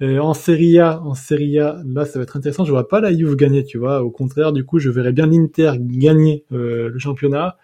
Euh, 0.00 0.18
en 0.20 0.32
Serie 0.32 0.78
A, 0.78 1.02
en 1.02 1.14
Serie 1.14 1.58
A, 1.58 1.82
là, 1.84 2.04
ça 2.04 2.18
va 2.18 2.22
être 2.22 2.36
intéressant. 2.36 2.64
Je 2.64 2.70
vois 2.70 2.88
pas 2.88 3.00
la 3.00 3.12
Juve 3.12 3.34
gagner, 3.34 3.64
tu 3.64 3.78
vois. 3.78 4.02
Au 4.02 4.10
contraire, 4.10 4.52
du 4.52 4.64
coup, 4.64 4.78
je 4.78 4.90
verrais 4.90 5.12
bien 5.12 5.26
l'Inter 5.26 5.72
gagner 5.78 6.44
euh, 6.52 6.88
le 6.88 6.98
championnat. 6.98 7.56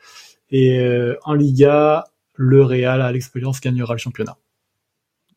Et 0.51 0.81
euh, 0.81 1.17
en 1.25 1.35
Liga, 1.35 2.05
le 2.35 2.63
Real 2.63 3.01
à 3.01 3.13
l'expérience 3.13 3.61
gagnera 3.61 3.95
le 3.95 3.99
championnat. 3.99 4.37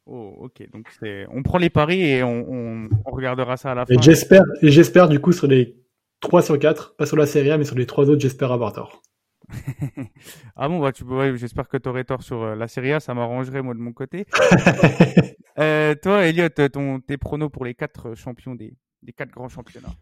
Oh, 0.08 0.36
ok. 0.40 0.68
Donc 0.72 0.88
c'est, 1.00 1.28
on 1.32 1.44
prend 1.44 1.60
les 1.60 1.70
paris 1.70 2.02
et 2.02 2.24
on, 2.24 2.46
on, 2.50 2.90
on 3.06 3.12
regardera 3.12 3.58
ça 3.58 3.72
à 3.72 3.76
la 3.76 3.86
fin. 3.86 3.94
Et 3.94 4.02
j'espère, 4.02 4.44
et 4.62 4.70
j'espère 4.70 5.10
du 5.10 5.20
coup 5.20 5.34
sur 5.34 5.48
les 5.48 5.76
3 6.22 6.42
sur 6.42 6.58
4, 6.58 6.96
pas 6.96 7.06
sur 7.06 7.18
la 7.18 7.28
Serie 7.28 7.52
A, 7.52 7.58
mais 7.58 7.66
sur 7.66 7.76
les 7.76 7.86
trois 7.86 8.10
autres, 8.10 8.22
j'espère 8.22 8.52
avoir 8.52 8.74
tort. 8.74 9.04
ah 10.56 10.68
bon, 10.68 10.80
bah, 10.80 10.92
tu 10.92 11.06
j'espère 11.36 11.68
que 11.70 11.78
tu 11.78 11.90
aurais 11.90 12.04
tort 12.04 12.24
sur 12.24 12.56
la 12.56 12.68
Serie 12.68 12.94
A, 12.94 13.00
ça 13.00 13.14
m'arrangerait 13.14 13.62
moi 13.62 13.74
de 13.74 13.80
mon 13.80 13.94
côté. 13.94 14.26
Euh, 15.60 15.96
toi, 15.96 16.24
Elliot, 16.28 16.50
ton, 16.50 17.00
tes 17.00 17.18
pronos 17.18 17.50
pour 17.50 17.66
les 17.66 17.74
quatre 17.74 18.14
champions 18.14 18.54
des, 18.54 18.78
des 19.02 19.12
quatre 19.12 19.32
grands 19.32 19.50
championnats? 19.50 19.96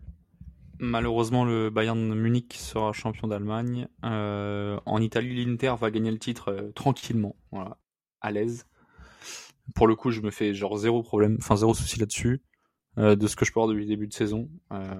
Malheureusement, 0.79 1.45
le 1.45 1.69
Bayern 1.69 2.13
Munich 2.13 2.55
sera 2.57 2.91
champion 2.91 3.29
d'Allemagne. 3.29 3.87
Euh, 4.03 4.77
en 4.85 5.01
Italie, 5.01 5.45
l'Inter 5.45 5.75
va 5.79 5.91
gagner 5.91 6.11
le 6.11 6.19
titre 6.19 6.51
euh, 6.51 6.71
tranquillement, 6.73 7.37
voilà, 7.53 7.77
à 8.19 8.31
l'aise. 8.31 8.65
Pour 9.75 9.87
le 9.87 9.95
coup, 9.95 10.11
je 10.11 10.19
me 10.19 10.29
fais 10.29 10.53
genre 10.53 10.75
zéro 10.75 11.01
problème, 11.03 11.37
enfin 11.39 11.55
zéro 11.55 11.73
souci 11.73 12.01
là-dessus. 12.01 12.41
de 12.97 13.25
ce 13.25 13.37
que 13.37 13.45
je 13.45 13.53
peux 13.53 13.61
voir 13.61 13.69
depuis 13.69 13.83
le 13.83 13.87
début 13.87 14.07
de 14.07 14.13
saison. 14.13 14.49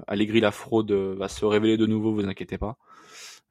Allegri, 0.08 0.40
la 0.40 0.52
fraude, 0.52 0.92
va 0.92 1.28
se 1.28 1.44
révéler 1.44 1.76
de 1.76 1.86
nouveau, 1.86 2.14
vous 2.14 2.26
inquiétez 2.26 2.58
pas. 2.58 2.78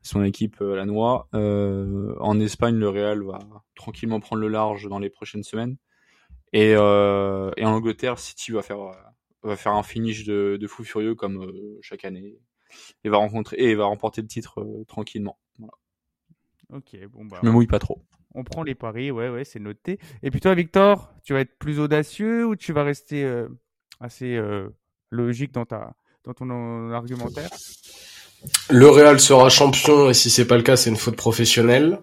Son 0.05 0.23
équipe 0.23 0.61
la 0.61 0.85
noix. 0.85 1.29
en 1.33 2.39
Espagne, 2.39 2.77
le 2.77 2.89
Real 2.89 3.25
va 3.25 3.41
tranquillement 3.75 4.21
prendre 4.21 4.43
le 4.43 4.49
large 4.49 4.87
dans 4.89 5.01
les 5.01 5.11
prochaines 5.11 5.43
semaines. 5.43 5.77
Et, 6.53 6.75
euh, 6.77 7.51
et 7.57 7.65
en 7.65 7.73
Angleterre, 7.73 8.21
City 8.21 8.53
va 8.53 8.63
faire, 8.63 8.79
va 9.43 9.57
faire 9.57 9.73
un 9.73 9.83
finish 9.83 10.25
de, 10.25 10.57
de 10.61 10.67
fou 10.69 10.85
furieux 10.85 11.17
comme 11.17 11.43
euh, 11.43 11.79
chaque 11.83 12.05
année 12.05 12.39
et 13.03 13.09
va 13.09 13.17
rencontrer 13.17 13.57
et 13.59 13.75
va 13.75 13.87
remporter 13.87 14.23
le 14.23 14.29
titre 14.29 14.61
euh, 14.61 14.85
tranquillement. 14.87 15.39
Voilà. 15.59 15.73
Ok, 16.73 16.97
bon 17.09 17.25
bah. 17.25 17.39
Je 17.43 17.49
me 17.49 17.53
mouille 17.53 17.67
pas 17.67 17.81
trop. 17.81 18.05
On 18.37 18.45
prend 18.45 18.63
les 18.63 18.75
paris, 18.75 19.11
ouais, 19.11 19.29
ouais, 19.29 19.45
c'est 19.45 19.61
noté. 19.61 19.99
Et 20.23 20.31
puis 20.31 20.41
toi, 20.41 20.55
Victor, 20.55 21.13
tu 21.23 21.33
vas 21.33 21.41
être 21.41 21.59
plus 21.59 21.79
audacieux 21.79 22.47
ou 22.47 22.57
tu 22.57 22.73
vas 22.73 22.83
rester 22.83 23.25
euh, 23.25 23.49
assez 24.01 24.37
euh, 24.37 24.69
logique 25.11 25.53
dans 25.53 25.67
ta 25.67 25.97
dans 26.25 26.35
ton 26.35 26.91
argumentaire? 26.91 27.51
Le 28.71 28.89
Real 28.89 29.21
sera 29.21 29.51
champion 29.51 30.09
et 30.09 30.15
si 30.15 30.31
c'est 30.31 30.47
pas 30.47 30.57
le 30.57 30.63
cas, 30.63 30.77
c'est 30.77 30.89
une 30.89 30.97
faute 30.97 31.17
professionnelle. 31.17 31.99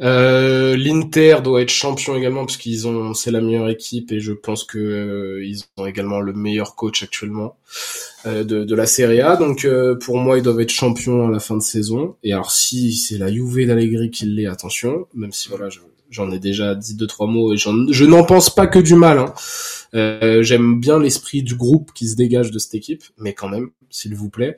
Euh, 0.00 0.76
L'Inter 0.76 1.38
doit 1.42 1.62
être 1.62 1.70
champion 1.70 2.16
également 2.16 2.44
parce 2.44 2.56
qu'ils 2.56 2.86
ont, 2.86 3.12
c'est 3.12 3.30
la 3.30 3.40
meilleure 3.40 3.68
équipe 3.68 4.12
et 4.12 4.20
je 4.20 4.32
pense 4.32 4.64
que 4.64 4.78
euh, 4.78 5.44
ils 5.44 5.64
ont 5.76 5.86
également 5.86 6.20
le 6.20 6.32
meilleur 6.32 6.76
coach 6.76 7.02
actuellement 7.02 7.56
euh, 8.26 8.44
de, 8.44 8.74
la 8.74 8.86
Serie 8.86 9.20
A. 9.20 9.36
Donc 9.36 9.64
euh, 9.64 9.96
pour 9.96 10.18
moi, 10.18 10.38
ils 10.38 10.42
doivent 10.42 10.60
être 10.60 10.70
champions 10.70 11.26
à 11.26 11.30
la 11.30 11.40
fin 11.40 11.56
de 11.56 11.62
saison. 11.62 12.14
Et 12.22 12.32
alors 12.32 12.52
si 12.52 12.94
c'est 12.94 13.18
la 13.18 13.32
Juve 13.32 13.66
d'Allegri 13.66 14.10
qui 14.10 14.26
l'est, 14.26 14.46
attention, 14.46 15.06
même 15.14 15.32
si 15.32 15.50
j'en 16.10 16.30
ai 16.30 16.38
déjà 16.38 16.76
dit 16.76 16.94
deux 16.94 17.08
trois 17.08 17.26
mots 17.26 17.52
et 17.52 17.56
je 17.56 18.04
n'en 18.04 18.24
pense 18.24 18.54
pas 18.54 18.68
que 18.68 18.78
du 18.78 18.94
mal. 18.94 19.18
Hein. 19.18 19.34
J'aime 20.42 20.78
bien 20.78 21.00
l'esprit 21.00 21.42
du 21.42 21.56
groupe 21.56 21.92
qui 21.94 22.06
se 22.08 22.14
dégage 22.14 22.52
de 22.52 22.58
cette 22.60 22.74
équipe, 22.74 23.02
mais 23.18 23.34
quand 23.34 23.48
même, 23.48 23.70
s'il 23.90 24.14
vous 24.14 24.30
plaît. 24.30 24.56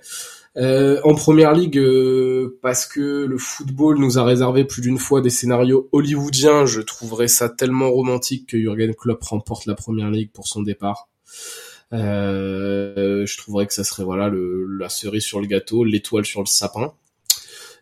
Euh, 0.59 1.01
en 1.05 1.15
première 1.15 1.53
ligue, 1.53 1.79
euh, 1.79 2.59
parce 2.63 2.85
que 2.85 3.25
le 3.27 3.39
football 3.39 3.99
nous 3.99 4.19
a 4.19 4.25
réservé 4.25 4.65
plus 4.65 4.83
d'une 4.83 4.99
fois 4.99 5.21
des 5.21 5.31
scénarios 5.31 5.89
hollywoodiens, 5.93 6.67
je 6.67 6.81
trouverais 6.81 7.29
ça 7.29 7.49
tellement 7.49 7.91
romantique 7.91 8.49
que 8.49 8.59
Jurgen 8.59 8.93
Klopp 8.95 9.23
remporte 9.23 9.67
la 9.67 9.75
première 9.75 10.11
ligue 10.11 10.33
pour 10.33 10.49
son 10.49 10.63
départ. 10.63 11.09
Euh, 11.93 13.25
je 13.25 13.39
trouverais 13.39 13.67
que 13.67 13.73
ça 13.73 13.85
serait 13.85 14.03
voilà 14.03 14.31
la 14.33 14.89
cerise 14.89 15.23
sur 15.23 15.41
le 15.41 15.47
gâteau, 15.47 15.85
l'étoile 15.85 16.25
sur 16.25 16.41
le 16.41 16.47
sapin. 16.47 16.93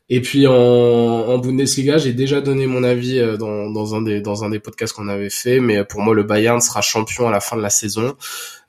Et 0.08 0.20
puis 0.20 0.46
en, 0.46 0.54
en 0.54 1.38
Bundesliga, 1.38 1.98
j'ai 1.98 2.12
déjà 2.12 2.40
donné 2.40 2.68
mon 2.68 2.84
avis 2.84 3.18
euh, 3.18 3.36
dans, 3.36 3.70
dans, 3.70 3.96
un 3.96 4.02
des 4.02 4.20
dans 4.20 4.44
un 4.44 4.50
des 4.50 4.60
podcasts 4.60 4.94
qu'on 4.94 5.08
avait 5.08 5.30
fait, 5.30 5.58
mais 5.58 5.84
pour 5.84 6.00
moi 6.00 6.14
le 6.14 6.22
Bayern 6.22 6.60
sera 6.60 6.80
champion 6.80 7.26
à 7.26 7.32
la 7.32 7.40
fin 7.40 7.56
de 7.56 7.62
la 7.62 7.70
saison. 7.70 8.14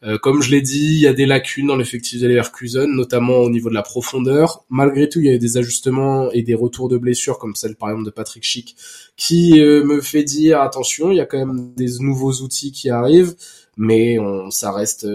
Euh, 0.03 0.17
comme 0.17 0.41
je 0.41 0.49
l'ai 0.49 0.61
dit, 0.61 0.95
il 0.95 0.99
y 0.99 1.07
a 1.07 1.13
des 1.13 1.27
lacunes 1.27 1.67
dans 1.67 1.75
l'effectif 1.75 2.19
de 2.21 2.27
Leverkusen, 2.27 2.89
notamment 2.91 3.38
au 3.38 3.51
niveau 3.51 3.69
de 3.69 3.75
la 3.75 3.83
profondeur. 3.83 4.63
Malgré 4.69 5.09
tout, 5.09 5.19
il 5.19 5.25
y 5.25 5.29
a 5.33 5.38
des 5.38 5.57
ajustements 5.57 6.31
et 6.31 6.41
des 6.41 6.55
retours 6.55 6.89
de 6.89 6.97
blessures, 6.97 7.38
comme 7.38 7.55
celle 7.55 7.75
par 7.75 7.89
exemple 7.89 8.05
de 8.05 8.11
Patrick 8.11 8.43
Schick, 8.43 8.75
qui 9.15 9.59
euh, 9.59 9.83
me 9.83 10.01
fait 10.01 10.23
dire 10.23 10.61
attention, 10.61 11.11
il 11.11 11.17
y 11.17 11.21
a 11.21 11.25
quand 11.27 11.38
même 11.38 11.71
des 11.75 11.99
nouveaux 11.99 12.33
outils 12.41 12.71
qui 12.71 12.89
arrivent, 12.89 13.35
mais 13.75 14.17
on, 14.17 14.49
ça 14.49 14.71
reste 14.71 15.05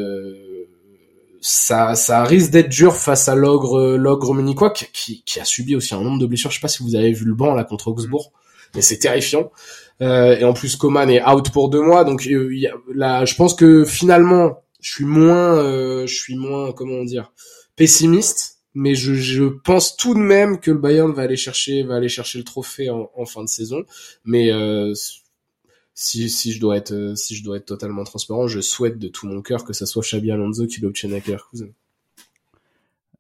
ça, 1.43 1.95
ça 1.97 2.24
risque 2.24 2.51
d'être 2.53 2.70
dur 2.70 2.97
face 2.97 3.28
à 3.28 3.34
l'ogre, 3.34 3.97
l'ogre 3.97 4.32
munichois 4.32 4.70
qui, 4.70 5.22
qui 5.24 5.40
a 5.40 5.45
subi 5.45 5.76
aussi 5.76 5.95
un 5.95 6.01
nombre 6.01 6.20
de 6.20 6.26
blessures. 6.26 6.51
Je 6.51 6.57
sais 6.57 6.62
pas 6.62 6.68
si 6.68 6.82
vous 6.82 6.95
avez 6.95 7.12
vu 7.12 7.26
le 7.26 7.34
banc 7.34 7.55
là 7.55 7.64
contre 7.64 7.88
Augsbourg, 7.88 8.32
mais 8.74 8.80
c'est 8.80 8.99
terrifiant. 8.99 9.51
Euh, 10.01 10.38
et 10.38 10.45
en 10.45 10.55
plus, 10.55 10.76
Coman 10.76 11.11
est 11.11 11.22
out 11.22 11.51
pour 11.51 11.68
deux 11.68 11.82
mois, 11.82 12.05
donc 12.05 12.26
euh, 12.26 12.49
y 12.55 12.66
a, 12.66 12.72
là, 12.95 13.24
je 13.24 13.34
pense 13.34 13.55
que 13.55 13.84
finalement, 13.84 14.62
je 14.80 14.93
suis 14.93 15.05
moins, 15.05 15.59
euh, 15.59 16.07
je 16.07 16.14
suis 16.14 16.36
moins, 16.36 16.72
comment 16.72 17.05
dire, 17.05 17.32
pessimiste. 17.76 18.51
Mais 18.74 18.95
je, 18.95 19.12
je 19.12 19.45
pense 19.45 19.99
tout 19.99 20.14
de 20.14 20.18
même 20.18 20.59
que 20.59 20.70
le 20.70 20.78
Bayern 20.78 21.12
va 21.12 21.24
aller 21.24 21.36
chercher, 21.36 21.82
va 21.82 21.97
aller 21.97 22.09
chercher 22.09 22.38
le 22.38 22.45
trophée 22.45 22.88
en, 22.88 23.11
en 23.14 23.26
fin 23.26 23.45
de 23.45 23.49
saison. 23.49 23.82
Mais 24.24 24.51
euh, 24.51 24.95
si, 25.95 26.28
je 26.53 26.61
dois 26.61 26.76
être 26.76 26.93
euh, 26.93 27.14
si 27.14 27.36
je 27.36 27.45
dois 27.45 27.57
être 27.59 27.66
totalement 27.66 28.05
transparent, 28.05 28.47
je 28.47 28.61
souhaite 28.61 28.99
de 28.99 29.09
tout 29.09 29.26
mon 29.26 29.43
cœur 29.43 29.64
que 29.64 29.72
ça 29.72 29.86
soit 29.86 30.03
Xabi 30.03 30.30
Alonso 30.30 30.66
qui 30.66 30.80
l'obtienne 30.80 31.12
avec 31.12 31.26
Leverkusen. 31.26 31.72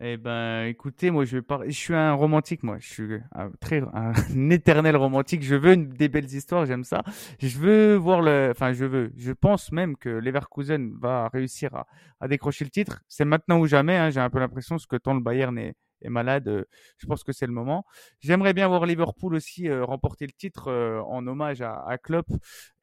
Eh 0.04 0.16
ben, 0.16 0.64
écoutez, 0.64 1.12
moi 1.12 1.24
je 1.24 1.38
suis 1.70 1.94
un 1.94 2.12
romantique, 2.12 2.64
moi, 2.64 2.76
je 2.80 2.88
suis 2.88 3.20
un 3.36 3.50
très 3.60 3.82
un 3.94 4.12
éternel 4.50 4.96
romantique. 4.96 5.44
Je 5.44 5.54
veux 5.54 5.76
des 5.76 6.08
belles 6.08 6.32
histoires, 6.32 6.66
j'aime 6.66 6.82
ça. 6.82 7.04
Je 7.38 7.56
veux 7.58 7.94
voir 7.94 8.20
le, 8.20 8.48
enfin, 8.50 8.72
je 8.72 8.84
veux, 8.84 9.12
je 9.16 9.30
pense 9.30 9.70
même 9.70 9.96
que 9.96 10.08
Leverkusen 10.08 10.92
va 10.98 11.28
réussir 11.28 11.72
à, 11.76 11.86
à 12.18 12.26
décrocher 12.26 12.64
le 12.64 12.70
titre. 12.70 13.02
C'est 13.06 13.24
maintenant 13.24 13.60
ou 13.60 13.66
jamais. 13.66 13.96
Hein, 13.96 14.10
J'ai 14.10 14.18
un 14.18 14.28
peu 14.28 14.40
l'impression 14.40 14.76
que 14.76 14.96
tant 14.96 15.14
le 15.14 15.20
Bayern 15.20 15.56
est, 15.56 15.76
est 16.02 16.08
malade, 16.10 16.66
je 16.98 17.06
pense 17.06 17.24
que 17.24 17.32
c'est 17.32 17.46
le 17.46 17.52
moment. 17.52 17.84
J'aimerais 18.20 18.52
bien 18.54 18.68
voir 18.68 18.86
Liverpool 18.86 19.34
aussi 19.34 19.70
remporter 19.72 20.26
le 20.26 20.32
titre 20.32 20.70
en 21.06 21.26
hommage 21.26 21.62
à, 21.62 21.82
à 21.86 21.98
Klopp 21.98 22.26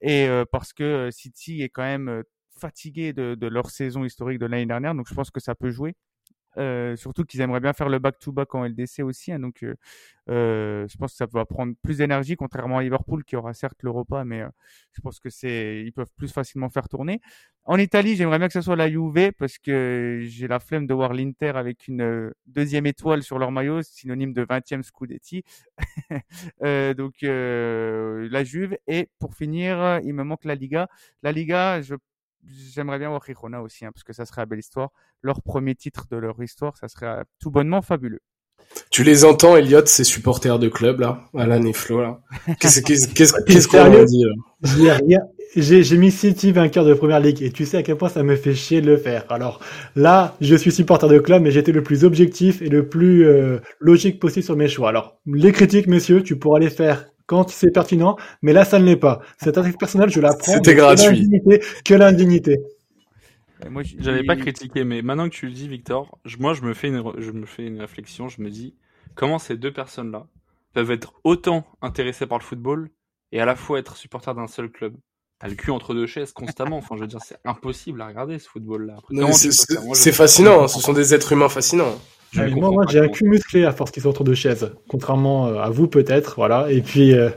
et 0.02 0.28
parce 0.52 0.74
que 0.74 1.10
City 1.12 1.62
est 1.62 1.70
quand 1.70 1.84
même 1.84 2.24
fatigué 2.60 3.14
de, 3.14 3.36
de 3.36 3.48
leur 3.48 3.70
saison 3.70 4.04
historique 4.04 4.40
de 4.40 4.46
l'année 4.46 4.66
dernière, 4.66 4.94
donc 4.96 5.08
je 5.08 5.14
pense 5.14 5.32
que 5.32 5.40
ça 5.40 5.56
peut 5.56 5.70
jouer. 5.72 5.96
Euh, 6.58 6.96
surtout 6.96 7.26
qu'ils 7.26 7.42
aimeraient 7.42 7.60
bien 7.60 7.74
faire 7.74 7.90
le 7.90 8.00
back-to-back 8.00 8.54
en 8.56 8.66
LDC 8.66 9.04
aussi. 9.04 9.32
Hein, 9.32 9.40
donc, 9.40 9.64
euh, 9.64 9.76
euh, 10.30 10.88
je 10.88 10.98
pense 10.98 11.12
que 11.12 11.18
ça 11.18 11.28
va 11.32 11.46
prendre 11.46 11.74
plus 11.82 11.98
d'énergie, 11.98 12.36
contrairement 12.36 12.78
à 12.80 12.84
Liverpool 12.84 13.24
qui 13.24 13.36
aura 13.36 13.54
certes 13.54 13.82
l'Europa, 13.84 14.24
mais 14.26 14.44
je 14.94 15.02
pense 15.02 15.20
que 15.20 15.30
c'est, 15.30 15.84
ils 15.86 15.92
peuvent 15.92 16.12
plus 16.18 16.32
facilement 16.32 16.70
faire 16.70 16.90
tourner. 16.90 17.22
En 17.66 17.78
Italie, 17.78 18.16
j'aimerais 18.16 18.40
bien 18.40 18.48
que 18.48 18.54
ce 18.54 18.62
soit 18.62 18.76
la 18.76 18.90
Juve 18.90 19.32
parce 19.38 19.60
que 19.60 20.22
j'ai 20.24 20.48
la 20.48 20.60
flemme 20.60 20.88
de 20.88 20.94
voir 20.94 21.14
l'Inter 21.14 21.52
avec 21.56 21.88
une 21.88 22.32
deuxième 22.48 22.88
étoile 22.88 23.22
sur 23.22 23.38
leur 23.38 23.52
maillot, 23.52 23.84
synonyme 23.84 24.34
de 24.34 24.44
20e 24.44 24.82
Scudetti. 24.82 25.44
donc, 26.98 27.16
la 27.22 28.44
Juve. 28.44 28.78
Et 28.88 29.10
pour 29.20 29.36
finir, 29.36 30.00
il 30.04 30.14
me 30.14 30.24
manque 30.24 30.46
la 30.46 30.56
Liga. 30.56 30.90
La 31.22 31.32
Liga, 31.32 31.82
je 31.82 31.96
j'aimerais 32.74 33.00
bien 33.00 33.10
voir 33.10 33.24
Girona 33.26 33.62
aussi, 33.62 33.86
hein, 33.86 33.92
parce 33.94 34.04
que 34.04 34.14
ça 34.14 34.26
serait 34.26 34.42
une 34.42 34.50
belle 34.50 34.60
histoire. 34.60 34.90
Leur 35.22 35.42
premier 35.42 35.76
titre 35.76 36.06
de 36.10 36.18
leur 36.18 36.42
histoire, 36.42 36.78
ça 36.78 36.88
serait 36.88 37.24
tout 37.40 37.52
bonnement 37.52 37.82
fabuleux. 37.82 38.22
Tu 38.92 39.04
les 39.04 39.26
entends, 39.26 39.56
Elliot, 39.56 39.86
ces 39.86 40.04
supporters 40.04 40.60
de 40.60 40.68
club, 40.68 41.00
là, 41.00 41.24
Alan 41.36 41.64
et 41.64 41.74
Flo, 41.74 42.02
là? 42.02 42.22
Qu'est-ce 42.60 43.68
qu'on 43.68 43.84
leur 43.84 44.06
dit, 44.06 44.24
là 44.24 44.98
j'ai 45.56 45.98
mis 45.98 46.12
City 46.12 46.52
vainqueur 46.52 46.86
de 46.86 46.94
première 46.94 47.20
ligue 47.20 47.42
et 47.42 47.52
tu 47.52 47.66
sais 47.66 47.78
à 47.78 47.84
quel 47.84 47.96
point 47.96 48.10
ça 48.10 48.24
me 48.24 48.36
fait 48.36 48.54
chier 48.54 48.82
de 48.82 48.88
le 48.88 48.98
faire. 48.98 49.26
Alors 49.30 49.60
là, 49.96 50.36
je 50.42 50.56
suis 50.56 50.72
supporter 50.72 51.08
de 51.08 51.20
club, 51.20 51.42
mais 51.42 51.52
j'étais 51.52 51.72
le 51.72 51.84
plus 51.84 52.04
objectif 52.04 52.62
et 52.62 52.70
le 52.70 52.88
plus 52.88 53.26
euh, 53.26 53.60
logique 53.80 54.20
possible 54.20 54.44
sur 54.44 54.56
mes 54.56 54.68
choix. 54.68 54.90
Alors 54.90 55.20
les 55.26 55.52
critiques, 55.52 55.88
messieurs, 55.88 56.24
tu 56.24 56.38
pourras 56.38 56.60
les 56.60 56.70
faire 56.70 57.08
quand 57.30 57.48
c'est 57.52 57.70
pertinent, 57.72 58.18
mais 58.42 58.54
là 58.54 58.66
ça 58.66 58.80
ne 58.80 58.86
l'est 58.86 58.96
pas. 58.96 59.22
Cette 59.40 59.56
attaque 59.60 59.78
personnelle, 59.78 60.10
je 60.10 60.20
la 60.20 60.34
prends. 60.34 60.52
C'était 60.52 60.74
gratuit. 60.74 61.06
l'indignité- 61.06 61.60
Que 61.86 61.94
l'indignité. 61.94 62.60
Moi, 63.70 63.84
J'avais 64.00 64.24
pas 64.24 64.36
critiqué, 64.36 64.84
mais 64.84 65.02
maintenant 65.04 65.30
que 65.30 65.36
tu 65.36 65.46
le 65.46 65.52
dis, 65.52 65.68
Victor, 65.68 66.18
je- 66.26 66.38
moi 66.38 66.54
je 66.54 66.64
me 66.64 66.74
fais 66.74 66.88
une, 66.88 67.04
je 67.20 67.32
me 67.32 67.46
fais 67.46 67.66
une 67.68 67.80
réflexion, 67.82 68.30
je 68.30 68.42
me 68.42 68.50
dis 68.50 68.74
comment 69.16 69.38
ces 69.38 69.58
deux 69.58 69.72
personnes-là 69.72 70.26
peuvent 70.74 70.90
être 70.92 71.14
autant 71.24 71.66
intéressées 71.84 72.26
par 72.26 72.40
le 72.40 72.44
football 72.44 72.90
et 73.32 73.40
à 73.40 73.46
la 73.46 73.56
fois 73.56 73.78
être 73.78 73.96
supporters 73.96 74.34
d'un 74.34 74.48
seul 74.48 74.70
club? 74.72 74.96
T'as 75.40 75.50
le 75.50 75.56
cul 75.56 75.70
entre 75.72 75.94
deux 75.94 76.08
chaises 76.08 76.32
constamment. 76.32 76.78
Enfin, 76.78 76.96
je 76.96 77.02
veux 77.02 77.08
dire, 77.08 77.22
c'est 77.24 77.38
impossible 77.46 78.02
à 78.02 78.08
regarder 78.08 78.40
ce 78.40 78.50
football-là. 78.50 78.96
C'est 79.94 80.12
fascinant, 80.12 80.64
hein, 80.64 80.68
ce 80.68 80.80
sont 80.82 80.94
des 80.94 81.14
êtres 81.14 81.32
humains 81.34 81.48
fascinants. 81.50 81.96
Je 82.32 82.42
Ah, 82.42 82.48
moi, 82.50 82.70
moi 82.72 82.86
j'ai 82.88 83.00
un 83.00 83.08
cul 83.08 83.28
musclé 83.28 83.64
à 83.66 83.72
force 83.72 83.90
qu'ils 83.90 84.04
sont 84.04 84.10
autour 84.10 84.24
de 84.24 84.36
chaises, 84.36 84.72
contrairement 84.88 85.48
euh, 85.48 85.58
à 85.60 85.70
vous 85.72 85.88
peut-être, 85.88 86.36
voilà. 86.38 86.72
Et 86.72 86.82
puis, 86.82 87.14
euh, 87.14 87.30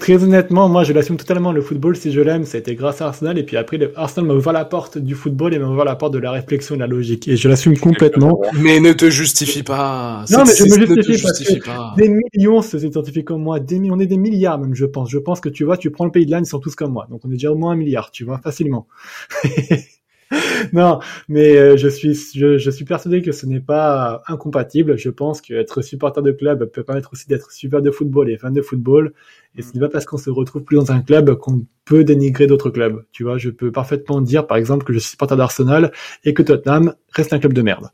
très 0.00 0.22
honnêtement, 0.24 0.68
moi 0.70 0.84
je 0.84 0.94
l'assume 0.94 1.18
totalement. 1.18 1.52
Le 1.52 1.60
football, 1.60 1.96
si 1.96 2.12
je 2.12 2.20
l'aime, 2.22 2.44
ça 2.44 2.56
a 2.56 2.60
été 2.60 2.74
grâce 2.74 3.02
à 3.02 3.08
Arsenal. 3.08 3.36
Et 3.38 3.42
puis 3.42 3.58
après, 3.58 3.76
le- 3.76 3.92
Arsenal 3.98 4.26
m'a 4.28 4.34
ouvert 4.34 4.54
la 4.54 4.64
porte 4.64 4.96
du 4.96 5.14
football 5.14 5.52
et 5.52 5.58
m'a 5.58 5.66
ouvert 5.68 5.84
la 5.84 5.96
porte 5.96 6.14
de 6.14 6.18
la 6.18 6.30
réflexion 6.30 6.74
et 6.76 6.78
de 6.78 6.82
la 6.82 6.86
logique. 6.86 7.28
Et 7.28 7.36
je 7.36 7.46
l'assume 7.48 7.76
complètement. 7.76 8.40
Mais 8.54 8.80
ne 8.80 8.92
te 8.94 9.10
justifie 9.10 9.62
pas. 9.62 10.24
Non, 10.30 10.44
mais 10.46 10.54
je 10.56 10.64
me 10.64 10.68
c'est- 10.70 10.78
ne 10.80 10.86
te 10.86 10.94
justifie 11.02 11.22
parce 11.22 11.38
justifie 11.38 11.60
que 11.60 11.66
pas. 11.66 11.94
Des 11.98 12.08
millions 12.08 12.62
se 12.62 12.78
s'identifient 12.78 13.24
comme 13.24 13.42
moi. 13.42 13.60
Des, 13.60 13.78
on 13.90 14.00
est 14.00 14.06
des 14.06 14.16
milliards 14.16 14.58
même, 14.58 14.74
je 14.74 14.86
pense. 14.86 15.10
Je 15.10 15.18
pense 15.18 15.40
que 15.40 15.50
tu 15.50 15.64
vois, 15.64 15.76
tu 15.76 15.90
prends 15.90 16.06
le 16.06 16.10
pays 16.10 16.24
de 16.24 16.30
l'Inde, 16.30 16.44
ils 16.46 16.48
sont 16.48 16.58
tous 16.58 16.74
comme 16.74 16.92
moi. 16.92 17.06
Donc 17.10 17.20
on 17.24 17.28
est 17.28 17.32
déjà 17.34 17.52
au 17.52 17.56
moins 17.56 17.72
un 17.72 17.76
milliard, 17.76 18.10
tu 18.10 18.24
vois, 18.24 18.38
facilement. 18.38 18.86
non, 20.72 21.00
mais 21.28 21.56
euh, 21.56 21.76
je 21.76 21.88
suis, 21.88 22.14
je, 22.34 22.58
je 22.58 22.70
suis 22.70 22.84
persuadé 22.84 23.22
que 23.22 23.32
ce 23.32 23.46
n'est 23.46 23.60
pas 23.60 24.22
incompatible. 24.26 24.98
Je 24.98 25.10
pense 25.10 25.40
qu'être 25.40 25.82
supporter 25.82 26.22
de 26.22 26.32
club 26.32 26.70
peut 26.70 26.82
permettre 26.82 27.10
aussi 27.12 27.26
d'être 27.28 27.50
supporter 27.50 27.84
de 27.84 27.90
football 27.90 28.30
et 28.30 28.36
fan 28.36 28.52
de 28.52 28.62
football. 28.62 29.12
Et 29.56 29.62
ce 29.62 29.72
n'est 29.72 29.80
pas 29.80 29.88
parce 29.88 30.04
qu'on 30.04 30.18
se 30.18 30.30
retrouve 30.30 30.64
plus 30.64 30.76
dans 30.76 30.92
un 30.92 31.00
club 31.00 31.34
qu'on 31.36 31.66
peut 31.84 32.04
dénigrer 32.04 32.46
d'autres 32.46 32.70
clubs. 32.70 33.04
Tu 33.12 33.24
vois, 33.24 33.38
je 33.38 33.50
peux 33.50 33.72
parfaitement 33.72 34.20
dire, 34.20 34.46
par 34.46 34.56
exemple, 34.56 34.84
que 34.84 34.92
je 34.92 34.98
suis 34.98 35.10
supporter 35.10 35.36
d'Arsenal 35.36 35.92
et 36.24 36.34
que 36.34 36.42
Tottenham 36.42 36.94
reste 37.12 37.32
un 37.32 37.38
club 37.38 37.54
de 37.54 37.62
merde. 37.62 37.90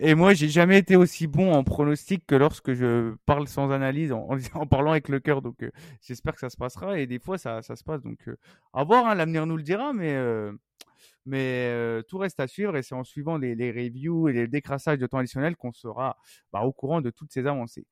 Et 0.00 0.14
moi, 0.14 0.34
j'ai 0.34 0.48
jamais 0.48 0.78
été 0.78 0.96
aussi 0.96 1.26
bon 1.26 1.52
en 1.52 1.64
pronostic 1.64 2.26
que 2.26 2.34
lorsque 2.34 2.72
je 2.72 3.14
parle 3.26 3.48
sans 3.48 3.70
analyse, 3.70 4.12
en, 4.12 4.66
parlant 4.66 4.92
avec 4.92 5.08
le 5.08 5.20
cœur. 5.20 5.42
Donc, 5.42 5.62
euh, 5.62 5.70
j'espère 6.02 6.34
que 6.34 6.40
ça 6.40 6.50
se 6.50 6.56
passera. 6.56 6.98
Et 6.98 7.06
des 7.06 7.18
fois, 7.18 7.38
ça, 7.38 7.62
se 7.62 7.84
passe. 7.84 8.02
Donc, 8.02 8.18
euh, 8.28 8.36
à 8.72 8.84
voir. 8.84 9.06
Hein, 9.06 9.14
L'avenir 9.14 9.46
nous 9.46 9.56
le 9.56 9.62
dira, 9.62 9.92
mais. 9.92 10.12
euh, 10.14 12.02
tout 12.08 12.18
reste 12.18 12.40
à 12.40 12.46
suivre 12.46 12.76
et 12.76 12.82
c'est 12.82 12.94
en 12.94 13.04
suivant 13.04 13.38
les, 13.38 13.70
reviews 13.70 14.28
et 14.28 14.32
les 14.32 14.46
décrassages 14.46 14.98
de 14.98 15.06
temps 15.06 15.18
additionnel 15.18 15.56
qu'on 15.56 15.72
sera 15.72 16.16
bah, 16.52 16.62
au 16.62 16.72
courant 16.72 17.00
de 17.00 17.10
toutes 17.10 17.32
ces 17.32 17.46
avancées. 17.46 17.86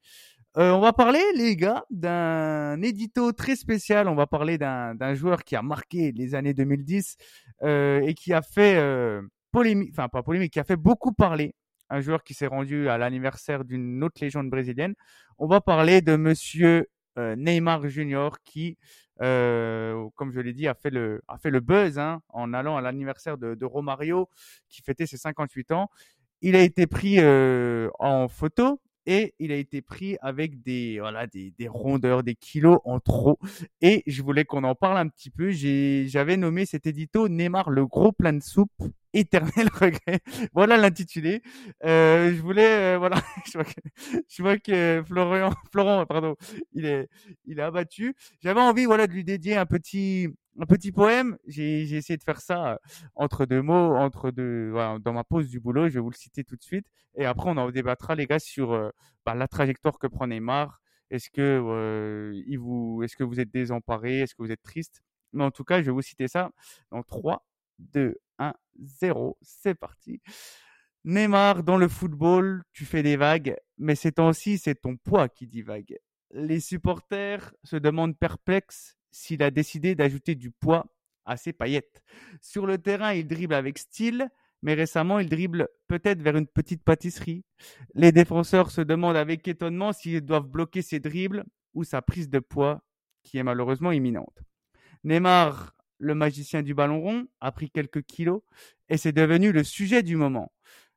On 0.54 0.80
va 0.80 0.92
parler, 0.92 1.22
les 1.34 1.56
gars, 1.56 1.86
d'un 1.90 2.82
édito 2.82 3.32
très 3.32 3.56
spécial. 3.56 4.06
On 4.06 4.14
va 4.14 4.26
parler 4.26 4.58
d'un 4.58 5.14
joueur 5.14 5.44
qui 5.44 5.56
a 5.56 5.62
marqué 5.62 6.12
les 6.12 6.34
années 6.34 6.52
2010 6.52 7.16
euh, 7.62 8.02
et 8.02 8.12
qui 8.12 8.34
a 8.34 8.42
fait 8.42 8.76
polémique, 9.52 9.90
enfin 9.92 10.08
pas 10.08 10.22
polémique, 10.22 10.52
qui 10.54 10.60
a 10.60 10.64
fait 10.64 10.76
beaucoup 10.76 11.12
parler. 11.12 11.54
Un 11.90 12.00
joueur 12.00 12.24
qui 12.24 12.34
s'est 12.34 12.46
rendu 12.46 12.88
à 12.88 12.96
l'anniversaire 12.98 13.64
d'une 13.64 14.02
autre 14.02 14.16
légende 14.22 14.48
brésilienne. 14.48 14.94
On 15.38 15.46
va 15.46 15.60
parler 15.60 16.00
de 16.00 16.16
Monsieur 16.16 16.88
euh, 17.18 17.36
Neymar 17.36 17.86
Junior 17.88 18.40
qui, 18.42 18.78
euh, 19.20 20.08
comme 20.16 20.32
je 20.32 20.40
l'ai 20.40 20.54
dit, 20.54 20.66
a 20.68 20.74
fait 20.74 20.88
le 20.90 21.20
a 21.28 21.36
fait 21.36 21.50
le 21.50 21.60
buzz 21.60 21.98
hein, 21.98 22.22
en 22.30 22.54
allant 22.54 22.76
à 22.78 22.80
l'anniversaire 22.80 23.36
de, 23.36 23.64
Romario 23.64 24.28
qui 24.68 24.80
fêtait 24.82 25.06
ses 25.06 25.18
58 25.18 25.72
ans. 25.72 25.90
Il 26.40 26.56
a 26.56 26.62
été 26.62 26.86
pris 26.86 27.16
euh, 27.18 27.90
en 27.98 28.28
photo 28.28 28.80
et 29.04 29.34
il 29.38 29.52
a 29.52 29.56
été 29.56 29.82
pris 29.82 30.16
avec 30.22 30.62
des 30.62 30.98
voilà 31.00 31.26
des, 31.26 31.52
des 31.58 31.68
rondeurs, 31.68 32.22
des 32.22 32.34
kilos 32.34 32.78
en 32.84 33.00
trop. 33.00 33.38
Et 33.82 34.02
je 34.06 34.22
voulais 34.22 34.44
qu'on 34.46 34.64
en 34.64 34.74
parle 34.74 34.96
un 34.98 35.08
petit 35.08 35.30
peu. 35.30 35.50
J'avais 35.50 36.38
nommé 36.38 36.64
cet 36.64 36.86
édito 36.86 37.28
Neymar 37.28 37.68
le 37.70 37.86
gros 37.86 38.12
plein 38.12 38.32
de 38.32 38.42
soupe, 38.42 38.72
éternel 39.12 39.68
regret. 39.80 40.20
voilà 40.52 40.76
l'intitulé. 40.76 41.42
Euh, 41.84 42.34
je 42.34 42.40
voulais 42.40 42.94
euh, 42.94 42.98
voilà, 42.98 43.16
je 44.28 44.42
vois 44.42 44.58
que, 44.58 45.02
Florian 45.06 45.52
Florent 45.70 46.06
pardon, 46.06 46.36
il 46.72 46.86
est 46.86 47.08
il 47.44 47.58
est 47.58 47.62
abattu. 47.62 48.14
J'avais 48.40 48.60
envie 48.60 48.84
voilà 48.84 49.06
de 49.06 49.12
lui 49.12 49.24
dédier 49.24 49.56
un 49.56 49.66
petit 49.66 50.28
un 50.60 50.66
petit 50.66 50.92
poème. 50.92 51.38
J'ai 51.46 51.86
j'ai 51.86 51.96
essayé 51.96 52.16
de 52.16 52.22
faire 52.22 52.40
ça 52.40 52.72
euh, 52.72 52.76
entre 53.14 53.46
deux 53.46 53.62
mots, 53.62 53.96
entre 53.96 54.30
deux 54.30 54.70
voilà, 54.70 54.98
dans 54.98 55.12
ma 55.12 55.24
pause 55.24 55.48
du 55.48 55.60
boulot. 55.60 55.88
Je 55.88 55.94
vais 55.94 56.00
vous 56.00 56.10
le 56.10 56.16
citer 56.16 56.44
tout 56.44 56.56
de 56.56 56.62
suite. 56.62 56.86
Et 57.16 57.24
après, 57.26 57.50
on 57.50 57.56
en 57.56 57.70
débattra, 57.70 58.14
les 58.14 58.26
gars, 58.26 58.38
sur 58.38 58.72
euh, 58.72 58.90
bah, 59.26 59.34
la 59.34 59.48
trajectoire 59.48 59.98
que 59.98 60.06
prend 60.06 60.26
Neymar. 60.26 60.80
Est-ce 61.10 61.30
que, 61.30 61.40
euh, 61.42 62.32
il 62.46 62.58
vous, 62.58 63.02
est-ce 63.04 63.16
que 63.16 63.24
vous 63.24 63.38
êtes 63.40 63.50
désemparé 63.50 64.20
Est-ce 64.20 64.34
que 64.34 64.42
vous 64.42 64.50
êtes 64.52 64.62
triste 64.62 65.02
Mais 65.32 65.44
en 65.44 65.50
tout 65.50 65.64
cas, 65.64 65.80
je 65.80 65.86
vais 65.86 65.92
vous 65.92 66.02
citer 66.02 66.26
ça 66.28 66.50
dans 66.90 67.02
3, 67.02 67.44
2, 67.78 68.16
1, 68.16 68.16
0. 68.80 69.38
C'est 69.42 69.74
parti. 69.74 70.20
Neymar, 71.04 71.64
dans 71.64 71.76
le 71.76 71.88
football, 71.88 72.62
tu 72.72 72.84
fais 72.84 73.02
des 73.02 73.16
vagues, 73.16 73.56
mais 73.76 73.96
ces 73.96 74.12
temps-ci, 74.12 74.58
c'est 74.58 74.76
ton 74.76 74.96
poids 74.96 75.28
qui 75.28 75.46
divague. 75.46 75.98
Les 76.30 76.60
supporters 76.60 77.52
se 77.64 77.76
demandent 77.76 78.16
perplexes 78.16 78.96
s'il 79.10 79.42
a 79.42 79.50
décidé 79.50 79.94
d'ajouter 79.94 80.34
du 80.34 80.50
poids 80.50 80.86
à 81.24 81.36
ses 81.36 81.52
paillettes. 81.52 82.02
Sur 82.40 82.66
le 82.66 82.78
terrain, 82.78 83.12
il 83.12 83.26
dribble 83.26 83.54
avec 83.54 83.78
style, 83.78 84.28
mais 84.62 84.74
récemment, 84.74 85.18
il 85.18 85.28
dribble 85.28 85.68
peut-être 85.88 86.22
vers 86.22 86.36
une 86.36 86.46
petite 86.46 86.84
pâtisserie. 86.84 87.44
Les 87.94 88.12
défenseurs 88.12 88.70
se 88.70 88.80
demandent 88.80 89.16
avec 89.16 89.46
étonnement 89.48 89.92
s'ils 89.92 90.20
doivent 90.20 90.48
bloquer 90.48 90.82
ses 90.82 91.00
dribbles 91.00 91.44
ou 91.74 91.84
sa 91.84 92.00
prise 92.00 92.30
de 92.30 92.38
poids, 92.38 92.82
qui 93.24 93.38
est 93.38 93.42
malheureusement 93.42 93.92
imminente. 93.92 94.42
Neymar, 95.04 95.74
le 96.02 96.16
magicien 96.16 96.62
du 96.62 96.74
ballon 96.74 97.00
rond, 97.00 97.26
a 97.40 97.52
pris 97.52 97.70
quelques 97.70 98.02
kilos 98.02 98.42
et 98.88 98.96
c'est 98.96 99.12
devenu 99.12 99.52
le 99.52 99.62
sujet 99.62 100.02
du 100.02 100.16
moment. 100.16 100.52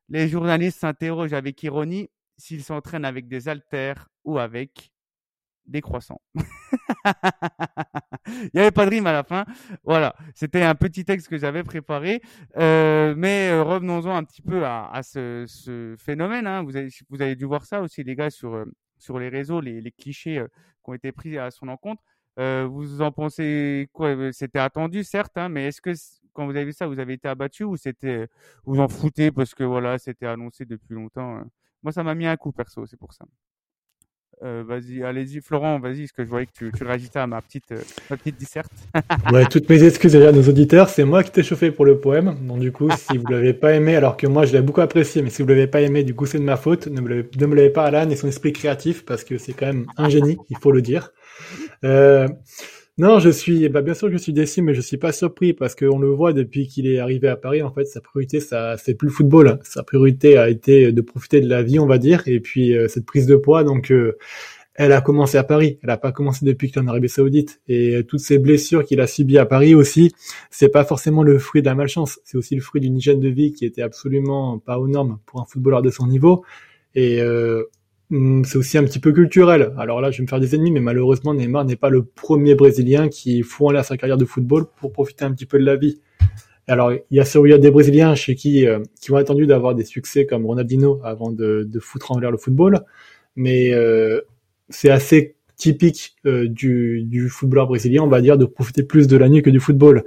Les 0.09 0.27
journalistes 0.27 0.79
s'interrogent 0.79 1.33
avec 1.33 1.61
ironie 1.61 2.09
s'il 2.37 2.63
s'entraîne 2.63 3.05
avec 3.05 3.27
des 3.27 3.47
haltères 3.47 4.09
ou 4.23 4.39
avec 4.39 4.91
des 5.67 5.81
croissants. 5.81 6.21
Il 8.27 8.49
n'y 8.55 8.61
avait 8.61 8.71
pas 8.71 8.85
de 8.85 8.89
rime 8.89 9.05
à 9.05 9.13
la 9.13 9.23
fin. 9.23 9.45
Voilà, 9.83 10.15
c'était 10.33 10.63
un 10.63 10.73
petit 10.73 11.05
texte 11.05 11.27
que 11.27 11.37
j'avais 11.37 11.63
préparé. 11.63 12.21
Euh, 12.57 13.13
mais 13.15 13.49
euh, 13.51 13.63
revenons-en 13.63 14.15
un 14.15 14.23
petit 14.23 14.41
peu 14.41 14.65
à, 14.65 15.01
ce, 15.03 15.95
phénomène. 15.99 16.47
Hein. 16.47 16.63
Vous, 16.63 16.75
avez, 17.21 17.35
dû 17.35 17.45
voir 17.45 17.65
ça 17.65 17.81
aussi, 17.81 18.03
les 18.03 18.15
gars, 18.15 18.31
sur, 18.31 18.55
euh, 18.55 19.19
les 19.19 19.29
réseaux, 19.29 19.61
les, 19.61 19.91
clichés 19.91 20.43
qui 20.83 20.89
ont 20.89 20.95
été 20.95 21.11
pris 21.11 21.37
à 21.37 21.51
son 21.51 21.67
encontre. 21.67 22.01
Euh, 22.39 22.65
vous 22.67 23.01
en 23.01 23.11
pensez 23.11 23.89
quoi? 23.93 24.31
C'était 24.33 24.59
attendu, 24.59 25.03
certes, 25.03 25.37
hein, 25.37 25.49
mais 25.49 25.67
est-ce 25.67 25.81
que 25.81 25.91
quand 26.33 26.45
vous 26.45 26.51
avez 26.51 26.65
vu 26.65 26.73
ça, 26.73 26.87
vous 26.87 26.99
avez 26.99 27.13
été 27.13 27.27
abattu 27.29 27.63
ou 27.63 27.77
c'était 27.77 28.27
vous 28.65 28.79
en 28.79 28.87
foutez 28.89 29.31
parce 29.31 29.55
que 29.55 29.63
voilà, 29.63 29.97
c'était 29.97 30.25
annoncé 30.27 30.65
depuis 30.65 30.93
longtemps 30.95 31.37
hein? 31.37 31.49
Moi, 31.83 31.91
ça 31.93 32.03
m'a 32.03 32.15
mis 32.15 32.25
un 32.25 32.35
coup 32.35 32.51
perso, 32.51 32.85
c'est 32.87 32.97
pour 32.97 33.13
ça. 33.13 33.25
Euh, 34.43 34.63
vas-y, 34.67 35.01
allez-y, 35.01 35.39
Florent, 35.39 35.79
vas-y, 35.79 36.01
parce 36.01 36.11
que 36.11 36.23
je 36.25 36.29
voyais 36.29 36.45
que 36.45 36.51
tu, 36.53 36.71
tu 36.75 36.83
réagissais 36.83 37.19
à 37.19 37.27
ma 37.27 37.41
petite, 37.41 37.71
euh, 37.71 37.79
ma 38.09 38.17
petite 38.17 38.37
disserte. 38.37 38.71
ouais, 39.31 39.45
toutes 39.45 39.69
mes 39.69 39.81
excuses 39.83 40.11
déjà 40.11 40.29
à 40.29 40.31
nos 40.33 40.43
auditeurs, 40.43 40.89
c'est 40.89 41.05
moi 41.05 41.23
qui 41.23 41.31
t'ai 41.31 41.41
chauffé 41.41 41.71
pour 41.71 41.85
le 41.85 41.99
poème. 41.99 42.35
Donc 42.45 42.59
du 42.59 42.71
coup, 42.71 42.89
si 42.91 43.17
vous 43.17 43.27
l'avez 43.27 43.53
pas 43.53 43.73
aimé, 43.73 43.95
alors 43.95 44.17
que 44.17 44.27
moi 44.27 44.45
je 44.45 44.51
l'ai 44.51 44.61
beaucoup 44.61 44.81
apprécié, 44.81 45.21
mais 45.21 45.29
si 45.29 45.41
vous 45.41 45.47
l'avez 45.47 45.67
pas 45.67 45.81
aimé, 45.81 46.03
du 46.03 46.13
coup 46.13 46.25
c'est 46.25 46.39
de 46.39 46.43
ma 46.43 46.57
faute. 46.57 46.87
Ne 46.87 46.99
me, 46.99 47.29
ne 47.37 47.45
me 47.45 47.55
l'avez 47.55 47.69
pas 47.69 47.85
Alan 47.85 48.09
et 48.09 48.15
son 48.17 48.27
esprit 48.27 48.51
créatif, 48.51 49.05
parce 49.05 49.23
que 49.23 49.37
c'est 49.37 49.53
quand 49.53 49.67
même 49.67 49.85
un 49.97 50.09
génie, 50.09 50.37
il 50.49 50.57
faut 50.57 50.71
le 50.71 50.81
dire. 50.81 51.11
Euh, 51.85 52.27
non, 52.97 53.19
je 53.19 53.29
suis, 53.29 53.67
bah 53.67 53.81
bien 53.81 53.93
sûr 53.93 54.07
que 54.07 54.13
je 54.13 54.17
suis 54.17 54.31
déçu, 54.31 54.61
mais 54.61 54.73
je 54.73 54.79
suis 54.79 54.95
pas 54.95 55.11
surpris 55.11 55.53
parce 55.53 55.75
qu'on 55.75 55.99
le 55.99 56.07
voit 56.09 56.31
depuis 56.31 56.67
qu'il 56.67 56.87
est 56.87 56.99
arrivé 56.99 57.27
à 57.27 57.35
Paris. 57.35 57.61
En 57.61 57.71
fait, 57.71 57.83
sa 57.85 57.99
priorité, 57.99 58.39
ça, 58.39 58.77
c'est 58.77 58.95
plus 58.95 59.07
le 59.07 59.13
football. 59.13 59.59
Sa 59.63 59.83
priorité 59.83 60.37
a 60.37 60.49
été 60.49 60.93
de 60.93 61.01
profiter 61.01 61.41
de 61.41 61.49
la 61.49 61.61
vie, 61.61 61.77
on 61.77 61.87
va 61.87 61.97
dire, 61.97 62.23
et 62.25 62.39
puis 62.39 62.73
euh, 62.73 62.87
cette 62.87 63.05
prise 63.05 63.27
de 63.27 63.35
poids. 63.35 63.65
Donc, 63.65 63.91
euh, 63.91 64.17
elle 64.75 64.93
a 64.93 65.01
commencé 65.01 65.37
à 65.37 65.43
Paris. 65.43 65.77
Elle 65.83 65.89
a 65.89 65.97
pas 65.97 66.13
commencé 66.13 66.45
depuis 66.45 66.69
qu'il 66.69 66.77
est 66.77 66.85
en 66.85 66.87
Arabie 66.87 67.09
Saoudite. 67.09 67.61
Et 67.67 68.01
toutes 68.07 68.19
ces 68.21 68.37
blessures 68.39 68.85
qu'il 68.85 69.01
a 69.01 69.07
subies 69.07 69.39
à 69.39 69.45
Paris 69.45 69.75
aussi, 69.75 70.13
c'est 70.49 70.69
pas 70.69 70.85
forcément 70.85 71.23
le 71.23 71.37
fruit 71.39 71.61
de 71.61 71.67
la 71.67 71.75
malchance. 71.75 72.19
C'est 72.23 72.37
aussi 72.37 72.55
le 72.55 72.61
fruit 72.61 72.81
d'une 72.81 72.95
hygiène 72.95 73.19
de 73.19 73.29
vie 73.29 73.51
qui 73.51 73.65
était 73.65 73.81
absolument 73.81 74.59
pas 74.59 74.79
aux 74.79 74.87
normes 74.87 75.19
pour 75.25 75.41
un 75.41 75.45
footballeur 75.45 75.81
de 75.81 75.89
son 75.89 76.07
niveau. 76.07 76.45
Et 76.93 77.21
euh, 77.21 77.63
c'est 78.11 78.57
aussi 78.57 78.77
un 78.77 78.83
petit 78.83 78.99
peu 78.99 79.11
culturel. 79.11 79.73
Alors 79.77 79.99
là, 79.99 80.11
je 80.11 80.17
vais 80.17 80.23
me 80.23 80.27
faire 80.27 80.39
des 80.39 80.53
ennemis, 80.53 80.71
mais 80.71 80.79
malheureusement, 80.79 81.33
Neymar 81.33 81.65
n'est 81.65 81.75
pas 81.75 81.89
le 81.89 82.03
premier 82.03 82.53
Brésilien 82.55 83.09
qui 83.09 83.41
fout 83.41 83.67
en 83.67 83.71
l'air 83.71 83.83
sa 83.83 83.97
carrière 83.97 84.17
de 84.17 84.25
football 84.25 84.65
pour 84.79 84.91
profiter 84.91 85.25
un 85.25 85.31
petit 85.31 85.45
peu 85.45 85.57
de 85.57 85.65
la 85.65 85.75
vie. 85.75 85.99
Alors, 86.67 86.91
il 86.91 87.01
y 87.11 87.19
a 87.19 87.23
il 87.23 87.49
y 87.49 87.53
a 87.53 87.57
des 87.57 87.71
Brésiliens 87.71 88.15
chez 88.15 88.35
qui 88.35 88.67
euh, 88.67 88.79
qui 89.01 89.11
ont 89.11 89.17
attendu 89.17 89.45
d'avoir 89.45 89.75
des 89.75 89.85
succès 89.85 90.25
comme 90.25 90.45
Ronaldinho 90.45 90.99
avant 91.03 91.31
de, 91.31 91.67
de 91.69 91.79
foutre 91.79 92.11
en 92.11 92.19
l'air 92.19 92.31
le 92.31 92.37
football, 92.37 92.79
mais 93.35 93.73
euh, 93.73 94.21
c'est 94.69 94.89
assez 94.89 95.35
typique 95.57 96.15
euh, 96.25 96.47
du, 96.47 97.03
du 97.03 97.29
footballeur 97.29 97.67
brésilien, 97.67 98.01
on 98.03 98.07
va 98.07 98.19
dire, 98.19 98.37
de 98.37 98.45
profiter 98.45 98.83
plus 98.83 99.07
de 99.07 99.15
la 99.15 99.29
nuit 99.29 99.41
que 99.41 99.49
du 99.49 99.59
football. 99.59 100.03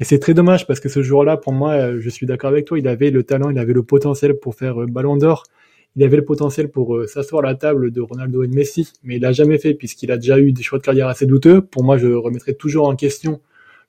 Et 0.00 0.04
c'est 0.04 0.18
très 0.18 0.34
dommage 0.34 0.66
parce 0.66 0.80
que 0.80 0.88
ce 0.88 1.02
jour-là, 1.02 1.36
pour 1.36 1.52
moi, 1.52 1.98
je 1.98 2.08
suis 2.08 2.26
d'accord 2.26 2.50
avec 2.50 2.64
toi, 2.64 2.78
il 2.78 2.88
avait 2.88 3.10
le 3.10 3.22
talent, 3.22 3.50
il 3.50 3.58
avait 3.58 3.74
le 3.74 3.82
potentiel 3.82 4.38
pour 4.38 4.54
faire 4.54 4.76
Ballon 4.86 5.16
d'Or. 5.16 5.44
Il 5.98 6.04
avait 6.04 6.16
le 6.16 6.24
potentiel 6.24 6.70
pour 6.70 6.96
s'asseoir 7.08 7.44
à 7.44 7.48
la 7.48 7.54
table 7.56 7.90
de 7.90 8.00
Ronaldo 8.00 8.44
et 8.44 8.46
de 8.46 8.54
Messi, 8.54 8.92
mais 9.02 9.16
il 9.16 9.20
l'a 9.20 9.32
jamais 9.32 9.58
fait 9.58 9.74
puisqu'il 9.74 10.12
a 10.12 10.16
déjà 10.16 10.38
eu 10.38 10.52
des 10.52 10.62
choix 10.62 10.78
de 10.78 10.84
carrière 10.84 11.08
assez 11.08 11.26
douteux. 11.26 11.60
Pour 11.60 11.82
moi, 11.82 11.98
je 11.98 12.06
remettrais 12.06 12.54
toujours 12.54 12.86
en 12.86 12.94
question 12.94 13.40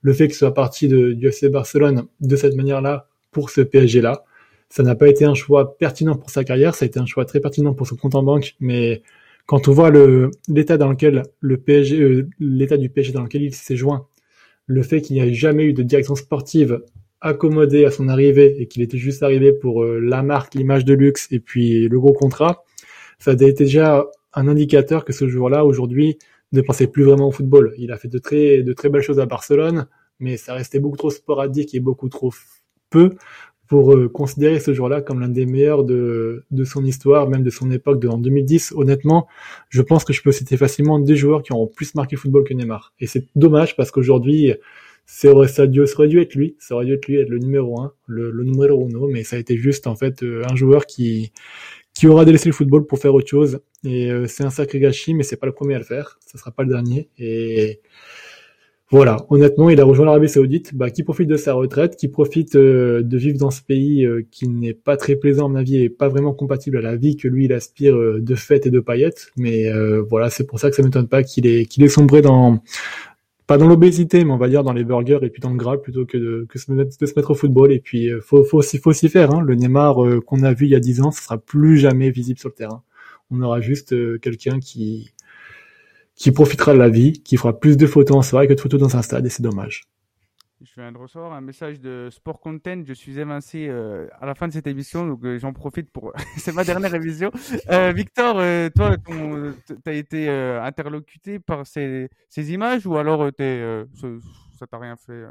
le 0.01 0.14
fait 0.14 0.26
qu'il 0.26 0.36
soit 0.36 0.55
parti 0.55 0.88
de, 0.88 1.12
du 1.12 1.28
FC 1.28 1.49
Barcelone 1.49 2.07
de 2.20 2.36
cette 2.36 2.55
manière-là 2.55 3.07
pour 3.30 3.51
ce 3.51 3.62
PSG-là. 3.62 4.24
Ça 4.70 4.82
n'a 4.82 4.95
pas 4.95 5.07
été 5.07 5.24
un 5.24 5.36
choix 5.36 5.78
pertinent 5.78 6.16
pour 6.16 6.32
sa 6.32 6.43
carrière, 6.43 6.74
ça 6.74 6.86
a 6.86 6.88
été 6.88 6.99
un 6.99 7.05
choix 7.05 7.26
très 7.26 7.41
pertinent 7.41 7.76
pour 7.76 7.86
son 7.86 7.95
compte 7.95 8.16
en 8.16 8.24
banque, 8.24 8.55
mais 8.60 9.03
quand 9.45 9.68
on 9.68 9.72
voit 9.72 9.91
l'état 10.47 10.78
dans 10.78 10.89
lequel 10.89 11.22
le 11.41 11.57
PSG, 11.57 12.01
euh, 12.01 12.28
l'état 12.39 12.78
du 12.78 12.89
PSG 12.89 13.14
dans 13.14 13.22
lequel 13.22 13.43
il 13.43 13.53
s'est 13.53 13.76
joint, 13.76 14.07
le 14.66 14.82
fait 14.82 15.01
qu'il 15.01 15.16
n'y 15.16 15.22
a 15.22 15.32
jamais 15.32 15.66
eu 15.66 15.74
de 15.74 15.84
direction 15.84 16.16
sportive 16.16 16.82
accommodée 17.22 17.86
à 17.86 17.91
son 17.91 18.07
arrivée 18.07 18.61
et 18.61 18.67
qu'il 18.67 18.82
était 18.82 18.97
juste 18.97 19.24
arrivé 19.24 19.51
pour 19.51 19.84
euh, 19.84 19.99
la 19.99 20.24
marque, 20.24 20.55
l'image 20.55 20.86
de 20.86 20.93
luxe 20.93 21.28
et 21.32 21.39
puis 21.39 21.88
le 21.88 21.99
gros 21.99 22.13
contrat, 22.13 22.63
ça 23.17 23.32
a 23.32 23.34
été 23.34 23.51
déjà 23.51 24.05
un 24.34 24.47
indicateur 24.47 25.05
que 25.05 25.13
ce 25.13 25.28
jour-là, 25.28 25.65
aujourd'hui, 25.65 26.17
ne 26.51 26.61
pensait 26.61 26.88
plus 26.88 27.03
vraiment 27.03 27.28
au 27.28 27.32
football. 27.32 27.74
Il 27.78 27.91
a 27.91 27.97
fait 27.97 28.07
de 28.07 28.17
très, 28.17 28.63
de 28.63 28.74
très 28.74 28.89
belles 28.89 29.01
choses 29.01 29.20
à 29.20 29.26
Barcelone, 29.26 29.88
mais 30.20 30.38
ça 30.38 30.53
restait 30.53 30.80
beaucoup 30.80 30.97
trop 30.97 31.09
sporadique 31.09 31.76
et 31.76 31.80
beaucoup 31.80 32.09
trop 32.09 32.32
peu 32.89 33.11
pour 33.67 33.93
euh, 33.93 34.09
considérer 34.09 34.59
ce 34.59 34.74
jour-là 34.74 35.01
comme 35.01 35.20
l'un 35.20 35.30
des 35.30 35.45
meilleurs 35.45 35.84
de, 35.84 36.43
de 36.49 36.63
son 36.63 36.84
histoire, 36.84 37.30
même 37.30 37.43
de 37.43 37.51
son 37.51 37.70
époque, 37.70 37.99
de 37.99 38.07
en 38.07 38.17
2010. 38.17 38.74
Honnêtement, 38.76 39.28
je 39.70 39.84
pense 39.84 40.03
que 40.03 40.13
je 40.13 40.24
peux 40.24 40.32
citer 40.32 40.57
facilement 40.57 40.97
des 40.99 41.15
joueurs 41.15 41.43
qui 41.43 41.53
ont 41.53 41.67
plus 41.67 41.93
marqué 41.93 42.15
football 42.15 42.43
que 42.45 42.53
Neymar. 42.53 42.93
Et 42.99 43.05
c'est 43.05 43.28
dommage 43.36 43.76
parce 43.76 43.91
qu'aujourd'hui, 43.91 44.55
ça 45.12 45.32
aurait, 45.32 45.68
dû, 45.68 45.82
être 46.20 46.36
lui, 46.36 46.55
ça 46.60 46.76
aurait 46.76 46.86
dû 46.86 46.93
être 46.93 47.07
lui, 47.07 47.16
être 47.18 47.30
le 47.30 47.39
numéro 47.39 47.82
un, 47.82 47.93
le, 48.05 48.30
le 48.30 48.43
numéro 48.43 48.88
uno, 48.88 49.07
mais 49.07 49.24
ça 49.24 49.38
a 49.38 49.39
été 49.39 49.57
juste 49.57 49.88
en 49.88 49.95
fait 49.95 50.22
euh, 50.22 50.43
un 50.49 50.55
joueur 50.55 50.86
qui, 50.86 51.34
qui 51.95 52.07
aura 52.07 52.26
délaissé 52.26 52.47
le 52.47 52.53
football 52.53 52.86
pour 52.86 52.99
faire 52.99 53.14
autre 53.14 53.28
chose. 53.28 53.60
Et 53.84 54.12
euh, 54.12 54.28
c'est 54.28 54.43
un 54.43 54.51
sacré 54.51 54.80
gâchis, 54.80 55.16
mais 55.16 55.24
c'est 55.24 55.38
pas 55.38 55.47
le 55.47 55.51
premier 55.51 55.76
à 55.76 55.80
le 55.80 55.84
faire. 55.84 56.20
Ça 56.26 56.38
sera 56.38 56.51
pas 56.51 56.64
le 56.64 56.70
dernier. 56.70 57.10
Et 57.18 57.82
voilà, 58.91 59.26
honnêtement, 59.30 59.70
il 59.70 59.82
a 59.82 59.84
rejoint 59.84 60.05
l'Arabie 60.05 60.30
Saoudite, 60.30 60.76
bah, 60.76 60.91
qui 60.91 61.03
profite 61.03 61.28
de 61.28 61.38
sa 61.38 61.53
retraite, 61.53 61.95
qui 61.95 62.07
profite 62.07 62.55
euh, 62.55 63.01
de 63.01 63.18
vivre 63.18 63.39
dans 63.39 63.51
ce 63.51 63.62
pays 63.62 64.05
euh, 64.05 64.26
qui 64.32 64.47
n'est 64.47 64.74
pas 64.74 64.95
très 64.95 65.16
plaisant 65.16 65.47
à 65.47 65.49
mon 65.49 65.55
avis 65.55 65.78
et 65.78 65.89
pas 65.89 66.07
vraiment 66.07 66.34
compatible 66.34 66.78
à 66.78 66.82
la 66.82 66.95
vie 66.95 67.18
que 67.18 67.28
lui 67.28 67.45
il 67.45 67.53
aspire 67.53 67.97
de 67.97 68.36
fêtes 68.36 68.68
et 68.68 68.72
de 68.72 68.80
paillettes. 68.80 69.32
Mais 69.38 69.70
voilà, 70.10 70.30
c'est 70.30 70.45
pour 70.45 70.60
ça 70.60 70.70
que 70.70 70.76
ça 70.76 70.84
m'étonne 70.84 71.07
pas 71.07 71.24
qu'il 71.24 71.47
ait 71.47 71.66
qu'il 71.66 71.84
ait 71.84 71.89
sombré 71.89 72.22
dans 72.22 72.62
pas 73.50 73.58
dans 73.58 73.68
l'obésité, 73.68 74.24
mais 74.24 74.32
on 74.32 74.38
va 74.38 74.47
dire 74.47 74.64
dans 74.64 74.74
les 74.74 74.84
burgers 74.84 75.18
et 75.24 75.32
puis 75.32 75.41
dans 75.41 75.50
le 75.50 75.56
gras 75.56 75.78
plutôt 75.78 76.06
que 76.06 76.20
de, 76.20 76.47
se 76.56 76.72
mettre, 76.72 77.32
au 77.32 77.34
football. 77.34 77.72
Et 77.72 77.80
puis 77.80 78.08
euh, 78.08 78.22
faut 78.22 78.43
faut 78.43 78.62
s'y 78.62 79.10
faire. 79.10 79.32
Hein. 79.34 79.41
Le 79.41 79.56
Neymar 79.56 80.06
euh, 80.06 80.22
qu'on 80.22 80.43
a 80.43 80.54
vu 80.54 80.68
il 80.68 80.70
y 80.70 80.76
a 80.76 80.80
10 80.80 81.02
ans, 81.02 81.10
ce 81.10 81.24
sera 81.24 81.39
plus 81.39 81.80
jamais 81.80 82.12
visible 82.12 82.38
sur 82.38 82.50
le 82.50 82.54
terrain. 82.54 82.84
On 83.32 83.41
aura 83.41 83.60
juste 83.60 83.93
euh, 83.93 84.20
quelqu'un 84.22 84.60
qui 84.60 85.14
qui 86.14 86.32
profitera 86.32 86.74
de 86.74 86.78
la 86.78 86.89
vie, 86.89 87.24
qui 87.24 87.38
fera 87.38 87.60
plus 87.60 87.76
de 87.76 87.88
photos 87.88 88.18
en 88.18 88.22
soirée 88.22 88.47
que 88.47 88.54
de 88.54 88.62
photos 88.62 88.80
dans 88.80 88.95
un 88.95 89.02
stade, 89.02 89.26
et 89.26 89.30
c'est 89.30 89.41
dommage. 89.41 89.82
Je 90.62 90.74
viens 90.76 90.91
de 90.91 90.97
recevoir 90.97 91.32
un 91.32 91.39
message 91.39 91.80
de 91.80 92.10
Sport 92.12 92.41
Content. 92.41 92.84
Je 92.86 92.91
suis 92.91 93.18
évincé 93.18 93.68
euh, 93.70 94.10
à 94.20 94.26
la 94.26 94.36
fin 94.36 94.45
de 94.45 94.51
cette 94.51 94.68
émission, 94.68 95.07
donc 95.07 95.24
euh, 95.24 95.39
j'en 95.39 95.53
profite 95.53 95.89
pour. 95.89 96.12
C'est 96.38 96.51
ma 96.51 96.66
dernière 96.66 96.93
émission. 96.93 97.32
Euh, 97.70 97.93
Victor, 97.93 98.36
toi, 98.76 98.97
tu 98.97 99.89
as 99.89 99.93
été 99.93 100.28
interlocuté 100.30 101.39
par 101.39 101.66
ces, 101.66 102.10
images 102.36 102.86
ou 102.86 102.97
alors 102.97 103.28
es, 103.39 103.86
ça 104.57 104.68
t'a 104.68 104.78
rien 104.78 104.97
fait 104.97 105.24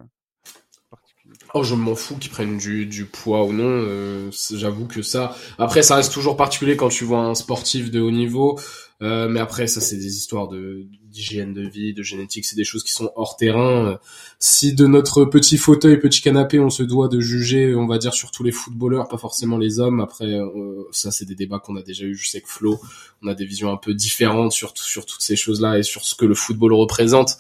Oh, 1.53 1.62
je 1.62 1.74
m'en 1.74 1.95
fous 1.95 2.16
qu'ils 2.16 2.31
prennent 2.31 2.57
du, 2.57 3.05
poids 3.05 3.45
ou 3.45 3.53
non. 3.53 4.31
J'avoue 4.55 4.87
que 4.87 5.03
ça. 5.03 5.37
Après, 5.59 5.83
ça 5.83 5.97
reste 5.97 6.14
toujours 6.14 6.39
particulier 6.39 6.74
quand 6.79 6.89
tu 6.89 7.05
vois 7.05 7.20
un 7.20 7.35
sportif 7.35 7.91
de 7.91 8.01
haut 8.01 8.11
niveau. 8.11 8.59
Mais 9.01 9.40
après, 9.40 9.66
ça, 9.66 9.80
c'est 9.80 9.96
des 9.96 10.16
histoires 10.16 10.49
de 10.49 10.86
d'hygiène 11.11 11.55
de 11.55 11.62
vie, 11.62 11.94
de 11.94 12.03
génétique, 12.03 12.44
c'est 12.44 12.57
des 12.57 12.64
choses 12.64 12.84
qui 12.84 12.92
sont 12.92 13.11
hors 13.16 13.36
terrain. 13.36 13.99
Si 14.38 14.74
de 14.74 14.86
notre 14.86 15.24
petit 15.24 15.57
fauteuil, 15.57 15.99
petit 15.99 16.20
canapé, 16.20 16.61
on 16.61 16.70
se 16.70 16.82
doit 16.82 17.09
de 17.09 17.20
juger, 17.20 17.74
on 17.74 17.86
va 17.86 17.99
dire 17.99 18.12
surtout 18.12 18.44
les 18.44 18.53
footballeurs, 18.53 19.09
pas 19.09 19.18
forcément 19.18 19.59
les 19.59 19.80
hommes. 19.80 20.01
Après, 20.01 20.26
euh, 20.26 20.84
ça 20.92 21.11
c'est 21.11 21.24
des 21.24 21.34
débats 21.34 21.59
qu'on 21.59 21.76
a 21.76 21.82
déjà 21.82 22.05
eu. 22.05 22.14
Je 22.14 22.28
sais 22.28 22.40
que 22.40 22.49
Flo, 22.49 22.78
on 23.22 23.28
a 23.28 23.34
des 23.34 23.44
visions 23.44 23.72
un 23.72 23.76
peu 23.76 23.94
différentes 23.94 24.53
sur 24.53 24.76
sur 24.76 25.07
toutes 25.07 25.22
ces 25.22 25.36
choses-là 25.36 25.78
et 25.78 25.82
sur 25.82 26.05
ce 26.05 26.14
que 26.14 26.24
le 26.24 26.34
football 26.34 26.72
représente. 26.74 27.36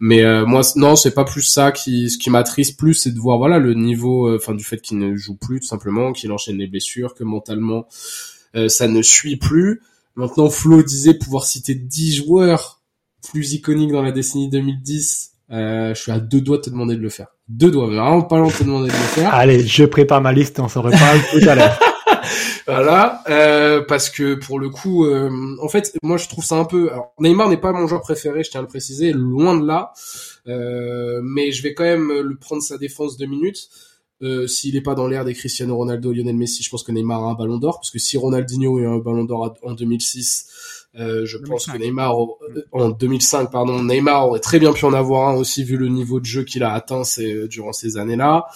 Mais 0.00 0.24
euh, 0.24 0.46
moi, 0.46 0.62
non, 0.76 0.96
c'est 0.96 1.14
pas 1.14 1.24
plus 1.24 1.42
ça 1.42 1.72
qui 1.72 2.10
ce 2.10 2.18
qui 2.18 2.30
m'attriste 2.30 2.78
plus, 2.78 2.94
c'est 2.94 3.12
de 3.12 3.18
voir 3.18 3.38
voilà 3.38 3.58
le 3.58 3.74
niveau, 3.74 4.28
euh, 4.28 4.36
enfin 4.36 4.54
du 4.54 4.64
fait 4.64 4.80
qu'il 4.80 4.98
ne 4.98 5.14
joue 5.14 5.36
plus 5.36 5.60
tout 5.60 5.66
simplement, 5.66 6.12
qu'il 6.12 6.32
enchaîne 6.32 6.58
les 6.58 6.66
blessures, 6.66 7.14
que 7.14 7.24
mentalement 7.24 7.86
ça 8.66 8.88
ne 8.88 9.00
suit 9.00 9.36
plus. 9.36 9.80
Maintenant, 10.20 10.50
Flo 10.50 10.82
disait 10.82 11.14
pouvoir 11.14 11.44
citer 11.44 11.74
10 11.74 12.16
joueurs 12.16 12.82
plus 13.30 13.54
iconique 13.54 13.90
dans 13.90 14.02
la 14.02 14.12
décennie 14.12 14.50
2010, 14.50 15.30
euh, 15.50 15.94
je 15.94 16.00
suis 16.00 16.12
à 16.12 16.20
deux 16.20 16.42
doigts 16.42 16.58
de 16.58 16.62
te 16.62 16.70
demander 16.70 16.94
de 16.94 17.00
le 17.00 17.08
faire. 17.08 17.28
Deux 17.48 17.70
doigts, 17.70 17.86
vraiment 17.86 18.20
pas 18.20 18.36
loin 18.36 18.48
de 18.48 18.52
te 18.52 18.62
demander 18.62 18.88
de 18.88 18.92
le 18.92 18.98
faire. 18.98 19.34
Allez, 19.34 19.66
je 19.66 19.84
prépare 19.84 20.20
ma 20.20 20.34
liste, 20.34 20.60
on 20.60 20.68
s'en 20.68 20.82
reparle 20.82 21.20
tout 21.32 21.48
à 21.48 21.54
l'heure. 21.54 21.78
voilà, 22.66 23.22
euh, 23.30 23.82
parce 23.88 24.10
que 24.10 24.34
pour 24.34 24.58
le 24.58 24.68
coup, 24.68 25.06
euh, 25.06 25.30
en 25.62 25.68
fait, 25.68 25.96
moi 26.02 26.18
je 26.18 26.28
trouve 26.28 26.44
ça 26.44 26.56
un 26.56 26.66
peu. 26.66 26.90
Alors, 26.92 27.14
Neymar 27.18 27.48
n'est 27.48 27.56
pas 27.56 27.72
mon 27.72 27.86
joueur 27.86 28.02
préféré, 28.02 28.44
je 28.44 28.50
tiens 28.50 28.60
à 28.60 28.62
le 28.62 28.68
préciser, 28.68 29.12
loin 29.12 29.58
de 29.58 29.66
là. 29.66 29.94
Euh, 30.48 31.22
mais 31.24 31.50
je 31.50 31.62
vais 31.62 31.72
quand 31.72 31.84
même 31.84 32.12
le 32.12 32.36
prendre 32.36 32.62
sa 32.62 32.76
défense 32.76 33.16
deux 33.16 33.26
minutes. 33.26 33.70
Euh, 34.22 34.46
s'il 34.46 34.74
n'est 34.74 34.82
pas 34.82 34.94
dans 34.94 35.06
l'air 35.06 35.24
des 35.24 35.34
Cristiano 35.34 35.76
Ronaldo, 35.76 36.12
Lionel 36.12 36.36
Messi, 36.36 36.62
je 36.62 36.68
pense 36.68 36.82
que 36.82 36.92
Neymar 36.92 37.24
a 37.24 37.30
un 37.30 37.34
ballon 37.34 37.58
d'or, 37.58 37.76
parce 37.78 37.90
que 37.90 37.98
si 37.98 38.18
Ronaldinho 38.18 38.78
a 38.78 38.88
un 38.88 38.98
ballon 38.98 39.24
d'or 39.24 39.56
en 39.62 39.72
2006, 39.72 40.86
euh, 40.98 41.24
je 41.24 41.38
pense 41.38 41.66
que 41.66 41.78
Neymar 41.78 42.20
euh, 42.20 42.66
en 42.72 42.90
2005 42.90 43.50
pardon 43.50 43.82
Neymar 43.82 44.26
aurait 44.26 44.40
très 44.40 44.58
bien 44.58 44.72
pu 44.72 44.84
en 44.84 44.92
avoir 44.92 45.28
un 45.28 45.36
aussi 45.36 45.62
vu 45.62 45.76
le 45.76 45.88
niveau 45.88 46.18
de 46.18 46.24
jeu 46.24 46.42
qu'il 46.42 46.64
a 46.64 46.72
atteint 46.72 47.04
c'est 47.04 47.46
durant 47.48 47.72
ces 47.72 47.96
années-là. 47.96 48.46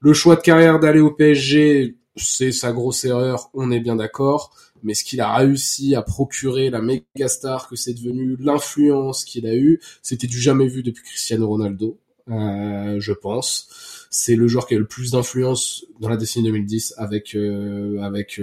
Le 0.00 0.14
choix 0.14 0.34
de 0.34 0.40
carrière 0.40 0.80
d'aller 0.80 1.00
au 1.00 1.12
PSG, 1.12 1.96
c'est 2.16 2.50
sa 2.50 2.72
grosse 2.72 3.04
erreur, 3.04 3.50
on 3.54 3.70
est 3.70 3.80
bien 3.80 3.96
d'accord, 3.96 4.52
mais 4.82 4.94
ce 4.94 5.04
qu'il 5.04 5.20
a 5.20 5.34
réussi 5.36 5.94
à 5.94 6.02
procurer 6.02 6.70
la 6.70 6.82
méga 6.82 7.28
star 7.28 7.68
que 7.68 7.76
c'est 7.76 7.94
devenu, 7.94 8.36
l'influence 8.40 9.24
qu'il 9.24 9.46
a 9.46 9.54
eu, 9.54 9.80
c'était 10.02 10.26
du 10.26 10.40
jamais 10.40 10.66
vu 10.66 10.82
depuis 10.82 11.04
Cristiano 11.04 11.46
Ronaldo, 11.46 11.98
euh, 12.28 12.96
je 12.98 13.12
pense. 13.12 13.68
C'est 14.12 14.36
le 14.36 14.46
joueur 14.46 14.68
qui 14.68 14.76
a 14.76 14.78
le 14.78 14.86
plus 14.86 15.10
d'influence 15.10 15.84
dans 15.98 16.08
la 16.08 16.16
décennie 16.16 16.46
2010 16.46 16.94
avec 16.98 17.34
euh, 17.34 18.00
avec 18.02 18.40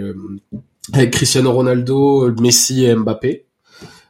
avec 0.91 1.11
Cristiano 1.11 1.53
Ronaldo, 1.53 2.32
Messi 2.41 2.84
et 2.84 2.95
Mbappé. 2.95 3.45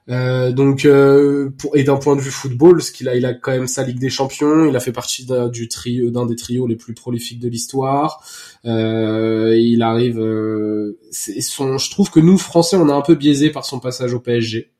Euh, 0.09 0.51
donc, 0.51 0.85
euh, 0.85 1.51
pour, 1.57 1.77
et 1.77 1.83
d'un 1.83 1.97
point 1.97 2.15
de 2.15 2.21
vue 2.21 2.31
football, 2.31 2.81
ce 2.81 2.91
qu'il 2.91 3.07
a, 3.07 3.15
il 3.15 3.25
a 3.25 3.33
quand 3.33 3.51
même 3.51 3.67
sa 3.67 3.83
Ligue 3.83 3.99
des 3.99 4.09
Champions. 4.09 4.67
Il 4.67 4.75
a 4.75 4.79
fait 4.79 4.91
partie 4.91 5.25
d'un, 5.25 5.49
du 5.49 5.67
trio, 5.67 6.09
d'un 6.09 6.25
des 6.25 6.35
trios 6.35 6.65
les 6.65 6.75
plus 6.75 6.93
prolifiques 6.93 7.39
de 7.39 7.47
l'histoire. 7.47 8.23
Euh, 8.65 9.55
il 9.57 9.83
arrive. 9.83 10.19
Euh, 10.19 10.97
son, 11.11 11.77
je 11.77 11.91
trouve 11.91 12.09
que 12.09 12.19
nous 12.19 12.37
Français, 12.37 12.75
on 12.75 12.89
a 12.89 12.93
un 12.93 13.01
peu 13.01 13.15
biaisé 13.15 13.51
par 13.51 13.65
son 13.65 13.79
passage 13.79 14.13
au 14.13 14.19
PSG. 14.19 14.71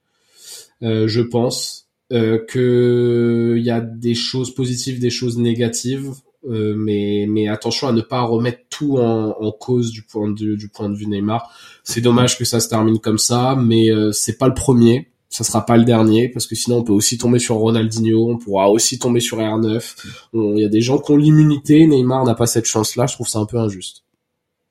Euh, 0.82 1.08
je 1.08 1.22
pense 1.22 1.90
euh, 2.12 2.40
que 2.48 3.58
y 3.60 3.70
a 3.70 3.82
des 3.82 4.16
choses 4.16 4.54
positives, 4.54 5.00
des 5.00 5.10
choses 5.12 5.38
négatives. 5.38 6.12
Euh, 6.48 6.74
mais, 6.78 7.26
mais 7.28 7.50
attention 7.50 7.88
à 7.90 7.92
ne 7.92 8.02
pas 8.02 8.22
remettre 8.22 8.62
tout 8.70 8.98
en, 8.98 9.36
en 9.40 9.52
cause 9.52 9.92
du 9.92 10.04
point 10.04 10.30
de, 10.30 10.56
du 10.56 10.70
point 10.70 10.90
de 10.90 10.96
vue 10.96 11.06
Neymar. 11.06 11.54
C'est 11.84 12.02
dommage 12.02 12.38
que 12.38 12.46
ça 12.46 12.62
se 12.62 12.70
termine 12.70 13.00
comme 13.00 13.18
ça, 13.18 13.56
mais 13.56 13.92
euh, 13.92 14.14
c'est 14.14 14.38
pas 14.38 14.48
le 14.48 14.54
premier, 14.54 15.12
ça 15.28 15.44
sera 15.44 15.66
pas 15.66 15.76
le 15.76 15.84
dernier, 15.84 16.30
parce 16.30 16.48
que 16.48 16.56
sinon 16.56 16.78
on 16.78 16.84
peut 16.84 16.94
aussi 16.94 17.18
tomber 17.18 17.40
sur 17.40 17.56
Ronaldinho, 17.56 18.30
on 18.30 18.38
pourra 18.38 18.70
aussi 18.70 19.00
tomber 19.00 19.20
sur 19.20 19.40
R9. 19.40 19.96
Il 20.34 20.60
y 20.60 20.66
a 20.66 20.70
des 20.70 20.82
gens 20.82 20.98
qui 21.00 21.12
ont 21.12 21.18
l'immunité, 21.18 21.86
Neymar 21.86 22.24
n'a 22.24 22.36
pas 22.36 22.48
cette 22.48 22.66
chance-là, 22.66 23.06
je 23.06 23.16
trouve 23.16 23.28
ça 23.28 23.40
un 23.40 23.46
peu 23.46 23.58
injuste. 23.58 24.06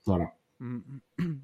Voilà. 0.06 0.32
Mm, 0.60 0.76
mm. 0.76 0.97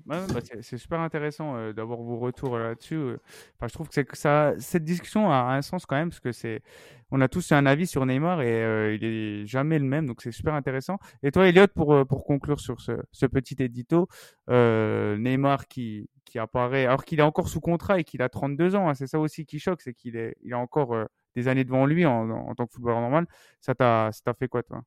Bah, 0.06 0.26
c'est 0.60 0.76
super 0.76 1.00
intéressant 1.00 1.56
euh, 1.56 1.72
d'avoir 1.72 2.00
vos 2.00 2.18
retours 2.18 2.58
là-dessus. 2.58 3.14
Enfin, 3.56 3.68
je 3.68 3.72
trouve 3.72 3.88
que, 3.88 4.60
cette 4.60 4.84
discussion 4.84 5.30
a 5.30 5.54
un 5.54 5.62
sens 5.62 5.86
quand 5.86 5.96
même 5.96 6.10
parce 6.10 6.20
que 6.20 6.32
c'est, 6.32 6.62
on 7.10 7.20
a 7.20 7.28
tous 7.28 7.52
un 7.52 7.64
avis 7.64 7.86
sur 7.86 8.04
Neymar 8.04 8.42
et 8.42 8.62
euh, 8.62 8.94
il 8.94 9.04
est 9.04 9.46
jamais 9.46 9.78
le 9.78 9.86
même, 9.86 10.06
donc 10.06 10.20
c'est 10.20 10.32
super 10.32 10.54
intéressant. 10.54 10.98
Et 11.22 11.30
toi, 11.32 11.48
Elliot, 11.48 11.68
pour 11.68 11.94
euh, 11.94 12.04
pour 12.04 12.24
conclure 12.24 12.60
sur 12.60 12.80
ce, 12.80 13.26
petit 13.26 13.56
édito, 13.60 14.08
Neymar 14.48 15.68
qui 15.68 16.08
qui 16.24 16.38
apparaît 16.38 16.86
alors 16.86 17.04
qu'il 17.04 17.20
est 17.20 17.22
encore 17.22 17.48
sous 17.48 17.60
contrat 17.60 18.00
et 18.00 18.04
qu'il 18.04 18.22
a 18.22 18.28
32 18.28 18.76
ans, 18.76 18.88
hein, 18.88 18.94
c'est 18.94 19.06
ça 19.06 19.18
aussi 19.18 19.46
qui 19.46 19.58
choque, 19.58 19.80
c'est 19.80 19.94
qu'il 19.94 20.18
a 20.18 20.58
encore 20.58 20.94
des 21.34 21.48
années 21.48 21.64
devant 21.64 21.86
lui 21.86 22.04
en, 22.06 22.30
en 22.30 22.54
tant 22.54 22.66
que 22.66 22.72
footballeur 22.72 23.00
normal. 23.00 23.26
Ça 23.60 23.74
t'a 23.74 24.10
ça 24.12 24.20
t'a 24.24 24.34
fait 24.34 24.48
quoi 24.48 24.62
toi? 24.62 24.82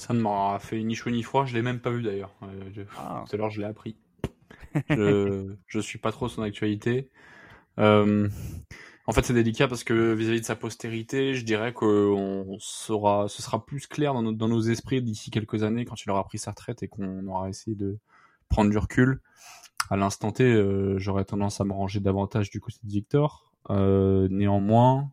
Ça 0.00 0.14
ne 0.14 0.20
m'aura 0.20 0.58
fait 0.58 0.82
ni 0.82 0.94
chaud 0.94 1.10
ni 1.10 1.22
froid, 1.22 1.44
je 1.44 1.52
l'ai 1.54 1.60
même 1.60 1.78
pas 1.78 1.90
vu 1.90 2.02
d'ailleurs. 2.02 2.32
Euh, 2.42 2.46
je- 2.74 2.80
Ah. 2.96 3.22
Tout 3.28 3.36
à 3.36 3.38
l'heure, 3.38 3.50
je 3.50 3.60
l'ai 3.60 3.66
appris. 3.66 3.96
je, 4.88 5.54
je 5.66 5.78
suis 5.80 5.98
pas 5.98 6.10
trop 6.10 6.26
son 6.28 6.40
actualité. 6.40 7.10
Euh, 7.78 8.26
en 9.06 9.12
fait, 9.12 9.26
c'est 9.26 9.34
délicat 9.34 9.68
parce 9.68 9.84
que 9.84 10.14
vis-à-vis 10.14 10.40
de 10.40 10.46
sa 10.46 10.56
postérité, 10.56 11.34
je 11.34 11.44
dirais 11.44 11.74
qu'on 11.74 12.56
sera, 12.60 13.28
ce 13.28 13.42
sera 13.42 13.66
plus 13.66 13.86
clair 13.86 14.14
dans 14.14 14.22
nos, 14.22 14.32
dans 14.32 14.48
nos 14.48 14.62
esprits 14.62 15.02
d'ici 15.02 15.30
quelques 15.30 15.64
années 15.64 15.84
quand 15.84 16.02
il 16.02 16.10
aura 16.10 16.24
pris 16.24 16.38
sa 16.38 16.52
retraite 16.52 16.82
et 16.82 16.88
qu'on 16.88 17.26
aura 17.26 17.50
essayé 17.50 17.76
de 17.76 17.98
prendre 18.48 18.70
du 18.70 18.78
recul. 18.78 19.20
À 19.90 19.96
l'instant 19.96 20.32
T, 20.32 20.44
euh, 20.44 20.98
j'aurais 20.98 21.26
tendance 21.26 21.60
à 21.60 21.64
me 21.64 21.72
ranger 21.72 22.00
davantage 22.00 22.48
du 22.50 22.60
côté 22.60 22.78
de 22.84 22.90
Victor. 22.90 23.52
Euh, 23.68 24.28
néanmoins, 24.30 25.10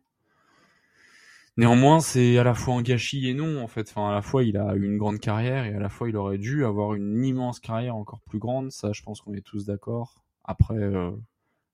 Néanmoins, 1.58 2.00
c'est 2.00 2.38
à 2.38 2.44
la 2.44 2.54
fois 2.54 2.76
un 2.76 2.82
gâchis 2.84 3.28
et 3.28 3.34
non, 3.34 3.62
en 3.64 3.68
fait. 3.68 3.90
Enfin, 3.90 4.10
à 4.10 4.14
la 4.14 4.22
fois, 4.22 4.44
il 4.44 4.58
a 4.58 4.76
eu 4.76 4.84
une 4.86 4.98
grande 4.98 5.20
carrière 5.20 5.66
et 5.66 5.74
à 5.74 5.80
la 5.80 5.90
fois, 5.90 6.08
il 6.08 6.16
aurait 6.16 6.38
dû 6.38 6.64
avoir 6.66 6.94
une 6.94 7.24
immense 7.24 7.60
carrière 7.60 7.96
encore 7.96 8.22
plus 8.22 8.38
grande. 8.40 8.72
Ça, 8.72 8.94
je 8.94 9.02
pense 9.02 9.22
qu'on 9.22 9.34
est 9.34 9.42
tous 9.42 9.66
d'accord. 9.66 10.24
Après, 10.44 10.76
euh, 10.78 11.12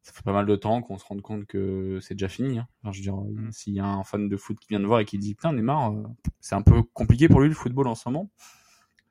ça 0.02 0.14
fait 0.14 0.24
pas 0.24 0.34
mal 0.34 0.46
de 0.46 0.56
temps 0.56 0.82
qu'on 0.82 0.98
se 0.98 1.06
rende 1.06 1.22
compte 1.22 1.46
que 1.46 2.00
c'est 2.02 2.14
déjà 2.14 2.30
fini. 2.30 2.60
Hein. 2.60 2.68
Enfin, 2.82 2.92
je 2.94 3.00
veux 3.00 3.04
dire, 3.04 3.16
Mm. 3.16 3.52
s'il 3.52 3.74
y 3.74 3.80
a 3.80 3.86
un 3.86 4.04
fan 4.04 4.30
de 4.30 4.38
foot 4.38 4.58
qui 4.60 4.68
vient 4.70 4.80
de 4.80 4.86
voir 4.86 5.00
et 5.02 5.06
qui 5.06 5.18
dit 5.18 5.36
putain, 5.36 5.54
Neymar, 5.54 5.92
euh, 5.92 6.04
c'est 6.40 6.56
un 6.56 6.62
peu 6.62 6.82
compliqué 6.84 7.28
pour 7.28 7.42
lui 7.42 7.50
le 7.50 7.56
football 7.56 7.88
en 7.88 7.96
ce 7.96 8.08
moment. 8.10 8.30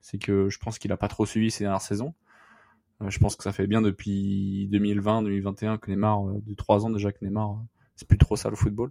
C'est 0.01 0.19
que 0.19 0.49
je 0.51 0.59
pense 0.59 0.79
qu'il 0.79 0.91
a 0.93 0.97
pas 0.97 1.09
trop 1.09 1.27
suivi 1.27 1.51
ces 1.51 1.65
dernières 1.65 1.83
saisons. 1.83 2.15
Euh, 3.03 3.11
je 3.11 3.19
pense 3.19 3.37
que 3.37 3.43
ça 3.43 3.53
fait 3.53 3.67
bien 3.67 3.83
depuis 3.83 4.69
2020, 4.71 5.23
2021 5.23 5.79
que 5.79 5.91
Neymar, 5.91 6.29
euh, 6.29 6.43
de 6.47 6.55
trois 6.55 6.85
ans 6.87 6.91
déjà 6.91 7.13
que 7.13 7.25
Neymar, 7.25 7.53
euh, 7.53 7.55
c'est 7.97 8.09
plus 8.09 8.19
trop 8.19 8.37
ça 8.37 8.51
le 8.51 8.57
football. 8.57 8.91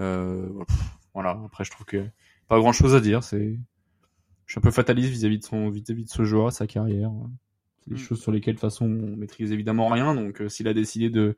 Euh, 0.00 0.48
voilà. 1.14 1.40
Après, 1.46 1.64
je 1.64 1.70
trouve 1.70 1.86
que 1.86 2.04
pas 2.48 2.58
grand 2.58 2.72
chose 2.72 2.94
à 2.94 3.00
dire. 3.00 3.22
C'est, 3.24 3.58
je 4.46 4.52
suis 4.52 4.58
un 4.58 4.62
peu 4.62 4.70
fataliste 4.70 5.10
vis-à-vis 5.10 5.38
de 5.38 5.44
son, 5.44 5.70
vis-à-vis 5.70 6.04
de 6.04 6.10
ce 6.10 6.24
joueur, 6.24 6.52
sa 6.52 6.66
carrière. 6.66 7.10
C'est 7.80 7.90
des 7.90 7.96
Mm. 7.96 7.98
choses 7.98 8.20
sur 8.20 8.32
lesquelles, 8.32 8.54
de 8.54 8.60
toute 8.60 8.68
façon, 8.70 8.86
on 8.86 9.16
maîtrise 9.16 9.52
évidemment 9.52 9.88
rien. 9.88 10.14
Donc, 10.14 10.40
euh, 10.40 10.48
s'il 10.48 10.68
a 10.68 10.74
décidé 10.74 11.10
de, 11.10 11.36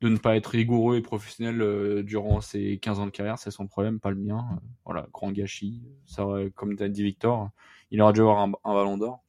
de 0.00 0.08
ne 0.08 0.16
pas 0.16 0.36
être 0.36 0.46
rigoureux 0.48 0.96
et 0.96 1.02
professionnel 1.02 1.60
euh, 1.60 2.02
durant 2.02 2.40
ses 2.40 2.78
15 2.78 3.00
ans 3.00 3.06
de 3.06 3.10
carrière, 3.10 3.38
c'est 3.38 3.50
son 3.50 3.66
problème, 3.66 4.00
pas 4.00 4.10
le 4.10 4.16
mien. 4.16 4.46
Euh, 4.52 4.56
voilà, 4.84 5.08
grand 5.12 5.32
gâchis. 5.32 5.82
Ça, 6.06 6.26
comme 6.54 6.76
t'as 6.76 6.88
dit 6.88 7.02
Victor, 7.02 7.50
il 7.90 8.00
aurait 8.02 8.12
dû 8.12 8.20
avoir 8.20 8.38
un, 8.38 8.52
un 8.64 8.74
ballon 8.74 8.96
d'or. 8.98 9.22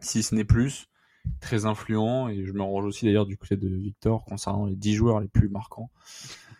Si 0.00 0.22
ce 0.22 0.34
n'est 0.34 0.44
plus, 0.44 0.88
très 1.40 1.66
influent. 1.66 2.28
Et 2.28 2.44
je 2.44 2.52
me 2.52 2.62
range 2.62 2.84
aussi 2.84 3.04
d'ailleurs 3.04 3.26
du 3.26 3.36
côté 3.36 3.56
de 3.56 3.68
Victor 3.68 4.24
concernant 4.24 4.66
les 4.66 4.74
10 4.76 4.94
joueurs 4.94 5.20
les 5.20 5.28
plus 5.28 5.48
marquants. 5.48 5.90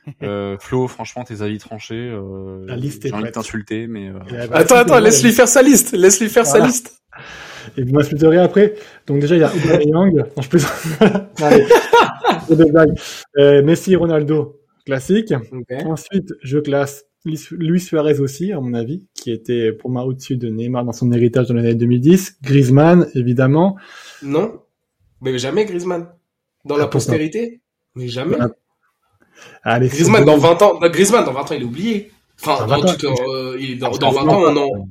Euh, 0.22 0.56
Flo, 0.58 0.88
franchement, 0.88 1.22
tes 1.22 1.42
avis 1.42 1.58
tranchés. 1.58 1.94
Euh, 1.94 2.64
La 2.66 2.76
liste 2.76 3.04
est 3.04 3.08
J'ai 3.08 3.14
envie 3.14 3.24
de 3.24 3.30
t'insulter, 3.30 3.86
mais 3.86 4.08
euh, 4.08 4.46
bah, 4.48 4.56
Attends, 4.58 4.76
attends, 4.76 4.98
laisse-lui 4.98 5.30
faire 5.32 5.46
sa 5.46 5.62
liste. 5.62 5.92
Laisse-lui 5.92 6.28
faire 6.28 6.44
sa 6.46 6.58
liste. 6.58 7.02
Et 7.76 7.84
moi, 7.84 8.02
je 8.02 8.08
plutôt 8.08 8.30
après. 8.32 8.74
Donc 9.06 9.20
déjà, 9.20 9.36
il 9.36 9.40
y 9.40 9.44
a 9.44 9.52
Aubameyang. 9.54 10.16
Non, 10.36 10.42
je 10.42 10.48
plaisante. 10.48 10.72
Allez. 11.40 11.64
Euh, 13.38 13.62
Messi, 13.62 13.94
Ronaldo, 13.94 14.60
classique. 14.84 15.32
Ensuite, 15.84 16.32
je 16.42 16.58
classe 16.58 17.04
Luis 17.24 17.80
Suarez 17.80 18.18
aussi, 18.18 18.52
à 18.52 18.60
mon 18.60 18.74
avis, 18.74 19.06
qui 19.14 19.30
était 19.30 19.72
pour 19.72 19.90
moi 19.90 20.04
au-dessus 20.04 20.36
de 20.36 20.48
Neymar 20.48 20.84
dans 20.84 20.92
son 20.92 21.12
héritage 21.12 21.46
dans 21.46 21.54
l'année 21.54 21.76
2010. 21.76 22.38
Griezmann, 22.42 23.06
évidemment. 23.14 23.76
Non. 24.22 24.60
Mais 25.20 25.38
jamais 25.38 25.64
Griezmann. 25.64 26.08
Dans 26.64 26.76
la 26.76 26.84
Ah, 26.84 26.88
postérité. 26.88 27.60
Mais 27.94 28.08
jamais. 28.08 28.36
Allez, 29.62 29.88
c'est 29.88 29.96
Griezmann 29.96 30.24
dans 30.24 30.38
20 30.38 30.62
ans, 30.62 30.78
Griezmann 30.80 31.24
dans 31.24 31.32
20 31.32 31.40
ans, 31.40 31.54
il 31.54 31.62
est 31.62 31.64
oublié. 31.64 32.12
Enfin, 32.40 32.66
Dans 32.66 32.76
dans 32.78 32.82
20 32.82 32.88
ans, 32.88 32.94
tout, 32.98 33.06
euh, 33.30 33.56
il 33.60 33.72
est 33.72 33.74
dans, 33.76 33.90
dans 33.90 34.08
Absolument 34.08 34.40
20 34.40 34.50
ans, 34.50 34.52
on 34.52 34.56
en, 34.56 34.86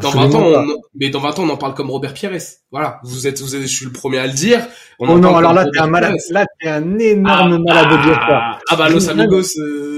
dans 0.00 0.08
Absolument 0.08 0.28
20 0.28 0.38
ans, 0.38 0.64
on, 0.68 0.82
mais 0.94 1.10
dans 1.10 1.20
20 1.20 1.38
ans, 1.38 1.42
on 1.44 1.48
en 1.50 1.56
parle 1.56 1.74
comme 1.74 1.90
Robert 1.90 2.14
Pires. 2.14 2.32
Voilà. 2.70 3.00
Vous 3.04 3.26
êtes, 3.26 3.40
vous 3.40 3.56
êtes, 3.56 3.62
je 3.62 3.66
suis 3.66 3.86
le 3.86 3.92
premier 3.92 4.18
à 4.18 4.26
le 4.26 4.32
dire. 4.32 4.60
On 4.98 5.08
Oh 5.08 5.18
non, 5.18 5.36
alors 5.36 5.52
là, 5.52 5.64
t'es 5.64 5.78
un 5.78 5.84
Robert 5.84 5.92
malade. 5.92 6.14
Pires. 6.26 6.34
Là, 6.34 6.46
t'es 6.60 6.68
un 6.68 6.98
énorme 6.98 7.62
malade 7.66 7.90
de 7.90 8.02
dire 8.04 8.14
ça. 8.14 8.26
Ah, 8.28 8.58
ah 8.70 8.76
bah, 8.76 8.88
Los 8.88 9.08
Amigos, 9.08 9.58
euh... 9.58 9.94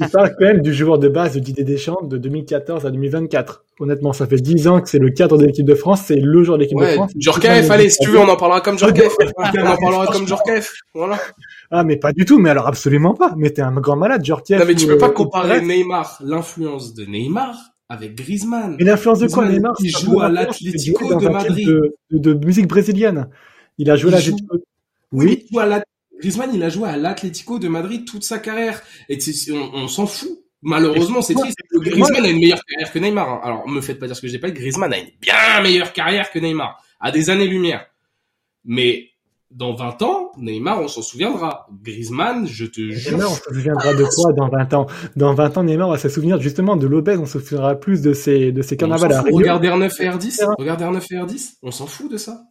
Tu 0.00 0.08
parles 0.08 0.34
quand 0.38 0.44
même 0.46 0.60
du 0.60 0.72
joueur 0.72 0.98
de 0.98 1.08
base 1.08 1.34
de 1.34 1.40
Didier 1.40 1.64
Deschamps 1.64 2.02
de 2.02 2.18
2014 2.18 2.86
à 2.86 2.90
2024. 2.90 3.64
Honnêtement, 3.80 4.12
ça 4.12 4.26
fait 4.26 4.36
10 4.36 4.68
ans 4.68 4.80
que 4.80 4.88
c'est 4.88 4.98
le 4.98 5.10
cadre 5.10 5.38
de 5.38 5.46
l'équipe 5.46 5.66
de 5.66 5.74
France, 5.74 6.02
c'est 6.06 6.16
le 6.16 6.44
joueur 6.44 6.58
de 6.58 6.62
l'équipe 6.62 6.78
de 6.78 6.86
France. 6.86 7.12
Djorkaeff, 7.16 7.70
allez, 7.70 7.90
si 7.90 7.98
tu 7.98 8.10
veux, 8.10 8.18
on 8.18 8.28
en 8.28 8.36
parlera 8.36 8.60
comme 8.60 8.78
Djorkaeff. 8.78 9.14
on 9.36 9.66
en 9.66 9.76
parlera 9.76 10.06
comme 10.06 10.26
Djorkaeff. 10.26 10.72
Voilà. 10.94 11.18
Ah, 11.70 11.84
mais 11.84 11.96
pas 11.96 12.12
du 12.12 12.24
tout, 12.24 12.38
mais 12.38 12.50
alors 12.50 12.66
absolument 12.66 13.14
pas. 13.14 13.34
Mais 13.36 13.50
t'es 13.50 13.62
un 13.62 13.72
grand 13.72 13.96
malade, 13.96 14.24
Djorkaeff. 14.24 14.60
Non, 14.60 14.66
mais 14.66 14.74
tu 14.74 14.86
peux 14.86 14.98
pas 14.98 15.10
comparer 15.10 15.60
Neymar, 15.62 16.18
l'influence 16.22 16.94
de 16.94 17.04
Neymar 17.04 17.56
avec 17.88 18.14
Griezmann. 18.14 18.76
Mais 18.78 18.84
l'influence 18.84 19.18
de 19.20 19.28
quoi, 19.28 19.48
Neymar 19.48 19.74
il 19.80 19.90
joue 19.90 20.20
à 20.20 20.28
l'Atlético 20.28 21.14
de 21.20 21.28
Madrid. 21.28 21.68
De, 22.10 22.34
musique 22.34 22.66
brésilienne. 22.66 23.28
Il 23.78 23.90
a 23.90 23.96
joué 23.96 24.12
joue- 24.20 24.36
j'ai- 24.36 24.44
Oui, 25.12 25.46
à 25.58 25.82
Griezmann, 26.20 26.50
il 26.54 26.62
a 26.62 26.68
joué 26.68 26.88
à 26.88 26.96
l'Atlético 26.96 27.58
de 27.58 27.68
Madrid 27.68 28.04
toute 28.06 28.24
sa 28.24 28.38
carrière. 28.38 28.82
Et 29.08 29.18
on 29.52 29.88
s'en 29.88 30.06
fout. 30.06 30.30
Malheureusement, 30.62 31.20
c'est 31.20 31.34
triste. 31.34 31.58
Griezmann 31.74 32.24
a 32.24 32.28
une 32.28 32.38
meilleure 32.38 32.64
carrière 32.64 32.90
que 32.92 32.98
Neymar. 32.98 33.28
hein. 33.28 33.40
Alors, 33.42 33.68
me 33.68 33.80
faites 33.82 33.98
pas 33.98 34.06
dire 34.06 34.16
ce 34.16 34.22
que 34.22 34.28
j'ai 34.28 34.38
pas 34.38 34.48
dit. 34.50 34.54
Griezmann 34.58 34.92
a 34.92 34.98
une 34.98 35.10
bien 35.20 35.60
meilleure 35.62 35.92
carrière 35.92 36.30
que 36.30 36.38
Neymar. 36.38 36.82
À 37.00 37.10
des 37.10 37.28
années-lumière. 37.28 37.84
Mais, 38.64 39.10
dans 39.54 39.72
20 39.74 40.02
ans, 40.02 40.32
Neymar, 40.36 40.80
on 40.80 40.88
s'en 40.88 41.00
souviendra. 41.00 41.66
Griezmann, 41.82 42.46
je 42.46 42.64
te 42.66 42.80
jure. 42.90 43.12
Neymar, 43.12 43.30
on 43.30 43.34
se 43.34 43.42
souviendra 43.54 43.94
de 43.94 44.04
quoi 44.04 44.32
dans 44.32 44.48
20 44.48 44.74
ans 44.74 44.86
Dans 45.16 45.32
20 45.32 45.56
ans, 45.58 45.62
Neymar, 45.64 45.88
on 45.88 45.92
va 45.92 45.98
se 45.98 46.08
souvenir 46.08 46.40
justement 46.40 46.76
de 46.76 46.86
l'obèse, 46.88 47.18
on 47.20 47.26
se 47.26 47.38
souviendra 47.38 47.76
plus 47.76 48.02
de 48.02 48.12
ses, 48.12 48.50
de 48.52 48.62
ses 48.62 48.76
carnavals 48.76 49.12
à 49.12 49.18
fout. 49.20 49.26
Rio. 49.26 49.36
Regarde 49.38 49.64
R9 49.64 50.02
et 50.02 50.08
R10. 50.08 50.44
Regarde 50.58 50.82
R9 50.82 50.96
et 51.12 51.16
R10. 51.16 51.52
On 51.62 51.70
s'en 51.70 51.86
fout 51.86 52.10
de 52.10 52.16
ça. 52.16 52.42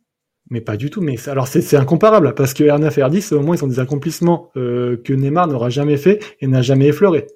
Mais 0.50 0.62
pas 0.62 0.78
du 0.78 0.90
tout. 0.90 1.02
Mais 1.02 1.16
alors 1.30 1.48
c'est 1.48 1.76
incomparable 1.78 2.34
parce 2.36 2.54
que 2.54 2.64
R9 2.64 2.86
et 2.88 3.02
R10, 3.04 3.34
au 3.34 3.42
moins, 3.42 3.56
ils 3.56 3.64
ont 3.64 3.68
des 3.68 3.80
accomplissements 3.80 4.50
euh, 4.56 4.98
que 5.04 5.12
Neymar 5.14 5.48
n'aura 5.48 5.70
jamais 5.70 5.98
fait 5.98 6.20
et 6.42 6.48
n'a 6.48 6.62
jamais 6.62 6.88
effleuré. 6.88 7.28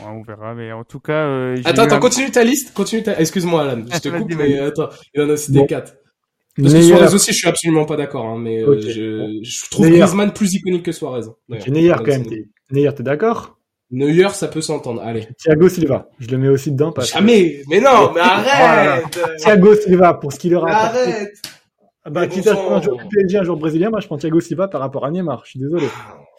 Ouais, 0.00 0.10
on 0.10 0.22
verra, 0.22 0.54
mais 0.54 0.72
en 0.72 0.84
tout 0.84 1.00
cas. 1.00 1.26
euh, 1.26 1.56
Attends, 1.64 1.82
attends, 1.82 1.96
un- 1.96 2.00
continue 2.00 2.30
ta 2.30 2.42
liste. 2.44 2.74
Continue 2.74 3.02
ta... 3.02 3.18
Excuse-moi, 3.18 3.62
Alan. 3.62 3.84
Je 3.92 3.98
te 3.98 4.08
coupe, 4.18 4.34
mais 4.36 4.58
attends. 4.58 4.88
Il 5.14 5.22
en 5.22 5.30
a 5.30 5.36
cité 5.36 5.58
Bon. 5.60 5.66
4. 5.66 5.94
Parce 6.56 6.72
que 6.72 6.78
Neymar, 6.78 6.98
Suarez 6.98 7.14
aussi, 7.14 7.32
je 7.32 7.36
suis 7.38 7.48
absolument 7.48 7.84
pas 7.84 7.96
d'accord, 7.96 8.26
hein, 8.26 8.36
mais 8.38 8.62
euh, 8.62 8.80
je, 8.80 9.40
je 9.42 9.70
trouve. 9.70 9.88
Griezmann 9.88 10.32
plus 10.32 10.54
iconique 10.54 10.84
que 10.84 10.92
Suarez. 10.92 11.22
d'ailleurs. 11.48 11.64
Ok, 11.66 11.68
Neymar, 11.68 11.98
quand 11.98 12.06
même. 12.12 12.24
c'est- 12.24 12.92
t'es- 12.94 13.02
d'accord? 13.02 13.58
Neuer, 13.90 14.28
ça 14.32 14.48
peut 14.48 14.60
s'entendre. 14.62 15.02
Allez. 15.02 15.26
Thiago 15.38 15.68
Silva, 15.68 16.08
je 16.18 16.28
le 16.28 16.38
mets 16.38 16.48
aussi 16.48 16.70
dedans 16.72 16.90
parce 16.92 17.10
que 17.10 17.18
Jamais. 17.18 17.62
Mais 17.68 17.80
non, 17.80 18.12
mais 18.14 18.20
arrête. 18.20 19.18
Thiago 19.38 19.74
Silva, 19.76 20.14
pour 20.14 20.32
ce 20.32 20.38
qu'il 20.38 20.54
aura 20.54 20.70
arrête. 20.70 21.32
Ah 22.04 22.10
Bah, 22.10 22.26
quitte 22.26 22.46
à 22.48 22.54
prendre 22.54 22.76
un 22.76 22.80
du 22.80 22.88
PSG, 23.10 23.38
un 23.38 23.44
joueur 23.44 23.56
brésilien, 23.58 23.90
moi 23.90 24.00
je 24.00 24.06
prends 24.06 24.18
Thiago 24.18 24.40
Silva 24.40 24.68
par 24.68 24.80
rapport 24.80 25.04
à 25.04 25.10
Neymar. 25.10 25.42
Je 25.44 25.50
suis 25.50 25.60
désolé. 25.60 25.86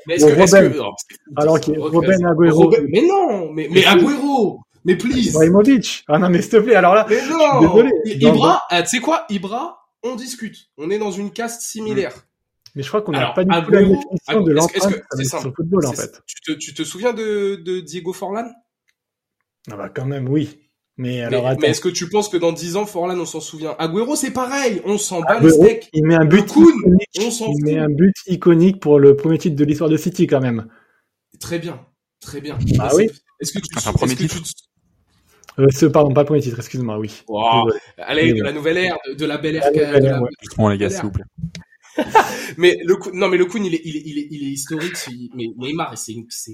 Mais 0.07 0.15
est-ce 0.15 0.25
Bon, 0.25 0.35
que, 0.35 0.39
est-ce 0.41 0.55
Robben. 0.55 0.71
que, 0.73 0.77
non, 0.77 0.91
c'est- 0.97 1.17
Alors 1.35 1.59
qu'il 1.59 1.75
c'est- 1.75 1.81
Agüero. 2.25 2.73
Mais 2.89 3.01
non, 3.07 3.51
mais, 3.51 3.67
mais 3.71 3.85
Agüero. 3.85 4.59
Mais 4.83 4.95
please. 4.95 5.29
Ibrahimovic. 5.29 6.03
Ah 6.07 6.19
non, 6.19 6.29
mais 6.29 6.41
s'il 6.41 6.51
te 6.51 6.57
plaît, 6.57 6.75
alors 6.75 6.93
là, 6.93 7.05
Mais 7.09 7.17
non. 7.29 7.61
désolé. 7.61 7.89
Ibra, 8.05 8.61
ah, 8.69 8.83
tu 8.83 8.89
sais 8.89 8.99
quoi, 8.99 9.25
Ibra, 9.29 9.77
on 10.09 10.15
discute. 10.15 10.69
On 10.77 10.89
est 10.89 10.99
dans 10.99 11.11
une 11.11 11.31
caste 11.31 11.61
similaire. 11.61 12.13
mais 12.75 12.83
je 12.83 12.87
crois 12.89 13.01
qu'on 13.01 13.11
n'a 13.13 13.31
pas 13.31 13.43
du 13.43 13.49
tout 13.49 13.71
la 13.71 13.79
définition 13.83 14.41
de 14.41 14.53
Agüero- 14.53 14.69
est-ce 14.73 14.87
que- 14.87 14.93
l'empreinte 14.93 15.25
sur 15.27 15.43
le 15.45 15.53
football, 15.55 15.85
en 15.85 15.93
fait. 15.93 16.21
Tu 16.27 16.41
te, 16.41 16.51
tu 16.57 16.73
te 16.73 16.83
souviens 16.83 17.13
de, 17.13 17.55
de 17.55 17.79
Diego 17.79 18.13
Forlan? 18.13 18.49
Ah 19.71 19.75
bah, 19.77 19.89
quand 19.89 20.05
même, 20.05 20.27
oui. 20.29 20.59
Mais 20.97 21.09
Mais, 21.17 21.21
alors, 21.23 21.47
attends. 21.47 21.59
mais 21.61 21.67
est-ce 21.69 21.81
que 21.81 21.89
tu 21.89 22.07
penses 22.07 22.29
que 22.29 22.37
dans 22.37 22.53
10 22.53 22.77
ans, 22.77 22.85
Forlan, 22.85 23.19
on 23.19 23.25
s'en 23.25 23.41
souvient? 23.41 23.75
Agüero, 23.79 24.15
c'est 24.15 24.31
pareil. 24.31 24.81
On 24.85 24.97
s'en 24.97 25.19
bat 25.21 25.39
les 25.41 25.49
steaks. 25.49 25.89
il 25.91 26.05
met 26.05 26.15
un 26.15 26.23
but 26.25 26.45
Le 26.55 27.25
on 27.25 27.31
s'en 27.31 27.47
Il 27.47 27.53
fout. 27.55 27.63
met 27.63 27.77
un 27.77 27.89
but 27.89 28.15
iconique 28.27 28.79
pour 28.79 28.99
le 28.99 29.15
premier 29.17 29.37
titre 29.37 29.55
de 29.57 29.65
l'histoire 29.65 29.89
de 29.89 29.97
City, 29.97 30.25
quand 30.27 30.39
même. 30.39 30.67
Très 31.39 31.59
bien. 31.59 31.85
Très 32.21 32.39
bien. 32.39 32.57
Ah 32.79 32.95
oui? 32.95 33.09
Est-ce 33.41 33.51
que 33.53 33.59
tu 33.59 33.77
est-ce 33.77 33.89
premier 33.91 34.15
que 34.15 34.19
titre. 34.19 34.41
tu 34.41 34.53
Euh, 35.59 35.67
ce, 35.71 35.85
pardon, 35.85 36.13
pas 36.13 36.21
le 36.21 36.25
premier 36.25 36.41
titre, 36.41 36.59
excuse-moi, 36.59 36.97
oui. 36.97 37.23
Wow. 37.27 37.69
Allez, 37.97 38.33
de 38.33 38.43
la 38.43 38.51
nouvelle 38.51 38.77
ère, 38.77 38.97
de, 39.07 39.13
de 39.13 39.25
la 39.25 39.37
belle 39.37 39.55
ère. 39.55 39.71
La 39.73 40.21
ouais. 40.21 40.71
Les 40.73 40.77
gars, 40.77 40.89
s'il 40.89 41.03
vous 41.03 41.11
plaît. 41.11 41.23
Mais 42.57 42.77
le 42.83 42.95
coup, 42.97 43.11
non, 43.13 43.29
mais 43.29 43.37
le 43.37 43.45
coup, 43.45 43.57
il 43.57 43.73
est, 43.73 43.81
il 43.85 43.95
est, 43.95 44.03
il 44.05 44.19
est, 44.19 44.27
il 44.29 44.43
est 44.43 44.51
historique. 44.51 44.97
Mais 45.33 45.45
Neymar, 45.57 45.97
c'est, 45.97 46.13
c'est, 46.29 46.51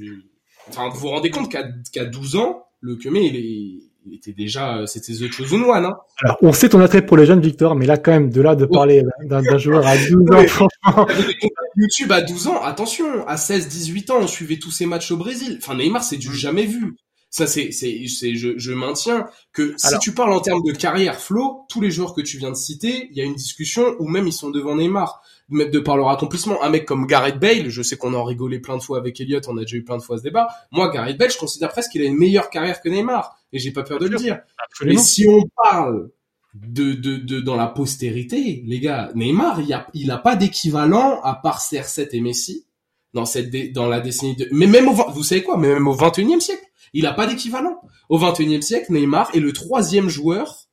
enfin, 0.70 0.90
vous 0.90 1.00
vous 1.00 1.08
rendez 1.10 1.32
compte 1.32 1.52
qu'à, 1.52 1.64
qu'à 1.92 2.06
12 2.06 2.36
ans, 2.36 2.66
le 2.80 2.96
Kemé, 2.96 3.26
il, 3.26 3.36
est, 3.36 3.92
il 4.06 4.16
était 4.16 4.34
déjà, 4.34 4.86
c'était 4.86 5.14
The 5.14 5.32
Chosen 5.32 5.64
One, 5.64 5.86
hein. 5.86 5.98
Alors, 6.24 6.38
on 6.42 6.54
sait 6.54 6.70
ton 6.70 6.80
attrait 6.80 7.06
pour 7.06 7.18
les 7.18 7.26
jeunes, 7.26 7.42
Victor, 7.42 7.76
mais 7.76 7.86
là, 7.86 7.98
quand 7.98 8.12
même, 8.12 8.30
de 8.30 8.42
là 8.42 8.56
de 8.56 8.66
parler 8.66 9.04
d'un 9.26 9.42
d'un 9.42 9.58
joueur 9.58 9.86
à 9.86 9.96
12 9.98 10.10
ans, 10.32 10.48
franchement. 10.48 11.08
YouTube 11.76 12.12
à 12.12 12.22
12 12.22 12.48
ans, 12.48 12.62
attention, 12.62 13.28
à 13.28 13.38
16, 13.38 13.68
18 13.68 14.12
ans, 14.12 14.18
on 14.22 14.28
suivait 14.28 14.58
tous 14.58 14.72
ces 14.72 14.86
matchs 14.86 15.12
au 15.12 15.18
Brésil. 15.18 15.58
Enfin, 15.62 15.76
Neymar, 15.76 16.04
c'est 16.04 16.18
du 16.18 16.34
jamais 16.34 16.66
vu. 16.66 16.96
Ça, 17.34 17.48
c'est, 17.48 17.72
c'est, 17.72 18.04
c'est, 18.08 18.36
je, 18.36 18.58
je 18.58 18.74
maintiens 18.74 19.26
que 19.54 19.74
si 19.78 19.88
Alors- 19.88 20.00
tu 20.02 20.14
parles 20.14 20.34
en 20.34 20.42
termes 20.42 20.62
de 20.64 20.74
carrière 20.74 21.16
flow, 21.20 21.66
tous 21.70 21.80
les 21.82 21.90
joueurs 21.90 22.14
que 22.14 22.20
tu 22.22 22.38
viens 22.38 22.50
de 22.52 22.56
citer, 22.56 23.08
il 23.10 23.18
y 23.18 23.22
a 23.22 23.24
une 23.24 23.36
discussion 23.36 23.96
où 24.00 24.08
même 24.10 24.28
ils 24.28 24.34
sont 24.34 24.50
devant 24.50 24.76
Neymar. 24.76 25.22
Même 25.48 25.70
de 25.70 25.80
par 25.80 25.96
leur 25.98 26.10
accomplissement. 26.10 26.62
Un 26.64 26.70
mec 26.70 26.86
comme 26.86 27.08
Gareth 27.08 27.40
Bale, 27.40 27.70
je 27.70 27.82
sais 27.82 27.96
qu'on 27.98 28.14
en 28.14 28.24
rigolait 28.26 28.60
plein 28.60 28.76
de 28.78 28.82
fois 28.84 28.98
avec 28.98 29.20
Elliott, 29.20 29.46
on 29.48 29.58
a 29.58 29.62
déjà 29.62 29.78
eu 29.78 29.84
plein 29.84 29.98
de 29.98 30.02
fois 30.02 30.18
ce 30.18 30.24
débat. 30.24 30.48
Moi, 30.72 30.90
Gareth 30.90 31.18
Bale, 31.18 31.32
je 31.32 31.38
considère 31.38 31.70
presque 31.70 31.92
qu'il 31.92 32.02
a 32.02 32.06
une 32.06 32.18
meilleure 32.18 32.50
carrière 32.50 32.82
que 32.82 32.90
Neymar. 32.90 33.38
et 33.54 33.60
j'ai 33.60 33.72
pas 33.72 33.84
peur 33.84 33.98
de 34.00 34.08
le 34.08 34.18
dire. 34.18 34.40
Absolument. 34.66 35.00
Mais 35.00 35.04
si 35.06 35.26
on 35.28 35.44
parle 35.64 36.10
de, 36.54 36.92
de, 36.94 37.16
de 37.18 37.40
dans 37.40 37.56
la 37.56 37.68
postérité, 37.68 38.62
les 38.66 38.80
gars, 38.82 39.10
Neymar, 39.16 39.62
il 39.62 39.72
a, 39.74 39.88
il 39.94 40.12
a 40.12 40.18
pas 40.18 40.36
d'équivalent 40.36 41.22
à 41.22 41.36
part 41.36 41.60
CR7 41.60 42.10
et 42.12 42.22
Messi 42.22 42.66
dans 43.14 43.26
cette 43.26 43.50
dé- 43.50 43.70
dans 43.70 43.88
la 43.88 44.00
décennie 44.00 44.36
de 44.38 44.48
mais 44.52 44.68
même 44.68 44.88
au 44.88 44.94
vous 44.94 45.24
savez 45.24 45.44
quoi, 45.44 45.58
mais 45.58 45.68
même 45.68 45.88
au 45.88 45.96
21e 45.96 46.40
siècle, 46.40 46.64
il 46.94 47.06
a 47.06 47.14
pas 47.14 47.28
d'équivalent. 47.28 47.82
Au 48.10 48.20
21e 48.20 48.62
siècle, 48.62 48.92
Neymar 48.92 49.30
est 49.34 49.40
le 49.40 49.54
troisième 49.54 50.10
joueur 50.10 50.68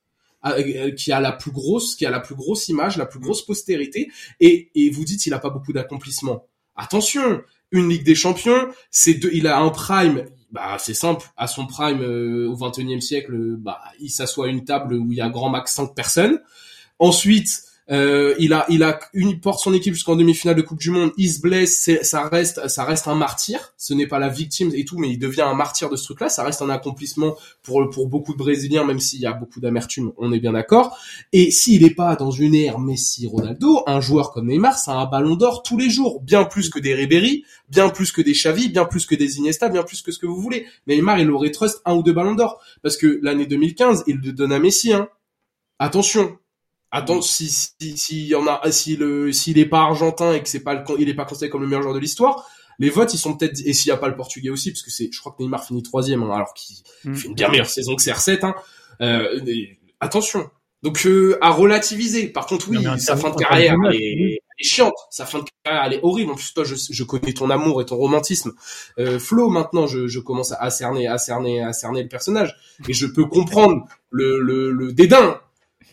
euh, 0.46 0.50
euh, 0.58 0.90
qui 0.92 1.12
a 1.12 1.20
la 1.20 1.32
plus 1.32 1.50
grosse 1.50 1.96
qui 1.96 2.06
a 2.06 2.10
la 2.10 2.20
plus 2.20 2.34
grosse 2.34 2.68
image, 2.68 2.96
la 2.96 3.06
plus 3.06 3.18
grosse 3.18 3.44
postérité 3.44 4.10
et 4.38 4.70
et 4.74 4.90
vous 4.90 5.04
dites 5.04 5.26
il 5.26 5.34
a 5.34 5.38
pas 5.38 5.50
beaucoup 5.50 5.72
d'accomplissements. 5.72 6.46
Attention, 6.76 7.42
une 7.72 7.88
Ligue 7.88 8.04
des 8.04 8.14
Champions, 8.14 8.68
c'est 8.90 9.14
deux, 9.14 9.30
il 9.32 9.48
a 9.48 9.58
un 9.58 9.70
prime 9.70 10.26
bah 10.50 10.76
c'est 10.78 10.94
simple 10.94 11.26
à 11.36 11.46
son 11.46 11.66
prime 11.66 12.00
euh, 12.02 12.48
au 12.48 12.56
21e 12.56 13.00
siècle 13.00 13.56
bah 13.56 13.80
il 14.00 14.10
s'assoit 14.10 14.46
à 14.46 14.48
une 14.48 14.64
table 14.64 14.94
où 14.94 15.12
il 15.12 15.18
y 15.18 15.20
a 15.20 15.28
grand 15.28 15.50
max 15.50 15.74
5 15.74 15.94
personnes 15.94 16.40
ensuite 16.98 17.64
euh, 17.90 18.34
il 18.38 18.52
a 18.52 18.66
il 18.68 18.82
a 18.82 18.98
une 19.14 19.40
porte 19.40 19.60
son 19.60 19.72
équipe 19.74 19.94
jusqu'en 19.94 20.16
demi-finale 20.16 20.56
de 20.56 20.62
Coupe 20.62 20.78
du 20.78 20.90
Monde 20.90 21.12
il 21.16 21.30
se 21.30 21.40
blesse 21.40 21.90
ça 22.02 22.28
reste 22.28 22.68
ça 22.68 22.84
reste 22.84 23.08
un 23.08 23.14
martyr 23.14 23.72
ce 23.76 23.94
n'est 23.94 24.06
pas 24.06 24.18
la 24.18 24.28
victime 24.28 24.70
et 24.74 24.84
tout 24.84 24.98
mais 24.98 25.08
il 25.10 25.18
devient 25.18 25.42
un 25.42 25.54
martyr 25.54 25.88
de 25.88 25.96
ce 25.96 26.04
truc 26.04 26.20
là 26.20 26.28
ça 26.28 26.44
reste 26.44 26.62
un 26.62 26.70
accomplissement 26.70 27.36
pour 27.62 27.88
pour 27.90 28.08
beaucoup 28.08 28.32
de 28.32 28.38
brésiliens 28.38 28.84
même 28.84 29.00
s'il 29.00 29.20
y 29.20 29.26
a 29.26 29.32
beaucoup 29.32 29.60
d'amertume 29.60 30.12
on 30.18 30.32
est 30.32 30.40
bien 30.40 30.52
d'accord 30.52 30.98
et 31.32 31.50
s'il 31.50 31.82
n'est 31.82 31.90
pas 31.90 32.16
dans 32.16 32.30
une 32.30 32.54
ère 32.54 32.78
Messi 32.78 33.26
Ronaldo 33.26 33.82
un 33.86 34.00
joueur 34.00 34.32
comme 34.32 34.48
Neymar 34.48 34.78
c'est 34.78 34.90
un 34.90 35.06
ballon 35.06 35.36
d'or 35.36 35.62
tous 35.62 35.78
les 35.78 35.90
jours 35.90 36.20
bien 36.20 36.44
plus 36.44 36.70
que 36.70 36.78
des 36.78 36.94
Ribéry 36.94 37.44
bien 37.68 37.88
plus 37.90 38.12
que 38.12 38.22
des 38.22 38.32
Xavi, 38.32 38.68
bien 38.68 38.84
plus 38.84 39.06
que 39.06 39.14
des 39.14 39.38
Iniesta, 39.38 39.68
bien 39.68 39.82
plus 39.82 40.02
que 40.02 40.12
ce 40.12 40.18
que 40.18 40.26
vous 40.26 40.40
voulez. 40.40 40.66
Neymar, 40.86 41.20
il 41.20 41.30
aurait 41.30 41.50
trust 41.50 41.80
un 41.84 41.94
ou 41.94 42.02
deux 42.02 42.12
ballons 42.12 42.34
d'or. 42.34 42.60
Parce 42.82 42.96
que 42.96 43.18
l'année 43.22 43.46
2015, 43.46 44.04
il 44.06 44.16
le 44.16 44.32
donne 44.32 44.52
à 44.52 44.58
Messi, 44.58 44.92
hein. 44.92 45.08
Attention. 45.78 46.38
Attends, 46.90 47.20
si, 47.20 47.48
si, 47.50 47.96
si 47.98 48.26
y 48.28 48.34
en 48.34 48.46
a, 48.46 48.70
si 48.70 48.96
le, 48.96 49.32
s'il 49.32 49.58
est 49.58 49.66
pas 49.66 49.80
argentin 49.80 50.32
et 50.32 50.42
que 50.42 50.48
c'est 50.48 50.62
pas 50.62 50.74
le, 50.74 50.82
il 50.98 51.08
est 51.08 51.14
pas 51.14 51.24
considéré 51.26 51.50
comme 51.50 51.60
le 51.62 51.66
meilleur 51.68 51.82
joueur 51.82 51.94
de 51.94 52.00
l'histoire, 52.00 52.46
les 52.78 52.90
votes, 52.90 53.12
ils 53.12 53.18
sont 53.18 53.36
peut-être, 53.36 53.60
et 53.66 53.72
s'il 53.74 53.88
y 53.88 53.92
a 53.92 53.96
pas 53.96 54.08
le 54.08 54.16
portugais 54.16 54.50
aussi, 54.50 54.70
parce 54.70 54.82
que 54.82 54.90
c'est, 54.90 55.10
je 55.12 55.18
crois 55.20 55.34
que 55.36 55.42
Neymar 55.42 55.64
finit 55.66 55.82
troisième, 55.82 56.22
hein, 56.22 56.30
alors 56.32 56.54
qu'il 56.54 56.76
Mm. 57.04 57.14
fait 57.14 57.28
une 57.28 57.34
bien 57.34 57.48
meilleure 57.48 57.68
saison 57.68 57.94
que 57.96 58.02
CR7, 58.02 58.44
hein. 58.44 58.54
Euh, 59.00 59.40
et- 59.46 59.78
attention. 60.00 60.48
Donc, 60.82 61.04
euh, 61.06 61.36
à 61.40 61.50
relativiser. 61.50 62.28
Par 62.28 62.46
contre, 62.46 62.68
oui, 62.70 62.78
Non, 62.80 62.96
sa 62.98 63.16
fin 63.16 63.30
de 63.30 63.36
carrière, 63.36 63.74
elle 63.90 63.96
est, 63.96 64.12
elle 64.12 64.28
est 64.60 64.64
chiante. 64.64 64.94
Sa 65.10 65.26
fin 65.26 65.40
de 65.40 65.44
carrière, 65.64 65.84
elle 65.86 65.94
est 65.94 66.00
horrible. 66.04 66.30
En 66.30 66.34
plus, 66.36 66.54
toi, 66.54 66.62
je, 66.62 66.76
je 66.88 67.02
connais 67.04 67.32
ton 67.32 67.50
amour 67.50 67.82
et 67.82 67.84
ton 67.84 67.96
romantisme. 67.96 68.52
Euh, 69.00 69.18
Flo, 69.18 69.50
maintenant, 69.50 69.88
je, 69.88 70.06
je 70.06 70.20
commence 70.20 70.52
à 70.52 70.70
cerner, 70.70 71.08
à 71.08 71.18
cerner, 71.18 71.60
à 71.60 71.72
cerner 71.72 72.04
le 72.04 72.08
personnage. 72.08 72.54
Et 72.88 72.92
je 72.92 73.06
peux 73.06 73.24
comprendre 73.26 73.86
le, 74.10 74.40
le, 74.40 74.70
le 74.70 74.92
dédain. 74.92 75.40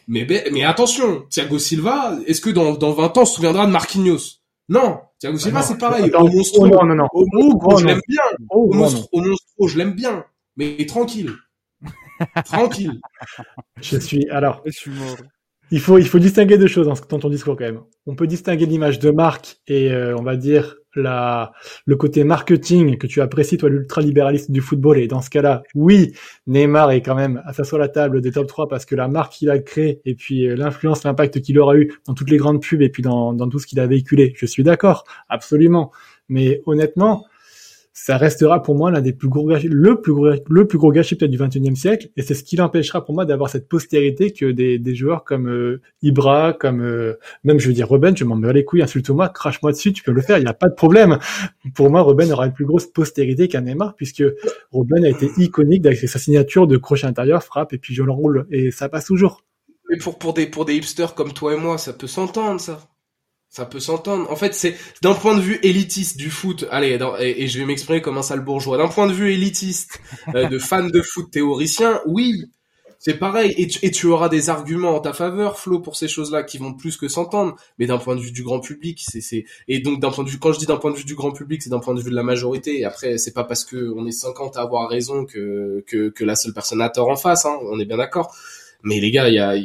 Mais, 0.08 0.26
ben- 0.26 0.44
mais 0.52 0.64
attention, 0.64 1.26
Thiago 1.30 1.58
Silva, 1.60 2.18
est-ce 2.28 2.42
que 2.42 2.50
dans, 2.52 2.74
dans 2.76 2.92
20 2.94 3.18
ans, 3.18 3.22
on 3.22 3.26
se 3.26 3.36
souviendra 3.36 3.66
de 3.66 3.72
Marquinhos? 3.72 4.40
Non. 4.70 5.00
Thiago 5.20 5.38
Silva, 5.38 5.60
Ah 5.60 5.64
c'est 5.64 5.78
pareil. 5.78 6.06
Attends, 6.06 6.22
Au 6.24 6.28
monstro, 6.28 6.66
oh 6.66 6.68
non, 6.68 6.86
non, 6.86 6.96
non. 6.96 7.08
au 7.14 7.26
monstro, 7.34 7.70
Oh 7.74 7.78
je 7.80 7.86
l'aime 7.86 8.02
bien. 8.08 8.22
Oh, 8.50 8.68
Au 8.70 8.74
non. 8.74 8.80
monstro, 8.82 9.10
au 9.12 9.22
monstro, 9.22 9.68
je 9.68 9.78
l'aime 9.78 9.94
bien. 9.94 10.26
Mais 10.58 10.86
tranquille. 10.86 11.32
tranquille. 12.46 13.00
Je 13.82 13.98
suis, 13.98 14.30
alors, 14.30 14.62
Je 14.66 14.72
suis 14.72 14.92
mort. 14.92 15.18
il 15.72 15.80
faut, 15.80 15.98
il 15.98 16.08
faut 16.08 16.20
distinguer 16.20 16.58
deux 16.58 16.68
choses 16.68 16.88
dans, 16.88 16.94
dans 17.10 17.20
ton 17.20 17.30
discours 17.30 17.56
quand 17.58 17.66
même. 17.66 17.82
On 18.06 18.16
peut 18.16 18.28
distinguer 18.28 18.66
l'image 18.66 19.00
de 19.00 19.12
marque 19.12 19.58
et, 19.68 19.92
euh, 19.92 20.16
on 20.18 20.24
va 20.24 20.36
dire, 20.36 20.78
la, 20.96 21.52
le 21.86 21.96
côté 21.96 22.24
marketing 22.24 22.98
que 22.98 23.08
tu 23.08 23.22
apprécies, 23.22 23.58
toi, 23.58 23.70
l'ultralibéralisme 23.70 24.52
du 24.52 24.62
football. 24.62 24.98
Et 24.98 25.08
dans 25.08 25.22
ce 25.22 25.30
cas-là, 25.30 25.64
oui, 25.74 26.14
Neymar 26.48 26.92
est 26.92 27.02
quand 27.02 27.16
même 27.16 27.42
à 27.46 27.54
s'asseoir 27.54 27.82
à 27.82 27.86
la 27.86 27.90
table 27.90 28.22
des 28.22 28.32
top 28.32 28.48
3 28.48 28.68
parce 28.68 28.86
que 28.86 28.96
la 28.96 29.08
marque 29.08 29.34
qu'il 29.34 29.50
a 29.50 29.60
créée 29.60 30.02
et 30.06 30.16
puis 30.16 30.48
euh, 30.48 30.56
l'influence, 30.56 31.04
l'impact 31.04 31.42
qu'il 31.42 31.60
aura 31.60 31.76
eu 31.76 31.94
dans 32.08 32.14
toutes 32.14 32.30
les 32.30 32.38
grandes 32.38 32.62
pubs 32.62 32.82
et 32.82 32.90
puis 32.90 33.04
dans, 33.04 33.34
dans 33.34 33.50
tout 33.50 33.60
ce 33.60 33.68
qu'il 33.68 33.80
a 33.80 33.88
véhiculé. 33.88 34.34
Je 34.36 34.46
suis 34.46 34.64
d'accord, 34.64 35.04
absolument. 35.30 35.92
Mais 36.30 36.62
honnêtement, 36.66 37.26
ça 37.98 38.18
restera 38.18 38.62
pour 38.62 38.76
moi 38.76 38.92
l'un 38.92 39.00
des 39.00 39.14
plus 39.14 39.30
gros 39.30 39.48
gâchis, 39.48 39.70
le 39.70 40.02
plus 40.02 40.12
gros, 40.12 40.28
le 40.50 40.68
plus 40.68 40.78
gros 40.78 40.92
gâchis 40.92 41.16
peut-être 41.16 41.32
du 41.32 41.38
21e 41.38 41.76
siècle, 41.76 42.10
et 42.18 42.24
c'est 42.24 42.34
ce 42.34 42.44
qui 42.44 42.58
l'empêchera 42.58 43.06
pour 43.06 43.16
moi 43.16 43.24
d'avoir 43.24 43.50
cette 43.50 43.70
postérité 43.70 44.34
que 44.34 44.52
des, 44.52 44.78
des 44.78 44.96
joueurs 44.96 45.24
comme 45.24 45.48
euh, 45.48 45.82
Ibra, 46.02 46.52
comme 46.52 46.82
euh, 46.82 47.14
même 47.46 47.58
je 47.58 47.70
veux 47.70 47.74
dire 47.74 47.88
Robben, 47.88 48.16
je 48.16 48.26
m'en 48.26 48.36
meurs 48.36 48.52
les 48.52 48.66
couilles, 48.66 48.82
insulte-moi, 48.82 49.30
crache-moi 49.30 49.72
dessus, 49.72 49.94
tu 49.94 50.04
peux 50.04 50.12
le 50.12 50.22
faire, 50.22 50.38
il 50.38 50.42
n'y 50.42 50.50
a 50.50 50.54
pas 50.54 50.68
de 50.68 50.76
problème. 50.76 51.20
Pour 51.74 51.90
moi, 51.90 52.02
Robben 52.02 52.30
aura 52.34 52.48
une 52.48 52.54
plus 52.54 52.66
grosse 52.66 52.86
postérité 52.86 53.48
qu'un 53.48 53.62
Neymar, 53.62 53.96
puisque 53.96 54.26
Robben 54.74 55.06
a 55.06 55.10
été 55.10 55.32
iconique 55.38 55.86
avec 55.86 55.98
sa 55.98 56.20
signature 56.20 56.68
de 56.68 56.76
crochet 56.76 57.08
intérieur, 57.08 57.44
frappe 57.44 57.72
et 57.72 57.78
puis 57.78 57.96
je 57.96 58.04
l'enroule, 58.04 58.46
et 58.52 58.72
ça 58.72 58.90
passe 58.90 59.06
toujours. 59.06 59.46
Mais 59.90 59.98
pour, 59.98 60.20
pour 60.20 60.34
des, 60.34 60.48
pour 60.48 60.66
des 60.66 60.76
hipsters 60.76 61.16
comme 61.16 61.32
toi 61.32 61.54
et 61.54 61.58
moi, 61.58 61.78
ça 61.78 61.94
peut 61.94 62.08
s'entendre, 62.08 62.60
ça. 62.60 62.78
Ça 63.56 63.66
peut 63.66 63.80
s'entendre. 63.80 64.30
En 64.30 64.36
fait, 64.36 64.54
c'est 64.54 64.76
d'un 65.02 65.14
point 65.14 65.34
de 65.34 65.40
vue 65.40 65.62
élitiste 65.64 66.18
du 66.18 66.30
foot. 66.30 66.66
Allez, 66.72 67.00
et, 67.22 67.48
je 67.48 67.58
vais 67.58 67.64
m'exprimer 67.64 68.02
comme 68.02 68.18
un 68.18 68.22
sale 68.22 68.42
bourgeois. 68.42 68.78
D'un 68.78 68.90
point 68.90 69.08
de 69.08 69.14
vue 69.14 69.32
élitiste, 69.32 70.02
euh, 70.36 70.50
de 70.50 70.60
fan 70.60 70.92
de 70.92 71.02
foot 71.02 71.32
théoricien, 71.32 72.02
oui, 72.06 72.52
c'est 73.00 73.14
pareil. 73.14 73.56
Et 73.58 73.92
tu, 73.92 74.08
auras 74.08 74.28
des 74.28 74.50
arguments 74.50 74.98
en 74.98 75.00
ta 75.00 75.14
faveur, 75.14 75.58
Flo, 75.58 75.80
pour 75.80 75.96
ces 75.96 76.10
choses-là 76.10 76.44
qui 76.44 76.58
vont 76.58 76.74
plus 76.74 76.98
que 76.98 77.08
s'entendre. 77.08 77.56
Mais 77.80 77.86
d'un 77.86 77.98
point 77.98 78.18
de 78.18 78.20
vue 78.20 78.34
du 78.34 78.44
grand 78.44 78.60
public, 78.60 79.02
c'est, 79.08 79.46
et 79.70 79.80
donc 79.80 80.02
d'un 80.02 80.12
point 80.12 80.26
de 80.26 80.30
vue, 80.30 80.38
quand 80.38 80.52
je 80.52 80.60
dis 80.60 80.66
d'un 80.66 80.76
point 80.76 80.92
de 80.92 80.98
vue 80.98 81.06
du 81.06 81.16
grand 81.16 81.32
public, 81.32 81.62
c'est 81.64 81.70
d'un 81.70 81.80
point 81.80 81.94
de 81.94 82.02
vue 82.02 82.12
de 82.12 82.16
la 82.16 82.24
majorité. 82.24 82.82
Et 82.82 82.84
après, 82.84 83.18
c'est 83.18 83.34
pas 83.34 83.46
parce 83.46 83.64
que 83.64 83.94
on 83.96 84.06
est 84.06 84.12
50 84.12 84.58
à 84.58 84.64
avoir 84.64 84.90
raison 84.90 85.24
que, 85.24 85.82
que, 85.88 86.24
la 86.26 86.36
seule 86.36 86.54
personne 86.54 86.82
a 86.82 86.90
tort 86.90 87.08
en 87.08 87.16
face, 87.16 87.46
hein. 87.46 87.58
On 87.72 87.80
est 87.80 87.86
bien 87.86 87.96
d'accord. 87.96 88.36
Mais 88.84 89.00
les 89.00 89.12
gars, 89.12 89.30
il 89.30 89.36
y 89.36 89.40
a, 89.40 89.56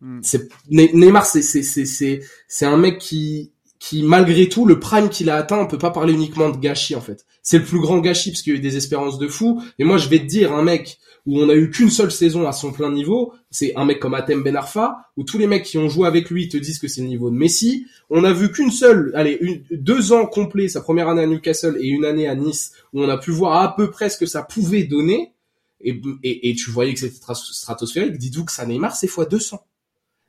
Mm. 0.00 0.20
c'est 0.22 0.48
Ne- 0.70 0.92
Neymar 0.94 1.26
c'est 1.26 1.42
c'est 1.42 2.66
un 2.66 2.76
mec 2.76 2.98
qui 2.98 3.52
qui 3.80 4.02
malgré 4.02 4.48
tout 4.48 4.64
le 4.66 4.80
prime 4.80 5.08
qu'il 5.08 5.30
a 5.30 5.36
atteint 5.36 5.58
on 5.58 5.66
peut 5.66 5.78
pas 5.78 5.90
parler 5.90 6.12
uniquement 6.12 6.50
de 6.50 6.56
gâchis 6.56 6.94
en 6.96 7.00
fait. 7.00 7.24
C'est 7.42 7.58
le 7.58 7.64
plus 7.64 7.80
grand 7.80 7.98
gâchis 7.98 8.30
parce 8.30 8.42
qu'il 8.42 8.52
y 8.52 8.56
a 8.56 8.58
eu 8.58 8.62
des 8.62 8.76
espérances 8.76 9.18
de 9.18 9.28
fou. 9.28 9.62
Et 9.78 9.84
moi 9.84 9.98
je 9.98 10.08
vais 10.08 10.18
te 10.18 10.24
dire 10.26 10.52
un 10.52 10.62
mec 10.62 10.98
où 11.26 11.38
on 11.40 11.48
a 11.48 11.54
eu 11.54 11.70
qu'une 11.70 11.90
seule 11.90 12.10
saison 12.10 12.46
à 12.48 12.52
son 12.52 12.72
plein 12.72 12.90
niveau 12.90 13.32
c'est 13.50 13.74
un 13.76 13.84
mec 13.84 14.00
comme 14.00 14.14
Atem 14.14 14.42
Ben 14.42 14.56
Arfa 14.56 14.96
où 15.16 15.22
tous 15.24 15.38
les 15.38 15.46
mecs 15.46 15.64
qui 15.64 15.78
ont 15.78 15.88
joué 15.88 16.06
avec 16.08 16.28
lui 16.30 16.48
te 16.48 16.56
disent 16.56 16.78
que 16.78 16.88
c'est 16.88 17.02
le 17.02 17.06
niveau 17.08 17.30
de 17.30 17.36
Messi. 17.36 17.86
On 18.10 18.24
a 18.24 18.32
vu 18.32 18.50
qu'une 18.50 18.70
seule 18.70 19.12
allez 19.14 19.62
deux 19.70 20.12
ans 20.12 20.26
complets 20.26 20.68
sa 20.68 20.80
première 20.80 21.08
année 21.08 21.22
à 21.22 21.26
Newcastle 21.26 21.76
et 21.80 21.86
une 21.86 22.04
année 22.04 22.26
à 22.28 22.34
Nice 22.34 22.72
où 22.92 23.02
on 23.02 23.08
a 23.08 23.18
pu 23.18 23.30
voir 23.30 23.62
à 23.62 23.76
peu 23.76 23.90
près 23.90 24.10
ce 24.10 24.18
que 24.18 24.26
ça 24.26 24.42
pouvait 24.42 24.84
donner. 24.84 25.32
Et, 25.80 26.00
et, 26.24 26.50
et 26.50 26.54
tu 26.56 26.72
voyais 26.72 26.92
que 26.92 26.98
c'était 26.98 27.14
strat- 27.14 27.36
stratosphérique. 27.54 28.18
Dis-vous 28.18 28.44
que 28.44 28.50
ça 28.52 28.66
Neymar 28.66 28.96
c'est 28.96 29.06
fois 29.06 29.24
200 29.26 29.60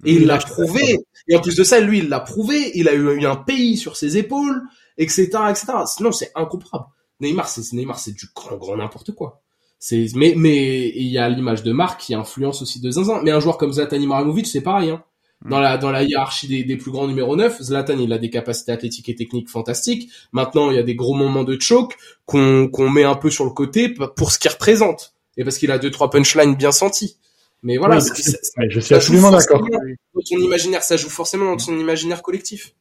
et 0.05 0.13
il 0.13 0.25
l'a 0.25 0.37
prouvé. 0.37 0.99
Et 1.27 1.35
en 1.35 1.41
plus 1.41 1.55
de 1.55 1.63
ça, 1.63 1.79
lui, 1.79 1.99
il 1.99 2.09
l'a 2.09 2.19
prouvé. 2.19 2.71
Il 2.75 2.87
a 2.87 2.93
eu, 2.93 3.21
eu 3.21 3.25
un 3.25 3.35
pays 3.35 3.77
sur 3.77 3.95
ses 3.95 4.17
épaules, 4.17 4.61
etc., 4.97 5.29
etc. 5.49 5.65
Sinon, 5.85 6.11
c'est 6.11 6.31
incomparable. 6.35 6.85
Neymar, 7.19 7.49
c'est 7.49 7.73
Neymar, 7.73 7.99
c'est 7.99 8.15
du 8.15 8.27
grand, 8.33 8.57
grand 8.57 8.77
n'importe 8.77 9.11
quoi. 9.11 9.41
C'est, 9.77 10.07
mais, 10.15 10.33
mais 10.35 10.89
il 10.89 11.07
y 11.07 11.17
a 11.17 11.29
l'image 11.29 11.63
de 11.63 11.71
marque 11.71 12.01
qui 12.01 12.13
influence 12.13 12.61
aussi 12.61 12.81
de 12.81 12.91
zinzin. 12.91 13.21
Mais 13.23 13.31
un 13.31 13.39
joueur 13.39 13.57
comme 13.57 13.73
Zlatan 13.73 13.97
Ibrahimovic, 13.97 14.47
c'est 14.47 14.61
pareil. 14.61 14.89
Hein. 14.89 15.03
Dans 15.49 15.61
la 15.61 15.77
dans 15.77 15.89
la 15.89 16.03
hiérarchie 16.03 16.49
des, 16.49 16.65
des 16.65 16.75
plus 16.75 16.91
grands 16.91 17.07
numéro 17.07 17.37
9, 17.37 17.61
Zlatan 17.61 17.97
il 17.97 18.11
a 18.11 18.17
des 18.17 18.29
capacités 18.29 18.73
athlétiques 18.73 19.07
et 19.07 19.15
techniques 19.15 19.47
fantastiques. 19.47 20.09
Maintenant, 20.33 20.69
il 20.69 20.75
y 20.75 20.79
a 20.79 20.83
des 20.83 20.95
gros 20.95 21.13
moments 21.13 21.45
de 21.45 21.57
choke 21.57 21.95
qu'on 22.25 22.67
qu'on 22.67 22.89
met 22.89 23.05
un 23.05 23.15
peu 23.15 23.29
sur 23.29 23.45
le 23.45 23.51
côté 23.51 23.87
pour 23.89 24.33
ce 24.33 24.39
qu'il 24.39 24.51
représente 24.51 25.13
et 25.37 25.45
parce 25.45 25.57
qu'il 25.57 25.71
a 25.71 25.79
deux 25.79 25.91
trois 25.91 26.09
punchlines 26.09 26.55
bien 26.55 26.73
sentis. 26.73 27.15
Mais 27.61 27.77
voilà, 27.77 27.97
Oui, 27.97 28.01
ouais, 28.57 28.69
je 28.69 28.79
suis 28.79 28.95
absolument 28.95 29.31
d'accord. 29.31 29.61
Dans 30.13 30.21
ton 30.21 30.37
imaginaire, 30.37 30.83
ça 30.83 30.95
joue 30.95 31.09
forcément 31.09 31.45
dans 31.45 31.57
ton 31.57 31.77
imaginaire 31.77 32.21
collectif. 32.21 32.73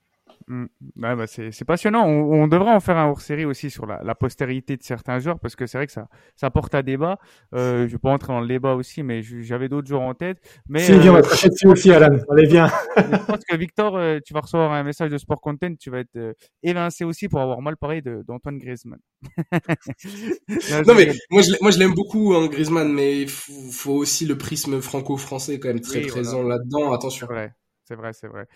Ouais, 0.48 1.16
bah 1.16 1.26
c'est 1.26 1.64
passionnant. 1.64 2.06
On, 2.06 2.42
on 2.42 2.48
devrait 2.48 2.72
en 2.72 2.80
faire 2.80 2.96
un 2.96 3.08
hors-série 3.08 3.44
aussi 3.44 3.70
sur 3.70 3.86
la, 3.86 4.02
la 4.02 4.14
postérité 4.14 4.76
de 4.76 4.82
certains 4.82 5.18
joueurs 5.18 5.38
parce 5.40 5.56
que 5.56 5.66
c'est 5.66 5.78
vrai 5.78 5.86
que 5.86 5.92
ça, 5.92 6.08
ça 6.36 6.50
porte 6.50 6.74
à 6.74 6.82
débat. 6.82 7.18
Euh, 7.54 7.86
je 7.86 7.92
vais 7.92 7.98
pas 7.98 8.10
entrer 8.10 8.32
dans 8.32 8.40
le 8.40 8.48
débat 8.48 8.74
aussi, 8.74 9.02
mais 9.02 9.22
j'avais 9.22 9.68
d'autres 9.68 9.88
joueurs 9.88 10.02
en 10.02 10.14
tête. 10.14 10.38
Mais 10.68 10.80
Si, 10.80 10.98
viens, 10.98 11.12
on 11.12 11.16
euh, 11.16 11.18
va 11.18 11.22
te 11.22 11.26
cracher 11.28 11.48
dessus 11.50 11.66
aussi, 11.68 11.90
Alan. 11.92 12.16
Allez, 12.30 12.46
viens. 12.46 12.68
je 12.96 13.26
pense 13.26 13.44
que 13.44 13.56
Victor, 13.56 13.96
euh, 13.96 14.18
tu 14.24 14.32
vas 14.32 14.40
recevoir 14.40 14.72
un 14.72 14.82
message 14.82 15.10
de 15.10 15.18
Sport 15.18 15.40
Content, 15.40 15.74
tu 15.78 15.90
vas 15.90 16.00
être 16.00 16.16
euh, 16.16 16.32
évincé 16.62 17.04
aussi 17.04 17.28
pour 17.28 17.40
avoir 17.40 17.60
mal 17.60 17.76
parlé 17.76 18.00
d'Antoine 18.02 18.58
Griezmann. 18.58 19.00
Non 20.86 20.94
mais 20.94 21.12
moi 21.30 21.42
je, 21.42 21.78
l'aime 21.78 21.94
beaucoup 21.94 22.34
hein, 22.34 22.46
Griezmann, 22.46 22.92
mais 22.92 23.26
faut, 23.26 23.52
faut 23.70 23.92
aussi 23.92 24.26
le 24.26 24.38
prisme 24.38 24.80
franco-français 24.80 25.58
quand 25.58 25.68
même 25.68 25.80
très 25.80 26.00
Oui, 26.00 26.06
présent 26.06 26.42
là-dedans. 26.42 26.92
Attention. 26.92 27.26
vrai, 27.26 27.52
c'est 27.88 27.94
vrai, 27.94 28.12
c'est 28.12 28.26
vrai. 28.26 28.46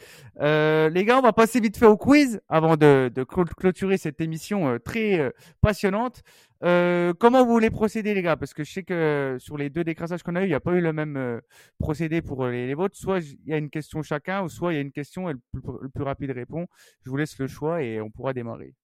Euh, 0.40 0.90
les 0.90 1.06
gars, 1.06 1.18
on 1.18 1.22
va 1.22 1.32
passer 1.32 1.58
vite 1.58 1.78
fait 1.78 1.86
au 1.86 1.96
quiz 1.96 2.42
avant 2.50 2.76
de, 2.76 3.10
clôturer 3.24 3.96
cette 3.96 4.20
émission 4.20 4.68
euh, 4.68 4.78
très 4.78 5.18
euh, 5.18 5.30
passionnante. 5.62 6.22
Comment 6.60 7.44
vous 7.44 7.52
voulez 7.52 7.70
procéder, 7.70 8.12
les 8.12 8.20
gars? 8.20 8.36
Parce 8.36 8.52
que 8.52 8.62
je 8.62 8.70
sais 8.70 8.82
que 8.82 9.36
sur 9.40 9.56
les 9.56 9.70
deux 9.70 9.84
décrassages 9.84 10.22
qu'on 10.22 10.36
a 10.36 10.42
eu, 10.42 10.44
il 10.44 10.48
n'y 10.48 10.54
a 10.54 10.60
pas 10.60 10.72
eu 10.72 10.82
le 10.82 10.92
même 10.92 11.40
procédé 11.78 12.20
pour 12.20 12.46
les, 12.46 12.66
les 12.66 12.74
vôtres. 12.74 12.96
Soit 12.96 13.20
il 13.20 13.38
y 13.46 13.54
a 13.54 13.56
une 13.56 13.70
question 13.70 14.02
chacun, 14.02 14.42
ou 14.42 14.48
soit 14.50 14.74
il 14.74 14.76
y 14.76 14.78
a 14.78 14.82
une 14.82 14.92
question 14.92 15.30
et 15.30 15.32
le 15.32 15.40
plus, 15.50 15.72
le 15.80 15.88
plus 15.88 16.04
rapide 16.04 16.30
répond. 16.30 16.66
Je 17.04 17.10
vous 17.10 17.16
laisse 17.16 17.38
le 17.38 17.46
choix 17.48 17.82
et 17.82 18.00
on 18.00 18.10
pourra 18.10 18.34
démarrer. 18.34 18.74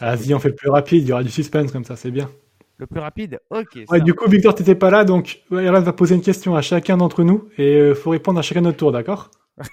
Vas-y, 0.00 0.34
on 0.34 0.38
fait 0.38 0.48
le 0.48 0.56
plus 0.56 0.70
rapide. 0.70 1.02
Il 1.02 1.08
y 1.08 1.12
aura 1.12 1.22
du 1.22 1.30
suspense 1.30 1.70
comme 1.70 1.84
ça, 1.84 1.96
c'est 1.96 2.10
bien. 2.10 2.30
Le 2.78 2.86
plus 2.86 3.00
rapide 3.00 3.40
Ok. 3.50 3.78
Ouais, 3.88 4.00
du 4.00 4.12
coup, 4.14 4.28
Victor, 4.28 4.54
t'étais 4.54 4.74
pas 4.74 4.90
là, 4.90 5.04
donc 5.04 5.42
Erlan 5.50 5.80
va 5.80 5.92
poser 5.92 6.14
une 6.14 6.20
question 6.22 6.54
à 6.56 6.62
chacun 6.62 6.96
d'entre 6.98 7.22
nous 7.24 7.48
et 7.56 7.76
euh, 7.76 7.94
faut 7.94 8.10
répondre 8.10 8.38
à 8.38 8.42
chacun 8.42 8.60
notre 8.60 8.76
tour, 8.76 8.92
d'accord? 8.92 9.30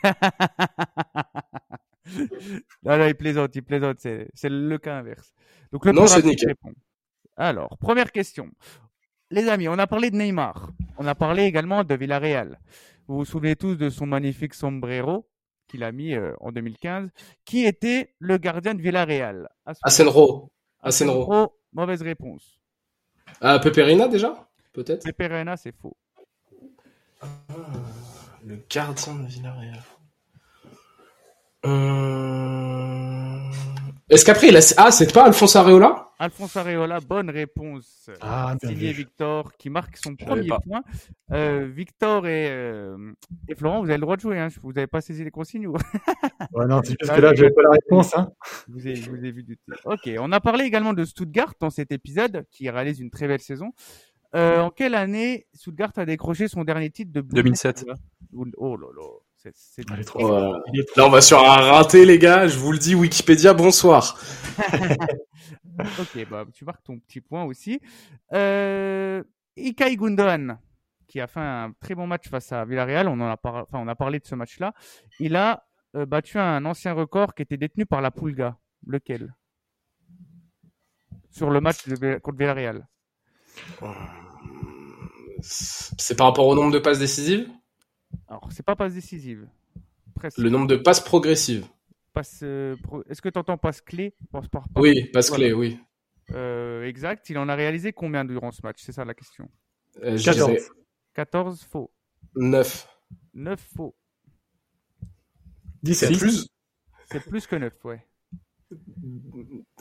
Non, 2.84 2.97
non, 2.97 3.07
il 3.07 3.15
plaisante, 3.15 3.55
il 3.55 3.63
plaisante, 3.63 3.97
c'est, 3.99 4.27
c'est 4.34 4.49
le 4.49 4.77
cas 4.77 4.97
inverse. 4.97 5.34
Donc 5.71 5.85
le 5.85 5.91
Non, 5.93 6.01
plus 6.01 6.09
c'est 6.09 6.15
rapide 6.15 6.30
nickel. 6.31 6.49
répond. 6.49 6.73
Alors, 7.38 7.77
première 7.80 8.11
question. 8.11 8.49
Les 9.31 9.47
amis, 9.47 9.67
on 9.67 9.80
a 9.80 9.88
parlé 9.88 10.11
de 10.11 10.17
Neymar. 10.17 10.71
On 10.97 11.07
a 11.07 11.15
parlé 11.15 11.43
également 11.43 11.84
de 11.84 11.95
Villarreal. 11.95 12.59
Vous 13.07 13.17
vous 13.19 13.25
souvenez 13.25 13.55
tous 13.55 13.75
de 13.75 13.89
son 13.89 14.05
magnifique 14.05 14.53
sombrero 14.53 15.25
qu'il 15.67 15.84
a 15.84 15.91
mis 15.91 16.13
euh, 16.13 16.34
en 16.41 16.51
2015. 16.51 17.09
Qui 17.45 17.65
était 17.65 18.13
le 18.19 18.38
gardien 18.38 18.75
de 18.75 18.81
Villarreal? 18.81 19.49
Asenro. 19.81 20.51
Asenro, 20.81 21.55
mauvaise 21.71 22.01
réponse. 22.01 22.59
Ah, 23.45 23.59
Peperina 23.59 24.07
déjà 24.07 24.47
Peut-être 24.71 25.03
Pepe 25.03 25.29
Reina, 25.29 25.57
c'est 25.57 25.75
faux. 25.75 25.95
Le 28.45 28.57
gardien 28.69 29.15
de 29.15 29.27
Villarreal. 29.27 29.83
Euh... 31.65 33.51
Est-ce 34.09 34.25
qu'après 34.25 34.49
il 34.49 34.57
a... 34.57 34.73
Ah, 34.77 34.91
c'est 34.91 35.11
pas 35.13 35.25
Alphonse 35.25 35.55
Areola? 35.55 36.11
Alphonse 36.19 36.55
Areola, 36.55 36.99
bonne 36.99 37.30
réponse. 37.30 38.09
Ah, 38.21 38.55
Signé. 38.61 38.91
Victor 38.91 39.53
qui 39.57 39.69
marque 39.69 39.97
son 39.97 40.15
premier 40.15 40.49
point. 40.63 40.84
Euh, 41.31 41.67
Victor 41.73 42.27
et, 42.27 42.49
euh, 42.49 43.13
et 43.47 43.55
Florent, 43.55 43.81
vous 43.81 43.89
avez 43.89 43.97
le 43.97 44.01
droit 44.01 44.15
de 44.15 44.21
jouer. 44.21 44.39
Hein. 44.39 44.49
Vous 44.61 44.73
n'avez 44.73 44.88
pas 44.88 45.01
saisi 45.01 45.23
les 45.23 45.31
consignes 45.31 45.67
ou... 45.67 45.73
Ouais, 46.53 46.65
non, 46.67 46.81
c'est 46.84 46.95
juste 46.99 47.13
que 47.13 47.21
là, 47.21 47.34
j'avais 47.34 47.51
pas 47.51 47.63
la 47.63 47.71
réponse. 47.71 48.15
Hein. 48.15 48.31
vous, 48.67 48.85
avez, 48.85 48.95
vous 48.95 49.15
avez 49.15 49.31
vu 49.31 49.43
du 49.43 49.57
Ok, 49.85 50.09
on 50.19 50.31
a 50.31 50.39
parlé 50.39 50.65
également 50.65 50.93
de 50.93 51.03
Stuttgart 51.05 51.53
dans 51.59 51.69
cet 51.69 51.91
épisode 51.91 52.45
qui 52.51 52.69
réalise 52.69 52.99
une 52.99 53.09
très 53.09 53.27
belle 53.27 53.41
saison. 53.41 53.71
Euh, 54.35 54.61
en 54.61 54.69
quelle 54.72 54.95
année 54.95 55.45
Stuttgart 55.53 55.91
a 55.97 56.05
décroché 56.05 56.47
son 56.47 56.64
dernier 56.64 56.89
titre 56.89 57.11
de 57.11 57.22
2007. 57.22 57.85
Bundesliga 57.85 57.95
Oh 58.57 58.76
là 58.77 58.88
là, 58.95 59.07
c'est 59.35 59.55
c'est- 59.55 59.84
Elle 59.93 59.99
est 59.99 60.03
trop 60.03 60.26
Voilà. 60.26 60.60
Il 60.73 60.80
est 60.80 60.85
trop- 60.85 61.01
Là, 61.01 61.07
on 61.07 61.10
va 61.11 61.22
sur 61.22 61.39
un 61.39 61.57
raté, 61.72 62.03
les 62.05 62.18
gars. 62.18 62.47
Je 62.47 62.57
vous 62.57 62.72
le 62.72 62.80
dis, 62.80 62.95
Wikipédia, 62.95 63.53
bonsoir. 63.53 64.18
Ok, 65.99 66.27
bah, 66.30 66.45
tu 66.53 66.65
marques 66.65 66.84
ton 66.84 66.99
petit 66.99 67.19
point 67.19 67.43
aussi. 67.45 67.80
Euh, 68.31 69.23
Ilkay 69.57 69.95
Gundogan, 69.95 70.60
qui 71.07 71.19
a 71.19 71.26
fait 71.26 71.39
un 71.39 71.73
très 71.80 71.95
bon 71.95 72.05
match 72.05 72.30
face 72.30 72.51
à 72.51 72.64
Villarreal, 72.64 73.07
on, 73.07 73.19
en 73.19 73.27
a, 73.31 73.38
par- 73.38 73.55
enfin, 73.64 73.80
on 73.80 73.88
a 73.88 73.95
parlé 73.95 74.19
de 74.19 74.26
ce 74.26 74.35
match-là. 74.35 74.73
Il 75.19 75.35
a 75.35 75.65
euh, 75.95 76.05
battu 76.05 76.38
un 76.38 76.64
ancien 76.65 76.93
record 76.93 77.34
qui 77.34 77.41
était 77.41 77.57
détenu 77.57 77.88
par 77.88 78.01
la 78.01 78.11
Pulga. 78.11 78.55
Lequel? 78.85 79.34
Sur 81.31 81.49
le 81.49 81.60
match 81.60 81.88
de, 81.88 82.19
contre 82.19 82.38
Villarreal. 82.38 82.88
C'est 85.45 86.15
par 86.15 86.27
rapport 86.27 86.47
au 86.47 86.55
nombre 86.55 86.71
de 86.71 86.79
passes 86.79 86.99
décisives? 86.99 87.49
Alors, 88.27 88.49
c'est 88.51 88.63
pas 88.63 88.75
passe 88.75 88.93
décisive. 88.93 89.47
Presque. 90.15 90.37
Le 90.37 90.49
nombre 90.49 90.67
de 90.67 90.75
passes 90.77 91.01
progressives. 91.01 91.65
Passe, 92.13 92.39
euh, 92.43 92.75
pro- 92.81 93.03
Est-ce 93.09 93.21
que 93.21 93.29
tu 93.29 93.37
entends 93.39 93.57
passe 93.57 93.81
clé 93.81 94.13
Passe 94.31 94.47
par- 94.47 94.69
par- 94.69 94.81
Oui, 94.81 95.05
passe 95.11 95.29
Voilà. 95.29 95.45
clé, 95.45 95.53
oui. 95.53 95.79
Euh, 96.31 96.85
exact. 96.85 97.29
Il 97.29 97.37
en 97.37 97.49
a 97.49 97.55
réalisé 97.55 97.91
combien 97.91 98.23
durant 98.23 98.51
ce 98.51 98.61
match? 98.63 98.77
C'est 98.81 98.91
ça 98.93 99.03
la 99.03 99.13
question. 99.13 99.49
Euh, 100.01 100.15
je 100.15 100.23
14. 100.25 100.51
dirais 100.51 100.61
14 101.13 101.63
faux. 101.63 101.91
9. 102.35 102.87
9 103.33 103.59
faux. 103.75 103.95
17. 105.83 106.13
C'est 106.13 106.17
plus? 106.19 106.47
C'est 107.11 107.19
plus 107.27 107.45
que 107.47 107.55
9, 107.57 107.73
ouais. 107.83 108.07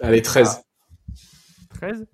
Allez, 0.01 0.23
13. 0.23 0.63
13 1.71 2.07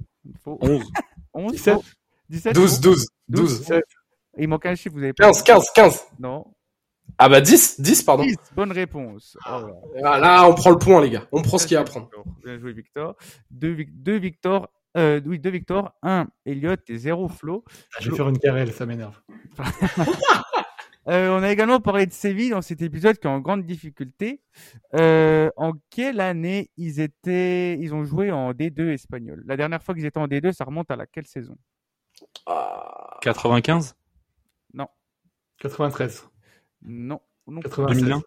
Faux. 0.44 0.58
11. 0.60 0.84
11 1.32 1.52
17. 1.52 1.74
faux. 1.74 1.84
17 2.28 2.54
12, 2.54 2.74
faux. 2.76 2.80
12, 2.82 3.06
12. 3.28 3.66
12. 3.66 3.80
Il 4.38 4.48
manque 4.48 4.66
un 4.66 4.74
chiffre, 4.74 4.94
vous 4.94 5.02
avez 5.02 5.12
pas 5.12 5.24
15, 5.24 5.42
15, 5.42 5.70
15. 5.74 6.06
Non. 6.20 6.44
Ah 7.16 7.28
bah 7.28 7.40
10, 7.40 7.80
10, 7.80 8.02
pardon. 8.02 8.24
10, 8.24 8.36
bonne 8.55 8.72
réponse. 8.72 9.36
Oh 9.46 9.66
là. 9.66 10.02
Ah, 10.05 10.18
là, 10.20 10.48
on 10.48 10.55
prend 10.55 10.70
le 10.70 10.78
point, 10.78 11.00
les 11.00 11.10
gars. 11.10 11.26
On 11.32 11.42
prend 11.42 11.59
ce 11.59 11.66
qu'il 11.66 11.74
y 11.74 11.78
a 11.78 11.80
à 11.80 11.84
prendre. 11.84 12.09
Bien 12.44 12.59
joué, 12.59 12.72
Victor. 12.72 13.16
Deux, 13.50 13.76
deux 13.90 14.18
Victor. 14.18 14.68
Euh, 14.96 15.20
oui, 15.26 15.38
deux 15.38 15.50
Victor. 15.50 15.92
Un 16.02 16.28
Elliot 16.46 16.76
et 16.88 16.98
zéro 16.98 17.28
Flo. 17.28 17.64
Je 18.00 18.10
vais 18.10 18.16
faire 18.16 18.28
une 18.28 18.38
carrelle, 18.38 18.72
ça 18.72 18.86
m'énerve. 18.86 19.20
Euh, 21.09 21.30
on 21.30 21.42
a 21.42 21.50
également 21.50 21.80
parlé 21.80 22.05
de 22.05 22.12
Séville 22.12 22.50
dans 22.50 22.60
cet 22.60 22.82
épisode 22.82 23.18
qui 23.18 23.26
est 23.26 23.30
en 23.30 23.40
grande 23.40 23.64
difficulté. 23.64 24.42
Euh, 24.94 25.48
en 25.56 25.72
quelle 25.88 26.20
année 26.20 26.70
ils 26.76 27.00
étaient, 27.00 27.78
ils 27.80 27.94
ont 27.94 28.05
joué 28.05 28.30
en 28.30 28.52
D2 28.52 28.92
espagnol? 28.92 29.42
La 29.46 29.56
dernière 29.56 29.82
fois 29.82 29.94
qu'ils 29.94 30.05
étaient 30.05 30.18
en 30.18 30.28
D2, 30.28 30.52
ça 30.52 30.64
remonte 30.64 30.90
à 30.90 30.96
la 30.96 31.06
quelle 31.06 31.26
saison? 31.26 31.56
Ah, 32.48 33.18
95 33.22 33.94
93. 35.60 36.24
Non. 36.82 37.18
non. 37.48 37.60
96. 37.60 38.00
2001 38.04 38.22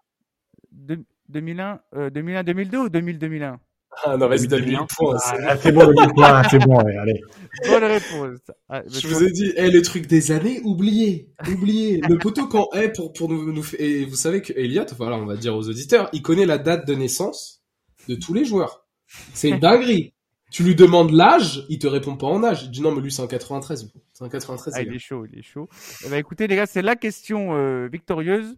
De- 0.71 1.05
2001, 1.29 1.79
euh, 1.95 2.09
2001, 2.09 2.43
2002 2.43 2.77
ou 2.77 2.89
2000, 2.89 3.17
2001 3.19 3.59
Ah, 4.03 4.17
non, 4.17 4.27
vas-y, 4.27 4.47
donne-lui 4.47 4.71
2001. 4.75 4.81
le 4.81 4.87
point. 4.95 5.17
c'est- 5.17 5.35
Ah, 5.47 5.57
c'est 5.57 5.71
bon, 5.71 5.87
le 5.87 6.13
points, 6.13 6.43
c'est 6.49 6.59
bon, 6.59 6.83
ouais, 6.83 6.97
allez. 6.97 7.21
Bonne 7.69 7.83
réponse. 7.85 8.39
Ah, 8.67 8.81
Je 8.87 9.07
vous 9.07 9.23
ai 9.23 9.31
dit, 9.31 9.53
eh, 9.55 9.69
les 9.71 9.81
trucs 9.81 10.07
des 10.07 10.31
années, 10.33 10.59
oubliez, 10.65 11.29
oubliez. 11.49 12.01
Le 12.09 12.17
poteau 12.17 12.47
quand, 12.47 12.67
eh, 12.75 12.89
pour, 12.89 13.13
pour 13.13 13.29
nous, 13.29 13.51
nous, 13.53 13.63
et 13.79 14.03
vous 14.05 14.15
savez 14.15 14.41
que 14.41 14.51
Elliot, 14.53 14.85
voilà, 14.97 15.15
on 15.17 15.25
va 15.25 15.37
dire 15.37 15.55
aux 15.55 15.69
auditeurs, 15.69 16.09
il 16.11 16.21
connaît 16.21 16.45
la 16.45 16.57
date 16.57 16.85
de 16.85 16.95
naissance 16.95 17.61
de 18.09 18.15
tous 18.15 18.33
les 18.33 18.43
joueurs. 18.43 18.85
C'est 19.33 19.49
une 19.49 19.59
dinguerie. 19.59 20.13
Tu 20.51 20.63
lui 20.63 20.75
demandes 20.75 21.11
l'âge, 21.11 21.65
il 21.69 21.79
te 21.79 21.87
répond 21.87 22.15
pas 22.17 22.27
en 22.27 22.43
âge. 22.43 22.63
Il 22.63 22.71
dit 22.71 22.81
non, 22.81 22.91
mais 22.93 23.01
lui, 23.01 23.11
c'est 23.11 23.21
en 23.21 23.27
93. 23.27 23.91
C'est 24.13 24.23
en 24.23 24.29
93, 24.29 24.73
Ah, 24.77 24.81
il 24.83 24.93
est 24.93 24.99
chaud, 24.99 25.25
il 25.25 25.39
est 25.39 25.43
chaud. 25.43 25.67
Eh 26.05 26.09
ben, 26.09 26.17
écoutez, 26.17 26.45
les 26.47 26.55
gars, 26.57 26.65
c'est 26.65 26.81
la 26.81 26.95
question 26.95 27.55
euh, 27.55 27.87
victorieuse. 27.91 28.55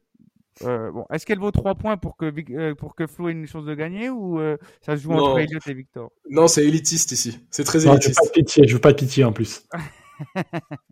Euh, 0.63 0.91
bon, 0.91 1.05
est-ce 1.11 1.25
qu'elle 1.25 1.39
vaut 1.39 1.49
3 1.51 1.75
points 1.75 1.97
pour 1.97 2.15
que, 2.17 2.29
Vic- 2.29 2.51
euh, 2.51 2.75
pour 2.75 2.95
que 2.95 3.07
Flo 3.07 3.29
ait 3.29 3.31
une 3.31 3.47
chance 3.47 3.65
de 3.65 3.73
gagner 3.73 4.09
ou 4.09 4.39
euh, 4.39 4.57
ça 4.81 4.95
se 4.97 5.01
joue 5.03 5.11
Non. 5.11 5.23
entre 5.29 5.39
Elliot 5.39 5.59
et 5.67 5.73
Victor? 5.73 6.11
Non, 6.29 6.47
c'est 6.47 6.63
élitiste 6.65 7.11
ici. 7.11 7.39
C'est 7.49 7.63
très 7.63 7.79
Non, 7.79 7.83
je 7.83 7.89
veux 7.89 7.93
élitiste. 7.95 8.19
pas 8.19 8.25
de 8.27 8.31
pitié, 8.31 8.67
je 8.67 8.73
veux 8.73 8.81
pas 8.81 8.91
de 8.91 8.97
pitié 8.97 9.23
en 9.23 9.31
plus. 9.33 9.63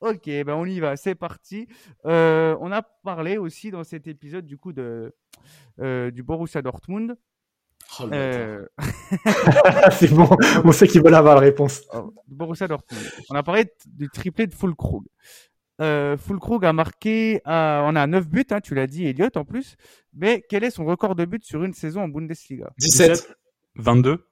Ok, 0.00 0.26
ben 0.26 0.50
on 0.50 0.66
y 0.66 0.80
va, 0.80 0.96
c'est 0.96 1.14
parti. 1.14 1.66
Euh, 2.04 2.56
on 2.60 2.70
a 2.70 2.82
parlé 2.82 3.38
aussi 3.38 3.70
dans 3.70 3.84
cet 3.84 4.06
épisode 4.06 4.44
du 4.44 4.58
coup 4.58 4.72
de 4.72 5.14
euh, 5.80 6.10
du 6.10 6.22
Borussia 6.22 6.60
Dortmund. 6.62 7.16
Oh. 8.00 8.08
Euh, 8.12 8.66
c'est 9.92 10.10
bon, 10.12 10.28
on 10.64 10.72
sait 10.72 10.86
qu'ils 10.88 11.02
veulent 11.02 11.14
avoir 11.14 11.34
la 11.36 11.40
réponse. 11.40 11.82
oh, 11.94 12.12
Borussia 12.28 12.66
Dortmund. 12.68 13.02
On 13.30 13.34
a 13.34 13.42
parlé 13.42 13.66
du 13.86 14.08
triplé 14.08 14.46
de 14.46 14.54
Fulkrug. 14.54 15.04
Euh, 15.80 16.16
Fulkrug 16.16 16.64
a 16.64 16.72
marqué, 16.72 17.40
à- 17.44 17.82
on 17.86 17.96
a 17.96 18.06
9 18.06 18.28
buts, 18.28 18.44
hein, 18.50 18.60
tu 18.60 18.74
l'as 18.74 18.86
dit, 18.86 19.06
Elliot 19.06 19.28
en 19.36 19.44
plus. 19.44 19.76
Mais 20.12 20.44
quel 20.48 20.64
est 20.64 20.70
son 20.70 20.84
record 20.84 21.14
de 21.14 21.24
buts 21.24 21.40
sur 21.42 21.62
une 21.64 21.72
saison 21.74 22.02
en 22.02 22.08
Bundesliga? 22.08 22.70
17. 22.78 23.28
22 23.76 24.24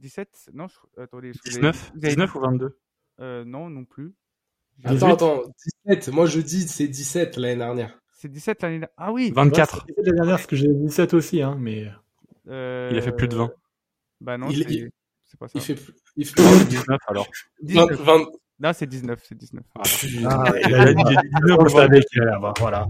17 0.00 0.50
Non, 0.52 0.66
je- 0.68 1.02
attendez. 1.02 1.32
je- 1.32 1.40
19 1.50 1.92
vous 1.94 1.98
avez- 2.04 2.08
19 2.14 2.34
ou 2.34 2.40
22 2.40 2.78
Euh, 3.20 3.44
Non, 3.46 3.70
non 3.70 3.84
plus. 3.84 4.14
Attends, 4.84 4.94
18. 4.94 5.12
attends. 5.12 5.42
17. 5.86 6.08
Moi, 6.12 6.26
je 6.26 6.40
dis, 6.40 6.66
c'est 6.68 6.88
17 6.88 7.36
l'année 7.36 7.56
dernière. 7.56 7.98
C'est 8.12 8.28
17 8.28 8.60
l'année 8.62 8.80
dernière. 8.80 8.94
Ah 8.96 9.12
oui 9.12 9.32
24 9.34 9.74
Ouais, 9.76 9.82
c'était 9.88 10.02
la 10.10 10.12
dernière, 10.16 10.36
parce 10.36 10.46
que 10.46 10.56
j'ai 10.56 10.68
17 10.68 11.14
aussi, 11.14 11.40
hein, 11.42 11.56
mais. 11.58 11.86
Euh, 12.48 12.88
Il 12.92 12.98
a 12.98 13.02
fait 13.02 13.12
plus 13.12 13.28
de 13.28 13.36
20. 13.36 13.50
Bah 14.20 14.38
non, 14.38 14.48
Il- 14.50 14.64
c'est 14.64 14.70
il- 14.72 14.90
c'est 15.24 15.38
pas 15.38 15.48
ça. 15.48 15.52
Il 15.56 15.60
fait 15.62 15.74
plus. 15.74 15.92
Il 16.16 16.26
fait 16.26 16.64
19 16.68 16.98
alors 17.08 17.26
20, 17.62 17.86
19. 17.86 18.00
20. 18.02 18.24
Non, 18.60 18.70
c'est 18.72 18.86
19, 18.86 19.20
c'est 19.28 19.36
19. 19.36 19.64
Putain. 20.00 20.28
Ah, 20.30 20.52
il 20.66 20.74
a 20.74 20.80
a 20.82 20.92
dit, 20.94 20.94
dit 20.94 21.04
19 21.04 21.58
on 21.58 21.64
le 21.64 21.70
ou 21.70 21.74
22. 21.74 21.76
savait 21.76 22.00
qu'il 22.04 22.22
allait 22.22 22.30
avoir, 22.32 22.54
voilà. 22.60 22.86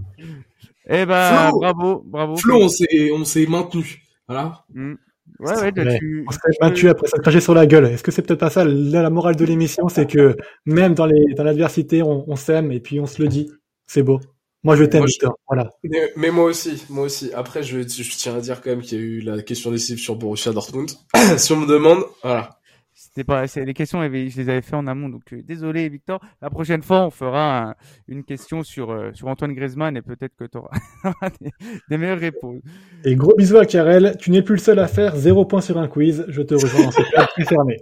Eh 0.87 1.05
ben, 1.07 1.47
Flo 1.49 1.59
bravo, 1.59 2.03
bravo. 2.05 2.37
Flo, 2.37 2.61
on 2.63 2.69
s'est, 2.69 3.11
on 3.11 3.25
s'est 3.25 3.47
maintenu. 3.47 4.01
Voilà. 4.27 4.63
Hmm. 4.73 4.93
Ouais, 5.39 5.51
ouais, 5.57 5.73
Ouais. 5.83 5.97
tu, 5.99 6.23
On 6.27 6.31
serait 6.31 6.51
battu 6.61 6.87
après 6.87 7.07
ça 7.07 7.17
cracher 7.17 7.41
sur 7.41 7.55
la 7.55 7.65
gueule. 7.65 7.85
Est-ce 7.85 8.03
que 8.03 8.11
c'est 8.11 8.21
peut-être 8.21 8.39
pas 8.39 8.51
ça 8.51 8.63
la, 8.63 9.01
la 9.01 9.09
morale 9.09 9.35
de 9.35 9.43
l'émission, 9.43 9.89
c'est 9.89 10.05
que 10.09 10.35
même 10.65 10.93
dans 10.93 11.07
les 11.07 11.33
dans 11.33 11.43
l'adversité, 11.43 12.03
on, 12.03 12.23
on 12.29 12.35
s'aime 12.35 12.71
et 12.71 12.79
puis 12.79 12.99
on 12.99 13.07
se 13.07 13.21
le 13.21 13.27
dit. 13.27 13.51
C'est 13.87 14.03
beau. 14.03 14.19
Moi, 14.65 14.75
je 14.75 14.83
t'aime, 14.83 14.99
Moi, 15.01 15.07
je- 15.07 15.11
Victor. 15.13 15.37
Voilà. 15.47 15.69
Mais, 15.83 16.11
mais 16.17 16.31
moi 16.31 16.45
aussi, 16.45 16.83
moi 16.89 17.05
aussi. 17.05 17.31
Après, 17.33 17.63
je, 17.63 17.81
je 17.81 18.17
tiens 18.17 18.35
à 18.35 18.41
dire 18.41 18.61
quand 18.61 18.71
même 18.71 18.81
qu'il 18.81 18.97
y 18.99 19.01
a 19.01 19.03
eu 19.05 19.19
la 19.21 19.41
question 19.41 19.71
décisive 19.71 19.99
sur 19.99 20.15
Borussia 20.17 20.51
Dortmund. 20.51 20.89
si 21.37 21.53
on 21.53 21.57
me 21.57 21.67
demande, 21.67 21.99
voilà. 22.23 22.49
c'était 22.93 23.23
pas, 23.23 23.45
c'est, 23.47 23.63
les 23.63 23.73
questions, 23.73 24.01
je 24.03 24.07
les 24.09 24.49
avais 24.49 24.61
fait 24.61 24.75
en 24.75 24.87
amont, 24.87 25.07
donc 25.09 25.21
euh, 25.33 25.41
désolé, 25.43 25.87
Victor. 25.87 26.19
La 26.41 26.49
prochaine 26.49 26.81
fois, 26.81 27.05
on 27.05 27.11
fera 27.11 27.69
un- 27.69 27.75
une 28.07 28.23
question 28.23 28.63
sur, 28.63 28.89
euh, 28.91 29.11
sur 29.13 29.27
Antoine 29.27 29.53
Griezmann 29.53 29.95
et 29.97 30.01
peut-être 30.01 30.35
que 30.35 30.45
tu 30.45 30.57
auras 30.57 30.71
des, 31.41 31.51
des 31.89 31.97
meilleures 31.97 32.19
réponses. 32.19 32.61
Et 33.05 33.15
gros 33.15 33.35
bisous 33.37 33.57
à 33.57 33.65
Karel. 33.65 34.15
Tu 34.19 34.31
n'es 34.31 34.41
plus 34.41 34.55
le 34.55 34.59
seul 34.61 34.79
à 34.79 34.87
faire 34.87 35.15
zéro 35.15 35.45
point 35.45 35.61
sur 35.61 35.77
un 35.77 35.87
quiz. 35.87 36.25
Je 36.27 36.41
te 36.41 36.55
rejoins 36.55 36.85
dans 36.85 36.91
ce 36.91 37.01
cadre 37.11 37.27
très 37.29 37.45
fermé. 37.45 37.77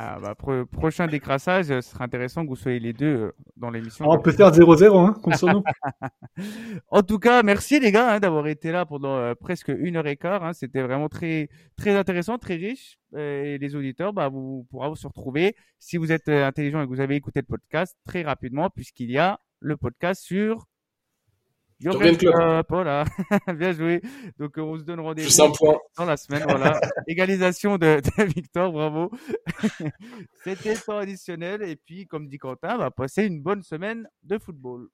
Ah, 0.00 0.18
bah, 0.22 0.34
pro- 0.36 0.64
prochain 0.64 1.08
décrassage, 1.08 1.72
euh, 1.72 1.80
ce 1.80 1.90
sera 1.90 2.04
intéressant 2.04 2.44
que 2.44 2.48
vous 2.50 2.54
soyez 2.54 2.78
les 2.78 2.92
deux 2.92 3.06
euh, 3.16 3.32
dans 3.56 3.68
l'émission. 3.68 4.04
On 4.08 4.16
peut 4.20 4.30
faire 4.30 4.52
0-0, 4.52 4.96
hein, 4.96 5.16
nous. 5.52 5.62
En 6.88 7.02
tout 7.02 7.18
cas, 7.18 7.42
merci 7.42 7.80
les 7.80 7.90
gars 7.90 8.12
hein, 8.14 8.20
d'avoir 8.20 8.46
été 8.46 8.70
là 8.70 8.86
pendant 8.86 9.16
euh, 9.16 9.34
presque 9.34 9.72
une 9.76 9.96
heure 9.96 10.06
et 10.06 10.16
quart. 10.16 10.44
hein. 10.44 10.52
C'était 10.52 10.82
vraiment 10.82 11.08
très 11.08 11.48
très 11.76 11.96
intéressant, 11.96 12.38
très 12.38 12.54
riche. 12.54 12.98
Et 13.16 13.58
les 13.58 13.74
auditeurs, 13.74 14.12
bah, 14.12 14.28
vous 14.28 14.66
pourrez 14.70 14.94
se 14.94 15.08
retrouver 15.08 15.56
si 15.80 15.96
vous 15.96 16.12
êtes 16.12 16.28
intelligent 16.28 16.80
et 16.80 16.84
que 16.84 16.90
vous 16.90 17.00
avez 17.00 17.16
écouté 17.16 17.40
le 17.40 17.46
podcast 17.46 17.96
très 18.04 18.22
rapidement, 18.22 18.70
puisqu'il 18.70 19.10
y 19.10 19.18
a 19.18 19.40
le 19.58 19.76
podcast 19.76 20.22
sur 20.22 20.66
Klopp. 21.80 22.18
Klopp, 22.18 22.66
Voilà, 22.70 23.04
bien 23.54 23.72
joué. 23.72 24.02
Donc 24.38 24.58
euh, 24.58 24.62
on 24.62 24.78
se 24.78 24.82
donne 24.84 25.00
rendez-vous 25.00 25.54
dans 25.96 26.04
la 26.04 26.16
semaine. 26.16 26.42
Voilà, 26.48 26.80
égalisation 27.06 27.78
de, 27.78 28.00
de 28.00 28.24
Victor, 28.24 28.72
bravo. 28.72 29.10
C'était 30.44 30.74
temps 30.74 30.98
additionnel 30.98 31.62
et 31.62 31.76
puis 31.76 32.06
comme 32.06 32.28
dit 32.28 32.38
Quentin, 32.38 32.76
va 32.76 32.90
passer 32.90 33.26
une 33.26 33.40
bonne 33.40 33.62
semaine 33.62 34.08
de 34.24 34.38
football. 34.38 34.88